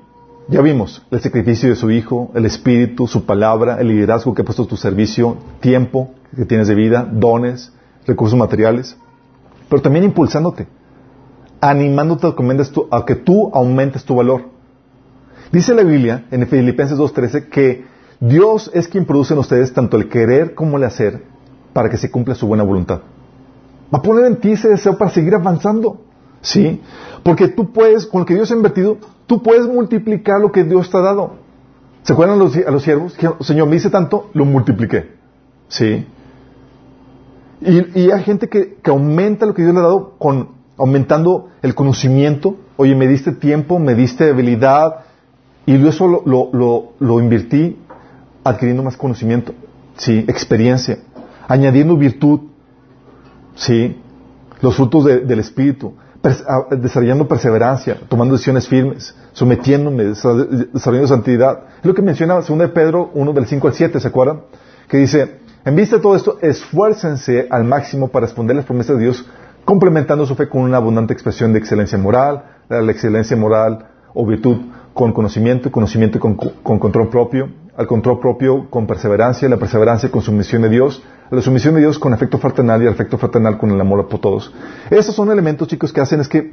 Ya 0.49 0.61
vimos 0.61 1.03
el 1.11 1.21
sacrificio 1.21 1.71
de 1.71 1.77
su 1.77 1.91
Hijo, 1.91 2.31
el 2.35 2.45
Espíritu, 2.45 3.07
su 3.07 3.25
palabra, 3.25 3.79
el 3.81 3.89
liderazgo 3.89 4.35
que 4.35 4.43
ha 4.43 4.45
puesto 4.45 4.65
a 4.65 4.67
tu 4.67 4.77
servicio, 4.77 5.39
tiempo 5.61 6.11
que 6.37 6.45
tienes 6.45 6.69
de 6.69 6.75
vida, 6.75 7.09
dones, 7.11 7.73
recursos 8.07 8.39
materiales, 8.39 8.99
pero 9.71 9.81
también 9.81 10.05
impulsándote, 10.05 10.69
animándote 11.63 12.27
a, 12.91 13.05
que 13.07 13.15
tú 13.15 13.51
aumentes 13.55 14.05
tu 14.05 14.17
valor. 14.17 14.51
Dice 15.55 15.73
la 15.73 15.85
Biblia 15.85 16.25
en 16.33 16.49
Filipenses 16.49 16.99
2.13 16.99 17.49
que 17.49 17.85
Dios 18.19 18.73
es 18.75 18.89
quien 18.89 19.05
produce 19.05 19.35
en 19.35 19.39
ustedes 19.39 19.73
tanto 19.73 19.97
el 19.97 20.09
querer 20.09 20.57
como 20.57 20.79
el 20.79 20.83
hacer 20.83 21.23
para 21.73 21.89
que 21.89 21.97
se 21.97 22.11
cumpla 22.11 22.35
su 22.35 22.49
buena 22.49 22.65
voluntad. 22.65 23.03
Va 23.95 23.99
a 23.99 24.03
poner 24.03 24.25
en 24.25 24.41
ti 24.41 24.51
ese 24.51 24.69
deseo 24.69 24.99
para 24.99 25.13
seguir 25.13 25.33
avanzando. 25.33 26.01
¿Sí? 26.41 26.83
Porque 27.23 27.47
tú 27.47 27.73
puedes, 27.73 28.05
con 28.05 28.23
lo 28.23 28.27
que 28.27 28.35
Dios 28.35 28.51
ha 28.51 28.55
invertido, 28.55 28.99
tú 29.29 29.45
puedes 29.45 29.69
multiplicar 29.69 30.41
lo 30.41 30.51
que 30.51 30.65
Dios 30.65 30.91
te 30.91 30.97
ha 30.97 31.03
dado. 31.03 31.37
¿Se 32.03 32.15
acuerdan 32.15 32.37
a 32.37 32.39
los, 32.41 32.57
a 32.57 32.71
los 32.73 32.83
siervos? 32.83 33.17
Señor, 33.43 33.69
me 33.69 33.77
hice 33.77 33.91
tanto, 33.91 34.31
lo 34.35 34.45
multipliqué. 34.45 35.13
¿Sí? 35.69 36.05
Y, 37.61 38.11
hay 38.11 38.23
gente 38.25 38.49
que, 38.49 38.77
aumenta 38.87 39.47
lo 39.47 39.55
que 39.55 39.63
Dios 39.63 39.73
le 39.73 39.79
ha 39.79 39.85
dado 39.85 40.15
con 40.19 40.49
aumentando 40.77 41.51
el 41.63 41.77
conocimiento. 41.77 42.57
Oye, 42.77 42.97
me 42.97 43.07
diste 43.07 43.31
tiempo, 43.31 43.79
me 43.79 43.95
diste 43.95 44.31
habilidad, 44.31 45.05
y 45.67 45.87
eso 45.87 46.07
lo, 46.07 46.51
lo, 46.53 46.93
lo 46.99 47.21
invertí 47.21 47.79
adquiriendo 48.43 48.83
más 48.83 48.97
conocimiento, 48.97 49.55
sí, 49.97 50.25
experiencia, 50.29 50.99
añadiendo 51.49 51.97
virtud, 51.97 52.41
Sí, 53.55 54.01
los 54.61 54.77
frutos 54.77 55.05
del 55.05 55.39
Espíritu, 55.39 55.95
desarrollando 56.71 57.29
perseverancia, 57.29 57.99
tomando 58.09 58.35
decisiones 58.35 58.67
firmes, 58.67 59.15
sometiéndome, 59.33 60.05
desarrollando 60.05 61.07
santidad. 61.07 61.61
Es 61.79 61.85
lo 61.85 61.95
que 61.95 62.03
menciona 62.03 62.35
2 62.35 62.59
de 62.59 62.69
Pedro 62.69 63.11
1 63.15 63.33
del 63.33 63.47
5 63.47 63.69
al 63.69 63.75
7, 63.75 64.01
¿se 64.01 64.09
acuerdan? 64.09 64.41
Que 64.89 64.99
dice, 64.99 65.39
en 65.65 65.77
vista 65.77 65.97
de 65.97 66.03
todo 66.03 66.17
esto, 66.17 66.39
esfuércense 66.41 67.47
al 67.51 67.65
máximo 67.65 68.09
para 68.09 68.27
responder 68.27 68.57
las 68.57 68.65
promesas 68.65 68.97
de 68.97 69.03
Dios, 69.03 69.27
complementando 69.65 70.27
su 70.27 70.35
fe 70.35 70.49
con 70.49 70.62
una 70.62 70.79
abundante 70.79 71.12
expresión 71.12 71.53
de 71.53 71.59
excelencia 71.59 71.97
moral, 71.97 72.45
la 72.69 72.91
excelencia 72.91 73.37
moral 73.37 73.87
o 74.15 74.27
virtud 74.27 74.57
con 74.95 75.12
conocimiento, 75.12 75.70
conocimiento 75.72 76.20
con, 76.20 76.34
con 76.34 76.78
control 76.78 77.09
propio, 77.09 77.51
al 77.76 77.86
control 77.88 78.20
propio 78.20 78.70
con 78.70 78.86
perseverancia, 78.86 79.49
la 79.49 79.57
perseverancia 79.57 80.11
con 80.11 80.22
sumisión 80.22 80.62
de 80.62 80.68
Dios, 80.68 81.03
la 81.30 81.42
sumisión 81.42 81.74
de 81.74 81.80
Dios 81.80 81.99
con 81.99 82.14
afecto 82.14 82.38
fraternal 82.38 82.80
y 82.80 82.86
el 82.86 82.92
afecto 82.92 83.18
fraternal 83.18 83.59
con 83.59 83.72
el 83.72 83.80
amor 83.80 84.07
por 84.09 84.20
todos. 84.20 84.55
Esos 84.90 85.14
son 85.14 85.30
elementos, 85.32 85.66
chicos, 85.66 85.92
que 85.92 86.01
hacen 86.01 86.20
es 86.20 86.28
que, 86.28 86.49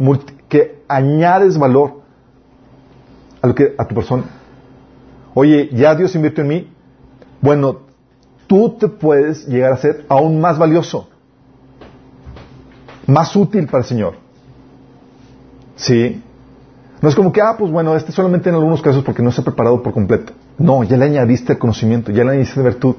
que 0.50 0.84
añades 0.88 1.58
valor 1.58 2.02
a, 3.42 3.48
lo 3.48 3.54
que, 3.54 3.76
a 3.78 3.88
tu 3.88 3.94
persona. 3.94 4.24
Oye, 5.36 5.70
ya 5.72 5.94
Dios 5.94 6.16
invirtió 6.16 6.44
en 6.44 6.48
mí. 6.48 6.74
Bueno, 7.42 7.82
tú 8.48 8.76
te 8.80 8.88
puedes 8.88 9.48
llegar 9.48 9.72
a 9.74 9.78
ser 9.78 10.06
aún 10.10 10.42
más 10.42 10.58
valioso, 10.58 11.08
más 13.06 13.36
útil 13.36 13.68
para 13.68 13.80
el 13.80 13.86
Señor. 13.86 14.16
¿Sí? 15.76 16.24
No 17.02 17.10
es 17.10 17.16
como 17.16 17.32
que, 17.32 17.42
ah, 17.42 17.56
pues 17.58 17.72
bueno, 17.72 17.96
este 17.96 18.12
solamente 18.12 18.50
en 18.50 18.56
algunos 18.56 18.82
casos 18.82 19.04
porque 19.04 19.24
no 19.24 19.32
se 19.32 19.42
ha 19.42 19.44
preparado 19.44 19.82
por 19.82 19.92
completo. 19.92 20.34
No, 20.60 20.84
ya 20.84 20.98
le 20.98 21.06
añadiste 21.06 21.54
el 21.54 21.60
conocimiento, 21.60 22.12
ya 22.12 22.24
le 22.24 22.32
añadiste 22.32 22.62
virtud. 22.62 22.96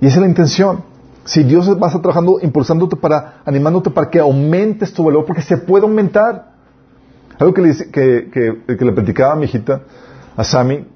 Y 0.00 0.06
esa 0.06 0.16
es 0.16 0.20
la 0.20 0.28
intención. 0.28 0.84
Si 1.24 1.42
Dios 1.42 1.68
va 1.70 1.86
a 1.86 1.88
estar 1.88 2.02
trabajando, 2.02 2.38
impulsándote 2.42 2.96
para, 2.96 3.40
animándote 3.46 3.90
para 3.90 4.10
que 4.10 4.20
aumentes 4.20 4.92
tu 4.92 5.04
valor, 5.04 5.24
porque 5.24 5.40
se 5.42 5.56
puede 5.56 5.86
aumentar. 5.86 6.54
Algo 7.38 7.54
que 7.54 7.62
le, 7.62 7.76
que, 7.90 8.30
que, 8.66 8.84
le 8.84 8.92
platicaba 8.92 9.32
a 9.32 9.36
mi 9.36 9.44
hijita, 9.44 9.82
a 10.36 10.44
Sami, 10.44 10.86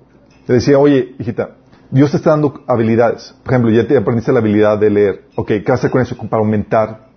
le 0.47 0.55
decía, 0.55 0.79
oye, 0.79 1.15
hijita, 1.19 1.57
Dios 1.91 2.11
te 2.11 2.19
está 2.19 2.31
dando 2.31 2.63
habilidades. 2.67 3.35
Por 3.43 3.55
ejemplo, 3.55 3.71
ya 3.73 3.87
te 3.87 3.97
aprendiste 3.97 4.33
la 4.33 4.41
habilidad 4.41 4.79
de 4.79 4.91
leer. 4.91 5.25
Ok, 5.35 5.49
¿qué 5.65 5.73
hacer 5.73 5.91
con 5.91 6.03
eso? 6.03 6.15
Para 6.29 6.43
aumentar 6.43 7.09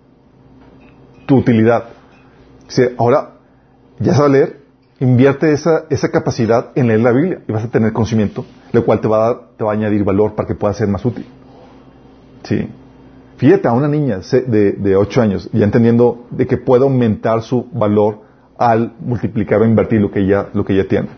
tu 1.26 1.36
utilidad. 1.36 1.84
Dice, 2.66 2.94
ahora, 2.98 3.33
ya 3.98 4.14
sabes 4.14 4.32
leer, 4.32 4.60
invierte 5.00 5.52
esa, 5.52 5.84
esa 5.90 6.10
capacidad 6.10 6.70
en 6.74 6.88
leer 6.88 7.00
la 7.00 7.12
Biblia 7.12 7.42
y 7.46 7.52
vas 7.52 7.64
a 7.64 7.68
tener 7.68 7.92
conocimiento, 7.92 8.44
lo 8.72 8.84
cual 8.84 9.00
te 9.00 9.08
va, 9.08 9.28
a, 9.28 9.40
te 9.56 9.64
va 9.64 9.72
a 9.72 9.74
añadir 9.74 10.04
valor 10.04 10.34
para 10.34 10.46
que 10.46 10.54
pueda 10.54 10.72
ser 10.74 10.88
más 10.88 11.04
útil. 11.04 11.26
Sí. 12.42 12.68
Fíjate 13.36 13.66
a 13.66 13.72
una 13.72 13.88
niña 13.88 14.20
de, 14.30 14.72
de 14.72 14.96
8 14.96 15.22
años, 15.22 15.50
ya 15.52 15.64
entendiendo 15.64 16.26
de 16.30 16.46
que 16.46 16.56
puede 16.56 16.84
aumentar 16.84 17.42
su 17.42 17.66
valor 17.72 18.20
al 18.56 18.94
multiplicar 19.00 19.60
o 19.60 19.64
invertir 19.64 20.00
lo 20.00 20.10
que 20.10 20.20
ella, 20.20 20.48
lo 20.52 20.64
que 20.64 20.72
ella 20.72 20.86
tiene. 20.86 21.08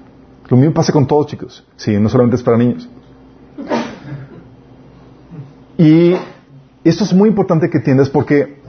Lo 0.49 0.57
mismo 0.57 0.72
pasa 0.72 0.93
con 0.93 1.07
todos, 1.07 1.27
chicos. 1.27 1.66
Sí, 1.77 1.99
no 1.99 2.09
solamente 2.09 2.37
es 2.37 2.43
para 2.43 2.57
niños. 2.57 2.89
Y 5.77 6.14
esto 6.85 7.05
es 7.05 7.12
muy 7.12 7.29
importante 7.29 7.68
que 7.68 7.79
entiendas 7.79 8.09
porque 8.09 8.61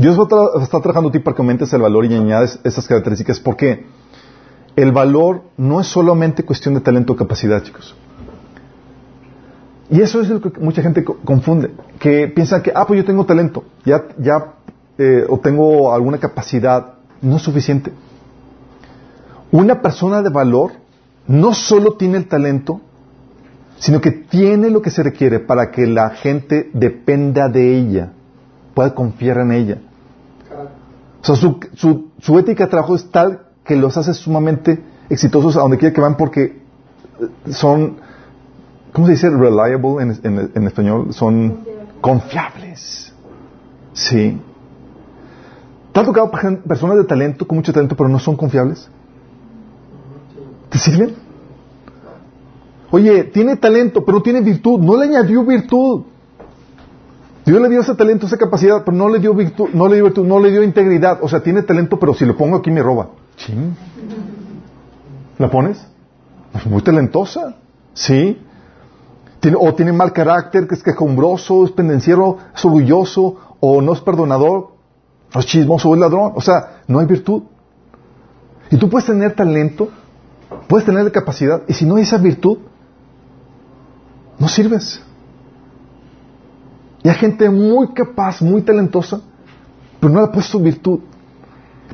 Dios 0.00 0.16
estar 0.62 0.80
trabajando 0.80 1.10
a 1.10 1.12
ti 1.12 1.18
para 1.18 1.36
que 1.36 1.42
aumentes 1.42 1.70
el 1.74 1.82
valor 1.82 2.06
y 2.06 2.14
añades 2.14 2.58
estas 2.64 2.88
características 2.88 3.38
porque 3.38 3.84
el 4.74 4.92
valor 4.92 5.42
no 5.58 5.78
es 5.78 5.88
solamente 5.88 6.42
cuestión 6.42 6.72
de 6.72 6.80
talento 6.80 7.12
o 7.12 7.16
capacidad, 7.16 7.62
chicos. 7.62 7.94
Y 9.90 10.00
eso 10.00 10.22
es 10.22 10.30
lo 10.30 10.40
que 10.40 10.58
mucha 10.58 10.80
gente 10.80 11.04
confunde, 11.04 11.72
que 11.98 12.28
piensa 12.28 12.62
que, 12.62 12.72
ah, 12.74 12.86
pues 12.86 12.96
yo 12.96 13.04
tengo 13.04 13.26
talento, 13.26 13.64
ya, 13.84 14.06
ya, 14.16 14.54
eh, 14.96 15.26
tengo 15.42 15.92
alguna 15.92 16.16
capacidad, 16.16 16.94
no 17.20 17.36
es 17.36 17.42
suficiente. 17.42 17.92
Una 19.52 19.82
persona 19.82 20.22
de 20.22 20.30
valor 20.30 20.72
no 21.26 21.52
solo 21.52 21.96
tiene 21.96 22.16
el 22.16 22.26
talento, 22.26 22.80
sino 23.76 24.00
que 24.00 24.12
tiene 24.12 24.70
lo 24.70 24.80
que 24.80 24.90
se 24.90 25.02
requiere 25.02 25.40
para 25.40 25.70
que 25.70 25.86
la 25.86 26.08
gente 26.08 26.70
dependa 26.72 27.50
de 27.50 27.76
ella, 27.76 28.12
pueda 28.72 28.94
confiar 28.94 29.40
en 29.40 29.52
ella. 29.52 29.78
O 31.22 31.24
sea, 31.24 31.36
su, 31.36 31.60
su, 31.74 32.10
su 32.18 32.38
ética 32.38 32.64
de 32.64 32.70
trabajo 32.70 32.94
es 32.94 33.10
tal 33.10 33.42
que 33.64 33.76
los 33.76 33.96
hace 33.96 34.14
sumamente 34.14 34.82
exitosos 35.10 35.56
a 35.56 35.60
donde 35.60 35.76
quiera 35.76 35.94
que 35.94 36.00
van 36.00 36.16
porque 36.16 36.42
eh, 36.44 37.52
son, 37.52 37.96
¿cómo 38.92 39.06
se 39.06 39.12
dice? 39.12 39.28
Reliable 39.28 40.02
en, 40.02 40.66
español. 40.66 41.12
Son 41.12 41.58
confiables. 42.00 43.12
Sí. 43.92 44.40
¿Te 45.92 46.00
ha 46.00 46.04
tocado 46.04 46.30
personas 46.66 46.96
de 46.96 47.04
talento, 47.04 47.46
con 47.46 47.58
mucho 47.58 47.72
talento, 47.72 47.96
pero 47.96 48.08
no 48.08 48.18
son 48.18 48.36
confiables? 48.36 48.88
¿Te 50.70 50.78
sirven? 50.78 51.14
Oye, 52.92 53.24
tiene 53.24 53.56
talento, 53.56 54.04
pero 54.04 54.22
tiene 54.22 54.40
virtud. 54.40 54.80
No 54.80 54.96
le 54.96 55.04
añadió 55.04 55.44
virtud. 55.44 56.02
Dios 57.44 57.60
le 57.60 57.68
dio 57.68 57.80
ese 57.80 57.94
talento, 57.94 58.26
esa 58.26 58.36
capacidad, 58.36 58.84
pero 58.84 58.96
no 58.96 59.08
le 59.08 59.18
dio 59.18 59.34
virtud, 59.34 59.70
no 59.72 59.88
le 59.88 59.96
dio 59.96 60.04
virtud, 60.04 60.26
no 60.26 60.38
le 60.38 60.50
dio 60.50 60.62
integridad. 60.62 61.18
O 61.22 61.28
sea, 61.28 61.42
tiene 61.42 61.62
talento, 61.62 61.98
pero 61.98 62.14
si 62.14 62.24
lo 62.24 62.36
pongo 62.36 62.56
aquí 62.56 62.70
me 62.70 62.82
roba. 62.82 63.08
¿La 65.38 65.50
pones? 65.50 65.84
Es 66.54 66.66
muy 66.66 66.82
talentosa. 66.82 67.56
¿Sí? 67.94 68.40
Tiene, 69.40 69.56
o 69.58 69.74
tiene 69.74 69.92
mal 69.92 70.12
carácter, 70.12 70.68
que 70.68 70.74
es 70.74 70.82
quejumbroso, 70.82 71.64
es 71.64 71.72
pendenciero, 71.72 72.36
es 72.54 72.64
orgulloso, 72.64 73.36
o 73.58 73.80
no 73.80 73.94
es 73.94 74.00
perdonador, 74.00 74.72
o 75.34 75.38
es 75.38 75.46
chismoso, 75.46 75.88
o 75.88 75.94
es 75.94 76.00
ladrón. 76.00 76.32
O 76.34 76.40
sea, 76.42 76.82
no 76.86 76.98
hay 76.98 77.06
virtud. 77.06 77.44
Y 78.70 78.76
tú 78.76 78.88
puedes 78.90 79.06
tener 79.06 79.34
talento, 79.34 79.88
puedes 80.68 80.84
tener 80.84 81.10
capacidad, 81.10 81.62
y 81.66 81.72
si 81.72 81.86
no 81.86 81.96
hay 81.96 82.02
esa 82.02 82.18
virtud, 82.18 82.58
no 84.38 84.48
sirves. 84.48 85.02
Y 87.02 87.08
hay 87.08 87.14
gente 87.14 87.48
muy 87.48 87.88
capaz, 87.88 88.42
muy 88.42 88.62
talentosa, 88.62 89.20
pero 89.98 90.12
no 90.12 90.20
le 90.20 90.26
ha 90.26 90.32
puesto 90.32 90.58
virtud. 90.58 91.00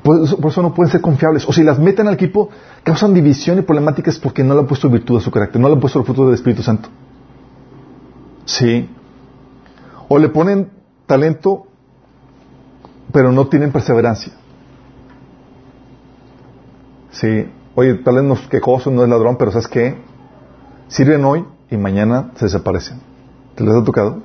Por 0.03 0.23
eso, 0.23 0.63
no 0.63 0.75
pueden 0.75 0.91
ser 0.91 1.01
confiables. 1.01 1.49
O 1.49 1.53
si 1.53 1.63
las 1.63 1.79
meten 1.79 2.07
al 2.07 2.15
equipo, 2.15 2.51
causan 2.83 3.15
división 3.15 3.59
y 3.59 3.63
problemáticas 3.63 4.19
porque 4.19 4.45
no 4.45 4.55
le 4.55 4.61
han 4.61 4.67
puesto 4.67 4.89
virtud 4.89 5.19
a 5.19 5.21
su 5.21 5.31
carácter, 5.31 5.61
no 5.61 5.69
le 5.69 5.75
han 5.75 5.81
puesto 5.81 5.99
el 5.99 6.05
fruto 6.05 6.27
del 6.27 6.35
Espíritu 6.35 6.63
Santo. 6.63 6.89
Sí. 8.45 8.89
O 10.09 10.19
le 10.19 10.29
ponen 10.29 10.71
talento, 11.07 11.67
pero 13.13 13.33
no 13.33 13.49
tienen 13.49 13.73
perseverancia. 13.73 14.33
Sí. 17.11 17.49
Oye, 17.75 17.95
tal 17.95 18.17
vez 18.17 18.25
no 18.25 18.35
es 18.35 18.41
quejoso, 18.49 18.91
no 18.91 19.03
es 19.03 19.09
ladrón, 19.09 19.37
pero 19.37 19.51
¿sabes 19.51 19.69
qué? 19.69 19.97
Sirven 20.89 21.25
hoy 21.25 21.45
y 21.71 21.77
mañana 21.77 22.31
se 22.37 22.45
desaparecen. 22.45 23.01
¿Te 23.55 23.65
les 23.65 23.75
ha 23.75 23.83
tocado? 23.83 24.23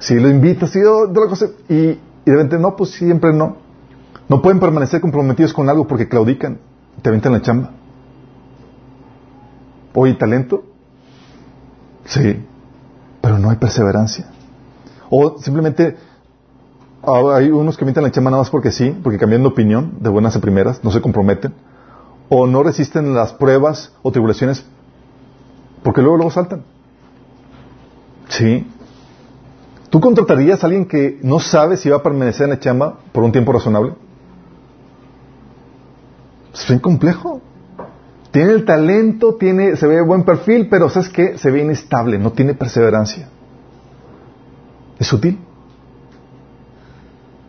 Si 0.00 0.18
lo 0.18 0.28
invitas 0.28 0.74
y, 0.74 0.80
oh, 0.80 1.12
y, 1.68 1.74
y 1.74 2.00
de 2.24 2.32
repente 2.32 2.58
no, 2.58 2.74
pues 2.74 2.90
siempre 2.90 3.32
no. 3.32 3.56
No 4.28 4.40
pueden 4.40 4.58
permanecer 4.58 5.00
comprometidos 5.00 5.52
con 5.52 5.68
algo 5.68 5.86
porque 5.86 6.08
claudican, 6.08 6.58
te 7.02 7.08
aventan 7.10 7.32
la 7.32 7.42
chamba. 7.42 7.70
¿Hoy 9.92 10.16
talento? 10.16 10.64
Sí, 12.06 12.44
pero 13.20 13.38
no 13.38 13.50
hay 13.50 13.56
perseverancia. 13.56 14.30
O 15.10 15.38
simplemente 15.38 15.96
ah, 17.02 17.34
hay 17.34 17.50
unos 17.50 17.76
que 17.76 17.84
aventan 17.84 18.04
la 18.04 18.10
chamba 18.10 18.30
nada 18.30 18.42
más 18.42 18.50
porque 18.50 18.70
sí, 18.70 18.96
porque 19.02 19.18
cambian 19.18 19.42
de 19.42 19.48
opinión 19.48 19.94
de 20.00 20.08
buenas 20.08 20.34
a 20.34 20.40
primeras, 20.40 20.82
no 20.82 20.90
se 20.90 21.02
comprometen. 21.02 21.52
O 22.30 22.46
no 22.46 22.62
resisten 22.62 23.12
las 23.14 23.32
pruebas 23.34 23.92
o 24.02 24.12
tribulaciones 24.12 24.64
porque 25.82 26.00
luego 26.00 26.16
luego 26.16 26.30
saltan. 26.30 26.62
Sí. 28.28 28.66
¿Tú 29.90 30.00
contratarías 30.00 30.62
a 30.62 30.66
alguien 30.66 30.86
que 30.86 31.18
no 31.22 31.40
sabe 31.40 31.76
si 31.76 31.90
va 31.90 31.96
a 31.96 32.02
permanecer 32.02 32.44
en 32.44 32.50
la 32.50 32.60
chamba 32.60 32.98
por 33.12 33.24
un 33.24 33.32
tiempo 33.32 33.52
razonable? 33.52 33.94
Es 36.54 36.66
bien 36.68 36.78
complejo. 36.78 37.40
Tiene 38.30 38.52
el 38.52 38.64
talento, 38.64 39.34
tiene, 39.34 39.74
se 39.74 39.88
ve 39.88 40.00
buen 40.02 40.22
perfil, 40.22 40.68
pero 40.68 40.88
¿sabes 40.88 41.08
qué? 41.08 41.36
Se 41.36 41.50
ve 41.50 41.62
inestable, 41.62 42.18
no 42.18 42.30
tiene 42.30 42.54
perseverancia. 42.54 43.28
¿Es 45.00 45.12
útil? 45.12 45.40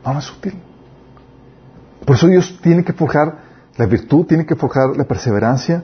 No, 0.03 0.13
no 0.13 0.19
es 0.19 0.31
útil. 0.31 0.55
Por 2.03 2.15
eso 2.15 2.25
Dios 2.25 2.57
tiene 2.63 2.83
que 2.83 2.93
forjar 2.93 3.37
la 3.77 3.85
virtud, 3.85 4.25
tiene 4.25 4.47
que 4.47 4.55
forjar 4.55 4.97
la 4.97 5.03
perseverancia. 5.03 5.83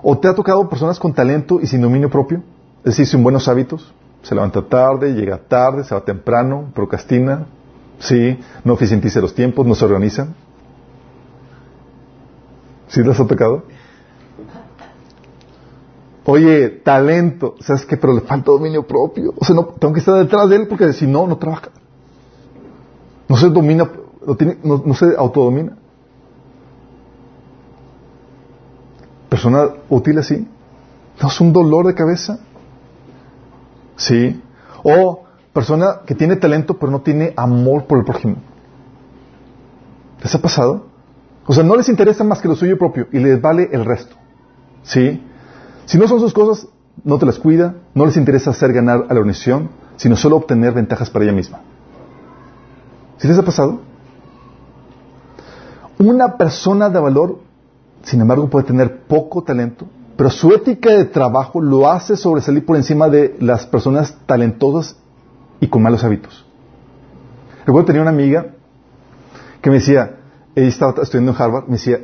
¿O 0.00 0.16
te 0.16 0.28
ha 0.28 0.34
tocado 0.34 0.68
personas 0.68 1.00
con 1.00 1.12
talento 1.12 1.60
y 1.60 1.66
sin 1.66 1.80
dominio 1.80 2.08
propio? 2.08 2.42
Es 2.78 2.92
decir, 2.96 3.06
sin 3.06 3.22
buenos 3.24 3.48
hábitos. 3.48 3.92
Se 4.22 4.34
levanta 4.34 4.62
tarde, 4.62 5.14
llega 5.14 5.38
tarde, 5.38 5.84
se 5.84 5.94
va 5.94 6.04
temprano, 6.04 6.70
procrastina, 6.74 7.46
sí, 7.98 8.38
no 8.64 8.74
eficientiza 8.74 9.20
los 9.20 9.34
tiempos, 9.34 9.66
no 9.66 9.74
se 9.74 9.84
organiza. 9.84 10.28
¿Sí 12.88 13.02
les 13.02 13.18
ha 13.18 13.26
tocado? 13.26 13.64
Oye, 16.24 16.68
talento, 16.68 17.56
¿sabes 17.60 17.84
qué? 17.84 17.96
Pero 17.96 18.12
le 18.12 18.20
falta 18.20 18.52
dominio 18.52 18.86
propio. 18.86 19.34
O 19.36 19.44
sea, 19.44 19.56
no, 19.56 19.64
tengo 19.64 19.92
que 19.94 20.00
estar 20.00 20.14
detrás 20.14 20.48
de 20.48 20.56
él 20.56 20.68
porque 20.68 20.92
si 20.92 21.06
no, 21.06 21.26
no 21.26 21.36
trabaja. 21.36 21.70
No 23.28 23.36
se 23.36 23.48
domina 23.48 23.88
no, 24.26 24.36
tiene, 24.36 24.58
no, 24.62 24.82
no 24.84 24.94
se 24.94 25.14
autodomina. 25.16 25.76
Persona 29.28 29.68
útil 29.88 30.18
así. 30.18 30.46
No 31.20 31.28
es 31.28 31.40
un 31.40 31.52
dolor 31.52 31.86
de 31.86 31.94
cabeza. 31.94 32.38
Sí. 33.96 34.40
O 34.82 35.24
persona 35.52 36.00
que 36.06 36.14
tiene 36.14 36.36
talento 36.36 36.78
pero 36.78 36.90
no 36.90 37.02
tiene 37.02 37.32
amor 37.36 37.84
por 37.84 37.98
el 37.98 38.04
prójimo. 38.04 38.36
¿Les 40.22 40.34
ha 40.34 40.40
pasado? 40.40 40.86
O 41.46 41.52
sea, 41.52 41.64
no 41.64 41.76
les 41.76 41.88
interesa 41.88 42.24
más 42.24 42.40
que 42.40 42.48
lo 42.48 42.54
suyo 42.54 42.78
propio 42.78 43.08
y 43.12 43.18
les 43.18 43.40
vale 43.40 43.68
el 43.72 43.84
resto. 43.84 44.16
¿Sí? 44.82 45.22
Si 45.86 45.98
no 45.98 46.06
son 46.06 46.20
sus 46.20 46.32
cosas, 46.32 46.68
no 47.04 47.18
te 47.18 47.26
las 47.26 47.38
cuida, 47.38 47.74
no 47.94 48.06
les 48.06 48.16
interesa 48.16 48.50
hacer 48.50 48.72
ganar 48.72 49.06
a 49.08 49.14
la 49.14 49.20
organización, 49.20 49.70
sino 49.96 50.16
solo 50.16 50.36
obtener 50.36 50.72
ventajas 50.72 51.10
para 51.10 51.24
ella 51.24 51.34
misma. 51.34 51.60
¿Sí 53.18 53.28
les 53.28 53.38
ha 53.38 53.42
pasado? 53.42 53.80
Una 55.98 56.36
persona 56.36 56.88
de 56.88 56.98
valor, 56.98 57.38
sin 58.02 58.20
embargo, 58.20 58.48
puede 58.48 58.66
tener 58.66 59.02
poco 59.02 59.42
talento, 59.42 59.86
pero 60.22 60.30
su 60.30 60.52
ética 60.52 60.90
de 60.94 61.06
trabajo 61.06 61.60
lo 61.60 61.90
hace 61.90 62.16
sobresalir 62.16 62.64
por 62.64 62.76
encima 62.76 63.08
de 63.08 63.34
las 63.40 63.66
personas 63.66 64.16
talentosas 64.24 64.94
y 65.58 65.66
con 65.66 65.82
malos 65.82 66.04
hábitos. 66.04 66.46
Recuerdo 67.66 67.86
tenía 67.86 68.02
una 68.02 68.12
amiga 68.12 68.46
que 69.60 69.68
me 69.68 69.78
decía, 69.80 70.20
ella 70.54 70.68
estaba 70.68 71.02
estudiando 71.02 71.32
en 71.32 71.42
Harvard, 71.42 71.64
me 71.64 71.72
decía, 71.72 72.02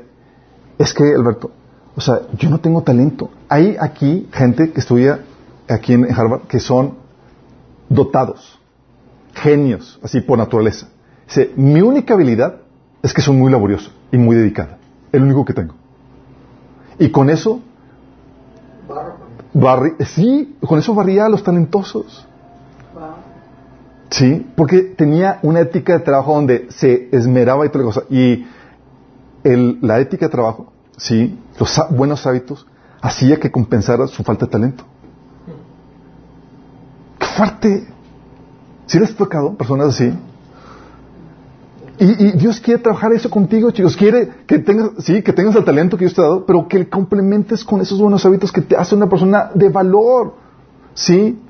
es 0.79 0.93
que 0.93 1.05
Alberto, 1.15 1.53
o 1.95 2.01
sea, 2.01 2.23
yo 2.37 2.51
no 2.51 2.59
tengo 2.59 2.83
talento. 2.83 3.31
Hay 3.49 3.77
aquí 3.79 4.29
gente 4.33 4.73
que 4.73 4.81
estudia 4.81 5.21
aquí 5.69 5.93
en 5.93 6.13
Harvard 6.13 6.49
que 6.49 6.59
son 6.59 6.95
dotados, 7.89 8.59
genios, 9.33 10.01
así 10.03 10.23
por 10.23 10.39
naturaleza. 10.39 10.89
Dice, 11.29 11.53
mi 11.55 11.83
única 11.83 12.15
habilidad 12.15 12.63
es 13.01 13.15
que 13.15 13.23
soy 13.23 13.37
muy 13.37 13.53
laborioso 13.53 13.93
y 14.11 14.19
muy 14.19 14.35
dedicada. 14.35 14.79
El 15.13 15.23
único 15.23 15.45
que 15.45 15.55
tengo. 15.55 15.77
Y 16.99 17.11
con 17.11 17.31
eso, 17.31 17.63
sí, 20.07 20.57
con 20.67 20.79
eso 20.79 20.95
barría 20.95 21.27
a 21.27 21.29
los 21.29 21.43
talentosos. 21.43 22.27
Sí, 24.11 24.47
porque 24.57 24.81
tenía 24.81 25.39
una 25.43 25.61
ética 25.61 25.93
de 25.93 26.01
trabajo 26.01 26.35
donde 26.35 26.69
se 26.71 27.09
esmeraba 27.13 27.67
y 27.67 27.69
toda 27.69 27.85
cosa. 27.85 28.03
Y 28.09 28.47
la 29.45 30.01
ética 30.01 30.27
de 30.27 30.33
trabajo, 30.33 30.73
sí, 30.97 31.39
los 31.59 31.81
buenos 31.91 32.27
hábitos, 32.27 32.67
hacía 33.01 33.39
que 33.39 33.51
compensara 33.51 34.07
su 34.07 34.23
falta 34.23 34.47
de 34.47 34.53
talento. 34.53 34.85
¡Qué 37.19 37.27
fuerte! 37.27 37.89
¿Si 38.87 38.99
ha 38.99 39.07
tocado 39.15 39.55
personas 39.55 39.89
así? 39.89 40.13
Y, 42.01 42.33
Dios 42.33 42.61
quiere 42.61 42.81
trabajar 42.81 43.13
eso 43.13 43.29
contigo, 43.29 43.71
chicos. 43.71 43.97
Quiere 43.97 44.31
que 44.47 44.59
tengas, 44.59 44.91
sí, 44.99 45.23
que 45.23 45.33
tengas 45.33 45.57
el 45.57 45.65
talento 45.65 45.97
que 45.97 46.05
Dios 46.05 46.15
te 46.15 46.21
ha 46.21 46.25
dado, 46.25 46.47
pero 46.47 46.69
que 46.69 46.89
complementes 46.89 47.65
con 47.65 47.81
esos 47.81 48.01
buenos 48.01 48.25
hábitos 48.25 48.53
que 48.53 48.61
te 48.61 48.77
hacen 48.77 48.99
una 48.99 49.09
persona 49.09 49.51
de 49.55 49.69
valor. 49.69 50.35
¿Sí? 50.95 51.41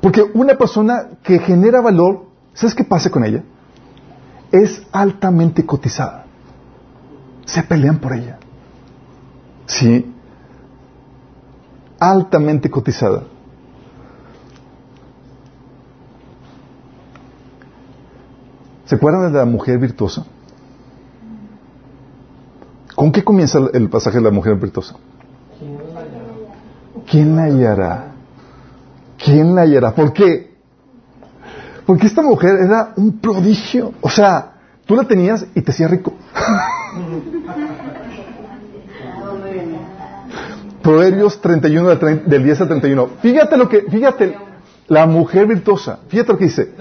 Porque 0.00 0.24
una 0.34 0.56
persona 0.56 1.08
que 1.22 1.38
genera 1.38 1.80
valor, 1.80 2.26
¿sabes 2.52 2.74
qué 2.74 2.84
pasa 2.84 3.10
con 3.10 3.24
ella? 3.24 3.42
Es 4.50 4.82
altamente 4.92 5.64
cotizada. 5.64 6.26
Se 7.44 7.62
pelean 7.62 7.98
por 7.98 8.12
ella. 8.12 8.38
¿Sí? 9.66 10.12
Altamente 12.00 12.70
cotizada. 12.70 13.24
¿Se 18.94 18.98
acuerdan 18.98 19.32
de 19.32 19.38
la 19.40 19.44
mujer 19.44 19.76
virtuosa? 19.76 20.24
¿Con 22.94 23.10
qué 23.10 23.24
comienza 23.24 23.58
el 23.72 23.90
pasaje 23.90 24.18
de 24.18 24.22
la 24.22 24.30
mujer 24.30 24.54
virtuosa? 24.54 24.94
¿Quién 27.10 27.34
la 27.34 27.42
hallará? 27.42 28.12
¿Quién 29.18 29.52
la 29.52 29.62
hallará? 29.62 29.96
¿Por 29.96 30.12
qué? 30.12 30.54
Porque 31.84 32.06
esta 32.06 32.22
mujer 32.22 32.54
era 32.54 32.92
un 32.94 33.18
prodigio. 33.18 33.94
O 34.00 34.08
sea, 34.08 34.52
tú 34.86 34.94
la 34.94 35.02
tenías 35.02 35.44
y 35.56 35.60
te 35.60 35.72
hacía 35.72 35.88
rico. 35.88 36.12
Proverbios 40.84 41.40
31 41.40 41.96
del 41.96 42.44
10 42.44 42.60
al 42.60 42.68
31. 42.68 43.08
Fíjate 43.20 43.56
lo 43.56 43.68
que, 43.68 43.82
fíjate, 43.90 44.38
la 44.86 45.04
mujer 45.06 45.48
virtuosa. 45.48 45.98
Fíjate 46.06 46.30
lo 46.30 46.38
que 46.38 46.44
dice. 46.44 46.74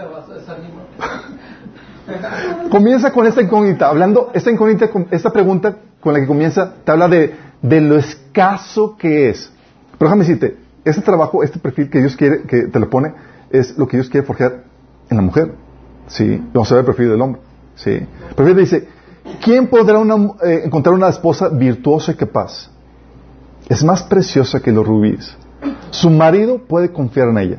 Comienza 2.69 3.11
con 3.11 3.25
esta 3.27 3.41
incógnita, 3.41 3.87
hablando, 3.87 4.31
esta 4.33 4.51
incógnita, 4.51 4.89
esta 5.11 5.31
pregunta 5.31 5.77
con 5.99 6.13
la 6.13 6.19
que 6.19 6.27
comienza, 6.27 6.73
te 6.83 6.91
habla 6.91 7.07
de, 7.07 7.35
de 7.61 7.81
lo 7.81 7.97
escaso 7.97 8.97
que 8.97 9.29
es. 9.29 9.51
Pero 9.97 10.09
déjame 10.09 10.25
decirte, 10.25 10.57
este 10.83 11.01
trabajo, 11.01 11.43
este 11.43 11.59
perfil 11.59 11.89
que 11.89 11.99
Dios 11.99 12.15
quiere, 12.15 12.43
que 12.43 12.63
te 12.63 12.79
lo 12.79 12.89
pone, 12.89 13.13
es 13.49 13.77
lo 13.77 13.87
que 13.87 13.97
Dios 13.97 14.09
quiere 14.09 14.25
forjar 14.25 14.63
en 15.09 15.17
la 15.17 15.23
mujer. 15.23 15.53
¿Sí? 16.07 16.43
Vamos 16.53 16.71
a 16.71 16.75
ver 16.75 16.81
el 16.81 16.85
perfil 16.85 17.09
del 17.09 17.21
hombre. 17.21 17.41
¿Sí? 17.75 17.91
El 17.91 18.35
perfil 18.35 18.57
dice, 18.57 18.87
¿quién 19.41 19.67
podrá 19.67 19.99
eh, 20.43 20.61
encontrar 20.65 20.93
una 20.95 21.09
esposa 21.09 21.49
virtuosa 21.49 22.11
y 22.11 22.15
capaz? 22.15 22.69
Es 23.69 23.83
más 23.83 24.03
preciosa 24.03 24.59
que 24.59 24.71
los 24.71 24.85
rubíes. 24.85 25.35
Su 25.91 26.09
marido 26.09 26.59
puede 26.59 26.91
confiar 26.91 27.29
en 27.29 27.37
ella. 27.37 27.57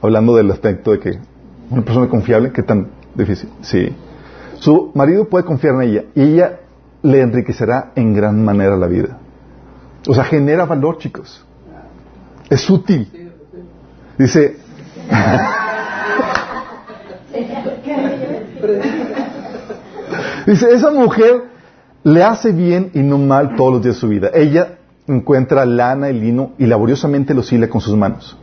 Hablando 0.00 0.36
del 0.36 0.50
aspecto 0.50 0.92
de 0.92 0.98
que 1.00 1.18
una 1.70 1.82
persona 1.82 2.08
confiable, 2.08 2.52
¿qué 2.52 2.62
tan 2.62 2.88
difícil? 3.14 3.50
Sí. 3.62 3.94
Su 4.58 4.92
marido 4.94 5.28
puede 5.28 5.44
confiar 5.44 5.74
en 5.74 5.82
ella 5.82 6.04
y 6.14 6.22
ella 6.22 6.60
le 7.02 7.20
enriquecerá 7.20 7.92
en 7.94 8.14
gran 8.14 8.44
manera 8.44 8.76
la 8.76 8.86
vida. 8.86 9.18
O 10.06 10.14
sea, 10.14 10.24
genera 10.24 10.64
valor, 10.64 10.98
chicos. 10.98 11.44
Es 12.48 12.68
útil. 12.68 13.32
Dice, 14.18 14.56
dice, 20.46 20.72
esa 20.72 20.90
mujer 20.90 21.44
le 22.04 22.22
hace 22.22 22.52
bien 22.52 22.90
y 22.94 23.00
no 23.00 23.18
mal 23.18 23.56
todos 23.56 23.74
los 23.74 23.82
días 23.82 23.96
de 23.96 24.00
su 24.00 24.08
vida. 24.08 24.30
Ella 24.32 24.78
encuentra 25.06 25.66
lana 25.66 26.10
y 26.10 26.20
lino 26.20 26.52
y 26.58 26.66
laboriosamente 26.66 27.34
lo 27.34 27.42
hila 27.42 27.68
con 27.68 27.80
sus 27.80 27.96
manos. 27.96 28.36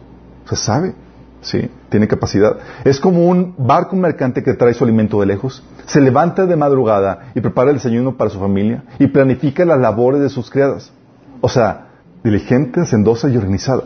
Se 0.49 0.55
sabe, 0.55 0.93
sí, 1.41 1.69
tiene 1.89 2.07
capacidad. 2.07 2.57
Es 2.83 2.99
como 2.99 3.27
un 3.27 3.55
barco 3.57 3.95
mercante 3.95 4.43
que 4.43 4.53
trae 4.53 4.73
su 4.73 4.83
alimento 4.83 5.19
de 5.19 5.25
lejos. 5.25 5.63
Se 5.85 6.01
levanta 6.01 6.45
de 6.45 6.55
madrugada 6.55 7.31
y 7.35 7.41
prepara 7.41 7.71
el 7.71 7.77
desayuno 7.77 8.17
para 8.17 8.29
su 8.29 8.39
familia 8.39 8.83
y 8.99 9.07
planifica 9.07 9.65
las 9.65 9.79
labores 9.79 10.21
de 10.21 10.29
sus 10.29 10.49
criadas. 10.49 10.91
O 11.41 11.49
sea, 11.49 11.87
diligente, 12.23 12.85
sendosa 12.85 13.29
y 13.29 13.37
organizada. 13.37 13.83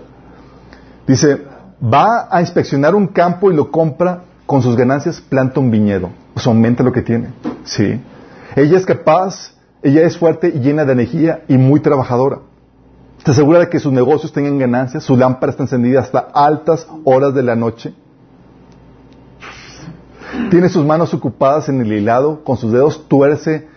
Dice, 1.07 1.41
va 1.81 2.27
a 2.29 2.41
inspeccionar 2.41 2.95
un 2.95 3.07
campo 3.07 3.51
y 3.51 3.55
lo 3.55 3.71
compra, 3.71 4.23
con 4.45 4.61
sus 4.61 4.75
ganancias 4.75 5.21
planta 5.21 5.59
un 5.59 5.71
viñedo. 5.71 6.09
Pues 6.33 6.45
aumenta 6.45 6.83
lo 6.83 6.91
que 6.91 7.01
tiene. 7.01 7.29
Sí. 7.63 7.99
Ella 8.55 8.77
es 8.77 8.85
capaz, 8.85 9.53
ella 9.81 10.01
es 10.03 10.17
fuerte 10.17 10.51
y 10.53 10.59
llena 10.59 10.85
de 10.85 10.93
energía 10.93 11.43
y 11.47 11.57
muy 11.57 11.79
trabajadora. 11.79 12.39
Está 13.25 13.33
segura 13.33 13.57
de 13.57 13.69
que 13.69 13.79
sus 13.79 13.91
negocios 13.91 14.31
tengan 14.31 14.59
ganancias, 14.59 15.03
su 15.03 15.17
lámpara 15.17 15.49
está 15.49 15.63
encendida 15.63 15.99
hasta 15.99 16.19
altas 16.19 16.87
horas 17.05 17.33
de 17.33 17.41
la 17.41 17.55
noche. 17.55 17.91
Tiene 20.51 20.69
sus 20.69 20.85
manos 20.85 21.11
ocupadas 21.11 21.67
en 21.67 21.81
el 21.81 21.91
hilado, 21.91 22.43
con 22.43 22.55
sus 22.57 22.71
dedos 22.71 23.07
tuerce 23.07 23.67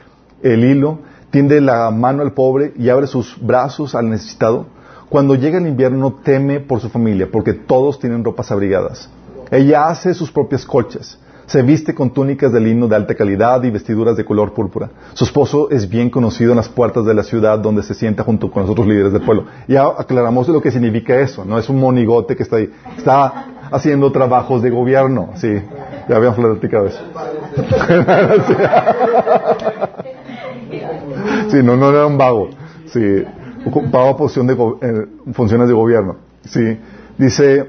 el 0.42 0.64
hilo, 0.64 0.98
tiende 1.30 1.62
la 1.62 1.90
mano 1.90 2.20
al 2.20 2.34
pobre 2.34 2.74
y 2.76 2.90
abre 2.90 3.06
sus 3.06 3.38
brazos 3.40 3.94
al 3.94 4.10
necesitado. 4.10 4.66
Cuando 5.08 5.34
llega 5.34 5.56
el 5.56 5.66
invierno 5.66 6.18
teme 6.22 6.60
por 6.60 6.80
su 6.80 6.90
familia, 6.90 7.30
porque 7.32 7.54
todos 7.54 7.98
tienen 7.98 8.24
ropas 8.24 8.50
abrigadas. 8.50 9.08
Ella 9.50 9.88
hace 9.88 10.12
sus 10.12 10.30
propias 10.30 10.66
colchas. 10.66 11.18
Se 11.48 11.62
viste 11.62 11.94
con 11.94 12.10
túnicas 12.10 12.52
de 12.52 12.60
lino 12.60 12.86
de 12.88 12.94
alta 12.94 13.14
calidad 13.14 13.62
y 13.64 13.70
vestiduras 13.70 14.18
de 14.18 14.24
color 14.24 14.52
púrpura. 14.52 14.90
Su 15.14 15.24
esposo 15.24 15.70
es 15.70 15.88
bien 15.88 16.10
conocido 16.10 16.50
en 16.50 16.58
las 16.58 16.68
puertas 16.68 17.06
de 17.06 17.14
la 17.14 17.22
ciudad 17.22 17.58
donde 17.58 17.82
se 17.82 17.94
sienta 17.94 18.22
junto 18.22 18.50
con 18.50 18.62
los 18.62 18.70
otros 18.70 18.86
líderes 18.86 19.14
del 19.14 19.22
pueblo. 19.22 19.46
Ya 19.66 19.86
aclaramos 19.86 20.46
lo 20.48 20.60
que 20.60 20.70
significa 20.70 21.18
eso. 21.18 21.46
No 21.46 21.58
es 21.58 21.66
un 21.70 21.80
monigote 21.80 22.36
que 22.36 22.42
está 22.42 22.56
ahí. 22.56 22.70
Está 22.98 23.46
haciendo 23.70 24.12
trabajos 24.12 24.60
de 24.60 24.68
gobierno. 24.68 25.30
Sí, 25.36 25.48
ya 26.06 26.16
habíamos 26.16 26.38
platicado 26.38 26.86
eso. 26.86 27.02
Sí, 31.50 31.62
no, 31.62 31.76
no 31.76 31.88
era 31.88 32.06
un 32.06 32.18
vago. 32.18 32.50
Sí, 32.92 33.24
ocupaba 33.64 34.14
posición 34.16 34.46
de 34.46 34.52
eh, 34.54 35.06
funciones 35.32 35.66
de 35.66 35.74
gobierno. 35.74 36.16
Sí, 36.44 36.78
dice. 37.16 37.66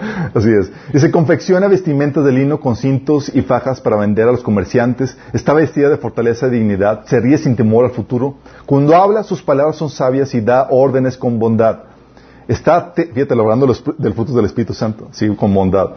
Así 0.34 0.50
es. 0.50 0.70
Dice, 0.92 1.10
confecciona 1.10 1.68
vestimentas 1.68 2.24
de 2.24 2.32
lino 2.32 2.60
con 2.60 2.76
cintos 2.76 3.30
y 3.34 3.42
fajas 3.42 3.80
para 3.80 3.96
vender 3.96 4.28
a 4.28 4.32
los 4.32 4.42
comerciantes. 4.42 5.16
Está 5.32 5.52
vestida 5.52 5.88
de 5.88 5.96
fortaleza 5.96 6.46
y 6.46 6.50
dignidad. 6.50 7.04
Se 7.06 7.20
ríe 7.20 7.38
sin 7.38 7.56
temor 7.56 7.84
al 7.84 7.90
futuro. 7.90 8.36
Cuando 8.66 8.96
habla, 8.96 9.22
sus 9.22 9.42
palabras 9.42 9.76
son 9.76 9.90
sabias 9.90 10.34
y 10.34 10.40
da 10.40 10.68
órdenes 10.70 11.16
con 11.16 11.38
bondad. 11.38 11.80
Está, 12.48 12.92
fíjate, 12.94 13.36
logrando 13.36 13.66
del 13.66 14.14
fruto 14.14 14.32
del 14.32 14.46
Espíritu 14.46 14.74
Santo, 14.74 15.08
sí, 15.12 15.28
con 15.36 15.54
bondad. 15.54 15.90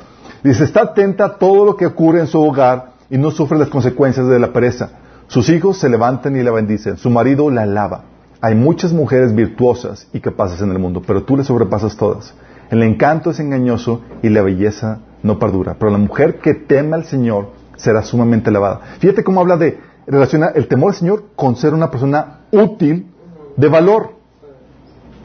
Dice, 0.44 0.66
está 0.66 0.82
atenta 0.82 1.26
a 1.26 1.38
todo 1.38 1.66
lo 1.66 1.76
que 1.76 1.88
ocurre 1.88 2.20
en 2.20 2.28
su 2.28 2.40
hogar 2.40 2.94
y 3.10 3.18
no 3.18 3.32
sufre 3.32 3.58
las 3.58 3.70
consecuencias 3.70 4.28
de 4.28 4.40
la 4.40 4.54
pereza. 4.54 4.92
Sus 5.28 5.50
hijos 5.50 5.78
se 5.78 5.90
levantan 5.90 6.36
y 6.36 6.44
la 6.44 6.52
bendicen. 6.52 6.98
Su 6.98 7.10
marido 7.10 7.50
la 7.50 7.64
alaba. 7.64 8.04
Hay 8.42 8.56
muchas 8.56 8.92
mujeres 8.92 9.34
virtuosas 9.34 10.08
y 10.14 10.20
capaces 10.20 10.62
en 10.62 10.70
el 10.70 10.78
mundo, 10.78 11.02
pero 11.06 11.24
tú 11.24 11.38
le 11.38 11.44
sobrepasas 11.44 11.96
todas. 11.96 12.34
El 12.74 12.82
encanto 12.82 13.30
es 13.30 13.40
engañoso 13.40 14.02
y 14.24 14.30
la 14.30 14.42
belleza 14.42 14.98
no 15.22 15.38
perdura. 15.38 15.76
Pero 15.78 15.92
la 15.92 16.00
mujer 16.00 16.40
que 16.40 16.56
teme 16.56 16.96
al 16.96 17.06
Señor 17.06 17.50
será 17.76 18.02
sumamente 18.02 18.50
alabada. 18.50 18.80
Fíjate 18.98 19.24
cómo 19.24 19.42
habla 19.42 19.58
de 19.58 19.80
relaciona 20.08 20.48
el 20.48 20.68
temor 20.68 20.90
al 20.90 20.98
Señor 20.98 21.26
con 21.36 21.56
ser 21.56 21.76
una 21.76 21.92
persona 21.92 22.40
útil, 22.52 23.12
de 23.58 23.68
valor. 23.68 24.14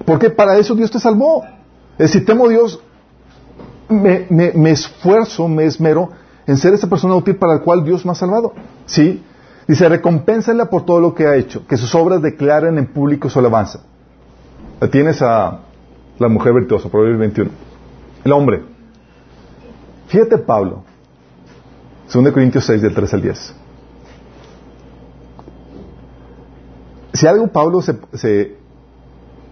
Porque 0.05 0.28
para 0.28 0.59
eso 0.59 0.74
Dios 0.74 0.90
te 0.90 1.01
salvó. 1.01 1.42
Es 1.92 2.12
decir, 2.12 2.26
temo 2.26 2.44
a 2.44 2.49
Dios, 2.51 2.82
me, 3.88 4.26
me, 4.28 4.70
esfuerzo, 4.70 5.49
me 5.49 5.64
esmero 5.64 6.11
en 6.46 6.59
ser 6.59 6.74
esa 6.74 6.86
persona 6.86 7.14
útil 7.14 7.36
para 7.36 7.55
la 7.55 7.61
cual 7.61 7.82
Dios 7.82 8.05
me 8.05 8.12
ha 8.12 8.14
salvado. 8.14 8.53
¿Sí? 8.84 9.24
Dice, 9.66 9.88
recompénsala 9.88 10.66
por 10.66 10.84
todo 10.84 11.01
lo 11.01 11.14
que 11.14 11.26
ha 11.26 11.34
hecho, 11.34 11.66
que 11.66 11.78
sus 11.78 11.94
obras 11.94 12.20
declaren 12.20 12.76
en 12.76 12.92
público 12.92 13.30
su 13.30 13.38
alabanza. 13.38 13.80
Tienes 14.90 15.22
a 15.22 15.61
la 16.19 16.29
mujer 16.29 16.53
virtuosa, 16.53 16.89
Proverbios 16.89 17.21
21. 17.21 17.51
El 18.25 18.33
hombre. 18.33 18.62
Fíjate 20.09 20.39
Pablo, 20.39 20.85
2 22.12 22.33
Corintios 22.33 22.64
6, 22.64 22.83
del 22.83 22.95
3 22.95 23.14
al 23.14 23.23
10. 23.23 23.55
Si 27.12 27.27
algo 27.27 27.49
Pablo 27.49 27.83
se, 27.83 27.99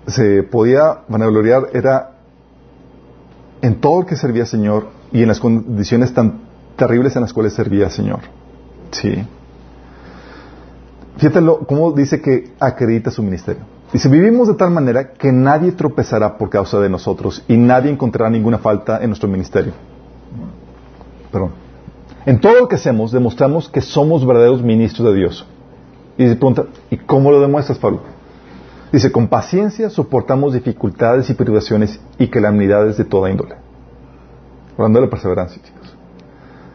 se, 0.07 0.43
podía 0.45 1.03
vanagloriar 1.09 1.69
era 1.73 2.13
en 3.61 3.81
todo 3.81 4.01
lo 4.01 4.07
que 4.07 4.17
servía 4.17 4.43
al 4.43 4.49
Señor 4.49 4.89
y 5.13 5.23
en 5.23 5.29
las 5.29 5.41
condiciones 5.41 6.15
tan 6.15 6.43
terribles 6.77 7.17
en 7.17 7.23
las 7.23 7.33
cuales 7.33 7.55
servía 7.55 7.87
al 7.87 7.91
Señor. 7.91 8.21
Sí. 8.93 9.27
Fíjate 11.17 11.41
cómo 11.67 11.93
dice 11.93 12.21
que 12.21 12.53
acredita 12.61 13.11
su 13.11 13.23
ministerio. 13.23 13.76
Dice, 13.93 14.09
vivimos 14.09 14.49
de 14.49 14.55
tal 14.55 14.71
manera 14.71 15.13
que 15.13 15.31
nadie 15.31 15.73
tropezará 15.73 16.37
por 16.37 16.51
causa 16.51 16.81
de 16.81 16.89
nosotros 16.89 17.45
y 17.47 17.57
nadie 17.57 17.91
encontrará 17.91 18.29
ninguna 18.29 18.59
falta 18.59 19.01
en 19.01 19.09
nuestro 19.09 19.29
ministerio. 19.29 19.73
Perdón. 21.31 21.51
En 22.25 22.41
todo 22.41 22.59
lo 22.59 22.69
que 22.69 22.75
hacemos 22.75 23.13
demostramos 23.13 23.69
que 23.69 23.81
somos 23.81 24.27
verdaderos 24.27 24.63
ministros 24.63 25.09
de 25.13 25.19
Dios. 25.19 25.47
Y 26.19 26.27
se 26.27 26.35
pregunta, 26.35 26.65
¿y 26.91 26.97
cómo 26.97 27.31
lo 27.31 27.41
demuestras, 27.41 27.79
Pablo? 27.79 28.01
Dice, 28.91 29.13
con 29.13 29.29
paciencia 29.29 29.91
soportamos 29.91 30.53
dificultades 30.53 31.31
y 31.31 31.35
privaciones 31.35 32.01
y 32.19 32.29
calamidades 32.29 32.97
de 32.97 33.05
toda 33.05 33.31
índole. 33.31 33.57
Hablando 34.77 35.01
de 35.01 35.09
perseverancia, 35.09 35.63
chicos. 35.63 35.95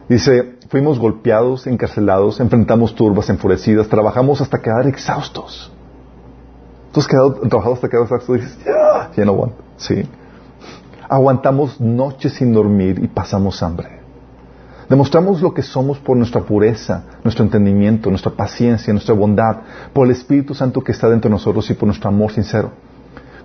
Dice, 0.08 0.56
fuimos 0.68 0.98
golpeados, 0.98 1.66
encarcelados, 1.66 2.40
enfrentamos 2.40 2.94
turbas 2.94 3.28
enfurecidas, 3.28 3.88
trabajamos 3.88 4.40
hasta 4.40 4.60
quedar 4.60 4.86
exhaustos. 4.86 5.72
Tú 6.92 7.00
has 7.00 7.06
quedado, 7.06 7.32
trabajado 7.34 7.74
hasta 7.74 7.86
exhaustos 7.86 8.28
y 8.28 8.40
dices, 8.40 8.58
ya, 8.64 9.10
ya 9.16 9.24
no 9.24 9.32
aguanto. 9.32 9.56
Sí. 9.76 10.06
Aguantamos 11.08 11.80
noches 11.80 12.34
sin 12.34 12.52
dormir 12.52 13.00
y 13.02 13.08
pasamos 13.08 13.62
hambre. 13.62 14.00
Demostramos 14.88 15.40
lo 15.40 15.54
que 15.54 15.62
somos 15.62 15.98
por 15.98 16.16
nuestra 16.16 16.42
pureza, 16.42 17.04
nuestro 17.24 17.44
entendimiento, 17.44 18.10
nuestra 18.10 18.32
paciencia, 18.32 18.92
nuestra 18.92 19.14
bondad, 19.14 19.56
por 19.92 20.06
el 20.06 20.12
Espíritu 20.12 20.54
Santo 20.54 20.82
que 20.82 20.92
está 20.92 21.08
dentro 21.08 21.28
de 21.28 21.32
nosotros 21.32 21.68
y 21.70 21.74
por 21.74 21.86
nuestro 21.86 22.08
amor 22.08 22.32
sincero. 22.32 22.72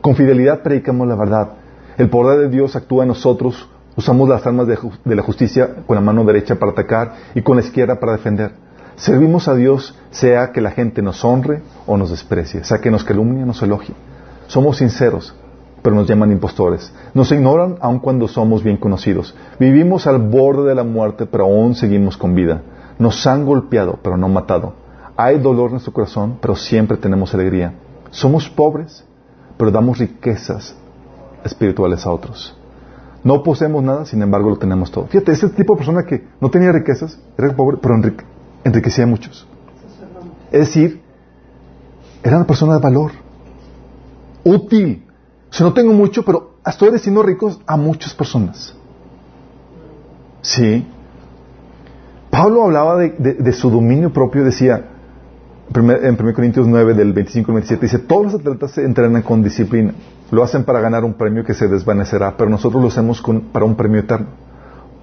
Con 0.02 0.16
fidelidad 0.16 0.62
predicamos 0.62 1.08
la 1.08 1.16
verdad. 1.16 1.54
El 1.98 2.10
poder 2.10 2.40
de 2.40 2.50
Dios 2.50 2.76
actúa 2.76 3.04
en 3.04 3.10
nosotros 3.10 3.70
Usamos 3.98 4.30
las 4.30 4.46
armas 4.46 4.68
de, 4.68 5.16
la 5.16 5.24
justicia 5.24 5.78
con 5.88 5.96
la 5.96 6.02
mano 6.02 6.24
derecha 6.24 6.54
para 6.54 6.72
atacar 6.72 7.16
y 7.34 7.42
con 7.42 7.58
la 7.58 7.64
izquierda 7.64 8.00
para 8.00 8.12
defender. 8.12 8.52
Servimos 8.98 9.48
a 9.48 9.54
Dios 9.54 9.96
sea 10.10 10.52
que 10.52 10.60
la 10.60 10.72
gente 10.72 11.04
nos 11.04 11.24
honre 11.24 11.62
o 11.86 11.98
nos 11.98 12.10
desprecie, 12.10 12.64
sea 12.64 12.80
que 12.80 12.90
nos 12.90 13.04
calumnie 13.04 13.44
o 13.44 13.46
nos 13.46 13.62
elogie. 13.62 13.94
Somos 14.48 14.78
sinceros, 14.78 15.36
pero 15.84 15.96
nos 15.96 16.08
llaman 16.08 16.32
impostores. 16.32 16.92
Nos 17.14 17.32
ignoran 17.32 17.78
aun 17.80 18.00
cuando 18.00 18.28
somos 18.28 18.64
bien 18.64 18.78
conocidos. 18.78 19.36
Vivimos 19.60 20.08
al 20.08 20.18
borde 20.18 20.70
de 20.70 20.74
la 20.74 20.84
muerte, 20.84 21.28
pero 21.28 21.44
aún 21.44 21.76
seguimos 21.76 22.18
con 22.18 22.34
vida. 22.34 22.64
Nos 22.98 23.28
han 23.28 23.46
golpeado, 23.46 24.00
pero 24.02 24.18
no 24.18 24.30
matado. 24.30 24.74
Hay 25.16 25.38
dolor 25.38 25.68
en 25.68 25.74
nuestro 25.74 25.94
corazón, 25.94 26.40
pero 26.42 26.56
siempre 26.56 26.98
tenemos 26.98 27.36
alegría. 27.36 27.76
Somos 28.10 28.50
pobres, 28.50 29.06
pero 29.58 29.70
damos 29.70 30.00
riquezas 30.00 30.76
espirituales 31.44 32.04
a 32.08 32.12
otros. 32.12 32.58
No 33.24 33.44
poseemos 33.44 33.84
nada, 33.84 34.06
sin 34.06 34.24
embargo 34.24 34.50
lo 34.50 34.58
tenemos 34.58 34.90
todo. 34.90 35.06
Fíjate, 35.06 35.34
ese 35.34 35.50
tipo 35.50 35.74
de 35.74 35.78
persona 35.78 36.04
que 36.04 36.28
no 36.42 36.50
tenía 36.50 36.72
riquezas, 36.72 37.20
era 37.38 37.56
pobre, 37.56 37.78
pero 37.80 37.94
enriquecía 38.68 39.04
a 39.04 39.08
muchos. 39.08 39.48
Es 40.52 40.60
decir, 40.60 41.02
era 42.24 42.38
una 42.38 42.48
persona 42.48 42.74
de 42.76 42.80
valor, 42.80 43.12
útil. 44.44 45.06
O 45.50 45.54
sea, 45.54 45.66
no 45.66 45.74
tengo 45.74 45.94
mucho, 45.94 46.24
pero 46.24 46.56
estoy 46.66 46.98
siendo 47.00 47.24
ricos 47.24 47.60
a 47.66 47.78
muchas 47.78 48.14
personas. 48.14 48.76
Sí. 50.42 50.86
Pablo 52.30 52.66
hablaba 52.66 52.98
de, 52.98 53.54
su 53.54 53.70
dominio 53.70 54.12
propio, 54.12 54.44
decía, 54.44 54.90
en 55.74 56.18
1 56.20 56.34
Corintios 56.34 56.68
9, 56.68 56.94
del 56.94 57.14
25 57.14 57.52
al 57.52 57.56
27, 57.56 57.86
dice, 57.86 58.00
todos 58.00 58.26
los 58.26 58.36
atletas 58.36 58.72
se 58.72 58.84
entrenan 58.84 59.22
con 59.22 59.44
disciplina. 59.44 59.94
Lo 60.32 60.44
hacen 60.44 60.64
para 60.64 60.82
ganar 60.82 61.04
un 61.06 61.14
premio 61.14 61.44
que 61.44 61.54
se 61.54 61.68
desvanecerá, 61.68 62.36
pero 62.38 62.50
nosotros 62.50 62.82
lo 62.82 62.90
hacemos 62.90 63.24
para 63.52 63.66
un 63.66 63.76
premio 63.76 64.02
eterno. 64.02 64.28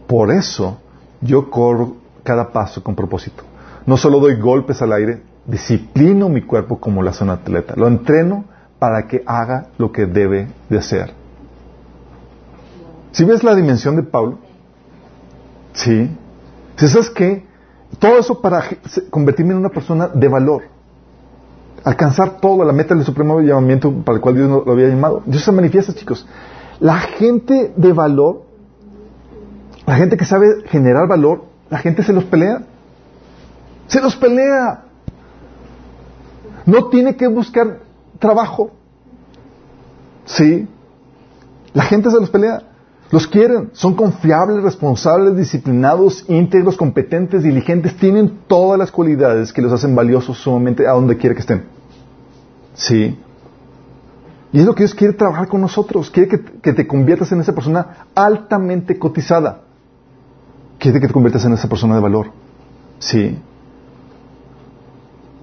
Por 0.07 0.31
eso 0.31 0.79
yo 1.21 1.51
corro 1.51 1.97
cada 2.23 2.53
paso 2.53 2.83
con 2.83 2.95
propósito. 2.95 3.43
No 3.87 3.97
solo 3.97 4.21
doy 4.21 4.37
golpes 4.37 4.81
al 4.83 4.93
aire, 4.93 5.23
disciplino 5.47 6.29
mi 6.29 6.43
cuerpo 6.43 6.79
como 6.81 7.03
lo 7.03 7.11
hace 7.11 7.25
un 7.25 7.31
atleta. 7.31 7.75
Lo 7.77 7.87
entreno 7.87 8.45
para 8.79 9.07
que 9.07 9.23
haga 9.27 9.69
lo 9.79 9.93
que 9.93 10.07
debe 10.07 10.49
de 10.69 10.79
hacer. 10.79 11.13
¿Si 13.13 13.25
ves 13.25 13.45
la 13.45 13.55
dimensión 13.55 13.97
de 13.97 14.03
Pablo? 14.03 14.39
Sí. 15.73 16.11
¿Sabes 16.77 17.11
qué? 17.11 17.45
Todo 17.99 18.19
eso 18.19 18.41
para 18.41 18.65
convertirme 19.11 19.53
en 19.53 19.59
una 19.59 19.69
persona 19.69 20.09
de 20.09 20.29
valor. 20.29 20.63
Alcanzar 21.85 22.41
todo, 22.41 22.65
la 22.65 22.73
meta 22.73 22.95
del 22.95 23.05
supremo 23.05 23.41
llamamiento 23.41 23.93
para 24.05 24.17
el 24.17 24.23
cual 24.23 24.35
Dios 24.37 24.49
lo 24.67 24.73
había 24.73 24.89
llamado. 24.89 25.23
Dios 25.27 25.45
se 25.45 25.53
manifiesta, 25.53 25.93
chicos. 25.93 26.27
La 26.81 26.99
gente 26.99 27.73
de 27.77 27.93
valor, 27.93 28.43
la 29.87 29.97
gente 29.97 30.17
que 30.17 30.25
sabe 30.25 30.47
generar 30.67 31.07
valor, 31.07 31.45
la 31.71 31.79
gente 31.79 32.03
se 32.03 32.13
los 32.13 32.25
pelea. 32.25 32.63
Se 33.87 34.01
los 34.01 34.17
pelea. 34.17 34.85
No 36.67 36.89
tiene 36.89 37.17
que 37.17 37.27
buscar 37.27 37.81
trabajo. 38.19 38.71
Sí. 40.25 40.67
La 41.73 41.83
gente 41.83 42.11
se 42.11 42.17
los 42.19 42.31
pelea. 42.31 42.63
Los 43.11 43.29
quieren, 43.29 43.71
son 43.75 43.95
confiables, 43.95 44.63
responsables, 44.63 45.37
disciplinados, 45.37 46.25
íntegros, 46.29 46.77
competentes, 46.77 47.43
diligentes, 47.43 47.97
tienen 47.97 48.41
todas 48.49 48.79
las 48.79 48.91
cualidades 48.91 49.53
que 49.53 49.63
los 49.63 49.73
hacen 49.73 49.95
valiosos 49.95 50.39
sumamente 50.39 50.87
a 50.87 50.93
donde 50.93 51.17
quiera 51.17 51.35
que 51.35 51.43
estén. 51.43 51.65
Sí. 52.75 53.17
Y 54.53 54.59
es 54.59 54.65
lo 54.65 54.75
que 54.75 54.85
Dios 54.85 54.95
quiere 54.95 55.13
trabajar 55.15 55.49
con 55.49 55.61
nosotros, 55.61 56.11
quiere 56.11 56.29
que, 56.29 56.43
que 56.61 56.73
te 56.73 56.87
conviertas 56.87 57.31
en 57.31 57.41
esa 57.41 57.55
persona 57.55 58.07
altamente 58.15 58.99
cotizada. 58.99 59.61
Quiere 60.79 60.99
que 60.99 61.07
te 61.07 61.13
conviertas 61.13 61.45
en 61.45 61.53
esa 61.53 61.69
persona 61.69 61.95
de 61.95 62.01
valor. 62.01 62.33
Sí. 62.99 63.39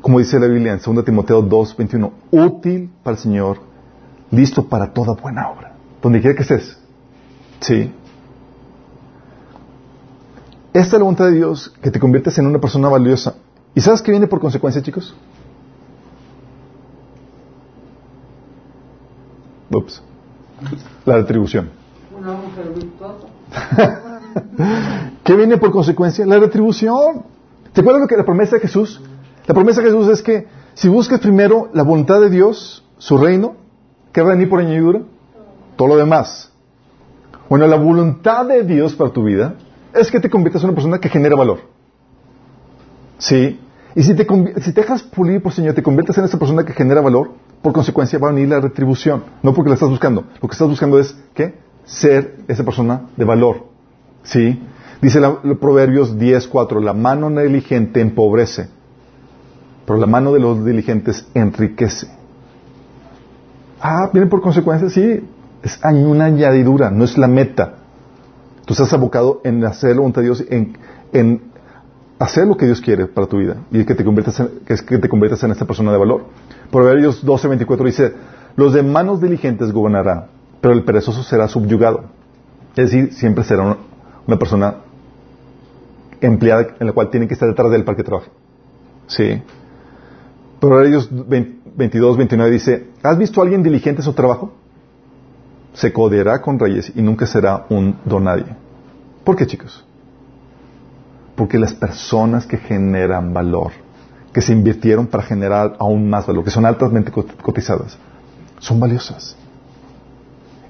Como 0.01 0.17
dice 0.17 0.39
la 0.39 0.47
Biblia 0.47 0.73
en 0.73 0.79
2 0.79 1.05
Timoteo 1.05 1.41
2, 1.43 1.77
21, 1.77 2.11
útil 2.31 2.89
para 3.03 3.15
el 3.15 3.21
Señor, 3.21 3.59
listo 4.31 4.67
para 4.67 4.91
toda 4.91 5.13
buena 5.13 5.49
obra. 5.49 5.73
Donde 6.01 6.19
quiera 6.19 6.35
que 6.35 6.41
estés. 6.41 6.77
Sí. 7.59 7.93
Esta 10.73 10.87
es 10.87 10.93
la 10.93 10.99
voluntad 10.99 11.25
de 11.25 11.33
Dios, 11.33 11.71
que 11.81 11.91
te 11.91 11.99
conviertes 11.99 12.37
en 12.39 12.47
una 12.47 12.59
persona 12.59 12.89
valiosa. 12.89 13.35
¿Y 13.75 13.81
sabes 13.81 14.01
qué 14.01 14.11
viene 14.11 14.25
por 14.25 14.39
consecuencia, 14.39 14.81
chicos? 14.81 15.13
Ups. 19.69 20.01
La 21.05 21.17
retribución. 21.17 21.69
¿Qué 25.23 25.35
viene 25.35 25.57
por 25.57 25.71
consecuencia? 25.71 26.25
La 26.25 26.39
retribución. 26.39 27.23
¿Te 27.71 27.81
acuerdas 27.81 28.01
lo 28.01 28.07
que 28.07 28.17
la 28.17 28.25
promesa 28.25 28.55
de 28.55 28.61
Jesús? 28.61 28.99
La 29.47 29.53
promesa 29.53 29.81
de 29.81 29.87
Jesús 29.87 30.07
es 30.07 30.21
que 30.21 30.47
si 30.73 30.87
buscas 30.87 31.19
primero 31.19 31.69
la 31.73 31.83
voluntad 31.83 32.21
de 32.21 32.29
Dios, 32.29 32.85
su 32.97 33.17
reino, 33.17 33.55
¿qué 34.11 34.21
va 34.21 34.29
a 34.29 34.33
venir 34.35 34.49
por 34.49 34.59
añadidura? 34.59 35.01
Todo 35.75 35.89
lo 35.89 35.97
demás. 35.97 36.51
Bueno, 37.49 37.67
la 37.67 37.75
voluntad 37.75 38.45
de 38.45 38.63
Dios 38.63 38.95
para 38.95 39.11
tu 39.11 39.23
vida 39.23 39.55
es 39.93 40.09
que 40.09 40.19
te 40.19 40.29
conviertas 40.29 40.63
en 40.63 40.69
una 40.69 40.75
persona 40.75 40.99
que 40.99 41.09
genera 41.09 41.35
valor. 41.35 41.59
¿Sí? 43.17 43.59
Y 43.95 44.03
si 44.03 44.15
te, 44.15 44.25
si 44.61 44.73
te 44.73 44.81
dejas 44.81 45.03
pulir 45.03 45.43
por 45.43 45.51
Señor, 45.51 45.73
te 45.73 45.83
conviertes 45.83 46.17
en 46.17 46.23
esa 46.23 46.39
persona 46.39 46.63
que 46.63 46.73
genera 46.73 47.01
valor, 47.01 47.31
por 47.61 47.73
consecuencia 47.73 48.17
va 48.19 48.29
a 48.29 48.31
venir 48.31 48.49
la 48.49 48.59
retribución. 48.59 49.23
No 49.43 49.53
porque 49.53 49.69
la 49.69 49.73
estás 49.75 49.89
buscando. 49.89 50.23
Lo 50.41 50.47
que 50.47 50.53
estás 50.53 50.67
buscando 50.67 50.97
es, 50.99 51.15
¿qué? 51.33 51.55
Ser 51.83 52.37
esa 52.47 52.63
persona 52.63 53.09
de 53.17 53.25
valor. 53.25 53.65
¿Sí? 54.23 54.61
Dice 55.01 55.19
la, 55.19 55.41
Proverbios 55.59 56.15
10.4, 56.17 56.81
la 56.81 56.93
mano 56.93 57.29
negligente 57.29 58.01
empobrece, 58.01 58.69
pero 59.85 59.99
la 59.99 60.07
mano 60.07 60.33
de 60.33 60.39
los 60.39 60.63
diligentes 60.63 61.27
enriquece. 61.33 62.07
Ah, 63.81 64.09
viene 64.13 64.27
por 64.27 64.41
consecuencia, 64.41 64.89
sí, 64.89 65.21
es 65.63 65.79
una 65.83 66.25
añadidura, 66.25 66.91
no 66.91 67.03
es 67.03 67.17
la 67.17 67.27
meta. 67.27 67.75
Tú 68.65 68.73
estás 68.73 68.93
abocado 68.93 69.41
en 69.43 69.63
hacer 69.65 69.95
la 69.95 70.07
de 70.07 70.21
Dios, 70.21 70.43
en, 70.49 71.41
hacer 72.19 72.47
lo 72.47 72.57
que 72.57 72.65
Dios 72.65 72.79
quiere 72.79 73.07
para 73.07 73.27
tu 73.27 73.37
vida 73.37 73.57
y 73.71 73.83
que 73.83 73.95
te 73.95 74.03
conviertas 74.03 74.39
en, 74.39 74.49
que 74.65 74.73
es 74.73 74.81
que 74.83 74.99
te 74.99 75.09
conviertas 75.09 75.43
en 75.43 75.51
esta 75.51 75.65
persona 75.65 75.91
de 75.91 75.97
valor. 75.97 76.25
Proverbios 76.71 77.25
12.24 77.25 77.85
dice, 77.85 78.13
los 78.55 78.73
de 78.73 78.83
manos 78.83 79.19
diligentes 79.19 79.71
gobernará, 79.71 80.27
pero 80.61 80.73
el 80.73 80.83
perezoso 80.83 81.23
será 81.23 81.47
subyugado. 81.47 82.03
Es 82.75 82.91
decir, 82.91 83.13
siempre 83.13 83.43
será 83.43 83.63
una, 83.63 83.77
una 84.27 84.37
persona 84.37 84.75
empleada 86.21 86.67
en 86.79 86.87
la 86.87 86.93
cual 86.93 87.09
tiene 87.09 87.27
que 87.27 87.33
estar 87.33 87.49
detrás 87.49 87.71
de 87.71 87.77
él 87.77 87.83
para 87.83 87.97
que 87.97 88.03
trabaje. 88.03 88.29
Sí. 89.07 89.41
Proverbios 90.61 91.09
22, 91.09 92.17
29 92.17 92.51
dice, 92.51 92.87
¿has 93.01 93.17
visto 93.17 93.41
a 93.41 93.43
alguien 93.43 93.63
diligente 93.63 94.01
en 94.01 94.05
su 94.05 94.13
trabajo? 94.13 94.53
Se 95.73 95.91
codeará 95.91 96.39
con 96.39 96.59
reyes 96.59 96.93
y 96.95 97.01
nunca 97.01 97.25
será 97.25 97.65
un 97.69 97.97
don 98.05 98.25
nadie. 98.25 98.45
¿Por 99.23 99.35
qué, 99.35 99.47
chicos? 99.47 99.83
Porque 101.35 101.57
las 101.57 101.73
personas 101.73 102.45
que 102.45 102.57
generan 102.57 103.33
valor, 103.33 103.71
que 104.31 104.41
se 104.41 104.53
invirtieron 104.53 105.07
para 105.07 105.23
generar 105.23 105.77
aún 105.79 106.07
más 106.07 106.27
valor, 106.27 106.43
que 106.43 106.51
son 106.51 106.67
altamente 106.67 107.11
cotizadas, 107.11 107.97
son 108.59 108.79
valiosas. 108.79 109.35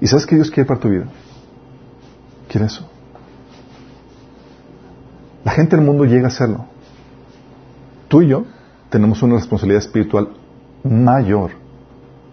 ¿Y 0.00 0.06
sabes 0.06 0.24
qué 0.24 0.36
Dios 0.36 0.50
quiere 0.50 0.66
para 0.66 0.80
tu 0.80 0.88
vida? 0.88 1.04
Quiere 2.48 2.66
eso. 2.66 2.88
La 5.44 5.52
gente 5.52 5.76
del 5.76 5.84
mundo 5.84 6.06
llega 6.06 6.24
a 6.24 6.28
hacerlo. 6.28 6.64
Tú 8.08 8.22
y 8.22 8.28
yo 8.28 8.46
tenemos 8.92 9.22
una 9.22 9.36
responsabilidad 9.36 9.82
espiritual 9.82 10.28
mayor, 10.84 11.52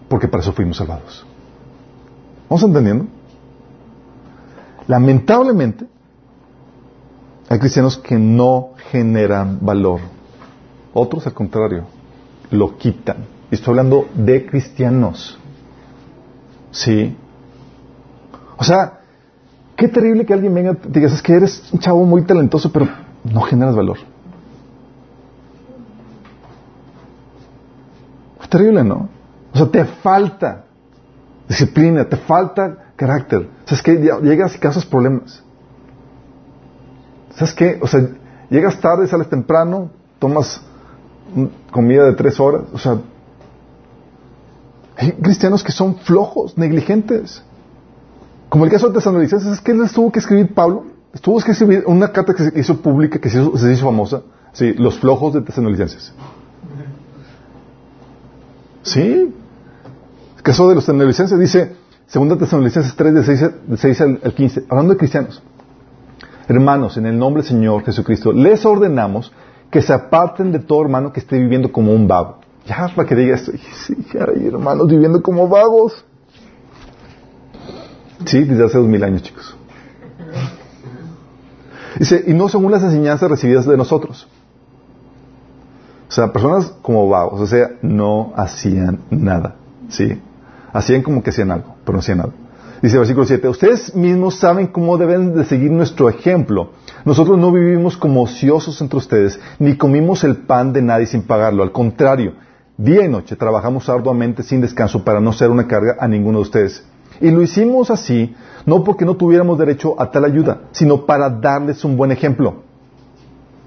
porque 0.10 0.28
para 0.28 0.44
eso 0.44 0.52
fuimos 0.52 0.76
salvados. 0.76 1.26
¿Vamos 2.50 2.64
entendiendo? 2.64 3.06
Lamentablemente, 4.86 5.88
hay 7.48 7.60
cristianos 7.60 7.98
que 7.98 8.18
no 8.20 8.72
generan 8.92 9.60
valor. 9.62 10.02
Otros, 10.94 11.26
al 11.28 11.34
contrario, 11.34 11.86
lo 12.52 12.78
quitan. 12.78 13.26
Y 13.50 13.56
estoy 13.56 13.72
hablando 13.72 14.10
de 14.14 14.46
cristianos. 14.46 15.40
Sí. 16.72 17.16
O 18.58 18.66
sea, 18.66 19.00
qué 19.78 19.88
terrible 19.88 20.26
que 20.26 20.34
alguien 20.34 20.54
venga 20.54 20.72
y 20.72 20.92
diga, 20.92 21.08
es 21.08 21.22
que 21.22 21.34
eres 21.34 21.72
un 21.72 21.80
chavo 21.80 22.04
muy 22.04 22.24
talentoso, 22.24 22.70
pero 22.70 22.90
no 23.24 23.42
generas 23.42 23.76
valor. 23.76 24.00
Terrible, 28.50 28.84
¿no? 28.84 29.10
O 29.54 29.58
sea, 29.58 29.68
te 29.68 29.86
falta 29.86 30.66
disciplina, 31.48 32.06
te 32.06 32.18
falta 32.18 32.94
carácter. 32.96 33.50
¿Sabes 33.66 33.82
qué? 33.82 33.98
Llegas 34.22 34.56
y 34.56 34.60
causas 34.60 34.86
problemas. 34.86 35.44
¿Sabes 37.36 37.54
qué? 37.54 37.80
O 37.82 37.88
sea, 37.88 38.08
llegas 38.50 38.80
tarde, 38.80 39.08
sales 39.08 39.30
temprano, 39.30 39.90
tomas 40.20 40.62
comida 41.72 42.06
de 42.06 42.14
tres 42.14 42.40
horas. 42.40 42.64
O 42.74 42.78
sea, 42.78 43.00
hay 44.98 45.14
cristianos 45.14 45.64
que 45.64 45.72
son 45.72 45.96
flojos, 45.96 46.58
negligentes. 46.58 47.44
Como 48.50 48.66
el 48.66 48.72
caso 48.72 48.90
de 48.90 48.96
Tesalonicenses, 48.96 49.46
¿sabes 49.46 49.62
qué 49.62 49.74
les 49.74 49.94
tuvo 49.94 50.12
que 50.12 50.20
escribir 50.20 50.54
Pablo? 50.54 50.86
Tuvo 51.22 51.40
que 51.40 51.52
escribir 51.52 51.84
una 51.88 52.12
carta 52.12 52.34
que 52.34 52.44
se 52.44 52.60
hizo 52.60 52.82
pública, 52.82 53.20
que 53.20 53.30
se 53.30 53.42
hizo, 53.42 53.58
se 53.58 53.72
hizo 53.72 53.86
famosa. 53.86 54.22
Sí, 54.54 54.74
los 54.74 55.00
flojos 55.00 55.34
de 55.34 55.42
Tesalonicenses. 55.42 56.14
Sí. 58.90 59.34
El 60.38 60.44
caso 60.44 60.68
de 60.68 60.76
los 60.76 60.86
tesalonicenses 60.86 61.40
dice, 61.40 61.76
segunda 62.08 62.38
Tesalonicenses 62.38 62.96
3, 62.96 63.14
de 63.14 63.24
6, 63.24 63.50
de 63.68 63.78
6 63.78 64.02
al 64.02 64.34
15, 64.34 64.66
hablando 64.70 64.94
de 64.94 64.98
cristianos. 64.98 65.44
Hermanos, 66.48 66.98
en 66.98 67.06
el 67.06 67.18
nombre 67.18 67.44
del 67.44 67.50
Señor 67.50 67.84
Jesucristo, 67.84 68.32
les 68.34 68.66
ordenamos 68.66 69.32
que 69.70 69.84
se 69.84 69.94
aparten 69.94 70.52
de 70.52 70.60
todo 70.60 70.82
hermano 70.82 71.14
que 71.14 71.20
esté 71.20 71.38
viviendo 71.38 71.72
como 71.72 71.94
un 71.94 72.08
vago. 72.08 72.40
Ya, 72.66 72.92
para 72.96 73.08
que 73.08 73.16
diga 73.16 73.36
esto, 73.36 73.52
sí, 73.86 73.96
hermanos 74.14 74.88
viviendo 74.88 75.22
como 75.22 75.48
vagos. 75.48 76.04
Sí, 78.26 78.44
desde 78.44 78.66
hace 78.66 78.78
dos 78.80 78.88
mil 78.88 79.04
años, 79.04 79.22
chicos. 79.22 79.56
Dice, 82.00 82.24
y 82.26 82.34
no 82.34 82.50
según 82.50 82.72
las 82.72 82.84
enseñanzas 82.84 83.30
recibidas 83.30 83.66
de 83.66 83.78
nosotros. 83.78 84.28
O 86.10 86.12
sea, 86.12 86.34
personas 86.34 86.74
como 86.82 87.08
vagos, 87.08 87.40
o 87.40 87.46
sea, 87.46 87.70
no 87.84 88.34
hacían 88.36 89.02
nada. 89.12 89.56
¿Sí? 89.90 90.20
Hacían 90.74 91.04
como 91.04 91.22
que 91.22 91.30
hacían 91.30 91.52
algo, 91.52 91.76
pero 91.86 91.98
no 91.98 92.00
hacían 92.00 92.18
nada. 92.18 92.32
Dice 92.82 92.96
el 92.96 93.00
versículo 93.00 93.26
7, 93.26 93.48
ustedes 93.48 93.96
mismos 93.96 94.36
saben 94.36 94.68
cómo 94.68 94.98
deben 94.98 95.36
de 95.36 95.46
seguir 95.46 95.70
nuestro 95.70 96.10
ejemplo. 96.10 96.72
Nosotros 97.06 97.38
no 97.38 97.52
vivimos 97.52 97.96
como 97.96 98.24
ociosos 98.24 98.82
entre 98.82 98.98
ustedes, 98.98 99.40
ni 99.60 99.76
comimos 99.76 100.24
el 100.24 100.38
pan 100.38 100.74
de 100.74 100.82
nadie 100.82 101.06
sin 101.06 101.24
pagarlo. 101.24 101.62
Al 101.62 101.72
contrario, 101.72 102.34
día 102.78 103.06
y 103.06 103.08
noche 103.08 103.36
trabajamos 103.36 103.88
arduamente 103.90 104.42
sin 104.42 104.62
descanso 104.62 105.04
para 105.04 105.20
no 105.20 105.32
ser 105.32 105.52
una 105.52 105.68
carga 105.68 105.98
a 106.00 106.08
ninguno 106.08 106.40
de 106.40 106.44
ustedes. 106.44 106.86
Y 107.22 107.30
lo 107.30 107.44
hicimos 107.44 107.92
así, 107.92 108.34
no 108.66 108.84
porque 108.84 109.06
no 109.06 109.16
tuviéramos 109.16 109.60
derecho 109.60 110.02
a 110.02 110.10
tal 110.10 110.26
ayuda, 110.26 110.62
sino 110.72 111.06
para 111.06 111.30
darles 111.30 111.84
un 111.86 111.98
buen 111.98 112.12
ejemplo. 112.12 112.64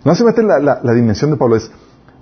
No 0.05 0.14
se 0.14 0.24
mete 0.24 0.43
la, 0.43 0.59
la, 0.59 0.80
la 0.82 0.93
dimensión 0.93 1.30
de 1.30 1.36
Pablo, 1.36 1.57
es, 1.57 1.70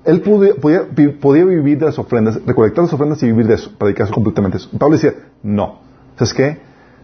él 0.05 0.23
podía, 0.23 1.45
vivir 1.45 1.79
de 1.79 1.87
las 1.87 1.99
ofrendas, 1.99 2.41
recolectar 2.47 2.85
las 2.85 2.93
ofrendas 2.93 3.23
y 3.23 3.27
vivir 3.27 3.47
de 3.47 3.55
eso, 3.55 3.71
para 3.77 3.89
dedicarse 3.89 4.13
completamente 4.13 4.57
eso. 4.57 4.71
Pablo 4.79 4.97
decía, 4.97 5.15
no. 5.43 5.81
¿Sabes 6.17 6.35
qué? 6.35 6.59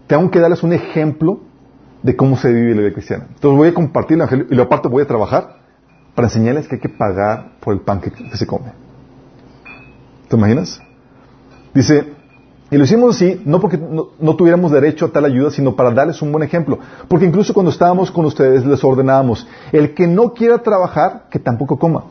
Tengo 0.07 0.31
que 0.31 0.41
darles 0.41 0.63
un 0.63 0.73
ejemplo 0.73 1.41
de 2.03 2.17
cómo 2.17 2.37
se 2.37 2.53
vive 2.53 2.75
la 2.75 2.83
vida 2.83 2.93
cristiana. 2.93 3.27
Entonces 3.29 3.57
voy 3.57 3.69
a 3.69 3.75
compartir 3.75 4.15
el 4.15 4.21
evangelio 4.21 4.47
y 4.51 4.55
lo 4.55 4.63
aparte 4.63 4.89
voy 4.89 5.03
a 5.03 5.07
trabajar 5.07 5.57
para 6.15 6.29
enseñarles 6.29 6.69
que 6.69 6.77
hay 6.77 6.81
que 6.81 6.89
pagar 6.89 7.53
por 7.61 7.75
el 7.75 7.81
pan 7.81 8.01
que, 8.01 8.11
que 8.11 8.37
se 8.37 8.47
come. 8.47 8.73
¿Te 10.29 10.37
imaginas? 10.37 10.81
Dice, 11.75 12.15
y 12.71 12.77
lo 12.77 12.85
hicimos 12.85 13.17
así, 13.17 13.43
no 13.45 13.61
porque 13.61 13.79
no, 13.79 14.09
no, 14.19 14.37
tuviéramos 14.37 14.73
derecho 14.73 15.07
a 15.07 15.09
tal 15.09 15.25
ayuda, 15.25 15.51
sino 15.51 15.77
para 15.77 15.91
darles 15.91 16.21
un 16.23 16.33
buen 16.33 16.43
ejemplo. 16.43 16.79
Porque 17.09 17.27
incluso 17.27 17.53
cuando 17.53 17.71
estábamos 17.71 18.11
con 18.11 18.25
ustedes 18.25 18.65
les 18.65 18.83
ordenábamos, 18.83 19.47
el 19.73 19.95
que 19.95 20.07
no 20.07 20.33
quiera 20.33 20.59
trabajar, 20.59 21.27
que 21.31 21.39
tampoco 21.39 21.79
coma. 21.79 22.05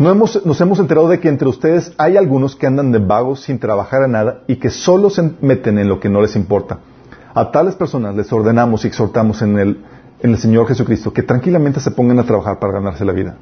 No 0.00 0.10
hemos, 0.10 0.46
nos 0.46 0.58
hemos 0.62 0.78
enterado 0.78 1.08
de 1.08 1.20
que 1.20 1.28
entre 1.28 1.46
ustedes 1.46 1.92
hay 1.98 2.16
algunos 2.16 2.56
que 2.56 2.66
andan 2.66 2.90
de 2.90 3.00
vagos 3.00 3.42
sin 3.42 3.58
trabajar 3.58 4.02
a 4.02 4.08
nada 4.08 4.44
y 4.46 4.56
que 4.56 4.70
solo 4.70 5.10
se 5.10 5.34
meten 5.42 5.78
en 5.78 5.90
lo 5.90 6.00
que 6.00 6.08
no 6.08 6.22
les 6.22 6.36
importa. 6.36 6.78
A 7.34 7.50
tales 7.50 7.74
personas 7.74 8.16
les 8.16 8.32
ordenamos 8.32 8.82
y 8.82 8.88
exhortamos 8.88 9.42
en 9.42 9.58
el, 9.58 9.84
en 10.20 10.30
el 10.30 10.38
Señor 10.38 10.66
Jesucristo 10.68 11.12
que 11.12 11.22
tranquilamente 11.22 11.80
se 11.80 11.90
pongan 11.90 12.18
a 12.18 12.24
trabajar 12.24 12.58
para 12.58 12.72
ganarse 12.72 13.04
la 13.04 13.12
vida. 13.12 13.36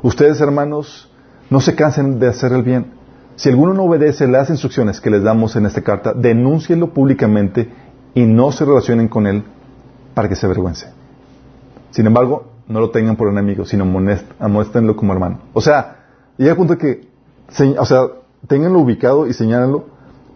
Ustedes, 0.00 0.40
hermanos, 0.40 1.12
no 1.50 1.60
se 1.60 1.74
cansen 1.74 2.18
de 2.18 2.28
hacer 2.28 2.54
el 2.54 2.62
bien. 2.62 2.92
Si 3.36 3.50
alguno 3.50 3.74
no 3.74 3.82
obedece 3.82 4.26
las 4.28 4.48
instrucciones 4.48 4.98
que 4.98 5.10
les 5.10 5.22
damos 5.22 5.56
en 5.56 5.66
esta 5.66 5.82
carta, 5.82 6.14
denúncienlo 6.14 6.94
públicamente 6.94 7.70
y 8.14 8.22
no 8.22 8.50
se 8.50 8.64
relacionen 8.64 9.08
con 9.08 9.26
él 9.26 9.44
para 10.14 10.26
que 10.26 10.36
se 10.36 10.46
avergüence. 10.46 10.86
Sin 11.90 12.06
embargo, 12.06 12.49
no 12.70 12.80
lo 12.80 12.90
tengan 12.90 13.16
por 13.16 13.28
enemigo, 13.28 13.64
sino 13.64 13.84
amuéstenlo 14.38 14.96
como 14.96 15.12
hermano. 15.12 15.40
O 15.52 15.60
sea, 15.60 15.96
llega 16.38 16.52
al 16.52 16.56
punto 16.56 16.76
de 16.76 16.78
que, 16.78 17.08
o 17.76 17.84
sea, 17.84 18.02
tenganlo 18.46 18.78
ubicado 18.78 19.26
y 19.26 19.34
señálenlo 19.34 19.86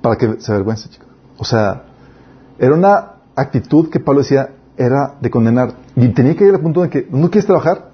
para 0.03 0.17
que 0.17 0.41
se 0.41 0.53
avergüence, 0.53 0.89
chicos. 0.89 1.09
O 1.39 1.45
sea, 1.45 1.85
era 2.59 2.75
una 2.75 3.13
actitud 3.37 3.89
que 3.89 4.01
Pablo 4.01 4.21
decía, 4.23 4.51
era 4.77 5.15
de 5.21 5.31
condenar. 5.31 5.75
Y 5.95 6.09
tenía 6.09 6.35
que 6.35 6.41
llegar 6.41 6.57
al 6.57 6.63
punto 6.63 6.83
de 6.83 6.91
que 6.91 7.07
no 7.09 7.31
quieres 7.31 7.47
trabajar 7.47 7.91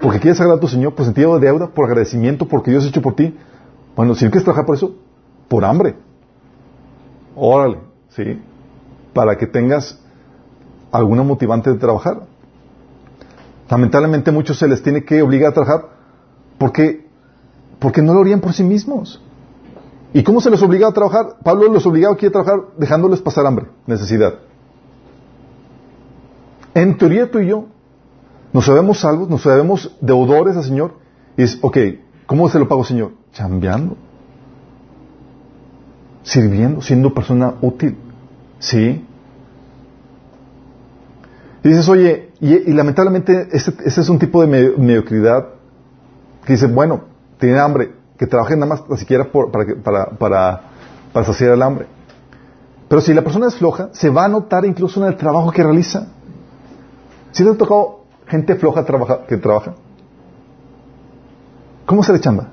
porque 0.00 0.18
quieres 0.18 0.40
agradar 0.40 0.58
a 0.58 0.60
tu 0.60 0.68
Señor 0.68 0.94
por 0.94 1.04
sentido 1.04 1.38
de 1.38 1.46
deuda, 1.46 1.68
por 1.68 1.86
agradecimiento, 1.86 2.46
porque 2.46 2.72
Dios 2.72 2.84
ha 2.84 2.88
hecho 2.88 3.02
por 3.02 3.14
ti. 3.14 3.36
Bueno, 3.94 4.14
si 4.14 4.24
no 4.24 4.32
quieres 4.32 4.44
trabajar 4.44 4.66
por 4.66 4.74
eso, 4.74 4.96
por 5.48 5.64
hambre. 5.64 5.94
Órale, 7.36 7.78
¿sí? 8.08 8.42
Para 9.14 9.38
que 9.38 9.46
tengas 9.46 9.98
alguna 10.90 11.22
motivante 11.22 11.70
de 11.70 11.78
trabajar. 11.78 12.22
Lamentablemente 13.68 14.30
muchos 14.30 14.58
se 14.58 14.68
les 14.68 14.82
tiene 14.82 15.04
que 15.04 15.22
obligar 15.22 15.50
a 15.50 15.54
trabajar 15.54 15.88
porque, 16.58 17.06
porque 17.78 18.02
no 18.02 18.14
lo 18.14 18.20
harían 18.20 18.40
por 18.40 18.52
sí 18.52 18.62
mismos. 18.62 19.20
¿Y 20.12 20.22
cómo 20.22 20.40
se 20.40 20.50
les 20.50 20.62
obliga 20.62 20.88
a 20.88 20.92
trabajar? 20.92 21.36
Pablo 21.42 21.68
los 21.68 21.86
obligaba 21.86 22.14
aquí 22.14 22.26
a 22.26 22.30
trabajar 22.30 22.60
dejándoles 22.78 23.20
pasar 23.20 23.46
hambre, 23.46 23.66
necesidad. 23.86 24.34
En 26.74 26.96
teoría 26.96 27.30
tú 27.30 27.40
y 27.40 27.48
yo 27.48 27.66
nos 28.52 28.64
sabemos 28.64 29.00
salvos, 29.00 29.28
nos 29.28 29.42
sabemos 29.42 29.96
deudores 30.00 30.56
al 30.56 30.64
Señor. 30.64 30.94
Y 31.36 31.42
es, 31.42 31.58
ok, 31.60 31.76
¿cómo 32.26 32.48
se 32.48 32.58
lo 32.58 32.68
pago, 32.68 32.84
Señor? 32.84 33.12
Chambeando. 33.32 33.96
Sirviendo, 36.22 36.80
siendo 36.80 37.12
persona 37.12 37.54
útil. 37.60 37.98
¿Sí? 38.58 39.04
Dices, 41.62 41.88
oye, 41.88 42.25
y, 42.40 42.72
lamentablemente 42.72 43.48
ese, 43.52 43.72
es 43.84 44.08
un 44.08 44.18
tipo 44.18 44.44
de 44.44 44.74
mediocridad 44.76 45.46
que 46.44 46.52
dice, 46.52 46.66
bueno, 46.66 47.04
tiene 47.38 47.58
hambre, 47.58 47.92
que 48.18 48.26
trabaje 48.26 48.56
nada 48.56 48.66
más 48.66 48.98
siquiera 48.98 49.30
para, 49.30 49.66
para, 49.82 50.10
para, 50.10 50.60
para 51.12 51.26
saciar 51.26 51.52
el 51.52 51.62
hambre. 51.62 51.86
Pero 52.88 53.00
si 53.00 53.14
la 53.14 53.22
persona 53.22 53.48
es 53.48 53.56
floja, 53.56 53.88
se 53.92 54.10
va 54.10 54.26
a 54.26 54.28
notar 54.28 54.64
incluso 54.64 55.00
en 55.00 55.08
el 55.08 55.16
trabajo 55.16 55.50
que 55.50 55.62
realiza. 55.62 56.08
¿Si 57.32 57.42
le 57.42 57.50
ha 57.50 57.54
tocado 57.54 58.04
gente 58.26 58.54
floja 58.54 58.84
trabaja, 58.84 59.26
que 59.26 59.36
trabaja? 59.38 59.74
¿Cómo 61.84 62.02
se 62.02 62.12
le 62.12 62.20
chamba? 62.20 62.48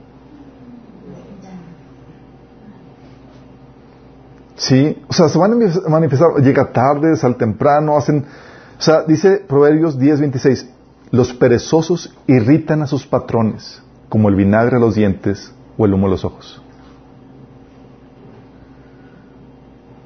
Sí, 4.55 5.03
o 5.07 5.13
sea, 5.13 5.27
se 5.27 5.37
van 5.37 5.53
a 5.53 5.89
manifestar, 5.89 6.35
llega 6.41 6.71
tarde, 6.71 7.15
sal 7.17 7.35
temprano, 7.35 7.97
hacen... 7.97 8.25
O 8.77 8.81
sea, 8.81 9.03
dice 9.03 9.37
Proverbios 9.47 9.97
10:26, 9.97 10.67
los 11.11 11.33
perezosos 11.33 12.13
irritan 12.27 12.81
a 12.81 12.87
sus 12.87 13.05
patrones, 13.05 13.81
como 14.09 14.29
el 14.29 14.35
vinagre 14.35 14.77
a 14.77 14.79
los 14.79 14.95
dientes 14.95 15.53
o 15.77 15.85
el 15.85 15.93
humo 15.93 16.07
a 16.07 16.09
los 16.09 16.25
ojos. 16.25 16.61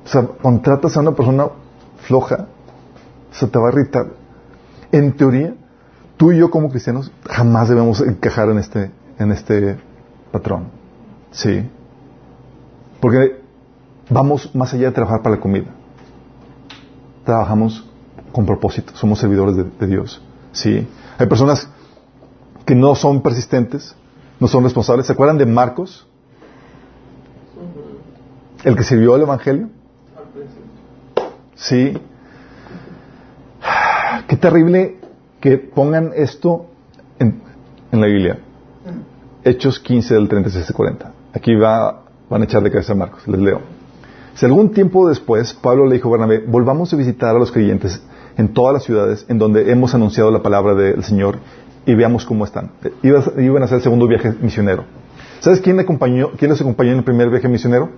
O 0.05 0.09
sea, 0.09 0.25
contratas 0.25 0.95
a 0.95 1.01
una 1.01 1.11
persona 1.11 1.47
floja, 1.97 2.47
se 3.31 3.47
te 3.47 3.59
va 3.59 3.69
a 3.69 3.71
irritar. 3.71 4.07
En 4.91 5.15
teoría, 5.17 5.53
tú 6.15 6.31
y 6.31 6.37
yo 6.37 6.49
como 6.49 6.69
cristianos 6.69 7.11
jamás 7.29 7.67
debemos 7.67 7.99
encajar 8.01 8.49
en 8.49 8.57
este, 8.57 8.91
en 9.19 9.31
este 9.31 9.77
patrón. 10.31 10.69
Sí. 11.31 11.69
Porque 13.01 13.41
vamos 14.09 14.53
más 14.55 14.73
allá 14.73 14.87
de 14.87 14.93
trabajar 14.93 15.21
para 15.21 15.35
la 15.35 15.41
comida. 15.41 15.67
Trabajamos 17.25 17.89
con 18.31 18.45
propósito, 18.45 18.95
somos 18.95 19.19
servidores 19.19 19.55
de, 19.55 19.87
Dios. 19.87 20.21
Sí. 20.51 20.87
Hay 21.17 21.27
personas 21.27 21.69
que 22.65 22.75
no 22.75 22.95
son 22.95 23.21
persistentes, 23.21 23.95
no 24.39 24.47
son 24.47 24.63
responsables. 24.63 25.07
¿Se 25.07 25.13
acuerdan 25.13 25.37
de 25.37 25.45
Marcos? 25.45 26.07
El 28.63 28.75
que 28.75 28.83
sirvió 28.83 29.15
al 29.15 29.21
Evangelio. 29.21 29.69
Sí. 31.55 31.97
Qué 34.27 34.35
terrible 34.35 34.99
que 35.39 35.57
pongan 35.57 36.11
esto 36.15 36.67
en, 37.19 37.41
la 37.91 38.07
Biblia. 38.07 38.39
Hechos 39.43 39.79
15 39.79 40.13
del 40.13 40.27
36 40.27 40.67
al 40.67 40.75
40. 40.75 41.13
Aquí 41.33 41.55
va, 41.55 42.03
van 42.29 42.41
a 42.41 42.45
echar 42.45 42.61
de 42.61 42.71
cabeza 42.71 42.93
a 42.93 42.95
Marcos. 42.95 43.27
Les 43.27 43.39
leo. 43.39 43.61
Si 44.35 44.45
algún 44.45 44.71
tiempo 44.71 45.07
después 45.07 45.53
Pablo 45.53 45.87
le 45.87 45.95
dijo 45.95 46.09
a 46.09 46.11
Bernabé, 46.11 46.45
volvamos 46.45 46.93
a 46.93 46.95
visitar 46.95 47.35
a 47.35 47.39
los 47.39 47.51
creyentes 47.51 48.01
en 48.37 48.53
todas 48.53 48.73
las 48.73 48.83
ciudades 48.83 49.25
en 49.27 49.39
donde 49.39 49.71
hemos 49.71 49.93
anunciado 49.93 50.31
la 50.31 50.41
palabra 50.41 50.75
del 50.75 51.03
Señor 51.03 51.39
y 51.85 51.95
veamos 51.95 52.25
cómo 52.25 52.45
están. 52.45 52.71
Iban 53.01 53.61
a 53.61 53.65
hacer 53.65 53.77
el 53.77 53.83
segundo 53.83 54.07
viaje 54.07 54.33
misionero. 54.41 54.85
¿Sabes 55.39 55.61
quién, 55.61 55.79
acompañó, 55.79 56.31
quién 56.37 56.51
les 56.51 56.61
acompañó 56.61 56.91
en 56.91 56.99
el 56.99 57.03
primer 57.03 57.29
viaje 57.29 57.47
misionero? 57.47 57.89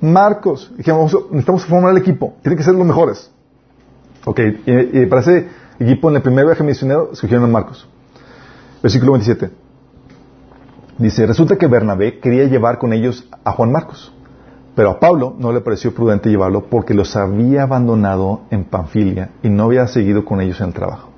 Marcos. 0.00 0.72
Dijimos, 0.76 1.16
necesitamos 1.30 1.64
formar 1.64 1.92
el 1.92 1.98
equipo. 1.98 2.34
Tienen 2.42 2.58
que 2.58 2.64
ser 2.64 2.74
los 2.74 2.86
mejores. 2.86 3.30
Ok, 4.24 4.40
y, 4.66 5.06
para 5.06 5.22
ese 5.22 5.48
equipo 5.78 6.10
en 6.10 6.16
el 6.16 6.22
primer 6.22 6.44
viaje 6.44 6.62
misionero 6.62 7.10
escogieron 7.12 7.44
a 7.44 7.48
Marcos. 7.48 7.88
Versículo 8.82 9.12
27. 9.12 9.50
Dice, 10.98 11.26
resulta 11.26 11.56
que 11.56 11.66
Bernabé 11.66 12.18
quería 12.18 12.44
llevar 12.44 12.78
con 12.78 12.92
ellos 12.92 13.28
a 13.44 13.52
Juan 13.52 13.72
Marcos, 13.72 14.12
pero 14.78 14.90
a 14.90 15.00
Pablo 15.00 15.34
no 15.36 15.52
le 15.52 15.60
pareció 15.60 15.92
prudente 15.92 16.30
llevarlo 16.30 16.66
porque 16.66 16.94
los 16.94 17.16
había 17.16 17.64
abandonado 17.64 18.42
en 18.52 18.62
Panfilia 18.62 19.30
y 19.42 19.48
no 19.48 19.64
había 19.64 19.88
seguido 19.88 20.24
con 20.24 20.40
ellos 20.40 20.60
en 20.60 20.68
el 20.68 20.72
trabajo. 20.72 21.08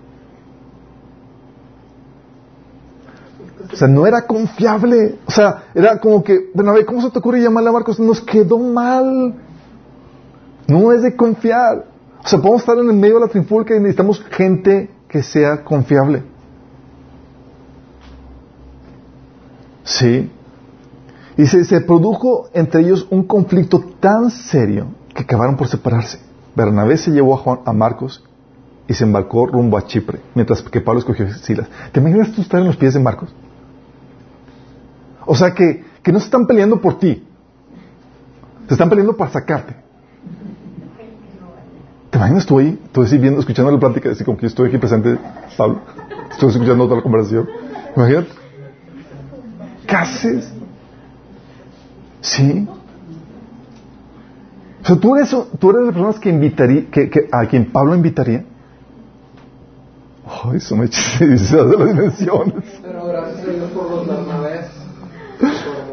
O 3.70 3.76
sea, 3.76 3.86
no 3.86 4.06
era 4.06 4.26
confiable. 4.26 5.18
O 5.26 5.30
sea, 5.30 5.64
era 5.74 6.00
como 6.00 6.24
que, 6.24 6.48
bueno, 6.54 6.70
a 6.70 6.74
ver, 6.74 6.86
¿cómo 6.86 7.02
se 7.02 7.11
te 7.11 7.18
ocurre 7.18 7.42
llamarle 7.42 7.68
a 7.68 7.72
Marcos? 7.72 8.00
Nos 8.00 8.22
quedó 8.22 8.56
mal. 8.56 9.34
No 10.66 10.92
es 10.92 11.02
de 11.02 11.14
confiar. 11.14 11.84
O 12.24 12.26
sea, 12.26 12.38
podemos 12.38 12.62
estar 12.62 12.78
en 12.78 12.88
el 12.88 12.96
medio 12.96 13.16
de 13.16 13.26
la 13.26 13.28
trifulca 13.28 13.76
y 13.76 13.78
necesitamos 13.78 14.24
gente 14.30 14.88
que 15.06 15.22
sea 15.22 15.62
confiable. 15.64 16.22
Sí. 19.84 20.30
Y 21.36 21.46
se, 21.46 21.80
produjo 21.82 22.48
entre 22.52 22.82
ellos 22.82 23.06
un 23.10 23.24
conflicto 23.24 23.80
tan 24.00 24.30
serio 24.30 24.88
que 25.14 25.22
acabaron 25.22 25.56
por 25.56 25.68
separarse. 25.68 26.18
Bernabé 26.54 26.96
se 26.96 27.10
llevó 27.10 27.34
a, 27.34 27.38
Juan, 27.38 27.60
a 27.64 27.72
Marcos 27.72 28.24
y 28.88 28.94
se 28.94 29.04
embarcó 29.04 29.46
rumbo 29.46 29.78
a 29.78 29.86
Chipre, 29.86 30.20
mientras 30.34 30.62
que 30.62 30.80
Pablo 30.80 31.00
escogió 31.00 31.32
Silas. 31.32 31.68
¿Te 31.92 32.00
imaginas 32.00 32.32
tú 32.32 32.42
estar 32.42 32.60
en 32.60 32.66
los 32.66 32.76
pies 32.76 32.94
de 32.94 33.00
Marcos? 33.00 33.32
O 35.24 35.36
sea 35.36 35.54
que, 35.54 35.84
que 36.02 36.12
no 36.12 36.18
se 36.18 36.24
están 36.24 36.46
peleando 36.46 36.80
por 36.80 36.98
ti. 36.98 37.24
Se 38.66 38.74
están 38.74 38.88
peleando 38.88 39.16
para 39.16 39.30
sacarte. 39.30 39.76
¿Te 42.10 42.18
imaginas 42.18 42.44
tú 42.44 42.58
ahí? 42.58 42.78
Tú 42.92 43.02
así 43.02 43.16
viendo, 43.18 43.38
escuchando 43.38 43.70
la 43.70 43.78
plática, 43.78 44.10
así 44.10 44.24
como 44.24 44.36
que 44.36 44.46
estoy 44.46 44.68
aquí 44.68 44.78
presente, 44.78 45.16
Pablo. 45.56 45.80
Estoy 46.32 46.50
escuchando 46.50 46.96
la 46.96 47.02
conversación. 47.02 47.48
Imagínate. 47.96 48.28
¿Qué 49.86 49.96
haces? 49.96 50.52
Sí. 52.20 52.68
O 54.82 54.86
sea, 54.86 54.96
tú 54.96 55.16
eres, 55.16 55.30
tú 55.58 55.70
eres 55.70 55.80
de 55.80 55.86
las 55.86 55.94
personas 55.94 56.18
que 56.20 56.30
invitaría, 56.30 56.90
que, 56.90 57.10
que, 57.10 57.28
a 57.30 57.46
quien 57.46 57.70
Pablo 57.70 57.94
invitaría. 57.94 58.44
Ay, 60.26 60.56
eso 60.56 60.76
me 60.76 60.86
echa 60.86 61.24
de 61.24 61.76
las 61.76 61.88
dimensiones. 61.88 62.64
Pero 62.82 63.06
gracias 63.06 63.46
a 63.46 63.50
Dios 63.50 63.70
por 63.72 63.90
los 63.90 64.06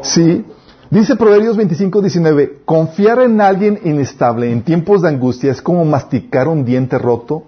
Sí. 0.02 0.44
Dice 0.90 1.16
Proverbios 1.16 1.56
25, 1.58 2.00
19, 2.00 2.60
confiar 2.64 3.20
en 3.20 3.42
alguien 3.42 3.78
inestable 3.84 4.50
en 4.50 4.62
tiempos 4.62 5.02
de 5.02 5.08
angustia 5.08 5.52
es 5.52 5.60
como 5.60 5.84
masticar 5.84 6.48
un 6.48 6.64
diente 6.64 6.96
roto, 6.96 7.42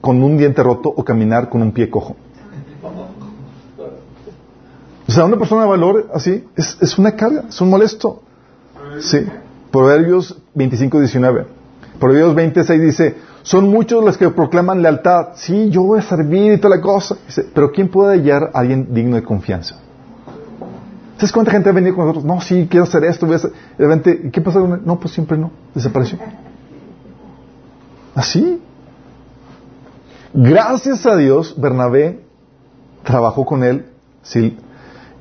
con 0.00 0.22
un 0.22 0.36
diente 0.36 0.60
roto 0.60 0.88
o 0.88 1.04
caminar 1.04 1.48
con 1.48 1.62
un 1.62 1.70
pie 1.70 1.88
cojo. 1.88 2.16
O 5.14 5.16
sea, 5.16 5.26
una 5.26 5.36
persona 5.36 5.62
de 5.62 5.68
valor 5.68 6.10
así 6.12 6.44
es, 6.56 6.76
es 6.80 6.98
una 6.98 7.12
carga, 7.12 7.44
es 7.48 7.60
un 7.60 7.70
molesto. 7.70 8.20
Sí. 8.98 9.24
Proverbios 9.70 10.36
25, 10.54 10.98
19. 10.98 11.46
Proverbios 12.00 12.34
26 12.34 12.82
dice, 12.82 13.14
son 13.44 13.68
muchos 13.68 14.04
los 14.04 14.18
que 14.18 14.28
proclaman 14.30 14.82
lealtad. 14.82 15.28
Sí, 15.36 15.70
yo 15.70 15.84
voy 15.84 16.00
a 16.00 16.02
servir 16.02 16.54
y 16.54 16.58
toda 16.58 16.74
la 16.74 16.82
cosa. 16.82 17.16
Dice, 17.28 17.46
pero 17.54 17.70
¿quién 17.70 17.92
puede 17.92 18.16
hallar 18.16 18.50
a 18.52 18.58
alguien 18.58 18.92
digno 18.92 19.14
de 19.14 19.22
confianza? 19.22 19.76
¿Sabes 21.14 21.30
cuánta 21.30 21.52
gente 21.52 21.68
ha 21.68 21.72
venido 21.72 21.94
con 21.94 22.06
nosotros? 22.06 22.24
No, 22.24 22.40
sí, 22.40 22.66
quiero 22.68 22.82
hacer 22.82 23.04
esto, 23.04 23.24
voy 23.24 23.34
a 23.34 23.36
hacer... 23.36 23.52
De 23.78 23.86
repente, 23.86 24.30
¿qué 24.32 24.40
pasa? 24.40 24.58
No, 24.58 24.98
pues 24.98 25.14
siempre 25.14 25.38
no. 25.38 25.52
Desapareció. 25.76 26.18
Así. 28.16 28.60
Gracias 30.32 31.06
a 31.06 31.14
Dios, 31.16 31.54
Bernabé 31.56 32.24
trabajó 33.04 33.46
con 33.46 33.62
él, 33.62 33.86
sí, 34.22 34.58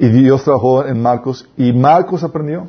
y 0.03 0.09
Dios 0.09 0.43
trabajó 0.43 0.85
en 0.85 1.01
Marcos, 1.01 1.47
y 1.55 1.71
Marcos 1.71 2.25
aprendió. 2.25 2.67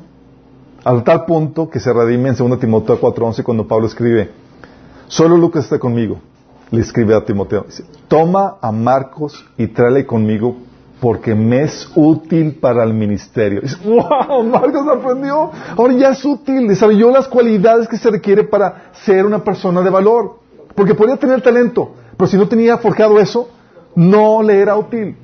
Al 0.85 1.03
tal 1.03 1.24
punto 1.24 1.68
que 1.68 1.80
se 1.80 1.93
redime 1.93 2.28
en 2.28 2.37
2 2.37 2.61
Timoteo 2.61 3.01
4:11 3.01 3.43
cuando 3.43 3.66
Pablo 3.66 3.89
escribe, 3.89 4.30
solo 5.09 5.37
Lucas 5.37 5.64
está 5.64 5.80
conmigo. 5.80 6.20
Le 6.70 6.80
escribe 6.80 7.12
a 7.12 7.24
Timoteo, 7.24 7.64
dice, 7.66 7.85
toma 8.07 8.59
a 8.61 8.70
Marcos 8.70 9.45
y 9.59 9.66
tráele 9.66 10.07
conmigo 10.07 10.59
porque 11.01 11.35
me 11.35 11.62
es 11.62 11.91
útil 11.97 12.55
para 12.61 12.85
el 12.85 12.95
ministerio. 12.95 13.62
Dice, 13.62 13.78
wow, 13.85 14.45
Marcos 14.45 14.87
aprendió. 14.87 15.51
Ahora 15.76 15.93
ya 15.95 16.11
es 16.11 16.24
útil, 16.24 16.68
desarrolló 16.68 17.11
las 17.11 17.26
cualidades 17.26 17.89
que 17.89 17.97
se 17.97 18.12
requiere 18.12 18.45
para 18.45 18.93
ser 19.05 19.26
una 19.26 19.43
persona 19.43 19.82
de 19.82 19.91
valor. 19.91 20.39
Porque 20.76 20.95
podía 20.95 21.16
tener 21.16 21.43
talento, 21.43 21.95
pero 22.16 22.28
si 22.28 22.37
no 22.37 22.47
tenía 22.47 22.78
forjado 22.78 23.18
eso, 23.18 23.49
no 23.97 24.41
le 24.41 24.61
era 24.61 24.76
útil. 24.76 25.16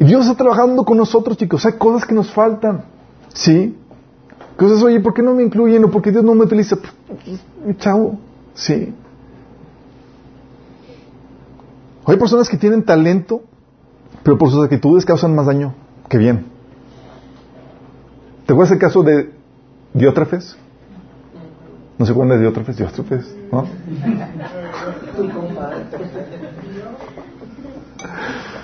Y 0.00 0.04
Dios 0.04 0.24
está 0.26 0.36
trabajando 0.36 0.84
con 0.84 0.96
nosotros, 0.96 1.36
chicos. 1.36 1.66
Hay 1.66 1.72
cosas 1.72 2.06
que 2.06 2.14
nos 2.14 2.32
faltan. 2.32 2.84
¿Sí? 3.34 3.76
Cosas, 4.56 4.82
oye, 4.82 5.00
¿por 5.00 5.14
qué 5.14 5.22
no 5.22 5.34
me 5.34 5.42
incluyen? 5.42 5.84
¿O 5.84 5.90
por 5.90 6.02
qué 6.02 6.10
Dios 6.10 6.24
no 6.24 6.34
me 6.34 6.44
utiliza? 6.44 6.76
Chavo. 7.78 8.18
¿Sí? 8.54 8.94
Hay 12.06 12.16
personas 12.16 12.48
que 12.48 12.56
tienen 12.56 12.84
talento, 12.84 13.42
pero 14.22 14.38
por 14.38 14.50
sus 14.50 14.64
actitudes 14.64 15.04
causan 15.04 15.34
más 15.34 15.46
daño 15.46 15.74
que 16.08 16.16
bien. 16.18 16.46
¿Te 18.46 18.52
acuerdas 18.52 18.72
el 18.72 18.78
caso 18.78 19.02
de 19.02 19.30
Diótrefes? 19.92 20.56
No 21.98 22.06
sé 22.06 22.14
cuándo 22.14 22.34
es 22.34 22.40
Diótrefes, 22.40 22.76
Diótrefes, 22.78 23.36
¿no? 23.52 23.66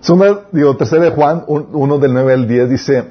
Segunda, 0.00 0.46
digo, 0.50 0.76
tercera 0.76 1.04
de 1.04 1.10
Juan, 1.10 1.44
uno 1.46 1.98
del 1.98 2.14
9 2.14 2.32
al 2.32 2.48
10, 2.48 2.70
dice 2.70 3.04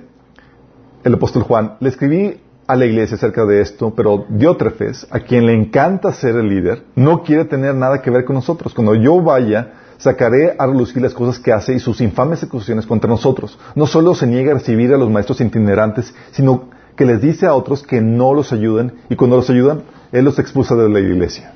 el 1.04 1.14
apóstol 1.14 1.44
Juan, 1.44 1.76
le 1.80 1.90
escribí 1.90 2.42
a 2.66 2.76
la 2.76 2.86
iglesia 2.86 3.16
acerca 3.16 3.46
de 3.46 3.62
esto, 3.62 3.94
pero 3.96 4.26
Diótrefes, 4.28 5.08
a 5.12 5.20
quien 5.20 5.46
le 5.46 5.54
encanta 5.54 6.12
ser 6.14 6.36
el 6.36 6.50
líder, 6.50 6.84
no 6.96 7.24
quiere 7.24 7.46
tener 7.46 7.76
nada 7.76 8.02
que 8.02 8.10
ver 8.10 8.26
con 8.26 8.36
nosotros. 8.36 8.74
Cuando 8.74 8.96
yo 8.96 9.22
vaya, 9.22 9.74
sacaré 9.98 10.56
a 10.58 10.66
relucir 10.66 11.02
las 11.02 11.14
cosas 11.14 11.40
que 11.40 11.54
hace 11.54 11.74
y 11.74 11.80
sus 11.80 12.02
infames 12.02 12.44
acusaciones 12.44 12.88
contra 12.88 13.10
nosotros. 13.10 13.60
No 13.76 13.86
solo 13.86 14.16
se 14.16 14.26
niega 14.26 14.52
a 14.52 14.56
recibir 14.56 14.94
a 14.94 14.98
los 14.98 15.10
maestros 15.10 15.42
itinerantes, 15.42 16.14
sino 16.32 16.70
que 16.96 17.06
les 17.06 17.22
dice 17.22 17.46
a 17.46 17.54
otros 17.54 17.84
que 17.84 18.02
no 18.02 18.34
los 18.34 18.52
ayuden 18.52 18.94
y 19.10 19.16
cuando 19.16 19.38
los 19.38 19.50
ayudan, 19.50 19.84
él 20.12 20.26
los 20.26 20.40
expulsa 20.40 20.76
de 20.76 20.90
la 20.90 21.00
iglesia. 21.00 21.54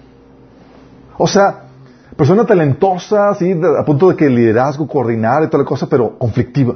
O 1.18 1.28
sea, 1.28 1.63
persona 2.16 2.46
talentosa, 2.46 3.30
así, 3.30 3.52
a 3.52 3.84
punto 3.84 4.10
de 4.10 4.16
que 4.16 4.30
liderazgo, 4.30 4.88
coordinar 4.88 5.44
y 5.44 5.48
toda 5.48 5.64
la 5.64 5.68
cosa, 5.68 5.88
pero 5.88 6.18
conflictiva. 6.18 6.76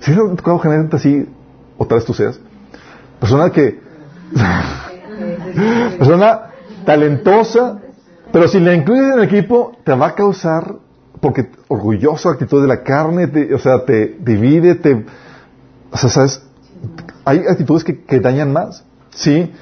¿Sí 0.00 0.12
has 0.12 0.36
tocado 0.36 0.58
gente 0.60 0.96
así, 0.96 1.28
o 1.76 1.86
tal 1.86 1.98
vez 1.98 2.06
tú 2.06 2.14
seas? 2.14 2.40
Persona 3.20 3.50
que... 3.50 3.80
persona 5.98 6.50
talentosa, 6.84 7.78
pero 8.32 8.48
si 8.48 8.60
la 8.60 8.74
incluyes 8.74 9.12
en 9.12 9.18
el 9.18 9.24
equipo, 9.24 9.76
te 9.84 9.92
va 9.92 10.08
a 10.08 10.14
causar, 10.14 10.76
porque 11.20 11.50
orgullosa 11.68 12.30
actitud 12.30 12.62
de 12.62 12.68
la 12.68 12.82
carne, 12.82 13.30
o 13.54 13.58
sea, 13.58 13.84
te 13.84 14.16
divide, 14.20 14.76
te... 14.76 15.04
O 15.90 15.96
sea, 15.96 16.10
¿sabes? 16.10 16.42
Hay 17.24 17.38
actitudes 17.48 17.82
que, 17.84 18.02
que 18.04 18.20
dañan 18.20 18.52
más. 18.52 18.84
¿Sí? 19.10 19.52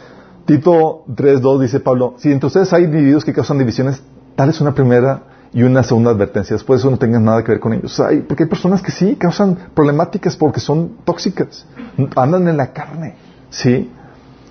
Tito 0.47 1.05
3.2 1.09 1.61
dice 1.61 1.81
Pablo, 1.81 2.15
si 2.19 2.31
entre 2.31 2.47
ustedes 2.47 2.73
hay 2.73 2.85
individuos 2.85 3.25
que 3.25 3.33
causan 3.33 3.59
divisiones, 3.59 4.03
tal 4.37 4.49
es 4.49 4.61
una 4.61 4.75
primera 4.75 5.23
y 5.53 5.63
una 5.63 5.83
segunda 5.83 6.13
advertencia. 6.13 6.55
Después 6.55 6.81
eso 6.81 6.91
no 6.91 6.99
tenga 6.99 7.19
nada 7.19 7.43
que 7.43 7.53
ver 7.53 7.61
con 7.61 7.73
ellos. 7.73 8.01
Porque 8.29 8.45
hay 8.45 8.49
personas 8.49 8.81
que 8.81 8.93
sí 8.93 9.17
causan 9.17 9.59
problemáticas 9.75 10.37
porque 10.37 10.61
son 10.61 10.99
tóxicas. 11.05 11.67
Andan 12.15 12.47
en 12.49 12.57
la 12.57 12.73
carne. 12.73 13.17
¿Sí? 13.51 13.91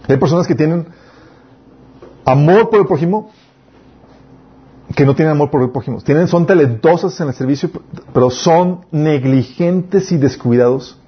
Hay 0.07 0.17
personas 0.17 0.47
que 0.47 0.55
tienen 0.55 0.85
amor 2.25 2.69
por 2.69 2.79
el 2.79 2.87
prójimo 2.87 3.31
que 4.95 5.05
no 5.05 5.15
tienen 5.15 5.33
amor 5.33 5.49
por 5.49 5.61
el 5.61 5.69
prójimo. 5.71 6.01
Tienen, 6.01 6.27
son 6.27 6.45
talentosas 6.45 7.19
en 7.19 7.27
el 7.27 7.33
servicio, 7.33 7.69
pero 8.13 8.29
son 8.29 8.85
negligentes 8.91 10.11
y 10.11 10.17
descuidados, 10.17 10.99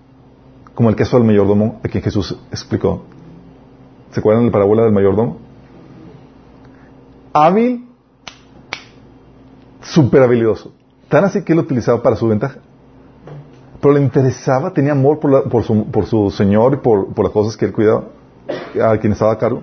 como 0.75 0.89
el 0.89 0.95
caso 0.95 1.17
del 1.17 1.25
mayordomo 1.25 1.79
a 1.83 1.87
quien 1.87 2.03
Jesús 2.03 2.37
explicó. 2.51 3.03
¿Se 4.17 4.21
acuerdan 4.21 4.45
de 4.45 4.47
la 4.47 4.51
parábola 4.51 4.81
del 4.81 4.93
mayordomo? 4.93 5.37
Hábil, 7.33 7.85
súper 9.79 10.23
habilidoso. 10.23 10.71
Tan 11.07 11.23
así 11.23 11.43
que 11.43 11.53
él 11.53 11.57
lo 11.57 11.65
utilizaba 11.65 12.01
para 12.01 12.15
su 12.15 12.27
ventaja. 12.27 12.57
Pero 13.79 13.93
le 13.93 14.01
interesaba, 14.01 14.73
tenía 14.73 14.93
amor 14.93 15.19
por, 15.19 15.63
su, 16.07 16.31
Señor 16.31 16.73
y 16.73 16.77
por, 16.77 17.23
las 17.23 17.31
cosas 17.31 17.55
que 17.55 17.65
él 17.65 17.73
cuidaba, 17.73 18.05
a 18.83 18.97
quien 18.97 19.13
estaba 19.13 19.33
a 19.33 19.37
cargo. 19.37 19.61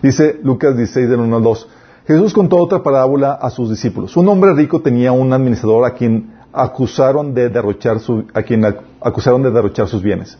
Dice 0.00 0.38
Lucas 0.44 0.76
16 0.76 1.10
del 1.10 1.18
1 1.18 1.36
al 1.38 1.42
2. 1.42 1.68
Jesús 2.06 2.32
contó 2.32 2.58
otra 2.58 2.84
parábola 2.84 3.32
a 3.32 3.50
sus 3.50 3.68
discípulos. 3.68 4.16
Un 4.16 4.28
hombre 4.28 4.54
rico 4.54 4.80
tenía 4.80 5.10
un 5.10 5.32
administrador 5.32 5.86
a 5.86 5.94
quien 5.94 6.34
acusaron 6.52 7.34
de 7.34 7.48
derrochar 7.48 7.98
su, 7.98 8.26
a 8.32 8.44
quien 8.44 8.64
acusaron 9.00 9.42
de 9.42 9.50
derrochar 9.50 9.88
sus 9.88 10.04
bienes. 10.04 10.38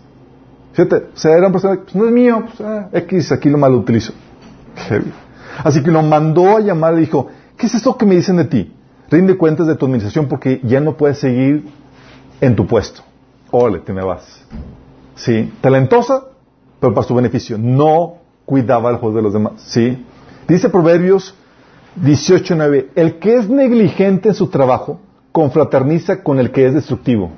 Fíjate, 0.72 0.96
o 1.14 1.16
sea, 1.16 1.36
era 1.36 1.46
un 1.46 1.52
pues 1.52 1.64
no 1.94 2.06
es 2.06 2.12
mío, 2.12 2.44
pues, 2.46 2.60
ah, 2.60 2.88
X, 2.92 3.32
aquí 3.32 3.50
lo 3.50 3.58
mal 3.58 3.74
utilizo. 3.74 4.12
Así 5.64 5.82
que 5.82 5.90
lo 5.90 6.02
mandó 6.02 6.56
a 6.56 6.60
llamar 6.60 6.94
y 6.94 7.00
dijo, 7.00 7.28
¿qué 7.56 7.66
es 7.66 7.74
esto 7.74 7.96
que 7.96 8.06
me 8.06 8.14
dicen 8.14 8.36
de 8.36 8.44
ti? 8.44 8.72
Rinde 9.10 9.36
cuentas 9.36 9.66
de 9.66 9.74
tu 9.76 9.84
administración 9.84 10.26
porque 10.26 10.60
ya 10.64 10.80
no 10.80 10.96
puedes 10.96 11.18
seguir 11.18 11.68
en 12.40 12.56
tu 12.56 12.66
puesto. 12.66 13.02
Ole, 13.50 13.80
te 13.80 13.92
me 13.92 14.02
vas. 14.02 14.44
Sí, 15.14 15.52
talentosa, 15.60 16.24
pero 16.80 16.94
para 16.94 17.06
su 17.06 17.14
beneficio. 17.14 17.58
No 17.58 18.14
cuidaba 18.46 18.90
el 18.90 18.96
juego 18.96 19.16
de 19.16 19.22
los 19.22 19.34
demás. 19.34 19.52
¿Sí? 19.58 20.04
Dice 20.48 20.70
Proverbios 20.70 21.34
18.9, 22.02 22.88
el 22.94 23.18
que 23.18 23.36
es 23.36 23.48
negligente 23.50 24.30
en 24.30 24.34
su 24.34 24.46
trabajo 24.48 25.00
confraterniza 25.30 26.22
con 26.22 26.38
el 26.38 26.50
que 26.50 26.66
es 26.66 26.74
destructivo. 26.74 27.30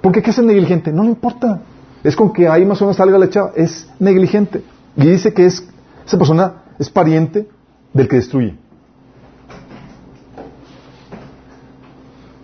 Porque 0.00 0.22
¿qué 0.22 0.30
es 0.30 0.38
el 0.38 0.46
negligente? 0.46 0.92
No 0.92 1.02
le 1.02 1.10
importa. 1.10 1.60
Es 2.04 2.14
con 2.14 2.32
que 2.32 2.48
ahí 2.48 2.64
más 2.64 2.80
o 2.80 2.84
menos 2.84 2.96
salga 2.96 3.18
la 3.18 3.28
chava. 3.28 3.52
Es 3.56 3.88
negligente. 3.98 4.62
Y 4.96 5.06
dice 5.06 5.32
que 5.32 5.46
es, 5.46 5.66
esa 6.06 6.18
persona 6.18 6.62
es 6.78 6.90
pariente 6.90 7.48
del 7.92 8.08
que 8.08 8.16
destruye. 8.16 8.56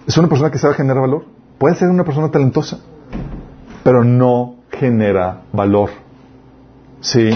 Es 0.07 0.19
una 0.19 0.29
persona 0.29 0.51
que 0.51 0.59
sabe 0.59 0.75
generar 0.75 1.01
valor. 1.01 1.25
Puede 1.59 1.77
ser 1.77 1.89
una 1.89 2.05
persona 2.05 2.31
talentosa, 2.31 2.79
pero 3.83 4.05
no 4.05 4.57
genera 4.71 5.43
valor. 5.53 5.91
¿Sí? 7.01 7.31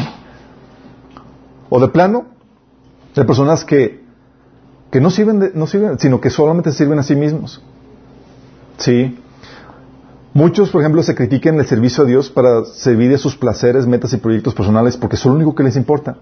O 1.71 1.81
de 1.81 1.89
plano, 1.89 2.27
hay 3.16 3.25
personas 3.25 3.64
que, 3.64 4.05
que 4.91 5.01
no, 5.01 5.11
sirven 5.11 5.53
no 5.55 5.66
sirven, 5.66 5.99
sino 5.99 6.21
que 6.21 6.31
solamente 6.31 6.73
sirven 6.73 6.99
a 6.99 7.03
sí 7.03 7.16
mismos. 7.16 7.62
¿Sí? 8.77 9.19
Muchos, 10.35 10.70
por 10.70 10.83
ejemplo, 10.83 11.03
se 11.03 11.14
critican 11.14 11.59
el 11.59 11.66
servicio 11.66 12.05
a 12.05 12.07
Dios 12.07 12.31
para 12.31 12.64
servir 12.64 13.11
de 13.11 13.18
sus 13.18 13.37
placeres, 13.37 13.87
metas 13.87 14.12
y 14.12 14.18
proyectos 14.18 14.55
personales 14.55 14.97
porque 14.97 15.16
es 15.16 15.24
lo 15.24 15.33
único 15.33 15.55
que 15.55 15.62
les 15.62 15.76
importa. 15.76 16.16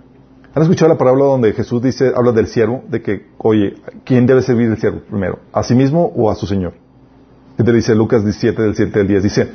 ¿Han 0.54 0.62
escuchado 0.62 0.88
la 0.88 0.96
parábola 0.96 1.26
donde 1.26 1.52
Jesús 1.52 1.82
dice, 1.82 2.12
habla 2.16 2.32
del 2.32 2.46
siervo, 2.46 2.82
de 2.88 3.02
que, 3.02 3.26
oye, 3.36 3.74
¿quién 4.04 4.26
debe 4.26 4.40
servir 4.40 4.70
el 4.70 4.78
siervo 4.78 5.00
primero? 5.00 5.40
¿A 5.52 5.62
sí 5.62 5.74
mismo 5.74 6.12
o 6.16 6.30
a 6.30 6.34
su 6.34 6.46
Señor? 6.46 6.72
Dice 7.58 7.94
Lucas 7.94 8.22
17, 8.22 8.62
del 8.62 8.74
7 8.74 9.00
al 9.00 9.08
10, 9.08 9.22
dice, 9.22 9.48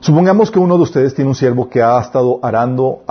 supongamos 0.00 0.50
que 0.50 0.58
uno 0.58 0.76
de 0.76 0.82
ustedes 0.82 1.14
tiene 1.14 1.28
un 1.28 1.34
siervo 1.34 1.68
que 1.68 1.82
ha 1.82 2.00
estado 2.00 2.38
arando 2.42 3.02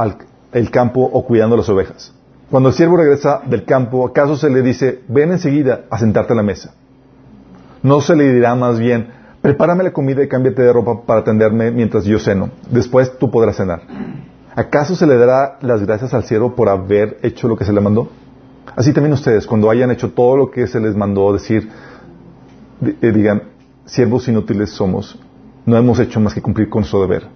el 0.53 0.71
campo 0.71 1.01
o 1.01 1.25
cuidando 1.25 1.57
las 1.57 1.67
ovejas. 1.67 2.13
Cuando 2.49 2.69
el 2.69 2.75
siervo 2.75 2.95
regresa 2.95 3.41
del 3.45 3.65
campo, 3.65 4.07
¿acaso 4.07 4.37
se 4.37 4.49
le 4.49 4.61
dice, 4.61 5.01
ven 5.09 5.33
enseguida 5.33 5.81
a 5.89 5.97
sentarte 5.97 6.31
a 6.31 6.35
la 6.37 6.43
mesa? 6.43 6.75
No 7.83 7.99
se 7.99 8.15
le 8.15 8.31
dirá 8.33 8.55
más 8.55 8.79
bien, 8.79 9.16
prepárame 9.47 9.85
la 9.85 9.93
comida 9.93 10.21
y 10.21 10.27
cámbiate 10.27 10.61
de 10.61 10.73
ropa 10.73 11.03
para 11.03 11.21
atenderme 11.21 11.71
mientras 11.71 12.03
yo 12.03 12.19
ceno. 12.19 12.49
Después 12.69 13.17
tú 13.17 13.31
podrás 13.31 13.55
cenar. 13.55 13.81
¿Acaso 14.53 14.93
se 14.93 15.07
le 15.07 15.17
dará 15.17 15.57
las 15.61 15.85
gracias 15.85 16.13
al 16.13 16.25
siervo 16.25 16.53
por 16.53 16.67
haber 16.67 17.17
hecho 17.21 17.47
lo 17.47 17.55
que 17.55 17.63
se 17.63 17.71
le 17.71 17.79
mandó? 17.79 18.09
Así 18.75 18.91
también 18.91 19.13
ustedes, 19.13 19.47
cuando 19.47 19.69
hayan 19.69 19.89
hecho 19.91 20.11
todo 20.11 20.35
lo 20.35 20.51
que 20.51 20.67
se 20.67 20.81
les 20.81 20.97
mandó 20.97 21.31
decir, 21.31 21.69
eh, 22.81 23.11
digan, 23.13 23.43
siervos 23.85 24.27
inútiles 24.27 24.71
somos, 24.71 25.17
no 25.65 25.77
hemos 25.77 25.97
hecho 25.99 26.19
más 26.19 26.33
que 26.33 26.41
cumplir 26.41 26.67
con 26.67 26.83
su 26.83 26.99
deber. 26.99 27.29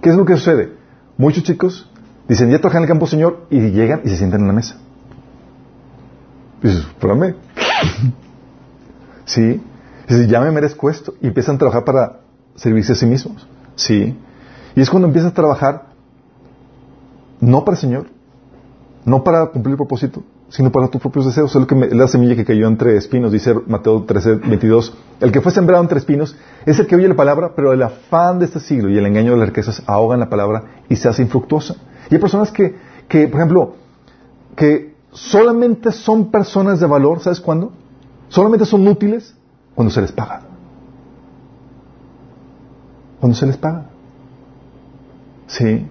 ¿Qué 0.00 0.10
es 0.10 0.14
lo 0.14 0.24
que 0.24 0.36
sucede? 0.36 0.74
Muchos 1.16 1.42
chicos 1.42 1.90
dicen, 2.28 2.50
ya 2.50 2.58
trabajan 2.58 2.82
en 2.82 2.84
el 2.84 2.88
campo, 2.88 3.08
Señor, 3.08 3.46
y 3.50 3.58
llegan 3.70 4.02
y 4.04 4.10
se 4.10 4.16
sientan 4.16 4.42
en 4.42 4.46
la 4.46 4.52
mesa. 4.52 4.76
Dices, 6.62 6.86
espérame. 6.86 7.34
sí. 9.24 9.60
Dices, 10.10 10.28
ya 10.28 10.40
me 10.40 10.50
merezco 10.50 10.90
esto. 10.90 11.14
Y 11.20 11.28
empiezan 11.28 11.54
a 11.54 11.58
trabajar 11.58 11.84
para 11.84 12.20
servirse 12.56 12.92
a 12.92 12.94
sí 12.96 13.06
mismos. 13.06 13.46
Sí. 13.76 14.18
Y 14.74 14.80
es 14.80 14.90
cuando 14.90 15.06
empiezas 15.06 15.30
a 15.30 15.34
trabajar 15.34 15.86
no 17.40 17.64
para 17.64 17.76
el 17.76 17.80
Señor, 17.80 18.06
no 19.04 19.22
para 19.22 19.46
cumplir 19.46 19.74
el 19.74 19.76
propósito, 19.76 20.24
sino 20.48 20.72
para 20.72 20.88
tus 20.88 21.00
propios 21.00 21.26
deseos. 21.26 21.54
Es 21.54 21.60
lo 21.60 21.66
que 21.68 21.76
la 21.76 22.08
semilla 22.08 22.34
que 22.34 22.44
cayó 22.44 22.66
entre 22.66 22.96
espinos, 22.96 23.30
dice 23.30 23.54
Mateo 23.68 24.02
13, 24.02 24.34
22. 24.34 24.96
El 25.20 25.30
que 25.30 25.40
fue 25.40 25.52
sembrado 25.52 25.80
entre 25.80 25.98
espinos 25.98 26.36
es 26.66 26.80
el 26.80 26.88
que 26.88 26.96
oye 26.96 27.06
la 27.06 27.14
palabra, 27.14 27.52
pero 27.54 27.72
el 27.72 27.80
afán 27.80 28.40
de 28.40 28.46
este 28.46 28.58
siglo 28.58 28.90
y 28.90 28.98
el 28.98 29.06
engaño 29.06 29.30
de 29.30 29.38
las 29.38 29.48
riquezas 29.50 29.80
ahogan 29.86 30.18
la 30.18 30.28
palabra 30.28 30.82
y 30.88 30.96
se 30.96 31.08
hace 31.08 31.22
infructuosa. 31.22 31.76
Y 32.10 32.14
hay 32.14 32.20
personas 32.20 32.50
que, 32.50 32.74
que, 33.06 33.28
por 33.28 33.38
ejemplo, 33.38 33.74
que 34.56 34.96
solamente 35.12 35.92
son 35.92 36.32
personas 36.32 36.80
de 36.80 36.86
valor, 36.86 37.20
¿sabes 37.20 37.40
cuándo? 37.40 37.72
Solamente 38.28 38.66
son 38.66 38.86
útiles 38.88 39.36
cuando 39.74 39.92
se 39.92 40.00
les 40.00 40.12
paga. 40.12 40.42
Cuando 43.20 43.36
se 43.36 43.46
les 43.46 43.56
paga. 43.56 43.86
Sí. 45.46 45.86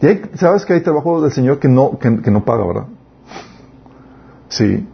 Y 0.00 0.36
sabes 0.36 0.64
que 0.64 0.74
hay 0.74 0.80
trabajo 0.82 1.20
del 1.22 1.32
Señor 1.32 1.58
que 1.58 1.68
no, 1.68 1.98
que, 1.98 2.30
no 2.30 2.44
paga, 2.44 2.66
¿verdad? 2.66 2.86
Sí. 4.48 4.86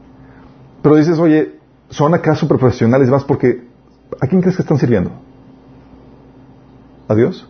Pero 0.82 0.96
dices, 0.96 1.18
oye, 1.18 1.58
son 1.88 2.14
acá 2.14 2.34
super 2.34 2.58
profesionales 2.58 3.08
más 3.08 3.24
porque 3.24 3.66
¿a 4.20 4.26
quién 4.26 4.40
crees 4.40 4.56
que 4.56 4.62
están 4.62 4.78
sirviendo? 4.78 5.10
¿A 7.08 7.14
Dios? 7.14 7.48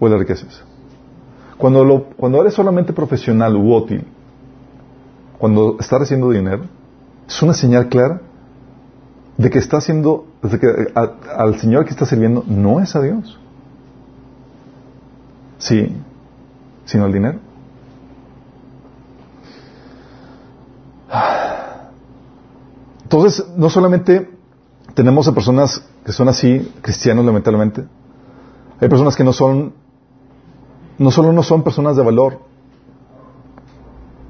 ¿O 0.00 0.06
a 0.06 0.10
las 0.10 0.18
riquezas? 0.18 0.64
Cuando, 1.58 1.84
lo, 1.84 2.04
cuando 2.16 2.40
eres 2.40 2.54
solamente 2.54 2.92
profesional 2.92 3.54
u 3.56 3.74
útil, 3.74 4.04
cuando 5.38 5.76
estás 5.78 6.00
recibiendo 6.00 6.30
dinero, 6.30 6.64
es 7.28 7.42
una 7.42 7.52
señal 7.54 7.88
clara 7.88 8.22
de 9.36 9.50
que 9.50 9.58
está 9.58 9.78
haciendo, 9.78 10.26
de 10.42 10.58
que 10.58 10.66
al 10.94 11.58
Señor 11.58 11.84
que 11.84 11.90
está 11.90 12.06
sirviendo 12.06 12.44
no 12.46 12.80
es 12.80 12.96
a 12.96 13.00
Dios. 13.02 13.38
Sí 15.58 15.94
sino 16.86 17.04
el 17.06 17.12
dinero. 17.12 17.38
Entonces, 23.02 23.46
no 23.56 23.68
solamente 23.68 24.30
tenemos 24.94 25.28
a 25.28 25.34
personas 25.34 25.86
que 26.04 26.12
son 26.12 26.28
así, 26.28 26.72
cristianos 26.80 27.24
lamentablemente. 27.24 27.84
Hay 28.80 28.88
personas 28.88 29.16
que 29.16 29.24
no 29.24 29.32
son, 29.32 29.74
no 30.98 31.10
solo 31.10 31.32
no 31.32 31.42
son 31.42 31.62
personas 31.62 31.96
de 31.96 32.02
valor, 32.02 32.40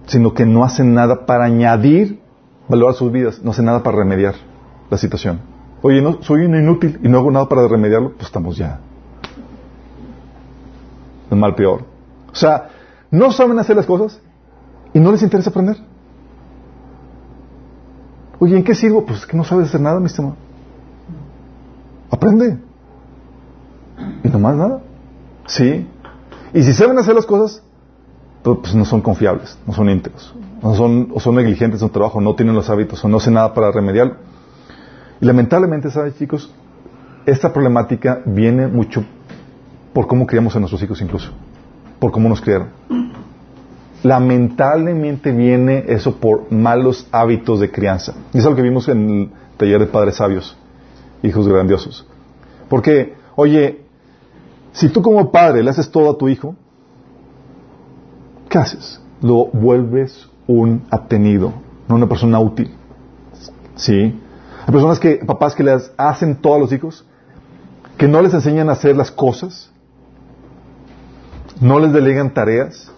sino 0.07 0.35
que 0.35 0.47
no 0.47 0.65
hacen 0.65 0.95
nada 0.95 1.27
para 1.27 1.45
añadir 1.45 2.20
valor 2.69 2.91
a 2.91 2.95
sus 2.95 3.12
vidas, 3.12 3.41
no 3.43 3.51
hacen 3.51 3.65
nada 3.65 3.83
para 3.83 3.99
remediar 3.99 4.35
la 4.90 4.98
situación. 4.98 5.40
Oye, 5.82 6.00
no, 6.00 6.22
soy 6.22 6.44
un 6.44 6.56
inútil 6.56 6.98
y 7.02 7.08
no 7.08 7.18
hago 7.18 7.30
nada 7.30 7.48
para 7.48 7.66
remediarlo, 7.68 8.12
pues 8.12 8.26
estamos 8.26 8.56
ya. 8.56 8.80
Es 11.30 11.36
mal 11.36 11.54
peor. 11.54 11.84
O 12.32 12.34
sea, 12.34 12.68
no 13.10 13.32
saben 13.32 13.58
hacer 13.58 13.76
las 13.76 13.86
cosas 13.86 14.20
y 14.92 15.00
no 15.00 15.12
les 15.12 15.22
interesa 15.22 15.50
aprender. 15.50 15.76
Oye, 18.38 18.56
¿en 18.56 18.64
qué 18.64 18.74
sirvo? 18.74 19.04
Pues 19.04 19.20
es 19.20 19.26
que 19.26 19.36
no 19.36 19.44
sabes 19.44 19.68
hacer 19.68 19.80
nada, 19.80 19.98
mi 19.98 20.06
estimado. 20.06 20.36
Aprende. 22.10 22.58
Y 24.22 24.28
no 24.28 24.38
más 24.38 24.56
nada. 24.56 24.82
Sí. 25.46 25.86
Y 26.52 26.62
si 26.62 26.72
saben 26.72 26.98
hacer 26.98 27.14
las 27.14 27.26
cosas, 27.26 27.62
pues, 28.42 28.58
pues 28.60 28.74
no 28.74 28.84
son 28.84 29.00
confiables, 29.00 29.58
no 29.66 29.72
son 29.72 29.90
íntegros, 29.90 30.34
no 30.62 30.74
son, 30.74 31.10
o 31.12 31.20
son 31.20 31.34
negligentes 31.34 31.82
en 31.82 31.88
su 31.88 31.92
trabajo, 31.92 32.20
no 32.20 32.34
tienen 32.34 32.54
los 32.54 32.70
hábitos, 32.70 33.04
o 33.04 33.08
no 33.08 33.16
hacen 33.16 33.34
nada 33.34 33.52
para 33.52 33.72
remediarlo. 33.72 34.16
Y 35.20 35.26
lamentablemente, 35.26 35.90
¿sabes, 35.90 36.16
chicos? 36.16 36.52
Esta 37.24 37.52
problemática 37.52 38.22
viene 38.24 38.66
mucho 38.66 39.05
por 39.93 40.06
cómo 40.06 40.26
criamos 40.26 40.55
a 40.55 40.60
nuestros 40.60 40.82
hijos 40.82 41.01
incluso, 41.01 41.30
por 41.98 42.12
cómo 42.12 42.28
nos 42.28 42.40
criaron. 42.40 42.68
Lamentablemente 44.02 45.32
viene 45.32 45.84
eso 45.88 46.16
por 46.16 46.52
malos 46.52 47.09
hábitos 47.10 47.60
de 47.60 47.70
crianza. 47.70 48.14
Y 48.32 48.38
es 48.38 48.44
lo 48.44 48.55
que 48.55 48.62
vimos 48.62 48.88
en 48.88 49.10
el 49.10 49.30
taller 49.56 49.80
de 49.80 49.86
padres 49.86 50.16
sabios, 50.16 50.56
hijos 51.22 51.48
grandiosos. 51.48 52.06
Porque, 52.68 53.14
oye, 53.34 53.86
si 54.72 54.90
tú 54.90 55.01
como 55.02 55.32
padre 55.32 55.62
le 55.62 55.70
haces 55.70 55.90
todo 55.90 56.10
a 56.10 56.18
tu 56.18 56.28
hijo, 56.28 56.55
¿qué 58.48 58.59
haces? 58.59 59.01
Lo 59.22 59.47
vuelves 59.47 60.28
un 60.47 60.82
obtenido, 60.90 61.55
no 61.88 61.94
una 61.94 62.06
persona 62.06 62.38
útil. 62.38 62.70
¿Sí? 63.76 64.14
Hay 64.66 64.72
personas 64.72 64.98
que, 64.98 65.16
papás 65.24 65.55
que 65.55 65.62
les 65.62 65.93
hacen 65.97 66.34
todo 66.36 66.56
a 66.56 66.59
los 66.59 66.72
hijos, 66.72 67.06
que 67.97 68.09
no 68.09 68.20
les 68.20 68.34
enseñan 68.34 68.68
a 68.68 68.72
hacer 68.72 68.97
las 68.97 69.12
cosas, 69.12 69.70
no 71.60 71.78
les 71.78 71.93
delegan 71.93 72.34
tareas, 72.34 72.90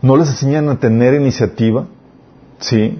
no 0.00 0.16
les 0.16 0.30
enseñan 0.30 0.68
a 0.70 0.78
tener 0.78 1.12
iniciativa, 1.12 1.86
¿sí? 2.58 2.98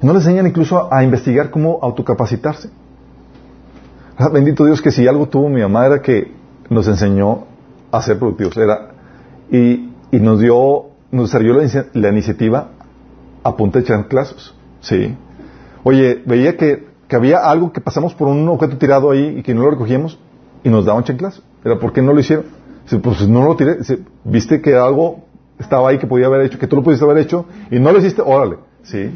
No 0.00 0.12
les 0.12 0.22
enseñan 0.22 0.48
incluso 0.48 0.92
a 0.92 1.04
investigar 1.04 1.50
cómo 1.50 1.78
autocapacitarse. 1.82 2.70
Ah, 4.16 4.28
bendito 4.28 4.64
Dios 4.64 4.82
que 4.82 4.90
si 4.90 5.06
algo 5.06 5.28
tuvo 5.28 5.48
mi 5.48 5.60
mamá 5.62 5.86
era 5.86 6.02
que 6.02 6.32
nos 6.68 6.88
enseñó 6.88 7.44
a 7.92 8.02
ser 8.02 8.18
productivos. 8.18 8.56
Era, 8.56 8.88
y, 9.50 9.92
y 10.10 10.18
nos 10.18 10.40
dio, 10.40 10.86
nos 11.12 11.30
salió 11.30 11.54
la, 11.54 12.08
iniciativa 12.08 12.70
a 13.44 13.56
punta 13.56 13.78
de 13.78 13.84
echar 13.84 14.08
clases. 14.08 14.52
¿sí? 14.80 15.16
Oye, 15.84 16.22
veía 16.24 16.56
que, 16.56 16.86
que, 17.08 17.16
había 17.16 17.38
algo 17.38 17.72
que 17.72 17.80
pasamos 17.80 18.14
por 18.14 18.28
un 18.28 18.48
objeto 18.48 18.78
tirado 18.78 19.10
ahí 19.10 19.38
y 19.38 19.42
que 19.42 19.54
no 19.54 19.62
lo 19.62 19.70
recogíamos 19.70 20.18
y 20.62 20.68
nos 20.68 20.84
daban 20.84 21.04
chanclas. 21.04 21.42
Era, 21.64 21.78
¿por 21.78 21.92
qué 21.92 22.02
no 22.02 22.12
lo 22.12 22.20
hicieron? 22.20 22.46
Dice, 22.84 22.98
pues 22.98 23.28
no 23.28 23.44
lo 23.44 23.56
tiré. 23.56 23.76
Dice, 23.76 24.00
Viste 24.24 24.60
que 24.60 24.74
algo 24.74 25.24
estaba 25.58 25.88
ahí 25.88 25.98
que 25.98 26.06
podía 26.06 26.26
haber 26.26 26.42
hecho, 26.42 26.58
que 26.58 26.66
tú 26.66 26.76
lo 26.76 26.82
pudiste 26.82 27.04
haber 27.04 27.18
hecho 27.18 27.46
y 27.70 27.78
no 27.78 27.92
lo 27.92 27.98
hiciste, 27.98 28.22
órale. 28.22 28.56
¿Sí? 28.82 29.10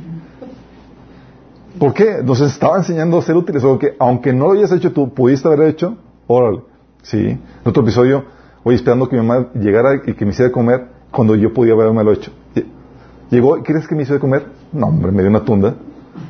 ¿Por 1.78 1.92
qué? 1.92 2.22
Nos 2.24 2.40
estaba 2.40 2.78
enseñando 2.78 3.18
a 3.18 3.22
ser 3.22 3.36
útiles, 3.36 3.62
o 3.64 3.78
que 3.78 3.94
aunque 3.98 4.32
no 4.32 4.46
lo 4.46 4.52
hayas 4.52 4.72
hecho 4.72 4.92
tú, 4.92 5.12
pudiste 5.12 5.46
haber 5.48 5.68
hecho, 5.68 5.96
órale. 6.26 6.62
¿Sí? 7.02 7.18
En 7.18 7.40
otro 7.64 7.82
episodio, 7.82 8.24
hoy 8.64 8.74
esperando 8.74 9.08
que 9.08 9.16
mi 9.16 9.26
mamá 9.26 9.48
llegara 9.54 10.02
y 10.06 10.14
que 10.14 10.24
me 10.24 10.30
hiciera 10.30 10.50
comer 10.50 10.86
cuando 11.10 11.34
yo 11.34 11.52
podía 11.52 11.74
haberme 11.74 12.02
lo 12.02 12.12
hecho. 12.12 12.32
Llegó, 13.30 13.60
¿quieres 13.62 13.88
que 13.88 13.94
me 13.94 14.02
hizo 14.02 14.14
de 14.14 14.20
comer? 14.20 14.46
No, 14.72 14.86
hombre, 14.86 15.10
me 15.10 15.22
dio 15.22 15.30
una 15.30 15.44
tunda. 15.44 15.74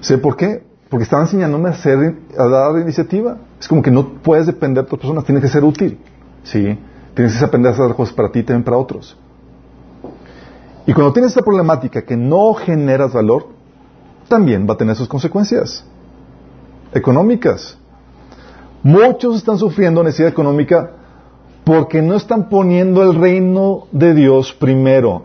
¿Sé 0.01 0.18
por 0.18 0.36
qué? 0.36 0.62
Porque 0.89 1.05
estaba 1.05 1.23
enseñándome 1.23 1.68
a 1.68 1.73
hacer, 1.73 2.16
a 2.39 2.44
dar 2.47 2.81
iniciativa. 2.81 3.39
Es 3.59 3.66
como 3.66 3.82
que 3.82 3.90
no 3.90 4.23
puedes 4.23 4.47
depender 4.47 4.85
de 4.85 4.86
otras 4.86 5.01
personas, 5.01 5.24
tienes 5.24 5.43
que 5.43 5.48
ser 5.48 5.64
útil. 5.64 5.98
¿Sí? 6.44 6.78
Tienes 7.14 7.36
que 7.36 7.44
aprender 7.44 7.73
a 7.73 7.74
hacer 7.74 7.94
cosas 7.97 8.14
para 8.14 8.31
ti 8.31 8.40
y 8.40 8.43
también 8.43 8.64
para 8.64 8.77
otros. 8.77 9.16
Y 10.86 10.93
cuando 10.93 11.12
tienes 11.12 11.32
esta 11.32 11.43
problemática 11.43 12.02
que 12.02 12.16
no 12.16 12.55
generas 12.55 13.12
valor, 13.12 13.48
también 14.28 14.66
va 14.68 14.74
a 14.74 14.77
tener 14.77 14.94
sus 14.94 15.09
consecuencias 15.09 15.85
económicas. 16.93 17.77
Muchos 18.82 19.36
están 19.36 19.59
sufriendo 19.59 20.02
necesidad 20.02 20.28
económica 20.28 20.93
porque 21.64 22.01
no 22.02 22.14
están 22.14 22.48
poniendo 22.48 23.02
el 23.02 23.16
reino 23.16 23.89
de 23.90 24.14
Dios 24.14 24.52
primero. 24.52 25.24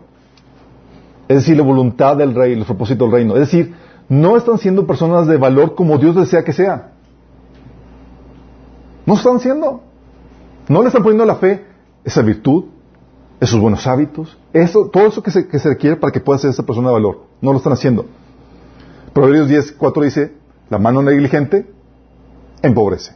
Es 1.27 1.37
decir, 1.37 1.57
la 1.57 1.63
voluntad 1.63 2.17
del 2.17 2.33
rey, 2.33 2.53
el 2.53 2.65
propósito 2.65 3.05
del 3.05 3.13
reino. 3.13 3.33
Es 3.35 3.41
decir, 3.41 3.75
no 4.11 4.35
están 4.35 4.57
siendo 4.57 4.85
personas 4.85 5.25
de 5.25 5.37
valor 5.37 5.73
como 5.73 5.97
Dios 5.97 6.13
desea 6.17 6.43
que 6.43 6.51
sea. 6.51 6.91
No 9.05 9.13
están 9.13 9.39
siendo. 9.39 9.83
No 10.67 10.81
le 10.81 10.87
están 10.87 11.01
poniendo 11.01 11.25
la 11.25 11.35
fe, 11.35 11.65
esa 12.03 12.21
virtud, 12.21 12.65
esos 13.39 13.57
buenos 13.57 13.87
hábitos, 13.87 14.37
eso, 14.51 14.89
todo 14.89 15.07
eso 15.07 15.23
que 15.23 15.31
se, 15.31 15.47
que 15.47 15.57
se 15.59 15.69
requiere 15.69 15.95
para 15.95 16.11
que 16.11 16.19
pueda 16.19 16.39
ser 16.39 16.49
esa 16.49 16.65
persona 16.65 16.89
de 16.89 16.95
valor. 16.95 17.21
No 17.39 17.53
lo 17.53 17.59
están 17.59 17.71
haciendo. 17.71 18.05
Proverbios 19.13 19.47
10, 19.47 19.71
4 19.77 20.03
dice, 20.03 20.33
la 20.69 20.77
mano 20.77 21.01
negligente 21.01 21.71
empobrece. 22.61 23.15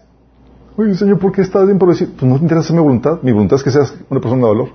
Oye, 0.78 0.96
Señor, 0.96 1.20
¿por 1.20 1.34
qué 1.34 1.42
estás 1.42 1.68
empobrecido? 1.68 2.12
Pues 2.18 2.32
no 2.32 2.38
te 2.38 2.44
interesa 2.44 2.72
mi 2.72 2.80
voluntad. 2.80 3.20
Mi 3.22 3.34
voluntad 3.34 3.58
es 3.58 3.64
que 3.64 3.72
seas 3.72 3.94
una 4.10 4.22
persona 4.22 4.44
de 4.44 4.48
valor 4.48 4.70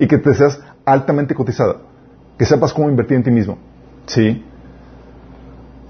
y 0.00 0.08
que 0.08 0.18
te 0.18 0.34
seas 0.34 0.60
altamente 0.84 1.32
cotizada. 1.32 1.76
Que 2.36 2.44
sepas 2.44 2.72
cómo 2.72 2.90
invertir 2.90 3.18
en 3.18 3.22
ti 3.22 3.30
mismo. 3.30 3.56
¿Sí? 4.06 4.44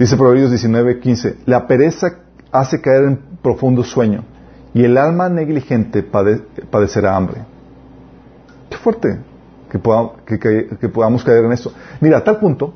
Dice 0.01 0.17
Proverbios 0.17 0.49
19, 0.49 0.99
15, 0.99 1.37
la 1.45 1.67
pereza 1.67 2.21
hace 2.51 2.81
caer 2.81 3.05
en 3.05 3.21
profundo 3.43 3.85
sueño 3.85 4.25
y 4.73 4.83
el 4.83 4.97
alma 4.97 5.29
negligente 5.29 6.03
pade 6.03 6.41
padecerá 6.71 7.15
hambre. 7.15 7.43
Qué 8.71 8.79
fuerte 8.79 9.21
que, 9.71 9.79
podamos, 9.79 11.23
caer 11.23 11.45
en 11.45 11.53
esto. 11.53 11.75
Mira, 12.01 12.17
a 12.17 12.25
tal 12.25 12.39
punto 12.39 12.73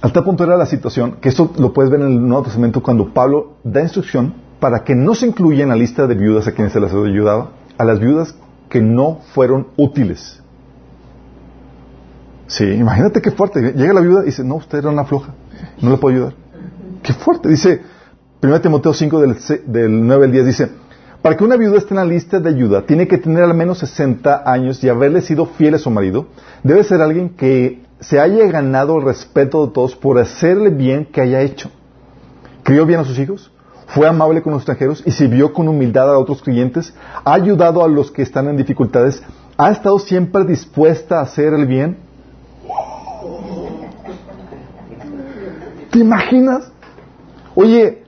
al 0.00 0.12
tal 0.12 0.22
punto 0.22 0.44
era 0.44 0.56
la 0.56 0.66
situación, 0.66 1.16
que 1.20 1.30
esto 1.30 1.50
lo 1.58 1.72
puedes 1.72 1.90
ver 1.90 2.00
en 2.00 2.06
el 2.06 2.28
Nuevo 2.28 2.44
Testamento 2.44 2.80
cuando 2.80 3.12
Pablo 3.12 3.56
da 3.64 3.80
instrucción 3.80 4.34
para 4.60 4.84
que 4.84 4.94
no 4.94 5.16
se 5.16 5.26
incluya 5.26 5.64
en 5.64 5.70
la 5.70 5.74
lista 5.74 6.06
de 6.06 6.14
viudas 6.14 6.46
a 6.46 6.52
quienes 6.52 6.74
se 6.74 6.78
les 6.78 6.92
ayudaba, 6.92 7.50
a 7.76 7.84
las 7.84 7.98
viudas 7.98 8.36
que 8.68 8.80
no 8.80 9.18
fueron 9.32 9.66
útiles. 9.76 10.40
Sí, 12.46 12.64
imagínate 12.64 13.20
qué 13.20 13.32
fuerte. 13.32 13.72
Llega 13.72 13.92
la 13.92 14.00
viuda 14.00 14.22
y 14.22 14.26
dice, 14.26 14.44
no, 14.44 14.54
usted 14.54 14.78
era 14.78 14.90
una 14.90 15.04
floja, 15.04 15.34
no 15.80 15.90
le 15.90 15.96
puedo 15.96 16.16
ayudar. 16.16 16.34
Qué 17.02 17.12
fuerte. 17.12 17.48
Dice, 17.48 17.82
1 18.42 18.60
Timoteo 18.60 18.92
5 18.92 19.20
del, 19.20 19.36
del 19.66 20.06
9 20.06 20.24
al 20.24 20.32
10 20.32 20.46
dice, 20.46 20.70
para 21.22 21.36
que 21.36 21.44
una 21.44 21.56
viuda 21.56 21.78
esté 21.78 21.94
en 21.94 21.96
la 21.96 22.04
lista 22.04 22.38
de 22.38 22.48
ayuda, 22.48 22.86
tiene 22.86 23.08
que 23.08 23.18
tener 23.18 23.42
al 23.42 23.54
menos 23.54 23.78
60 23.78 24.48
años 24.50 24.82
y 24.84 24.88
haberle 24.88 25.20
sido 25.20 25.46
fiel 25.46 25.74
a 25.74 25.78
su 25.78 25.90
marido. 25.90 26.26
Debe 26.62 26.84
ser 26.84 27.00
alguien 27.00 27.30
que 27.30 27.82
se 28.00 28.20
haya 28.20 28.46
ganado 28.46 28.98
el 28.98 29.04
respeto 29.04 29.66
de 29.66 29.72
todos 29.72 29.96
por 29.96 30.18
hacerle 30.18 30.70
bien 30.70 31.06
que 31.06 31.20
haya 31.20 31.40
hecho. 31.40 31.70
Crió 32.62 32.86
bien 32.86 33.00
a 33.00 33.04
sus 33.04 33.18
hijos, 33.18 33.50
fue 33.86 34.06
amable 34.06 34.42
con 34.42 34.52
los 34.52 34.62
extranjeros 34.62 35.02
y 35.06 35.10
sirvió 35.10 35.52
con 35.52 35.68
humildad 35.68 36.12
a 36.12 36.18
otros 36.18 36.42
clientes, 36.42 36.94
ha 37.24 37.34
ayudado 37.34 37.84
a 37.84 37.88
los 37.88 38.10
que 38.10 38.22
están 38.22 38.48
en 38.48 38.56
dificultades, 38.56 39.22
ha 39.56 39.70
estado 39.70 39.98
siempre 39.98 40.44
dispuesta 40.44 41.18
a 41.18 41.22
hacer 41.22 41.54
el 41.54 41.66
bien. 41.66 41.98
¿Te 45.96 46.00
imaginas? 46.00 46.70
Oye, 47.54 48.02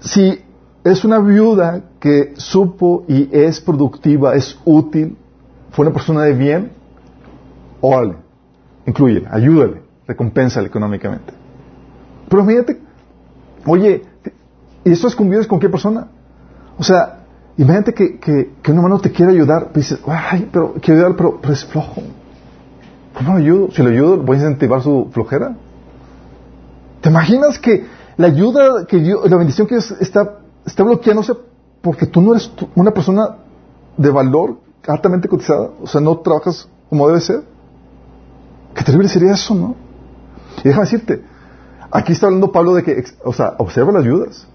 si 0.00 0.40
es 0.82 1.04
una 1.04 1.20
viuda 1.20 1.80
que 2.00 2.34
supo 2.36 3.04
y 3.06 3.28
es 3.30 3.60
productiva, 3.60 4.34
es 4.34 4.58
útil, 4.64 5.16
fue 5.70 5.86
una 5.86 5.94
persona 5.94 6.22
de 6.22 6.32
bien, 6.32 6.72
órale, 7.80 8.16
incluyele, 8.84 9.28
ayúdale, 9.30 9.82
recompénsale 10.08 10.66
económicamente. 10.66 11.32
Pero 12.28 12.44
fíjate, 12.44 12.80
oye, 13.64 14.02
¿y 14.84 14.90
eso 14.90 15.06
es 15.06 15.14
con 15.14 15.30
con 15.44 15.60
qué 15.60 15.68
persona? 15.68 16.08
O 16.78 16.82
sea, 16.82 17.26
imagínate 17.58 17.94
que, 17.94 18.18
que, 18.18 18.54
que 18.60 18.72
un 18.72 18.78
hermano 18.78 18.98
te 18.98 19.12
quiere 19.12 19.30
ayudar, 19.30 19.68
pero 19.68 19.82
dices, 19.82 20.00
ay, 20.04 20.48
pero 20.52 20.74
quiero 20.82 20.98
ayudar, 20.98 21.16
pero, 21.16 21.38
pero 21.40 21.54
es 21.54 21.64
flojo. 21.64 22.02
¿Cómo 23.14 23.34
lo 23.34 23.38
ayudo? 23.38 23.70
Si 23.70 23.84
lo 23.84 23.90
ayudo, 23.90 24.16
¿voy 24.16 24.38
a 24.38 24.40
incentivar 24.40 24.82
su 24.82 25.10
flojera? 25.12 25.54
¿Te 27.02 27.10
imaginas 27.10 27.58
que 27.58 27.84
la 28.16 28.28
ayuda, 28.28 28.86
que 28.86 28.98
Dios, 28.98 29.30
la 29.30 29.36
bendición 29.36 29.66
que 29.66 29.74
Dios 29.74 29.90
está, 30.00 30.38
está 30.64 30.82
bloqueándose 30.82 31.34
porque 31.82 32.06
tú 32.06 32.22
no 32.22 32.32
eres 32.32 32.50
una 32.74 32.92
persona 32.92 33.36
de 33.98 34.10
valor 34.10 34.56
altamente 34.88 35.28
cotizada? 35.28 35.72
O 35.82 35.86
sea, 35.86 36.00
no 36.00 36.16
trabajas 36.18 36.66
como 36.88 37.06
debe 37.08 37.20
ser. 37.20 37.42
Qué 38.74 38.82
terrible 38.84 39.08
sería 39.08 39.32
eso, 39.32 39.54
¿no? 39.54 39.74
Y 40.64 40.68
déjame 40.68 40.84
decirte, 40.84 41.22
Aquí 41.94 42.14
está 42.14 42.26
hablando 42.26 42.50
Pablo 42.50 42.74
de 42.74 42.82
que, 42.82 43.04
o 43.22 43.34
sea, 43.34 43.54
observa 43.58 43.92
las 43.92 44.02
ayudas. 44.02 44.48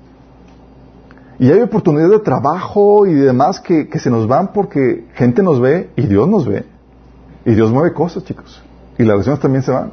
Y 1.38 1.52
hay 1.52 1.62
oportunidades 1.62 2.10
de 2.10 2.20
trabajo 2.20 3.06
y 3.06 3.14
demás 3.14 3.60
que, 3.60 3.88
se 4.00 4.10
nos 4.10 4.28
van 4.28 4.54
porque 4.54 5.08
gente 5.14 5.44
nos 5.44 5.62
ve 5.62 5.92
y 5.96 6.08
Dios 6.08 6.28
nos 6.28 6.48
ve. 6.48 6.66
Y 7.46 7.54
Dios 7.54 7.72
mueve 7.72 7.94
cosas, 7.94 8.24
chicos. 8.24 8.64
Y 8.98 9.04
las 9.04 9.12
relaciones 9.12 9.40
también 9.40 9.62
se 9.62 9.72
van. 9.72 9.92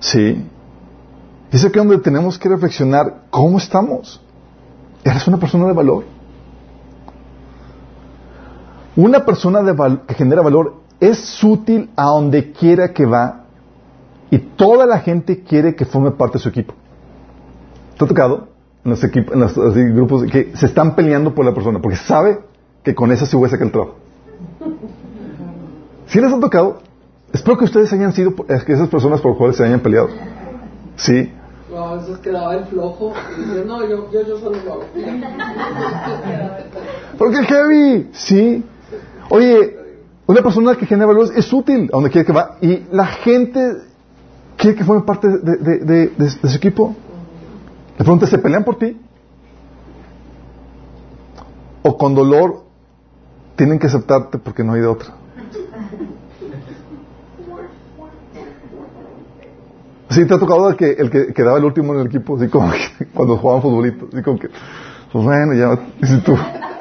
Sí. 0.00 0.46
Y 1.52 1.56
es 1.56 1.64
aquí 1.66 1.78
donde 1.78 1.98
tenemos 1.98 2.38
que 2.38 2.48
reflexionar 2.48 3.24
cómo 3.28 3.58
estamos. 3.58 4.20
¿Eres 5.04 5.28
una 5.28 5.36
persona 5.36 5.66
de 5.66 5.74
valor? 5.74 6.04
Una 8.96 9.24
persona 9.24 9.60
que 10.06 10.14
genera 10.14 10.40
valor 10.40 10.76
es 10.98 11.44
útil 11.44 11.90
a 11.94 12.04
donde 12.04 12.52
quiera 12.52 12.94
que 12.94 13.04
va 13.04 13.44
y 14.30 14.38
toda 14.38 14.86
la 14.86 15.00
gente 15.00 15.42
quiere 15.42 15.74
que 15.74 15.84
forme 15.84 16.12
parte 16.12 16.38
de 16.38 16.42
su 16.42 16.48
equipo. 16.48 16.72
¿Te 17.98 18.04
ha 18.04 18.08
tocado 18.08 18.48
en 18.84 18.90
los, 18.92 19.04
equipos, 19.04 19.34
en 19.34 19.40
los, 19.40 19.54
grupos 19.94 20.24
que 20.30 20.52
se 20.56 20.66
están 20.66 20.94
peleando 20.94 21.34
por 21.34 21.44
la 21.44 21.52
persona 21.52 21.80
porque 21.80 21.98
sabe 21.98 22.40
que 22.82 22.94
con 22.94 23.12
esa 23.12 23.26
se 23.26 23.36
a 23.36 23.48
sacar 23.48 23.66
el 23.66 23.72
trabajo? 23.72 23.96
Si 26.06 26.18
les 26.18 26.32
ha 26.32 26.40
tocado, 26.40 26.80
espero 27.30 27.58
que 27.58 27.64
ustedes 27.64 27.92
hayan 27.92 28.14
sido 28.14 28.34
que 28.34 28.72
esas 28.72 28.88
personas 28.88 29.20
por 29.20 29.32
las 29.32 29.38
cuales 29.38 29.56
se 29.56 29.64
hayan 29.64 29.80
peleado. 29.80 30.08
Sí. 30.96 31.30
No, 31.72 31.88
a 31.88 31.96
veces 31.96 32.18
quedaba 32.18 32.54
el 32.54 32.66
flojo 32.66 33.14
y 33.34 33.40
decía, 33.40 33.64
no, 33.64 33.88
yo, 33.88 34.10
yo, 34.12 34.26
yo 34.26 34.38
solo 34.38 34.58
lo 34.62 34.72
hago. 34.74 34.84
Porque 37.18 37.44
heavy, 37.44 38.10
sí. 38.12 38.62
Oye, 39.30 39.78
una 40.26 40.42
persona 40.42 40.74
que 40.76 40.84
genera 40.84 41.06
valores 41.06 41.32
es 41.34 41.50
útil 41.50 41.88
a 41.90 41.96
donde 41.96 42.10
quiera 42.10 42.26
que 42.26 42.32
va 42.32 42.58
y 42.60 42.84
la 42.92 43.06
gente 43.06 43.76
quiere 44.58 44.76
que 44.76 44.84
forme 44.84 45.02
parte 45.04 45.28
de, 45.28 45.78
de, 45.78 46.08
de, 46.08 46.30
su 46.30 46.56
equipo. 46.56 46.94
Le 47.98 48.04
pregunta, 48.04 48.26
¿se 48.26 48.36
pelean 48.36 48.64
por 48.64 48.76
ti? 48.76 49.00
O 51.82 51.96
con 51.96 52.14
dolor 52.14 52.64
tienen 53.56 53.78
que 53.78 53.86
aceptarte 53.86 54.36
porque 54.36 54.62
no 54.62 54.74
hay 54.74 54.82
de 54.82 54.88
otra. 54.88 55.21
Sí, 60.12 60.26
te 60.26 60.34
ha 60.34 60.38
tocado 60.38 60.68
el 60.68 60.76
que, 60.76 60.92
el 60.92 61.10
que 61.10 61.32
quedaba 61.32 61.56
el 61.58 61.64
último 61.64 61.94
en 61.94 62.00
el 62.00 62.06
equipo, 62.06 62.36
así 62.36 62.48
como 62.48 62.70
que, 62.70 63.06
cuando 63.14 63.38
jugaban 63.38 63.62
futbolito, 63.62 64.08
así 64.12 64.22
como 64.22 64.38
que, 64.38 64.50
pues 65.12 65.24
bueno, 65.24 65.54
ya, 65.54 65.78
y 66.00 66.20
tú. 66.20 66.36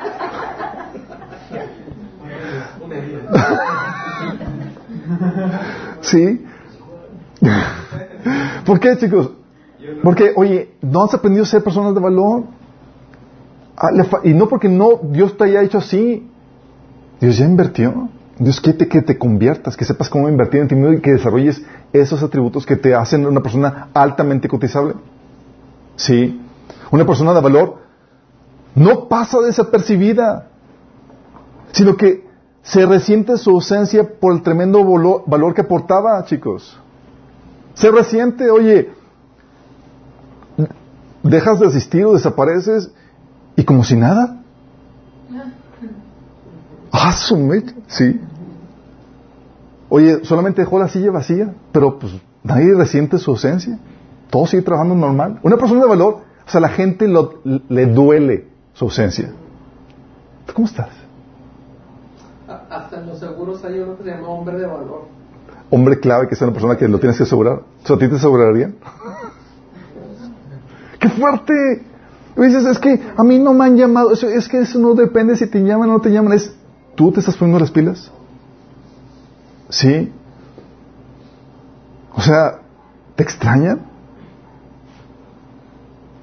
¿Sí? 6.01 6.45
¿Por 8.65 8.79
qué, 8.79 8.97
chicos? 8.97 9.31
Porque, 10.03 10.33
oye, 10.35 10.73
no 10.81 11.03
has 11.03 11.13
aprendido 11.13 11.43
a 11.43 11.47
ser 11.47 11.63
personas 11.63 11.93
de 11.93 12.01
valor. 12.01 12.43
Ah, 13.77 13.89
y 14.23 14.33
no 14.33 14.47
porque 14.47 14.69
no 14.69 14.99
Dios 15.03 15.37
te 15.37 15.43
haya 15.45 15.63
hecho 15.63 15.79
así. 15.79 16.27
Dios 17.19 17.37
ya 17.37 17.45
invirtió. 17.45 18.09
Dios 18.37 18.59
quiere 18.59 18.87
que 18.87 19.01
te 19.01 19.17
conviertas, 19.17 19.77
que 19.77 19.85
sepas 19.85 20.09
cómo 20.09 20.29
invertir 20.29 20.61
en 20.61 20.67
ti 20.67 20.75
mismo 20.75 20.93
y 20.93 21.01
que 21.01 21.11
desarrolles 21.11 21.63
esos 21.93 22.23
atributos 22.23 22.65
que 22.65 22.75
te 22.75 22.95
hacen 22.95 23.25
una 23.25 23.41
persona 23.41 23.89
altamente 23.93 24.47
cotizable. 24.47 24.95
Sí. 25.95 26.41
Una 26.91 27.05
persona 27.05 27.33
de 27.33 27.41
valor 27.41 27.77
no 28.75 29.07
pasa 29.07 29.39
desapercibida, 29.39 30.47
sino 31.71 31.97
que 31.97 32.27
se 32.63 32.85
resiente 32.85 33.37
su 33.37 33.49
ausencia 33.51 34.19
por 34.19 34.33
el 34.33 34.43
tremendo 34.43 34.83
valor 35.25 35.53
que 35.53 35.61
aportaba, 35.61 36.23
chicos. 36.25 36.77
Se 37.73 37.91
resiente, 37.91 38.49
oye, 38.49 38.91
dejas 41.23 41.59
de 41.59 41.67
asistir 41.67 42.05
o 42.05 42.13
desapareces 42.13 42.91
y 43.55 43.63
como 43.63 43.83
si 43.83 43.95
nada. 43.95 44.41
Ah, 46.91 47.13
sí. 47.87 48.19
Oye, 49.93 50.23
solamente 50.23 50.61
dejó 50.61 50.79
la 50.79 50.87
silla 50.87 51.11
vacía, 51.11 51.53
pero 51.73 51.99
pues 51.99 52.13
nadie 52.43 52.73
resiente 52.73 53.17
su 53.17 53.31
ausencia. 53.31 53.77
Todo 54.29 54.47
sigue 54.47 54.63
trabajando 54.63 54.95
normal. 54.95 55.41
Una 55.43 55.57
persona 55.57 55.81
de 55.81 55.87
valor, 55.87 56.19
o 56.47 56.49
sea, 56.49 56.61
la 56.61 56.69
gente 56.69 57.09
le 57.09 57.85
duele 57.87 58.47
su 58.71 58.85
ausencia. 58.85 59.33
¿Cómo 60.53 60.65
estás? 60.65 60.87
hasta 62.69 63.01
en 63.01 63.07
los 63.07 63.19
seguros 63.19 63.63
hay 63.65 63.79
uno 63.79 63.97
que 63.97 64.03
se 64.03 64.11
llama 64.11 64.29
hombre 64.29 64.57
de 64.57 64.65
valor. 64.65 65.07
Hombre 65.69 65.99
clave, 65.99 66.29
que 66.29 66.35
es 66.35 66.41
una 66.41 66.53
persona 66.53 66.77
que 66.77 66.87
lo 66.87 66.97
tienes 66.97 67.17
que 67.17 67.23
asegurar. 67.23 67.61
¿O 67.89 67.93
a 67.93 67.97
ti 67.97 68.07
te 68.07 68.15
asegurarían? 68.15 68.75
¡Qué 70.99 71.09
fuerte! 71.09 71.83
Y 72.37 72.41
dices, 72.41 72.65
es 72.65 72.79
que 72.79 72.97
a 73.17 73.23
mí 73.23 73.39
no 73.39 73.53
me 73.53 73.65
han 73.65 73.75
llamado. 73.75 74.13
es 74.13 74.47
que 74.47 74.61
eso 74.61 74.79
no 74.79 74.93
depende 74.95 75.35
si 75.35 75.47
te 75.47 75.59
llaman 75.61 75.89
o 75.89 75.93
no 75.93 75.99
te 75.99 76.11
llaman. 76.11 76.31
Es, 76.31 76.55
¿tú 76.95 77.11
te 77.11 77.19
estás 77.19 77.35
poniendo 77.35 77.59
las 77.59 77.71
pilas? 77.71 78.09
¿Sí? 79.71 80.11
O 82.13 82.21
sea, 82.21 82.59
¿te 83.15 83.23
extrañan? 83.23 83.81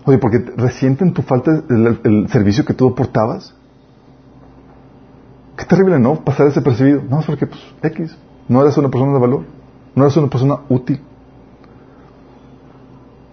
Oye, 0.05 0.19
porque 0.19 0.39
resienten 0.57 1.13
tu 1.13 1.23
falta 1.23 1.63
el 1.69 2.29
servicio 2.31 2.65
que 2.65 2.75
tú 2.75 2.89
aportabas. 2.89 3.55
Qué 5.57 5.65
terrible, 5.65 5.99
¿no? 5.99 6.25
Pasar 6.25 6.47
ese 6.47 6.63
percibido. 6.63 7.03
No, 7.09 7.21
es 7.21 7.27
porque, 7.27 7.47
pues, 7.47 7.61
X. 7.83 8.17
No 8.49 8.63
eres 8.63 8.77
una 8.79 8.91
persona 8.91 9.13
de 9.15 9.19
valor. 9.19 9.45
No 9.95 10.05
eres 10.05 10.17
una 10.17 10.29
persona 10.29 10.61
útil. 10.69 11.01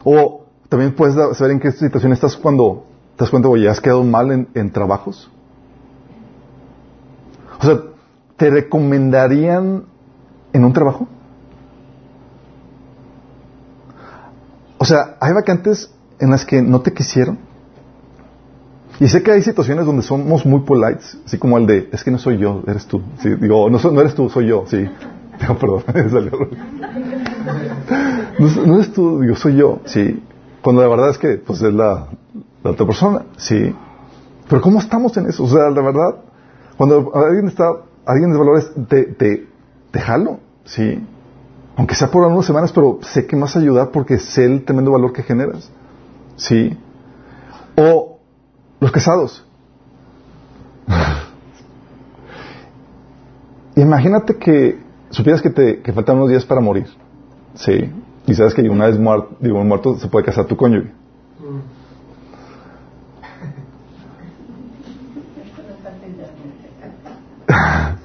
O 0.04 0.46
también 0.70 0.96
puedes 0.96 1.16
saber 1.38 1.52
en 1.52 1.60
qué 1.60 1.72
situación 1.72 2.14
estás 2.14 2.36
cuando 2.36 2.86
te 3.16 3.24
das 3.24 3.30
cuenta, 3.30 3.48
oye, 3.48 3.70
has 3.70 3.80
quedado 3.80 4.04
mal 4.04 4.32
en, 4.32 4.48
en 4.54 4.72
trabajos. 4.72 5.30
O 7.60 7.66
sea, 7.66 7.80
¿te 8.38 8.50
recomendarían 8.50 9.86
en 10.56 10.64
un 10.64 10.74
trabajo? 10.74 11.08
O 14.78 14.86
sea, 14.86 15.18
hay 15.20 15.34
vacantes 15.34 15.92
en 16.20 16.32
las 16.32 16.46
que 16.46 16.62
no 16.62 16.82
te 16.82 16.94
quisieron. 16.94 17.38
Y 19.00 19.08
sé 19.08 19.24
que 19.24 19.32
hay 19.32 19.42
situaciones 19.42 19.86
donde 19.86 20.04
somos 20.04 20.46
muy 20.46 20.62
polites, 20.62 21.18
así 21.26 21.38
como 21.38 21.58
el 21.58 21.68
de, 21.68 21.90
es 21.92 22.04
que 22.04 22.12
no 22.12 22.18
soy 22.18 22.38
yo, 22.38 22.64
eres 22.66 22.86
tú. 22.86 23.02
Digo, 23.24 23.70
no, 23.70 23.78
no 23.92 24.00
eres 24.00 24.16
tú, 24.16 24.30
soy 24.30 24.48
yo, 24.48 24.64
sí. 24.68 24.78
Digo, 25.40 25.58
perdón, 25.58 25.84
no, 28.40 28.66
no, 28.66 28.76
eres 28.76 28.94
tú, 28.94 29.20
digo, 29.20 29.36
soy 29.36 29.58
yo, 29.58 29.82
sí. 29.84 30.24
Cuando 30.62 30.82
la 30.82 30.88
verdad 30.88 31.10
es 31.10 31.18
que, 31.18 31.38
pues, 31.38 31.62
es 31.62 31.74
la, 31.74 32.08
la 32.64 32.72
otra 32.72 32.86
persona, 32.86 33.24
sí. 33.36 33.76
Pero 34.48 34.62
¿cómo 34.62 34.80
estamos 34.80 35.18
en 35.18 35.28
eso? 35.28 35.44
O 35.44 35.50
sea, 35.50 35.70
la 35.70 35.82
verdad, 35.82 36.16
cuando 36.78 37.12
alguien 37.16 37.48
está, 37.48 37.66
alguien 38.06 38.32
de 38.32 38.38
valores, 38.38 38.72
te, 38.88 39.08
te, 39.08 39.46
te 39.92 40.00
jalo, 40.00 40.40
sí. 40.66 41.04
Aunque 41.78 41.96
sea 41.96 42.10
por 42.10 42.24
unas 42.24 42.46
semanas, 42.46 42.72
pero 42.72 43.00
sé 43.02 43.28
que 43.28 43.36
me 43.36 43.44
vas 43.44 43.56
a 43.56 43.60
ayudar 43.60 43.92
porque 43.92 44.18
sé 44.18 44.46
el 44.46 44.64
tremendo 44.64 44.92
valor 44.92 45.14
que 45.14 45.24
generas, 45.24 45.70
sí. 46.36 46.78
O 47.76 48.20
los 48.80 48.92
casados. 48.92 49.46
Imagínate 53.76 54.38
que 54.38 54.80
supieras 55.10 55.42
que 55.42 55.50
te 55.50 55.82
que 55.82 55.92
faltan 55.92 56.18
unos 56.18 56.30
días 56.30 56.46
para 56.46 56.62
morir. 56.62 56.88
Sí. 57.56 57.92
Y 58.28 58.34
sabes 58.34 58.54
que 58.54 58.62
una 58.70 58.88
vez 58.88 58.98
muerto, 58.98 59.36
digo, 59.40 59.64
muerto 59.64 59.98
se 59.98 60.08
puede 60.08 60.26
casar 60.26 60.46
tu 60.46 60.56
cónyuge. 60.56 60.92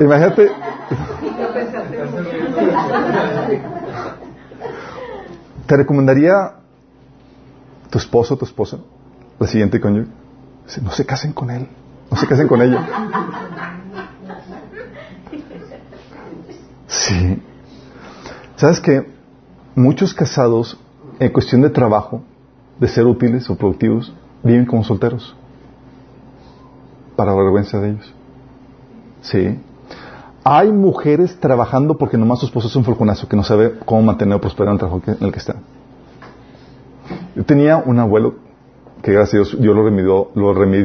Imagínate. 0.00 0.50
Te 5.66 5.76
recomendaría 5.76 6.52
tu 7.90 7.98
esposo 7.98 8.36
tu 8.36 8.44
esposa, 8.44 8.78
la 9.38 9.46
siguiente 9.46 9.80
cónyuge, 9.80 10.10
no 10.82 10.90
se 10.90 11.04
casen 11.04 11.32
con 11.32 11.50
él, 11.50 11.68
no 12.10 12.16
se 12.16 12.26
casen 12.26 12.46
con 12.46 12.62
ella. 12.62 12.86
Sí. 16.86 17.42
¿Sabes 18.56 18.80
que 18.80 19.16
Muchos 19.76 20.14
casados, 20.14 20.80
en 21.20 21.30
cuestión 21.30 21.60
de 21.60 21.68
trabajo, 21.68 22.22
de 22.80 22.88
ser 22.88 23.04
útiles 23.04 23.50
o 23.50 23.56
productivos, 23.56 24.10
viven 24.42 24.64
como 24.64 24.82
solteros. 24.82 25.36
Para 27.14 27.34
vergüenza 27.34 27.78
de 27.78 27.90
ellos. 27.90 28.14
Sí. 29.20 29.60
Hay 30.48 30.70
mujeres 30.70 31.40
trabajando 31.40 31.98
porque 31.98 32.16
nomás 32.16 32.38
su 32.38 32.46
esposo 32.46 32.68
es 32.68 32.76
un 32.76 32.84
falconazo 32.84 33.26
que 33.26 33.34
no 33.34 33.42
sabe 33.42 33.80
cómo 33.84 34.02
mantener 34.02 34.36
o 34.36 34.40
prosperar 34.40 34.74
el 34.74 34.78
trabajo 34.78 35.02
en 35.04 35.16
el 35.18 35.32
que 35.32 35.40
está. 35.40 35.56
Yo 37.34 37.44
tenía 37.44 37.78
un 37.78 37.98
abuelo 37.98 38.36
que 39.02 39.10
gracias 39.10 39.34
a 39.34 39.36
Dios, 39.38 39.60
Dios 39.60 39.74
lo, 39.74 39.82
redimió, 39.82 40.30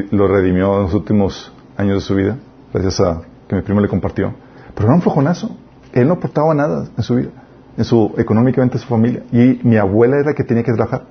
lo, 0.10 0.28
redimió 0.28 0.78
en 0.78 0.82
los 0.86 0.94
últimos 0.96 1.54
años 1.78 1.94
de 1.94 2.02
su 2.02 2.16
vida, 2.16 2.40
gracias 2.74 3.02
a 3.02 3.22
que 3.48 3.56
mi 3.56 3.62
primo 3.62 3.82
le 3.82 3.88
compartió. 3.88 4.34
Pero 4.74 4.88
era 4.88 4.96
un 4.96 5.04
flojonazo. 5.04 5.52
Él 5.94 6.08
no 6.08 6.16
aportaba 6.16 6.56
nada 6.56 6.88
en 6.98 7.04
su 7.04 7.18
vida. 7.18 7.30
en 7.78 7.86
su, 7.86 8.16
económicamente 8.18 8.78
en 8.78 8.82
su 8.82 8.88
familia. 8.88 9.22
Y 9.32 9.60
mi 9.62 9.78
abuela 9.78 10.16
era 10.16 10.32
la 10.32 10.34
que 10.34 10.44
tenía 10.44 10.64
que 10.64 10.74
trabajar. 10.74 11.04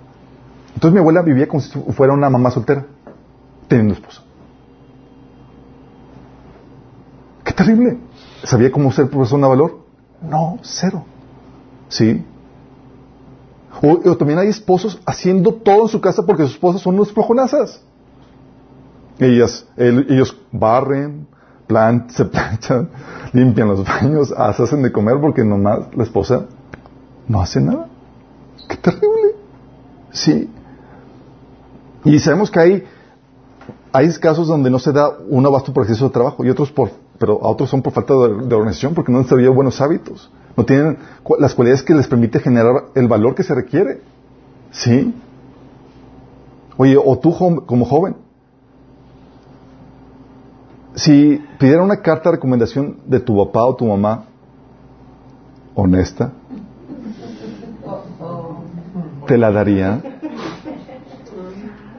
Entonces 0.74 0.92
mi 0.92 0.98
abuela 0.98 1.22
vivía 1.22 1.46
como 1.46 1.60
si 1.60 1.70
fuera 1.92 2.12
una 2.14 2.28
mamá 2.28 2.50
soltera, 2.50 2.84
teniendo 3.68 3.94
esposa. 3.94 4.22
¡Qué 7.50 7.56
terrible! 7.56 7.98
¿Sabía 8.44 8.70
cómo 8.70 8.92
ser 8.92 9.10
persona 9.10 9.48
de 9.48 9.50
valor? 9.50 9.80
No, 10.22 10.60
cero. 10.62 11.04
¿Sí? 11.88 12.24
O, 13.82 14.16
también 14.16 14.38
hay 14.38 14.46
esposos 14.46 15.00
haciendo 15.04 15.54
todo 15.54 15.82
en 15.82 15.88
su 15.88 16.00
casa 16.00 16.24
porque 16.24 16.44
sus 16.44 16.52
esposas 16.52 16.80
son 16.80 16.94
unas 16.94 17.10
flojonazas. 17.10 17.82
Ellas, 19.18 19.66
ellos 19.76 20.36
barren, 20.52 21.26
plan, 21.66 22.06
se 22.10 22.24
planchan, 22.24 22.88
limpian 23.32 23.66
los 23.66 23.84
baños, 23.84 24.32
hacen 24.36 24.82
de 24.82 24.92
comer 24.92 25.16
porque 25.20 25.42
nomás 25.44 25.92
la 25.96 26.04
esposa 26.04 26.46
no 27.26 27.40
hace 27.40 27.60
nada. 27.60 27.88
¡Qué 28.68 28.76
terrible! 28.76 29.34
Sí. 30.12 30.48
Y 32.04 32.16
sabemos 32.20 32.48
que 32.48 32.60
hay, 32.60 32.84
hay 33.92 34.08
casos 34.20 34.46
donde 34.46 34.70
no 34.70 34.78
se 34.78 34.92
da 34.92 35.10
un 35.28 35.44
abasto 35.44 35.72
por 35.72 35.82
exceso 35.82 36.04
de 36.04 36.12
trabajo 36.12 36.44
y 36.44 36.50
otros 36.50 36.70
por, 36.70 36.90
pero 37.20 37.38
a 37.44 37.50
otros 37.50 37.68
son 37.68 37.82
por 37.82 37.92
falta 37.92 38.14
de, 38.14 38.54
organización 38.54 38.94
porque 38.94 39.12
no 39.12 39.18
han 39.18 39.24
desarrollado 39.24 39.52
buenos 39.52 39.78
hábitos. 39.82 40.30
No 40.56 40.64
tienen 40.64 40.96
las 41.38 41.54
cualidades 41.54 41.82
que 41.82 41.94
les 41.94 42.06
permite 42.06 42.40
generar 42.40 42.86
el 42.94 43.08
valor 43.08 43.34
que 43.34 43.42
se 43.42 43.54
requiere. 43.54 44.00
¿Sí? 44.70 45.14
Oye, 46.78 46.96
o 46.96 47.18
tú 47.18 47.36
como 47.66 47.84
joven, 47.84 48.16
si 50.94 51.44
pidiera 51.58 51.82
una 51.82 52.00
carta 52.00 52.30
de 52.30 52.36
recomendación 52.36 53.00
de 53.04 53.20
tu 53.20 53.36
papá 53.36 53.66
o 53.66 53.76
tu 53.76 53.84
mamá, 53.84 54.24
honesta, 55.74 56.32
¿te 59.26 59.36
la 59.36 59.52
darían? 59.52 60.02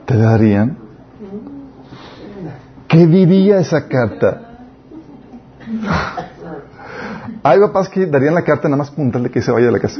¿Te 0.06 0.15
la 0.15 0.31
darían? 0.31 0.77
¿Qué 2.88 3.06
diría 3.06 3.60
esa 3.60 3.88
carta? 3.88 4.48
Hay 7.43 7.60
papás 7.60 7.89
que 7.89 8.06
darían 8.06 8.35
la 8.35 8.43
carta 8.43 8.68
nada 8.68 8.77
más 8.77 8.91
puntarle 8.91 9.30
que 9.30 9.41
se 9.41 9.52
vaya 9.52 9.68
de 9.68 9.72
la 9.72 9.80
casa. 9.80 9.99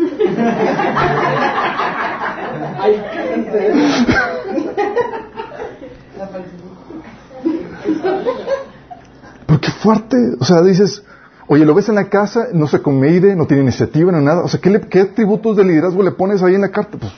Pero 9.48 9.60
qué 9.60 9.72
fuerte. 9.72 10.18
O 10.40 10.46
sea, 10.46 10.62
dices, 10.62 11.04
oye, 11.48 11.66
lo 11.66 11.74
ves 11.74 11.90
en 11.90 11.96
la 11.96 12.10
casa, 12.10 12.48
no 12.54 12.68
se 12.68 12.82
comide, 12.82 13.36
no 13.36 13.46
tiene 13.48 13.64
iniciativa, 13.64 14.12
no 14.12 14.22
nada. 14.22 14.42
O 14.44 14.48
sea, 14.48 14.60
¿qué, 14.60 15.02
atributos 15.02 15.58
de 15.58 15.64
liderazgo 15.64 16.04
le 16.04 16.12
pones 16.12 16.42
ahí 16.44 16.56
en 16.56 16.62
la 16.62 16.70
carta? 16.70 16.98
Pues, 16.98 17.14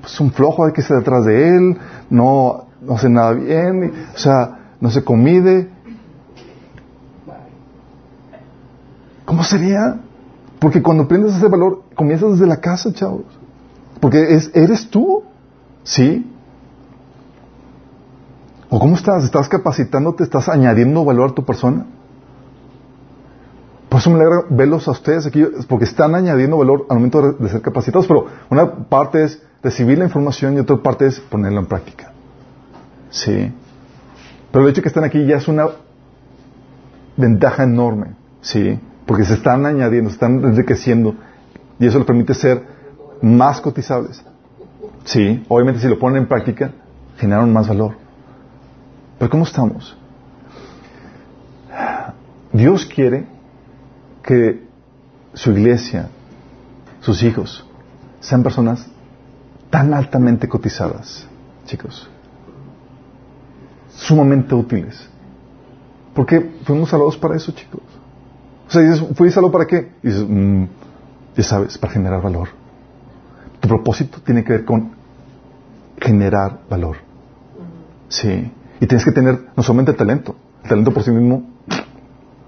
pues 0.00 0.20
un 0.20 0.32
flojo, 0.32 0.64
hay 0.64 0.72
que 0.72 0.82
estar 0.82 0.98
detrás 0.98 1.24
de 1.24 1.48
él, 1.48 1.78
no, 2.10 2.66
no 2.80 2.94
hace 2.94 3.08
nada 3.08 3.32
bien, 3.32 3.92
o 4.14 4.18
sea, 4.18 4.58
no 4.80 4.90
se 4.90 5.02
comide. 5.02 5.73
¿Cómo 9.24 9.42
sería? 9.42 10.00
Porque 10.58 10.82
cuando 10.82 11.04
aprendes 11.04 11.34
ese 11.36 11.48
valor, 11.48 11.82
comienzas 11.94 12.32
desde 12.32 12.46
la 12.46 12.60
casa, 12.60 12.92
chavos. 12.92 13.24
Porque 14.00 14.34
es, 14.34 14.50
eres 14.54 14.88
tú. 14.88 15.22
¿Sí? 15.82 16.30
¿O 18.70 18.78
cómo 18.78 18.96
estás? 18.96 19.24
¿Estás 19.24 19.48
capacitándote? 19.48 20.24
¿Estás 20.24 20.48
añadiendo 20.48 21.04
valor 21.04 21.30
a 21.30 21.34
tu 21.34 21.44
persona? 21.44 21.86
Por 23.88 24.00
eso 24.00 24.10
me 24.10 24.16
alegra 24.16 24.44
verlos 24.50 24.88
a 24.88 24.92
ustedes 24.92 25.26
aquí, 25.26 25.44
porque 25.68 25.84
están 25.84 26.14
añadiendo 26.14 26.56
valor 26.56 26.86
al 26.88 26.96
momento 26.96 27.32
de, 27.32 27.48
ser 27.48 27.60
capacitados, 27.60 28.08
pero 28.08 28.26
una 28.50 28.88
parte 28.88 29.22
es 29.22 29.40
recibir 29.62 29.98
la 29.98 30.04
información 30.04 30.56
y 30.56 30.60
otra 30.60 30.78
parte 30.78 31.06
es 31.06 31.20
ponerla 31.20 31.60
en 31.60 31.66
práctica. 31.66 32.12
Sí. 33.10 33.52
Pero 34.50 34.64
el 34.64 34.70
hecho 34.70 34.80
de 34.80 34.82
que 34.82 34.88
están 34.88 35.04
aquí 35.04 35.24
ya 35.26 35.36
es 35.36 35.46
una 35.46 35.68
ventaja 37.16 37.62
enorme. 37.62 38.16
Sí 38.40 38.80
porque 39.06 39.24
se 39.24 39.34
están 39.34 39.66
añadiendo, 39.66 40.10
se 40.10 40.14
están 40.14 40.44
enriqueciendo 40.44 41.14
y 41.78 41.86
eso 41.86 41.98
les 41.98 42.06
permite 42.06 42.34
ser 42.34 42.62
más 43.20 43.60
cotizables. 43.60 44.22
Sí, 45.04 45.44
obviamente 45.48 45.80
si 45.80 45.88
lo 45.88 45.98
ponen 45.98 46.22
en 46.22 46.28
práctica, 46.28 46.72
generan 47.18 47.52
más 47.52 47.68
valor. 47.68 47.96
Pero 49.18 49.30
¿cómo 49.30 49.44
estamos? 49.44 49.96
Dios 52.52 52.86
quiere 52.86 53.26
que 54.22 54.64
su 55.34 55.50
iglesia, 55.50 56.08
sus 57.00 57.22
hijos, 57.22 57.66
sean 58.20 58.42
personas 58.42 58.86
tan 59.70 59.92
altamente 59.92 60.48
cotizadas, 60.48 61.26
chicos, 61.66 62.08
sumamente 63.90 64.54
útiles. 64.54 65.08
Porque 66.14 66.54
fuimos 66.64 66.90
salvados 66.90 67.16
para 67.18 67.36
eso, 67.36 67.52
chicos. 67.52 67.82
Sea, 68.74 68.82
dices, 68.82 69.06
¿fui 69.14 69.30
salvo 69.30 69.52
para 69.52 69.66
qué? 69.66 69.92
Y 70.02 70.08
dices, 70.08 70.26
mm, 70.28 70.64
ya 71.36 71.42
sabes, 71.44 71.78
para 71.78 71.92
generar 71.92 72.20
valor. 72.20 72.48
Tu 73.60 73.68
propósito 73.68 74.18
tiene 74.24 74.42
que 74.42 74.52
ver 74.52 74.64
con 74.64 74.90
generar 76.00 76.58
valor. 76.68 76.96
Sí. 78.08 78.52
Y 78.80 78.86
tienes 78.86 79.04
que 79.04 79.12
tener 79.12 79.46
no 79.56 79.62
solamente 79.62 79.92
el 79.92 79.96
talento, 79.96 80.34
el 80.64 80.68
talento 80.68 80.92
por 80.92 81.04
sí 81.04 81.12
mismo 81.12 81.44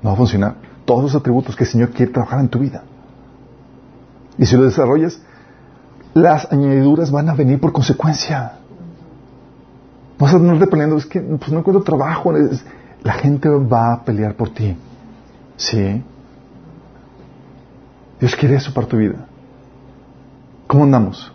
no 0.02 0.10
va 0.10 0.14
a 0.14 0.16
funcionar. 0.16 0.56
Todos 0.84 1.04
los 1.04 1.14
atributos 1.14 1.54
que 1.54 1.64
el 1.64 1.70
Señor 1.70 1.90
quiere 1.90 2.12
trabajar 2.12 2.40
en 2.40 2.48
tu 2.48 2.58
vida. 2.58 2.82
Y 4.36 4.46
si 4.46 4.56
lo 4.56 4.64
desarrollas, 4.64 5.20
las 6.12 6.50
añadiduras 6.52 7.10
van 7.10 7.28
a 7.28 7.34
venir 7.34 7.60
por 7.60 7.72
consecuencia. 7.72 8.58
Vas 10.18 10.34
a 10.34 10.38
tener 10.38 10.68
peleando, 10.68 10.96
es 10.96 11.06
que 11.06 11.20
pues 11.20 11.52
no 11.52 11.60
encuentro 11.60 11.84
trabajo. 11.84 12.32
la 13.02 13.12
gente 13.12 13.48
va 13.48 13.92
a 13.92 14.04
pelear 14.04 14.34
por 14.34 14.50
ti. 14.50 14.76
Sí. 15.56 16.02
Dios 18.20 18.34
quiere 18.34 18.56
eso 18.56 18.72
para 18.72 18.86
tu 18.86 18.96
vida. 18.96 19.26
¿Cómo 20.66 20.84
andamos? 20.84 21.30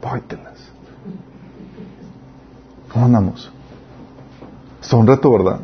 Póytelas. 0.00 0.70
¿Cómo 2.92 3.06
andamos? 3.06 3.50
Es 4.82 4.92
un 4.92 5.06
reto, 5.06 5.30
¿verdad? 5.30 5.60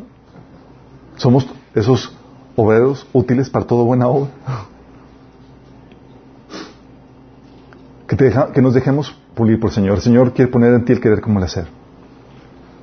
Somos 1.17 1.47
esos 1.75 2.15
obreros 2.55 3.07
útiles 3.13 3.49
para 3.49 3.65
toda 3.65 3.83
buena 3.83 4.07
obra. 4.07 4.29
Que, 8.07 8.15
que 8.53 8.61
nos 8.61 8.73
dejemos 8.73 9.17
pulir 9.33 9.59
por 9.59 9.69
el 9.69 9.75
Señor. 9.75 9.95
El 9.95 10.01
Señor 10.01 10.33
quiere 10.33 10.51
poner 10.51 10.73
en 10.73 10.85
ti 10.85 10.93
el 10.93 11.01
querer 11.01 11.21
como 11.21 11.39
el 11.39 11.45
hacer. 11.45 11.67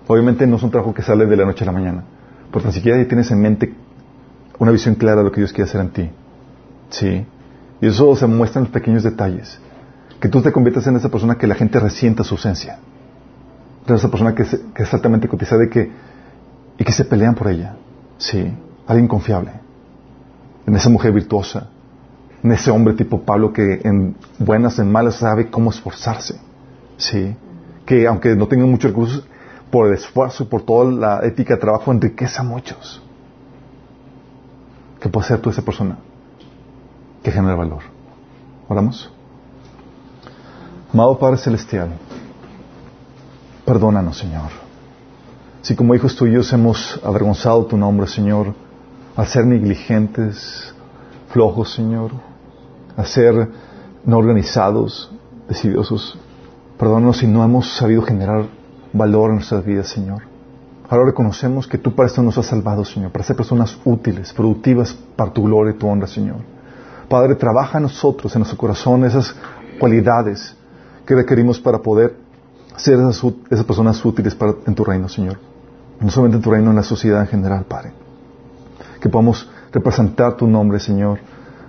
Obviamente 0.07 0.47
no 0.47 0.57
es 0.57 0.62
un 0.62 0.70
trabajo 0.70 0.93
que 0.93 1.03
sale 1.03 1.27
de 1.27 1.37
la 1.37 1.45
noche 1.45 1.62
a 1.62 1.66
la 1.66 1.73
mañana. 1.73 2.05
Porque 2.51 2.69
ni 2.69 2.74
siquiera 2.74 3.07
tienes 3.07 3.31
en 3.31 3.41
mente 3.41 3.74
una 4.59 4.73
visión 4.73 4.97
clara 4.97 5.19
de 5.19 5.24
lo 5.24 5.32
que 5.32 5.41
Dios 5.41 5.53
quiere 5.53 5.69
hacer 5.69 5.81
en 5.81 5.91
ti. 5.91 6.11
¿Sí? 6.90 7.26
Y 7.80 7.86
eso 7.86 8.14
se 8.16 8.26
muestra 8.26 8.60
en 8.60 8.64
los 8.64 8.72
pequeños 8.72 9.02
detalles. 9.02 9.58
Que 10.20 10.28
tú 10.28 10.42
te 10.42 10.52
conviertas 10.52 10.86
en 10.86 10.96
esa 10.96 11.08
persona 11.08 11.36
que 11.36 11.46
la 11.46 11.54
gente 11.54 11.80
resienta 11.80 12.24
su 12.24 12.34
ausencia. 12.34 12.78
En 13.86 13.94
esa 13.94 14.10
persona 14.10 14.34
que, 14.34 14.42
es 14.42 14.94
altamente 14.94 15.28
cotizada 15.28 15.64
y 15.64 15.70
que, 15.70 15.90
y 16.78 16.84
que 16.84 16.92
se 16.92 17.04
pelean 17.04 17.34
por 17.34 17.48
ella. 17.48 17.76
¿Sí? 18.18 18.52
Alguien 18.86 19.08
confiable. 19.08 19.52
En 20.66 20.76
esa 20.76 20.90
mujer 20.90 21.12
virtuosa. 21.12 21.68
En 22.42 22.52
ese 22.52 22.70
hombre 22.70 22.94
tipo 22.94 23.22
Pablo 23.22 23.52
que 23.52 23.80
en 23.82 24.16
buenas, 24.38 24.78
en 24.78 24.90
malas 24.90 25.16
sabe 25.16 25.48
cómo 25.50 25.70
esforzarse. 25.70 26.38
¿Sí? 26.98 27.34
Que 27.86 28.06
aunque 28.06 28.36
no 28.36 28.46
tenga 28.46 28.66
muchos 28.66 28.90
recursos, 28.90 29.26
por 29.70 29.86
el 29.86 29.94
esfuerzo 29.94 30.42
y 30.42 30.46
por 30.46 30.62
toda 30.62 30.90
la 30.90 31.26
ética 31.26 31.54
de 31.54 31.60
trabajo 31.60 31.92
enriquece 31.92 32.40
a 32.40 32.42
muchos 32.42 33.00
que 35.00 35.08
puede 35.08 35.28
ser 35.28 35.38
tú 35.38 35.48
esa 35.48 35.62
persona 35.62 35.96
que 37.22 37.30
genera 37.30 37.55
valor. 37.55 37.82
Oramos. 38.68 39.10
Amado 40.92 41.18
Padre 41.18 41.36
Celestial, 41.36 41.90
perdónanos, 43.64 44.18
Señor. 44.18 44.51
Si 45.62 45.76
como 45.76 45.94
hijos 45.94 46.16
tuyos 46.16 46.52
hemos 46.52 46.98
avergonzado 47.05 47.66
tu 47.66 47.76
nombre, 47.76 48.06
Señor, 48.09 48.55
al 49.14 49.26
ser 49.26 49.47
negligentes, 49.47 50.74
flojos, 51.28 51.72
Señor, 51.74 52.10
a 52.97 53.05
ser 53.05 53.48
no 54.05 54.18
organizados, 54.18 55.12
decidiosos, 55.48 56.18
perdónanos 56.78 57.18
si 57.18 57.26
no 57.26 57.44
hemos 57.44 57.72
sabido 57.76 58.02
generar 58.02 58.47
valor 58.92 59.30
en 59.30 59.36
nuestras 59.36 59.64
vidas, 59.64 59.88
Señor. 59.88 60.22
Ahora 60.88 61.05
reconocemos 61.05 61.68
que 61.68 61.78
tú 61.78 61.94
para 61.94 62.09
esto 62.09 62.22
nos 62.22 62.36
has 62.38 62.47
salvado, 62.47 62.84
Señor, 62.84 63.12
para 63.12 63.22
ser 63.22 63.36
personas 63.36 63.78
útiles, 63.84 64.32
productivas 64.32 64.92
para 65.14 65.32
tu 65.32 65.44
gloria 65.44 65.74
y 65.74 65.78
tu 65.78 65.86
honra, 65.86 66.09
Señor. 66.09 66.38
Padre, 67.11 67.35
trabaja 67.35 67.78
en 67.78 67.82
nosotros, 67.82 68.32
en 68.37 68.39
nuestro 68.43 68.57
corazón, 68.57 69.05
esas 69.05 69.35
cualidades 69.81 70.55
que 71.05 71.16
requerimos 71.16 71.59
para 71.59 71.81
poder 71.81 72.15
ser 72.77 73.01
esas, 73.01 73.65
personas 73.65 74.05
útiles 74.05 74.32
para, 74.37 74.55
en 74.65 74.77
tu 74.77 74.85
reino, 74.85 75.09
Señor. 75.09 75.37
No 75.99 76.09
solamente 76.09 76.37
en 76.37 76.43
tu 76.45 76.53
reino, 76.53 76.70
en 76.70 76.77
la 76.77 76.85
sociedad 76.85 77.20
en 77.23 77.27
general, 77.27 77.65
Padre. 77.65 77.93
Que 79.01 79.09
podamos 79.09 79.51
representar 79.73 80.37
tu 80.37 80.47
nombre, 80.47 80.78
Señor, 80.78 81.19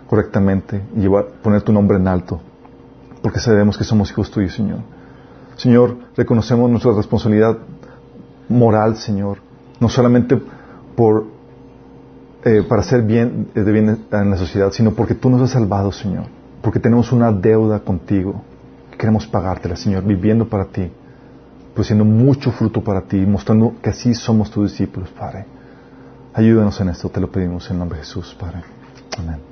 correctamente 0.07 0.79
y 0.95 1.07
poner 1.41 1.63
tu 1.63 1.73
nombre 1.73 1.97
en 1.97 2.07
alto, 2.07 2.39
porque 3.23 3.39
sabemos 3.39 3.79
que 3.79 3.83
somos 3.83 4.11
hijos 4.11 4.29
tuyos, 4.29 4.53
Señor. 4.53 4.81
Señor, 5.55 5.97
reconocemos 6.15 6.69
nuestra 6.69 6.91
responsabilidad 6.93 7.57
moral, 8.47 8.95
Señor, 8.95 9.39
no 9.79 9.89
solamente 9.89 10.39
por 10.95 11.25
eh, 12.43 12.63
para 12.67 12.81
hacer 12.81 13.03
bien 13.03 13.49
de 13.53 13.71
bien 13.71 14.05
en 14.11 14.29
la 14.29 14.37
sociedad, 14.37 14.71
sino 14.71 14.93
porque 14.93 15.15
tú 15.15 15.29
nos 15.29 15.41
has 15.41 15.51
salvado, 15.51 15.91
Señor, 15.91 16.25
porque 16.61 16.79
tenemos 16.79 17.11
una 17.11 17.31
deuda 17.31 17.79
contigo, 17.79 18.41
queremos 18.97 19.27
pagártela, 19.27 19.75
Señor, 19.75 20.03
viviendo 20.03 20.47
para 20.47 20.65
ti, 20.65 20.91
produciendo 21.73 22.05
mucho 22.05 22.51
fruto 22.51 22.83
para 22.83 23.01
ti, 23.01 23.17
mostrando 23.17 23.75
que 23.81 23.91
así 23.91 24.13
somos 24.13 24.49
tus 24.49 24.71
discípulos, 24.71 25.09
Padre. 25.09 25.45
Ayúdanos 26.33 26.79
en 26.81 26.89
esto, 26.89 27.09
te 27.09 27.19
lo 27.19 27.31
pedimos 27.31 27.69
en 27.69 27.79
nombre 27.79 27.99
de 27.99 28.05
Jesús, 28.05 28.35
Padre. 28.39 28.61
Amén. 29.17 29.50